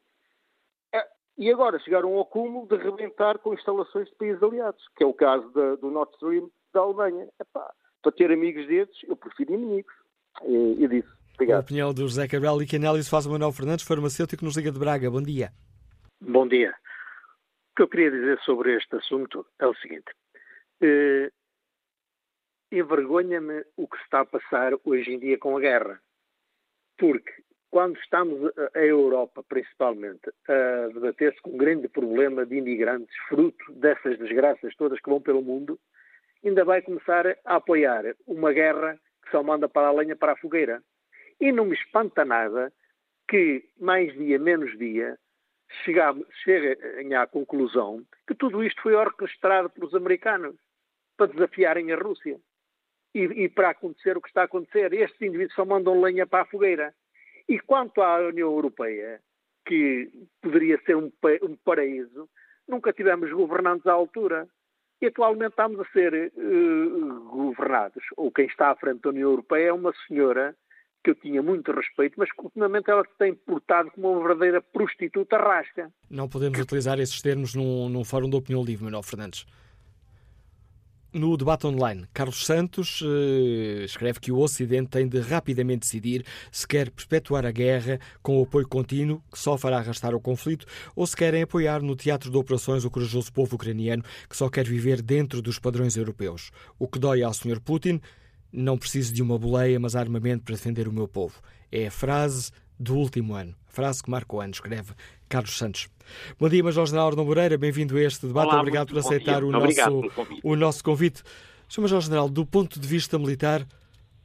É, 0.93 1.05
e 1.37 1.51
agora 1.51 1.79
chegaram 1.79 2.15
ao 2.15 2.25
cúmulo 2.25 2.67
de 2.67 2.77
rebentar 2.77 3.37
com 3.39 3.53
instalações 3.53 4.07
de 4.07 4.15
países 4.15 4.41
aliados, 4.41 4.87
que 4.95 5.03
é 5.03 5.07
o 5.07 5.13
caso 5.13 5.49
da, 5.51 5.75
do 5.75 5.91
Nord 5.91 6.13
Stream 6.13 6.49
da 6.73 6.79
Alemanha. 6.79 7.27
Epá, 7.39 7.73
para 8.01 8.11
ter 8.13 8.31
amigos 8.31 8.65
desses, 8.67 9.03
eu 9.03 9.17
prefiro 9.17 9.53
inimigos. 9.53 9.93
E, 10.43 10.83
e 10.83 10.87
disse. 10.87 11.24
Obrigado. 11.35 11.57
A 11.57 11.61
opinião 11.61 11.93
do 11.93 12.01
José 12.01 12.27
Cabral 12.27 12.61
e 12.61 12.65
que 12.65 12.77
análise 12.77 13.09
faz 13.09 13.25
o 13.25 13.31
Manuel 13.31 13.51
Fernandes, 13.51 13.85
farmacêutico, 13.85 14.43
nos 14.43 14.55
liga 14.57 14.71
de 14.71 14.79
Braga. 14.79 15.11
Bom 15.11 15.21
dia. 15.21 15.51
Bom 16.21 16.47
dia. 16.47 16.71
O 16.71 17.75
que 17.75 17.81
eu 17.83 17.87
queria 17.89 18.09
dizer 18.09 18.39
sobre 18.39 18.75
este 18.75 18.95
assunto 18.95 19.45
é 19.59 19.67
o 19.67 19.75
seguinte. 19.75 20.11
Eh, 20.81 21.29
envergonha-me 22.71 23.65
o 23.75 23.87
que 23.87 23.97
se 23.97 24.03
está 24.03 24.21
a 24.21 24.25
passar 24.25 24.73
hoje 24.83 25.11
em 25.11 25.19
dia 25.19 25.37
com 25.37 25.57
a 25.57 25.59
guerra. 25.59 25.99
Porque 26.97 27.31
quando 27.69 27.97
estamos, 27.99 28.51
a 28.73 28.79
Europa 28.79 29.43
principalmente, 29.43 30.31
a 30.47 30.87
debater-se 30.93 31.41
com 31.41 31.51
um 31.51 31.57
grande 31.57 31.89
problema 31.89 32.45
de 32.45 32.55
imigrantes, 32.55 33.13
fruto 33.27 33.73
dessas 33.73 34.17
desgraças 34.17 34.73
todas 34.77 35.01
que 35.01 35.09
vão 35.09 35.19
pelo 35.19 35.41
mundo, 35.41 35.77
ainda 36.43 36.63
vai 36.63 36.81
começar 36.81 37.27
a 37.43 37.55
apoiar 37.55 38.15
uma 38.25 38.53
guerra 38.53 38.97
que 39.23 39.31
só 39.31 39.43
manda 39.43 39.67
para 39.67 39.87
a 39.87 39.91
lenha 39.91 40.15
para 40.15 40.31
a 40.31 40.37
fogueira. 40.37 40.81
E 41.39 41.51
não 41.51 41.65
me 41.65 41.75
espanta 41.75 42.23
nada 42.23 42.71
que, 43.27 43.67
mais 43.79 44.13
dia, 44.13 44.39
menos 44.39 44.77
dia, 44.77 45.17
cheguem 45.83 47.15
à 47.15 47.27
conclusão 47.27 48.05
que 48.27 48.35
tudo 48.35 48.63
isto 48.63 48.81
foi 48.81 48.93
orquestrado 48.93 49.69
pelos 49.69 49.93
americanos 49.93 50.55
para 51.17 51.31
desafiarem 51.31 51.91
a 51.91 51.97
Rússia. 51.97 52.39
E, 53.13 53.19
e, 53.19 53.49
para 53.49 53.69
acontecer 53.69 54.17
o 54.17 54.21
que 54.21 54.27
está 54.27 54.41
a 54.41 54.45
acontecer, 54.45 54.91
estes 54.93 55.21
indivíduos 55.21 55.55
só 55.55 55.65
mandam 55.65 56.01
lenha 56.01 56.27
para 56.27 56.41
a 56.43 56.45
fogueira. 56.45 56.93
E 57.47 57.59
quanto 57.59 58.01
à 58.01 58.17
União 58.19 58.51
Europeia, 58.51 59.21
que 59.65 60.11
poderia 60.41 60.79
ser 60.85 60.95
um, 60.97 61.11
um 61.43 61.55
paraíso, 61.55 62.29
nunca 62.67 62.91
tivemos 62.91 63.31
governantes 63.31 63.87
à 63.87 63.93
altura. 63.93 64.47
E 65.01 65.07
atualmente 65.07 65.51
estamos 65.51 65.79
a 65.79 65.85
ser 65.91 66.31
uh, 66.35 67.19
governados. 67.29 68.03
Ou 68.17 68.31
quem 68.31 68.45
está 68.47 68.71
à 68.71 68.75
frente 68.75 69.01
da 69.01 69.09
União 69.09 69.29
Europeia 69.29 69.69
é 69.69 69.73
uma 69.73 69.93
senhora 70.07 70.55
que 71.05 71.11
eu 71.11 71.15
tinha 71.15 71.41
muito 71.43 71.71
respeito, 71.71 72.15
mas 72.17 72.31
que 72.31 72.41
ultimamente 72.41 72.89
ela 72.89 73.03
se 73.03 73.15
tem 73.19 73.35
portado 73.35 73.91
como 73.91 74.11
uma 74.11 74.27
verdadeira 74.27 74.59
prostituta 74.59 75.37
rasca. 75.37 75.91
Não 76.09 76.27
podemos 76.27 76.59
utilizar 76.59 76.99
esses 76.99 77.21
termos 77.21 77.53
num, 77.53 77.87
num 77.87 78.03
fórum 78.03 78.27
de 78.27 78.35
opinião 78.35 78.63
livre, 78.63 78.85
Manuel 78.85 79.03
Fernandes. 79.03 79.45
No 81.13 81.37
debate 81.37 81.65
online, 81.67 82.07
Carlos 82.11 82.43
Santos 82.43 83.01
eh, 83.01 83.85
escreve 83.85 84.19
que 84.19 84.31
o 84.33 84.39
Ocidente 84.39 84.89
tem 84.89 85.07
de 85.07 85.19
rapidamente 85.19 85.81
decidir 85.81 86.25
se 86.51 86.67
quer 86.67 86.89
perpetuar 86.89 87.45
a 87.45 87.51
guerra 87.51 87.99
com 88.21 88.39
o 88.39 88.43
apoio 88.43 88.67
contínuo, 88.67 89.21
que 89.31 89.39
só 89.39 89.57
fará 89.57 89.77
arrastar 89.77 90.13
o 90.13 90.19
conflito, 90.19 90.65
ou 90.93 91.07
se 91.07 91.15
querem 91.15 91.43
apoiar 91.43 91.81
no 91.81 91.95
teatro 91.95 92.29
de 92.29 92.35
operações 92.35 92.83
o 92.83 92.91
corajoso 92.91 93.31
povo 93.31 93.55
ucraniano 93.55 94.03
que 94.27 94.35
só 94.35 94.49
quer 94.49 94.65
viver 94.65 95.01
dentro 95.01 95.41
dos 95.41 95.57
padrões 95.57 95.95
europeus. 95.95 96.51
O 96.77 96.85
que 96.85 96.99
dói 96.99 97.23
ao 97.23 97.33
Sr. 97.33 97.61
Putin 97.61 98.01
Não 98.51 98.77
preciso 98.77 99.13
de 99.13 99.21
uma 99.21 99.37
boleia, 99.37 99.79
mas 99.79 99.95
armamento 99.95 100.43
para 100.43 100.55
defender 100.55 100.87
o 100.87 100.93
meu 100.93 101.07
povo. 101.07 101.41
É 101.71 101.87
a 101.87 101.91
frase 101.91 102.51
do 102.79 102.95
último 102.95 103.33
ano. 103.33 103.55
A 103.67 103.71
frase 103.71 104.03
que 104.03 104.09
marca 104.09 104.35
o 104.35 104.41
ano, 104.41 104.53
escreve 104.53 104.93
Carlos 105.27 105.57
Santos. 105.57 105.89
Bom 106.39 106.47
dia, 106.47 106.63
Major 106.63 106.85
General 106.85 107.07
Arno 107.07 107.25
Moreira, 107.25 107.57
bem-vindo 107.57 107.97
a 107.97 108.01
este 108.01 108.27
debate. 108.27 108.47
Olá, 108.47 108.59
Obrigado 108.59 108.87
por 108.89 108.99
aceitar 108.99 109.43
o 109.43 109.51
nosso, 109.51 110.11
o 110.43 110.55
nosso 110.55 110.83
convite. 110.83 111.23
Sr. 111.67 111.81
Major 111.81 112.01
General, 112.01 112.29
do 112.29 112.45
ponto 112.45 112.79
de 112.79 112.87
vista 112.87 113.17
militar, 113.17 113.65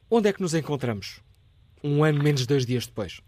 onde 0.09 0.29
é 0.29 0.33
que 0.33 0.41
nos 0.41 0.53
encontramos? 0.53 1.21
Um 1.83 2.03
ano 2.03 2.23
menos 2.23 2.45
dois 2.45 2.65
dias 2.65 2.85
depois. 2.85 3.21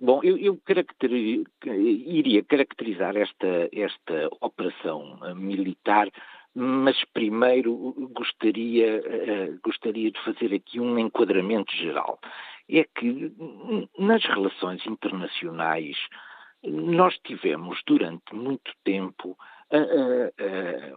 Bom, 0.00 0.20
eu, 0.22 0.36
eu 0.36 0.56
caracteri 0.64 1.44
iria 1.64 2.44
caracterizar 2.44 3.16
esta, 3.16 3.68
esta 3.72 4.28
operação 4.40 5.18
militar, 5.34 6.08
mas 6.54 7.02
primeiro 7.12 7.94
gostaria, 8.12 9.00
uh, 9.00 9.60
gostaria 9.62 10.10
de 10.10 10.20
fazer 10.24 10.54
aqui 10.54 10.80
um 10.80 10.98
enquadramento 10.98 11.74
geral. 11.76 12.18
É 12.68 12.84
que 12.84 13.32
nas 13.98 14.24
relações 14.24 14.84
internacionais 14.86 15.96
nós 16.62 17.16
tivemos 17.24 17.80
durante 17.86 18.34
muito 18.34 18.72
tempo 18.84 19.36
a, 19.70 19.78
a, 19.78 20.90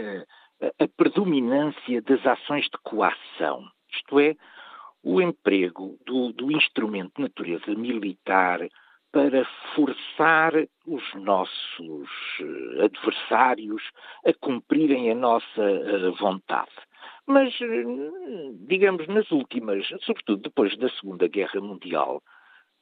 a, 0.00 0.84
a 0.84 0.88
predominância 0.96 2.02
das 2.02 2.24
ações 2.26 2.64
de 2.64 2.78
coação, 2.82 3.64
isto 3.92 4.18
é, 4.18 4.34
o 5.02 5.20
emprego 5.20 5.98
do, 6.04 6.32
do 6.32 6.50
instrumento 6.50 7.12
de 7.16 7.22
natureza 7.22 7.74
militar 7.74 8.60
para 9.12 9.44
forçar 9.74 10.52
os 10.86 11.14
nossos 11.14 12.08
eh, 12.40 12.84
adversários 12.84 13.82
a 14.26 14.32
cumprirem 14.34 15.10
a 15.10 15.14
nossa 15.14 15.62
eh, 15.62 16.10
vontade. 16.18 16.70
Mas, 17.26 17.54
eh, 17.60 17.84
digamos, 18.66 19.06
nas 19.08 19.30
últimas, 19.30 19.86
sobretudo 20.02 20.42
depois 20.42 20.76
da 20.78 20.88
Segunda 20.90 21.26
Guerra 21.26 21.60
Mundial, 21.60 22.22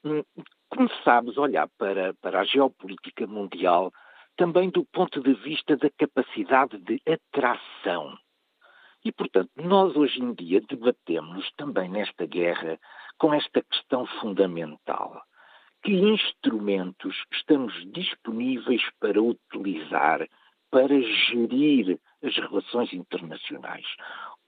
hum, 0.05 0.23
começámos 0.69 1.39
a 1.39 1.43
olhar 1.43 1.69
para, 1.79 2.15
para 2.15 2.41
a 2.41 2.45
geopolítica 2.45 3.27
mundial 3.27 3.93
também 4.37 4.69
do 4.69 4.85
ponto 4.85 5.21
de 5.21 5.33
vista 5.35 5.77
da 5.77 5.89
capacidade 5.91 6.79
de 6.79 7.01
atração 7.07 8.17
e, 9.07 9.13
portanto, 9.13 9.51
nós 9.57 9.95
hoje 9.95 10.21
em 10.21 10.35
dia 10.35 10.61
debatemos 10.61 11.49
também 11.57 11.89
nesta 11.89 12.27
guerra 12.27 12.77
com 13.17 13.33
esta 13.33 13.63
questão 13.63 14.05
fundamental. 14.21 15.23
Que 15.87 15.93
instrumentos 15.93 17.15
estamos 17.33 17.73
disponíveis 17.93 18.83
para 18.99 19.23
utilizar 19.23 20.29
para 20.69 21.01
gerir 21.01 22.01
as 22.25 22.35
relações 22.35 22.93
internacionais? 22.93 23.87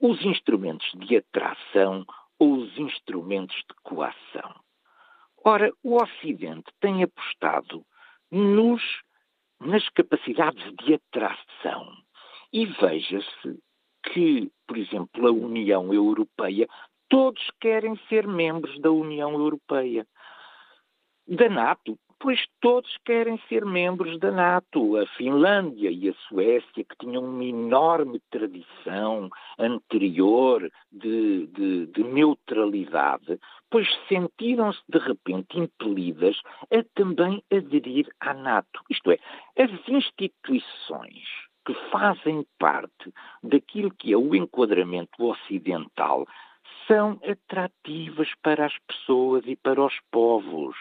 Os 0.00 0.20
instrumentos 0.24 0.90
de 0.96 1.16
atração 1.16 2.04
ou 2.40 2.54
os 2.54 2.76
instrumentos 2.76 3.54
de 3.54 3.74
coação? 3.84 4.52
Ora, 5.44 5.72
o 5.84 6.02
Ocidente 6.02 6.72
tem 6.80 7.04
apostado 7.04 7.86
nos, 8.32 8.82
nas 9.60 9.88
capacidades 9.90 10.74
de 10.84 10.94
atração. 10.94 11.86
E 12.52 12.66
veja-se 12.66 13.62
que, 14.12 14.50
por 14.66 14.76
exemplo, 14.76 15.28
a 15.28 15.30
União 15.30 15.94
Europeia, 15.94 16.68
todos 17.08 17.48
querem 17.60 17.96
ser 18.08 18.26
membros 18.26 18.76
da 18.80 18.90
União 18.90 19.32
Europeia. 19.34 20.04
Da 21.28 21.46
NATO, 21.46 21.98
pois 22.18 22.42
todos 22.58 22.96
querem 23.04 23.38
ser 23.50 23.62
membros 23.64 24.18
da 24.18 24.30
NATO. 24.30 24.96
A 24.96 25.06
Finlândia 25.08 25.90
e 25.90 26.08
a 26.08 26.14
Suécia, 26.26 26.84
que 26.84 26.96
tinham 26.98 27.22
uma 27.22 27.44
enorme 27.44 28.18
tradição 28.30 29.28
anterior 29.58 30.70
de, 30.90 31.46
de, 31.48 31.86
de 31.86 32.02
neutralidade, 32.02 33.38
pois 33.70 33.86
sentiram-se 34.08 34.80
de 34.88 34.98
repente 34.98 35.58
impelidas 35.58 36.40
a 36.72 36.82
também 36.94 37.42
aderir 37.52 38.08
à 38.20 38.32
NATO. 38.32 38.80
Isto 38.88 39.12
é, 39.12 39.18
as 39.58 39.70
instituições 39.86 41.28
que 41.66 41.74
fazem 41.90 42.46
parte 42.58 43.12
daquilo 43.42 43.90
que 43.90 44.14
é 44.14 44.16
o 44.16 44.34
enquadramento 44.34 45.22
ocidental 45.22 46.26
são 46.88 47.20
atrativas 47.22 48.28
para 48.42 48.66
as 48.66 48.76
pessoas 48.88 49.44
e 49.46 49.54
para 49.54 49.84
os 49.84 49.94
povos. 50.10 50.74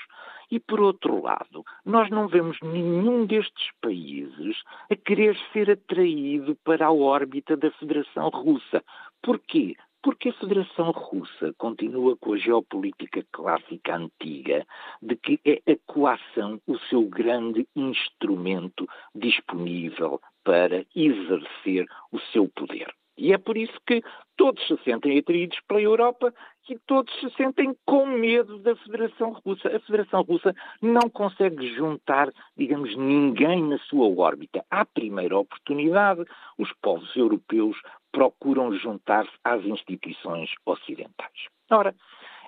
E, 0.49 0.59
por 0.59 0.79
outro 0.79 1.21
lado, 1.21 1.65
nós 1.85 2.09
não 2.09 2.29
vemos 2.29 2.57
nenhum 2.63 3.25
destes 3.25 3.69
países 3.81 4.63
a 4.89 4.95
querer 4.95 5.37
ser 5.51 5.69
atraído 5.69 6.55
para 6.63 6.87
a 6.87 6.91
órbita 6.91 7.57
da 7.57 7.69
Federação 7.71 8.29
Russa. 8.29 8.81
Porquê? 9.21 9.75
Porque 10.01 10.29
a 10.29 10.33
Federação 10.33 10.91
Russa 10.91 11.53
continua 11.57 12.15
com 12.15 12.33
a 12.33 12.37
geopolítica 12.37 13.25
clássica 13.33 13.97
antiga 13.97 14.65
de 15.01 15.17
que 15.17 15.37
é 15.43 15.61
a 15.69 15.75
coação 15.85 16.61
o 16.65 16.79
seu 16.79 17.03
grande 17.09 17.67
instrumento 17.75 18.87
disponível 19.13 20.21
para 20.45 20.85
exercer 20.95 21.85
o 22.09 22.19
seu 22.31 22.47
poder. 22.47 22.87
E 23.17 23.33
é 23.33 23.37
por 23.37 23.57
isso 23.57 23.73
que 23.85 24.03
todos 24.35 24.65
se 24.67 24.77
sentem 24.83 25.17
atraídos 25.17 25.59
pela 25.67 25.81
Europa 25.81 26.33
e 26.69 26.77
todos 26.85 27.11
se 27.19 27.29
sentem 27.31 27.75
com 27.85 28.05
medo 28.05 28.59
da 28.59 28.75
Federação 28.75 29.31
Russa. 29.43 29.75
A 29.75 29.79
Federação 29.79 30.21
Russa 30.21 30.53
não 30.81 31.09
consegue 31.09 31.73
juntar, 31.75 32.31
digamos, 32.55 32.95
ninguém 32.95 33.63
na 33.63 33.79
sua 33.79 34.07
órbita. 34.07 34.63
À 34.69 34.85
primeira 34.85 35.37
oportunidade, 35.37 36.23
os 36.57 36.71
povos 36.81 37.15
europeus 37.15 37.77
procuram 38.11 38.73
juntar-se 38.73 39.31
às 39.43 39.63
instituições 39.65 40.51
ocidentais. 40.65 41.47
Ora, 41.71 41.95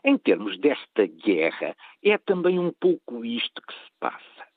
em 0.04 0.18
termos 0.18 0.58
desta 0.60 1.08
guerra, 1.08 1.76
é 2.04 2.18
também 2.18 2.60
um 2.60 2.72
pouco 2.80 3.26
isto 3.26 3.62
que 3.62 3.74
se 3.74 3.92
passa. 4.00 4.49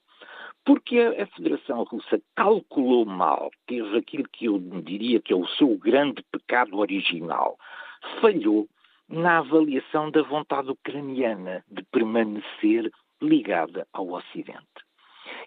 Porque 0.65 0.99
a, 0.99 1.27
Federação 1.27 1.83
Russa 1.85 2.21
calculou 2.37 3.05
mal, 3.05 3.51
teve 3.67 3.99
aquilo 3.99 4.29
que 4.29 4.47
eu 4.47 4.59
diria 4.59 5.21
que 5.21 5.33
é 5.33 5.37
o 5.37 5.47
seu 5.49 5.77
grande 5.77 6.23
pecado 6.31 6.79
original. 6.79 7.59
Falhou 8.21 8.69
na 9.09 9.39
avaliação 9.39 10.11
da 10.11 10.23
vontade 10.23 10.71
ucraniana 10.71 11.65
de 11.71 11.83
permanecer 11.85 12.91
ligada 13.21 13.87
ao 13.93 14.11
Ocidente. 14.11 14.61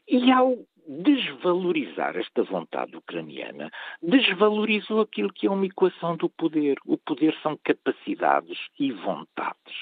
E 0.07 0.31
ao 0.31 0.57
desvalorizar 0.87 2.15
esta 2.15 2.43
vontade 2.43 2.95
ucraniana, 2.95 3.71
desvalorizou 4.01 5.01
aquilo 5.01 5.33
que 5.33 5.47
é 5.47 5.51
uma 5.51 5.65
equação 5.65 6.15
do 6.15 6.29
poder. 6.29 6.77
O 6.85 6.97
poder 6.97 7.35
são 7.41 7.57
capacidades 7.63 8.59
e 8.79 8.91
vontades. 8.91 9.75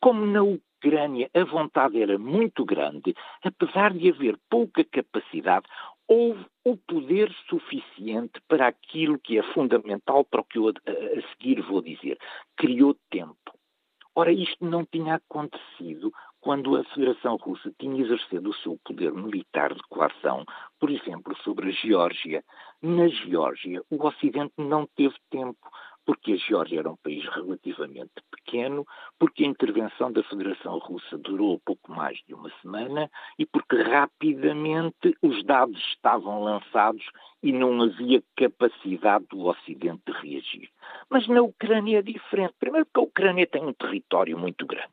Como 0.00 0.24
na 0.26 0.42
Ucrânia 0.42 1.28
a 1.34 1.44
vontade 1.44 2.00
era 2.00 2.18
muito 2.18 2.64
grande, 2.64 3.14
apesar 3.42 3.92
de 3.92 4.10
haver 4.10 4.38
pouca 4.48 4.84
capacidade, 4.84 5.66
houve 6.06 6.46
o 6.64 6.76
poder 6.76 7.30
suficiente 7.48 8.40
para 8.48 8.68
aquilo 8.68 9.18
que 9.18 9.38
é 9.38 9.42
fundamental 9.52 10.24
para 10.24 10.40
o 10.40 10.44
que 10.44 10.58
eu 10.58 10.68
a, 10.68 10.72
seguir 11.32 11.60
vou 11.62 11.82
dizer. 11.82 12.18
Criou 12.56 12.96
tempo. 13.10 13.36
Ora, 14.14 14.32
isto 14.32 14.64
não 14.64 14.84
tinha 14.84 15.14
acontecido 15.14 16.12
quando 16.40 16.76
a 16.76 16.84
Federação 16.84 17.36
Russa 17.36 17.72
tinha 17.78 18.02
exercido 18.02 18.50
o 18.50 18.54
seu 18.54 18.78
poder 18.84 19.12
militar 19.12 19.74
de 19.74 19.82
coação, 19.88 20.44
por 20.80 20.90
exemplo, 20.90 21.36
sobre 21.44 21.68
a 21.68 21.72
Geórgia. 21.72 22.44
Na 22.82 23.06
Geórgia, 23.08 23.82
o 23.90 24.04
Ocidente 24.04 24.54
não 24.56 24.88
teve 24.96 25.14
tempo 25.30 25.58
porque 26.08 26.32
a 26.32 26.36
Geórgia 26.36 26.78
era 26.78 26.90
um 26.90 26.96
país 26.96 27.22
relativamente 27.34 28.12
pequeno, 28.30 28.86
porque 29.18 29.44
a 29.44 29.46
intervenção 29.46 30.10
da 30.10 30.22
Federação 30.22 30.78
Russa 30.78 31.18
durou 31.18 31.60
pouco 31.66 31.92
mais 31.92 32.16
de 32.26 32.32
uma 32.32 32.50
semana 32.62 33.10
e 33.38 33.44
porque 33.44 33.82
rapidamente 33.82 35.14
os 35.20 35.44
dados 35.44 35.78
estavam 35.92 36.42
lançados 36.42 37.04
e 37.42 37.52
não 37.52 37.82
havia 37.82 38.22
capacidade 38.34 39.26
do 39.28 39.44
Ocidente 39.44 40.00
de 40.06 40.12
reagir. 40.12 40.70
Mas 41.10 41.28
na 41.28 41.42
Ucrânia 41.42 41.98
é 41.98 42.02
diferente. 42.02 42.54
Primeiro 42.58 42.86
porque 42.86 43.00
a 43.00 43.02
Ucrânia 43.02 43.46
tem 43.46 43.62
um 43.62 43.74
território 43.74 44.38
muito 44.38 44.64
grande. 44.64 44.88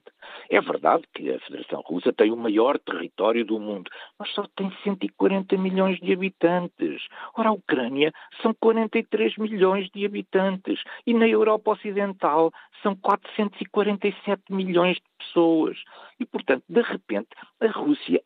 É 0.49 0.61
verdade 0.61 1.03
que 1.14 1.31
a 1.31 1.39
Federação 1.39 1.81
Russa 1.81 2.14
tem 2.14 2.31
o 2.31 2.38
maior 2.38 2.77
território 2.80 3.45
do 3.45 3.60
mundo, 3.60 3.89
mas 4.19 4.30
só 4.34 4.45
tem 4.56 4.72
140 4.84 5.57
milhões 5.57 5.99
de 5.99 6.14
habitantes. 6.14 7.02
Ora, 7.35 7.49
a 7.49 7.53
Ucrânia 7.53 8.11
são 8.41 8.53
43 8.53 9.38
milhões 9.38 9.89
de 9.89 10.06
habitantes 10.06 10.81
e 11.06 11.14
na 11.14 11.27
Europa 11.27 11.72
Ocidental 11.72 12.52
são 12.81 12.95
447 12.95 14.43
milhões 14.49 14.97
de 14.97 15.03
pessoas. 15.18 15.77
E, 16.19 16.26
portanto, 16.26 16.64
de 16.69 16.81
repente, 16.81 17.30
a 17.60 17.68
Rússia 17.68 18.22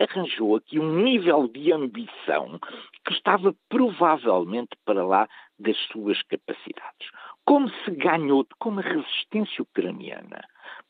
arranjou 0.00 0.56
aqui 0.56 0.78
um 0.78 1.02
nível 1.02 1.48
de 1.48 1.72
ambição 1.72 2.58
que 3.04 3.12
estava 3.12 3.54
provavelmente 3.68 4.76
para 4.84 5.04
lá 5.04 5.28
das 5.58 5.76
suas 5.92 6.20
capacidades. 6.22 7.08
Como 7.44 7.68
se 7.68 7.90
ganhou, 7.92 8.46
como 8.58 8.80
a 8.80 8.82
resistência 8.82 9.62
ucraniana 9.62 10.40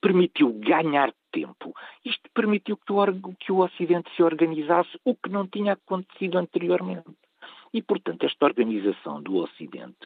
permitiu 0.00 0.52
ganhar 0.52 1.12
tempo, 1.32 1.74
isto 2.04 2.28
permitiu 2.34 2.76
que 2.76 2.92
o, 2.92 3.34
que 3.38 3.52
o 3.52 3.58
Ocidente 3.58 4.10
se 4.14 4.22
organizasse, 4.22 4.98
o 5.04 5.14
que 5.14 5.28
não 5.28 5.46
tinha 5.46 5.74
acontecido 5.74 6.38
anteriormente. 6.38 7.10
E, 7.72 7.82
portanto, 7.82 8.24
esta 8.24 8.46
organização 8.46 9.22
do 9.22 9.36
Ocidente 9.36 9.98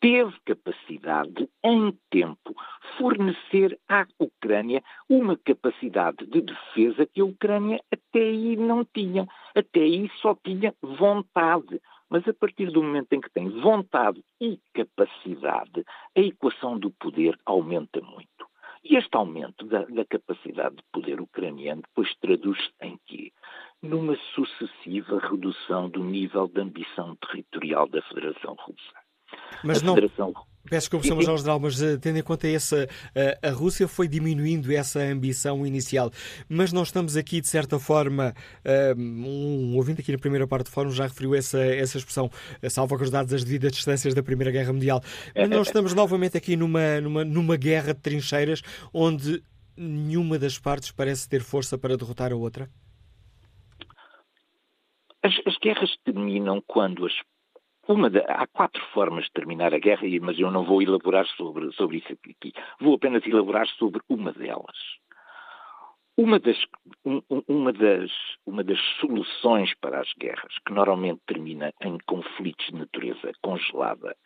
teve 0.00 0.34
capacidade 0.44 1.32
de, 1.32 1.48
em 1.64 1.96
tempo, 2.10 2.54
fornecer 2.98 3.78
à 3.88 4.06
Ucrânia 4.18 4.82
uma 5.08 5.36
capacidade 5.36 6.26
de 6.26 6.42
defesa 6.42 7.06
que 7.06 7.20
a 7.20 7.24
Ucrânia 7.24 7.80
até 7.90 8.20
aí 8.20 8.56
não 8.56 8.84
tinha. 8.84 9.26
Até 9.54 9.80
aí 9.80 10.10
só 10.20 10.36
tinha 10.44 10.74
vontade. 10.82 11.80
Mas 12.10 12.26
a 12.28 12.34
partir 12.34 12.70
do 12.70 12.82
momento 12.82 13.12
em 13.12 13.20
que 13.20 13.30
tem 13.30 13.48
vontade 13.48 14.22
e 14.40 14.58
capacidade, 14.74 15.84
a 16.16 16.20
equação 16.20 16.78
do 16.78 16.90
poder 16.90 17.38
aumenta 17.46 18.00
muito. 18.00 18.33
E 18.84 18.96
este 18.96 19.16
aumento 19.16 19.64
da, 19.66 19.86
da 19.86 20.04
capacidade 20.04 20.76
de 20.76 20.82
poder 20.92 21.18
ucraniano 21.18 21.80
depois 21.80 22.14
traduz-se 22.16 22.70
em 22.82 22.98
quê? 23.06 23.32
Numa 23.82 24.14
sucessiva 24.34 25.18
redução 25.18 25.88
do 25.88 26.04
nível 26.04 26.46
de 26.48 26.60
ambição 26.60 27.16
territorial 27.16 27.88
da 27.88 28.02
Federação 28.02 28.54
Russa. 28.54 29.03
Mas 29.62 29.82
a 29.82 29.86
não, 29.86 29.94
Federação 29.94 30.32
Peço 30.68 30.88
desculpa, 30.88 31.06
Sr. 31.06 31.16
Major-General, 31.16 31.60
mas 31.60 31.80
uh, 31.82 31.98
tendo 31.98 32.18
em 32.18 32.22
conta 32.22 32.48
essa, 32.48 32.84
uh, 32.84 33.46
a 33.46 33.50
Rússia 33.50 33.86
foi 33.86 34.08
diminuindo 34.08 34.72
essa 34.72 34.98
ambição 35.00 35.66
inicial, 35.66 36.10
mas 36.48 36.72
nós 36.72 36.88
estamos 36.88 37.18
aqui, 37.18 37.38
de 37.38 37.48
certa 37.48 37.78
forma, 37.78 38.34
uh, 38.64 38.98
um 38.98 39.76
ouvinte 39.76 40.00
aqui 40.00 40.10
na 40.10 40.16
primeira 40.16 40.46
parte 40.46 40.64
do 40.64 40.70
fórum 40.70 40.90
já 40.90 41.04
referiu 41.04 41.34
essa, 41.34 41.58
essa 41.58 41.98
expressão, 41.98 42.30
salvaguardadas 42.70 43.34
as 43.34 43.44
devidas 43.44 43.72
distâncias 43.72 44.14
da 44.14 44.22
Primeira 44.22 44.50
Guerra 44.50 44.72
Mundial, 44.72 45.02
mas 45.36 45.50
nós 45.50 45.66
estamos 45.66 45.92
novamente 45.92 46.38
aqui 46.38 46.56
numa, 46.56 46.98
numa, 46.98 47.24
numa 47.24 47.56
guerra 47.56 47.92
de 47.92 48.00
trincheiras 48.00 48.62
onde 48.92 49.42
nenhuma 49.76 50.38
das 50.38 50.58
partes 50.58 50.90
parece 50.90 51.28
ter 51.28 51.42
força 51.42 51.76
para 51.76 51.94
derrotar 51.94 52.32
a 52.32 52.36
outra? 52.36 52.70
As, 55.22 55.34
as 55.46 55.58
guerras 55.58 55.90
terminam 56.04 56.62
quando 56.66 57.04
as 57.04 57.12
de, 58.10 58.18
há 58.28 58.46
quatro 58.46 58.82
formas 58.92 59.24
de 59.24 59.32
terminar 59.32 59.74
a 59.74 59.78
guerra, 59.78 60.06
mas 60.22 60.38
eu 60.38 60.50
não 60.50 60.64
vou 60.64 60.82
elaborar 60.82 61.26
sobre, 61.36 61.70
sobre 61.72 61.98
isso 61.98 62.12
aqui. 62.12 62.52
Vou 62.80 62.94
apenas 62.94 63.26
elaborar 63.26 63.66
sobre 63.68 64.00
uma 64.08 64.32
delas. 64.32 64.76
Uma 66.16 66.38
das, 66.38 66.56
um, 67.04 67.20
uma, 67.48 67.72
das, 67.72 68.10
uma 68.46 68.62
das 68.62 68.78
soluções 69.00 69.74
para 69.80 70.00
as 70.00 70.12
guerras, 70.14 70.54
que 70.64 70.72
normalmente 70.72 71.20
termina 71.26 71.72
em 71.82 71.98
conflitos 72.06 72.66
de 72.66 72.76
natureza 72.76 73.32
congelada, 73.42 74.16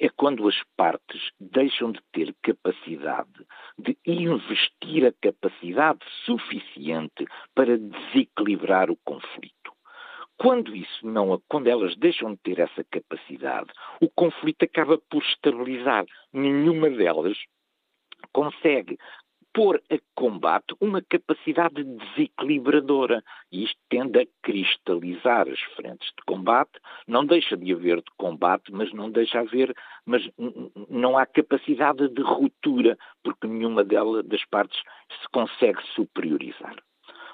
é 0.00 0.08
quando 0.08 0.48
as 0.48 0.56
partes 0.76 1.30
deixam 1.40 1.92
de 1.92 2.00
ter 2.12 2.34
capacidade 2.42 3.46
de 3.78 3.96
investir 4.06 5.06
a 5.06 5.12
capacidade 5.12 6.00
suficiente 6.24 7.26
para 7.54 7.78
desequilibrar 7.78 8.90
o 8.90 8.98
conflito. 9.04 9.77
Quando 10.38 10.74
isso 10.74 11.04
não, 11.04 11.42
quando 11.48 11.66
elas 11.66 11.96
deixam 11.96 12.32
de 12.32 12.38
ter 12.38 12.60
essa 12.60 12.84
capacidade, 12.84 13.70
o 14.00 14.08
conflito 14.08 14.62
acaba 14.64 14.96
por 15.10 15.22
estabilizar. 15.22 16.06
Nenhuma 16.32 16.88
delas 16.88 17.36
consegue 18.32 18.96
pôr 19.52 19.82
a 19.90 19.98
combate 20.14 20.76
uma 20.80 21.02
capacidade 21.02 21.82
desequilibradora. 21.82 23.24
E 23.50 23.64
isto 23.64 23.80
tende 23.88 24.20
a 24.20 24.26
cristalizar 24.40 25.48
as 25.48 25.60
frentes 25.74 26.08
de 26.16 26.24
combate. 26.24 26.78
Não 27.08 27.26
deixa 27.26 27.56
de 27.56 27.72
haver 27.72 27.96
de 27.96 28.10
combate, 28.16 28.70
mas 28.70 28.92
não 28.92 29.10
deixa 29.10 29.42
de 29.42 29.48
haver, 29.48 29.74
mas 30.06 30.22
não 30.88 31.18
há 31.18 31.26
capacidade 31.26 32.08
de 32.08 32.22
ruptura, 32.22 32.96
porque 33.24 33.48
nenhuma 33.48 33.82
delas, 33.82 34.24
das 34.26 34.44
partes 34.44 34.78
se 35.20 35.28
consegue 35.32 35.82
superiorizar. 35.94 36.76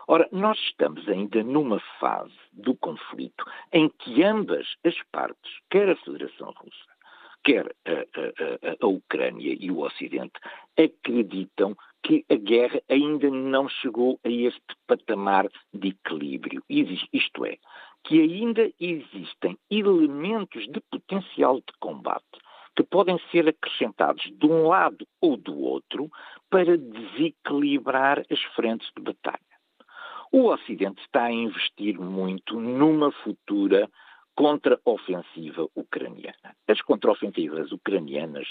Ora, 0.07 0.29
nós 0.33 0.59
estamos 0.59 1.09
ainda 1.09 1.43
numa 1.43 1.81
fase 1.99 2.35
do 2.53 2.75
conflito 2.77 3.45
em 3.73 3.89
que 3.89 4.23
ambas 4.23 4.67
as 4.85 4.97
partes, 5.11 5.53
quer 5.71 5.89
a 5.89 5.97
Federação 5.97 6.53
Russa, 6.57 6.95
quer 7.43 7.75
a, 7.87 7.91
a, 7.91 8.77
a, 8.81 8.87
Ucrânia 8.87 9.57
e 9.59 9.71
o 9.71 9.81
Ocidente, 9.81 10.35
acreditam 10.79 11.77
que 12.03 12.25
a 12.31 12.35
guerra 12.35 12.83
ainda 12.89 13.31
não 13.31 13.69
chegou 13.69 14.21
a 14.25 14.29
este 14.29 14.75
patamar 14.87 15.49
de 15.73 15.89
equilíbrio. 15.89 16.63
Isto 16.69 17.47
é, 17.47 17.57
que 18.05 18.21
ainda 18.21 18.71
existem 18.79 19.59
elementos 19.71 20.67
de 20.69 20.81
potencial 20.91 21.57
de 21.57 21.73
combate 21.81 22.25
que 22.77 22.83
podem 22.83 23.19
ser 23.31 23.49
acrescentados 23.49 24.25
de 24.25 24.47
um 24.47 24.67
lado 24.67 25.07
ou 25.21 25.37
do 25.37 25.57
outro 25.59 26.11
para 26.51 26.77
desequilibrar 26.77 28.25
as 28.31 28.43
frentes 28.55 28.91
de 28.97 29.03
batalha. 29.03 29.54
O 30.36 30.52
Ocidente 30.52 31.01
está 31.01 31.27
a 31.27 31.32
investir 31.32 31.97
muito 31.97 32.59
numa 32.59 33.12
futura 33.23 33.89
contra-ofensiva 34.35 35.69
ucraniana. 35.77 36.56
As 36.66 36.82
contra-ofensivas 36.82 37.70
ucranianas 37.70 38.48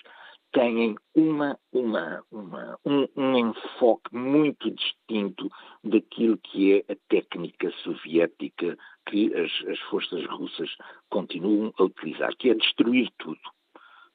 têm 0.53 0.95
uma, 1.13 1.59
uma, 1.73 2.23
uma, 2.31 2.79
um, 2.85 3.05
um, 3.17 3.37
enfoque 3.37 4.15
muito 4.15 4.71
distinto 4.71 5.49
daquilo 5.83 6.37
que 6.37 6.85
é 6.87 6.93
a 6.93 6.95
técnica 7.09 7.69
soviética 7.83 8.77
que 9.05 9.33
as, 9.35 9.51
as 9.67 9.79
forças 9.89 10.25
russas 10.27 10.69
continuam 11.09 11.73
a 11.77 11.83
utilizar, 11.83 12.33
que 12.37 12.49
é 12.49 12.53
destruir 12.53 13.11
tudo 13.17 13.41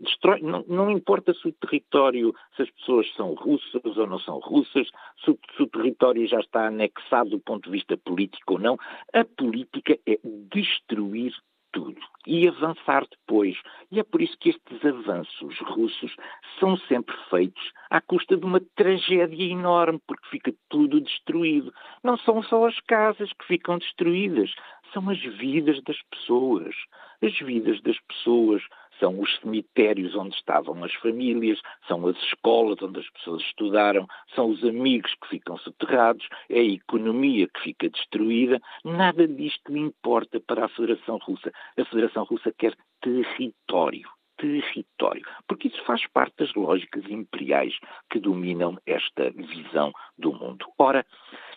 destrói, 0.01 0.41
não, 0.41 0.65
não, 0.69 0.91
importa 0.91 1.35
se 1.35 1.49
o 1.49 1.53
território, 1.53 2.35
se 2.57 2.63
as 2.63 2.71
pessoas 2.71 3.13
são 3.15 3.35
russas 3.35 3.97
ou 3.97 4.07
não 4.07 4.19
são 4.19 4.39
russas, 4.39 4.89
se 5.25 5.39
se 5.57 5.63
o 5.63 5.67
território 5.67 6.27
já 6.27 6.41
está 6.41 6.67
anexado 6.69 7.31
do 7.31 7.41
ponto 7.41 7.65
de 7.65 7.71
vista 7.71 7.97
político 7.97 8.55
ou 8.55 8.59
não, 8.59 8.79
a 9.13 9.25
política 9.25 9.99
é 10.07 10.19
destruir 10.51 11.33
tudo 11.73 12.01
e 12.27 12.49
avançar 12.49 13.07
depois. 13.11 13.57
E 13.91 13.99
é 13.99 14.05
por 14.05 14.21
isso 14.21 14.37
que 14.39 14.51
estes 14.51 14.85
avanços 14.85 15.59
russos 15.61 16.15
são 16.59 16.77
sempre 16.77 17.17
feitos 17.31 17.73
à 17.91 18.01
custa 18.01 18.37
de 18.37 18.45
uma 18.45 18.61
tragédia 18.77 19.53
enorme, 19.53 20.01
porque 20.07 20.29
fica 20.29 20.55
tudo 20.69 21.01
destruído. 21.01 21.73
Não 22.03 22.17
são 22.19 22.43
só 22.43 22.67
as 22.67 22.79
casas 22.81 23.33
que 23.33 23.47
ficam 23.47 23.79
destruídas, 23.79 24.51
são 24.93 25.09
as 25.11 25.19
vidas 25.19 25.83
das 25.83 26.01
pessoas. 26.11 26.75
As 27.23 27.37
vidas 27.39 27.81
das 27.83 27.99
pessoas 28.01 28.63
são 28.99 29.21
os 29.21 29.37
cemitérios 29.39 30.15
onde 30.15 30.35
estavam 30.35 30.83
as 30.85 30.93
famílias, 30.95 31.61
são 31.87 32.07
as 32.07 32.17
escolas 32.19 32.81
onde 32.83 33.01
as 33.01 33.11
pessoas 33.11 33.43
estudaram, 33.43 34.07
são 34.35 34.51
os 34.51 34.63
amigos 34.65 35.15
que 35.23 35.29
ficam 35.29 35.57
soterrados, 35.59 36.27
é 36.49 36.59
a 36.59 36.65
economia 36.65 37.49
que 37.49 37.61
fica 37.61 37.89
destruída. 37.89 38.61
Nada 38.85 39.27
disto 39.27 39.77
importa 39.77 40.41
para 40.41 40.65
a 40.65 40.69
Federação 40.69 41.19
Russa. 41.19 41.53
A 41.79 41.85
Federação 41.85 42.25
Russa 42.25 42.53
quer 42.57 42.75
território 43.01 44.18
território, 44.39 45.23
porque 45.47 45.69
isso 45.69 45.85
faz 45.85 46.07
parte 46.09 46.37
das 46.39 46.55
lógicas 46.55 47.05
imperiais 47.11 47.75
que 48.11 48.19
dominam 48.19 48.79
esta 48.87 49.31
visão 49.31 49.93
do 50.17 50.33
mundo. 50.33 50.67
Ora, 50.79 51.05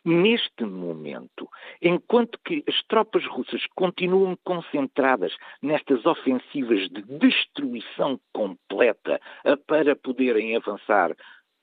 neste 0.04 0.66
momento, 0.66 1.48
enquanto 1.82 2.40
que 2.44 2.64
as 2.68 2.84
tropas 2.88 3.26
russas 3.26 3.62
continuam 3.76 4.38
concentradas 4.44 5.34
nestas 5.62 6.06
ofensivas 6.06 6.90
de 6.90 7.04
destruição 7.04 8.20
completa 8.34 9.22
para 9.68 9.96
poderem 9.96 10.56
avançar 10.56 11.16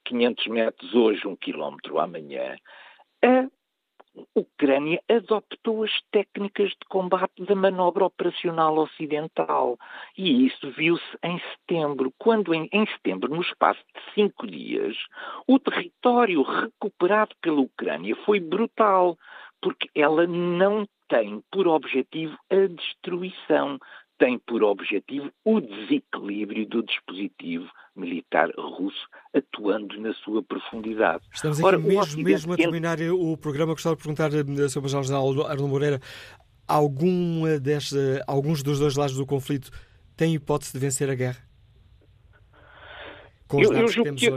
500 0.04 0.46
metros 0.46 0.94
hoje, 0.94 1.26
um 1.26 1.36
quilómetro 1.36 1.98
amanhã, 1.98 2.56
a 3.22 3.57
Ucrânia 4.34 5.02
adoptou 5.08 5.84
as 5.84 5.92
técnicas 6.10 6.70
de 6.70 6.86
combate 6.88 7.44
da 7.44 7.54
manobra 7.54 8.04
operacional 8.04 8.76
ocidental. 8.78 9.78
E 10.16 10.46
isso 10.46 10.70
viu-se 10.72 11.18
em 11.22 11.38
setembro, 11.38 12.12
quando 12.18 12.54
em, 12.54 12.68
em, 12.72 12.86
setembro, 12.86 13.34
no 13.34 13.42
espaço 13.42 13.80
de 13.94 14.14
cinco 14.14 14.46
dias, 14.46 14.96
o 15.46 15.58
território 15.58 16.42
recuperado 16.42 17.34
pela 17.40 17.60
Ucrânia 17.60 18.16
foi 18.24 18.40
brutal, 18.40 19.16
porque 19.60 19.88
ela 19.94 20.26
não 20.26 20.86
tem 21.08 21.42
por 21.50 21.66
objetivo 21.66 22.36
a 22.50 22.66
destruição, 22.66 23.78
tem 24.18 24.38
por 24.38 24.62
objetivo 24.62 25.30
o 25.44 25.60
desequilíbrio 25.60 26.66
do 26.66 26.82
dispositivo 26.82 27.68
militar 27.94 28.50
russo 28.58 29.08
atuando 29.34 30.00
na 30.00 30.12
sua 30.14 30.42
profundidade. 30.42 31.24
Estamos 31.32 31.58
aqui 31.58 31.66
Ora, 31.66 31.78
mesmo, 31.78 32.00
Ocidente, 32.00 32.24
mesmo 32.24 32.52
a 32.52 32.56
terminar 32.56 32.98
o 33.00 33.36
programa. 33.36 33.72
Gostava 33.72 33.96
de 33.96 34.02
perguntar 34.02 34.32
ao 34.32 34.40
eh, 34.40 34.68
Sr. 34.68 34.82
Major-General 34.82 35.46
Arno 35.46 35.68
Moreira, 35.68 36.00
alguma 36.66 37.58
desta, 37.58 37.96
alguns 38.26 38.62
dos 38.62 38.78
dois 38.78 38.96
lados 38.96 39.16
do 39.16 39.24
conflito 39.24 39.70
têm 40.16 40.34
hipótese 40.34 40.72
de 40.72 40.78
vencer 40.78 41.08
a 41.08 41.14
guerra? 41.14 41.48
Eu, 43.50 43.72
eu, 43.72 43.86
que? 44.14 44.28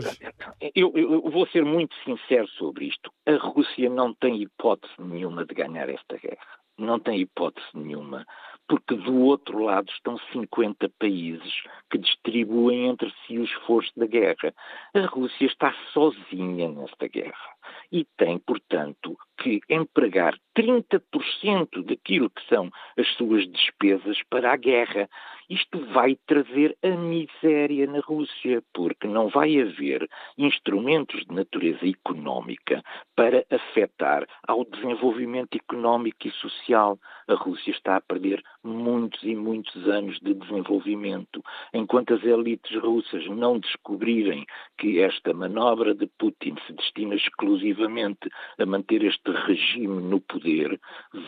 Eu, 0.74 0.94
eu, 0.96 1.30
vou 1.30 1.46
ser 1.48 1.66
muito 1.66 1.94
sincero 2.06 2.48
sobre 2.58 2.86
isto. 2.86 3.12
A 3.26 3.36
Rússia 3.36 3.90
não 3.90 4.14
tem 4.14 4.42
hipótese 4.42 4.94
nenhuma 4.98 5.46
de 5.46 5.54
ganhar 5.54 5.90
esta 5.90 6.18
guerra. 6.18 6.48
Não 6.78 6.98
tem 6.98 7.20
hipótese 7.20 7.68
nenhuma 7.74 8.26
porque 8.68 8.96
do 8.96 9.18
outro 9.24 9.60
lado 9.60 9.90
estão 9.92 10.18
50 10.32 10.90
países 10.98 11.64
que 11.90 11.98
distribuem 11.98 12.88
entre 12.88 13.14
si 13.26 13.38
o 13.38 13.44
esforço 13.44 13.92
da 13.98 14.06
guerra. 14.06 14.54
A 14.94 15.06
Rússia 15.06 15.46
está 15.46 15.74
sozinha 15.92 16.70
nesta 16.70 17.08
guerra. 17.08 17.56
e 17.92 18.06
tem, 18.18 18.40
portanto, 18.40 19.18
que 19.42 19.60
empregar 19.68 20.38
30% 20.56 21.84
daquilo 21.84 22.30
que 22.30 22.46
são 22.48 22.70
as 22.98 23.08
suas 23.16 23.50
despesas 23.50 24.22
para 24.30 24.54
a 24.54 24.56
guerra. 24.56 25.10
Isto 25.50 25.84
vai 25.88 26.16
trazer 26.28 26.78
a 26.84 26.90
miséria 26.90 27.88
na 27.88 28.00
Rússia, 28.00 28.62
porque 28.72 29.08
não 29.08 29.30
vai 29.30 29.60
haver 29.60 30.08
instrumentos 30.38 31.26
de 31.26 31.34
natureza 31.34 31.88
económica 31.88 32.84
para 33.16 33.44
afetar 33.50 34.28
ao 34.48 34.64
desenvolvimento 34.64 35.56
económico 35.56 36.28
e 36.28 36.32
social. 36.32 37.00
A 37.28 37.34
Rússia 37.34 37.72
está 37.72 37.96
a 37.96 38.02
perder 38.02 38.44
muitos 38.64 39.22
e 39.24 39.36
muitos 39.36 39.88
anos 39.88 40.20
de 40.20 40.34
desenvolvimento. 40.34 41.44
Enquanto 41.74 42.14
as 42.14 42.24
elites 42.24 42.80
russas 42.82 43.26
não 43.28 43.60
descobrirem 43.60 44.46
que 44.78 45.00
esta 45.00 45.34
manobra 45.34 45.94
de 45.94 46.08
Putin 46.20 46.56
se 46.68 46.74
destina 46.74 47.16
exclusivamente 47.16 48.30
a 48.58 48.66
manter 48.66 49.04
este 49.04 49.32
regime 49.32 50.02
no 50.02 50.22
poder, 50.22 50.80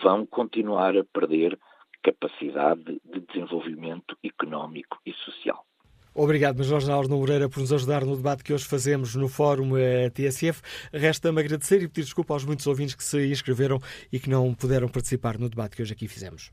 vão 0.04 0.26
continuar 0.26 0.98
a 0.98 1.04
perder 1.04 1.58
capacidade 2.04 3.02
de 3.06 3.20
desenvolvimento 3.22 4.18
económico 4.24 5.00
e 5.06 5.14
social. 5.14 5.66
Obrigado, 6.16 6.58
Major 6.58 6.80
Jorge 6.80 7.10
Moreira, 7.10 7.50
por 7.50 7.60
nos 7.60 7.74
ajudar 7.74 8.06
no 8.06 8.16
debate 8.16 8.44
que 8.44 8.54
hoje 8.54 8.66
fazemos 8.66 9.16
no 9.16 9.28
Fórum 9.28 9.76
eh, 9.76 10.12
TSF. 10.12 10.62
Resta-me 10.94 11.40
agradecer 11.40 11.82
e 11.82 11.88
pedir 11.88 12.04
desculpa 12.04 12.36
aos 12.36 12.46
muitos 12.46 12.68
ouvintes 12.68 12.94
que 12.94 13.04
se 13.04 13.26
inscreveram 13.32 13.80
e 14.12 14.20
que 14.20 14.30
não 14.30 14.54
puderam 14.54 14.88
participar 14.88 15.40
no 15.40 15.50
debate 15.50 15.76
que 15.76 15.82
hoje 15.82 15.94
aqui 15.94 16.08
fizemos. 16.08 16.52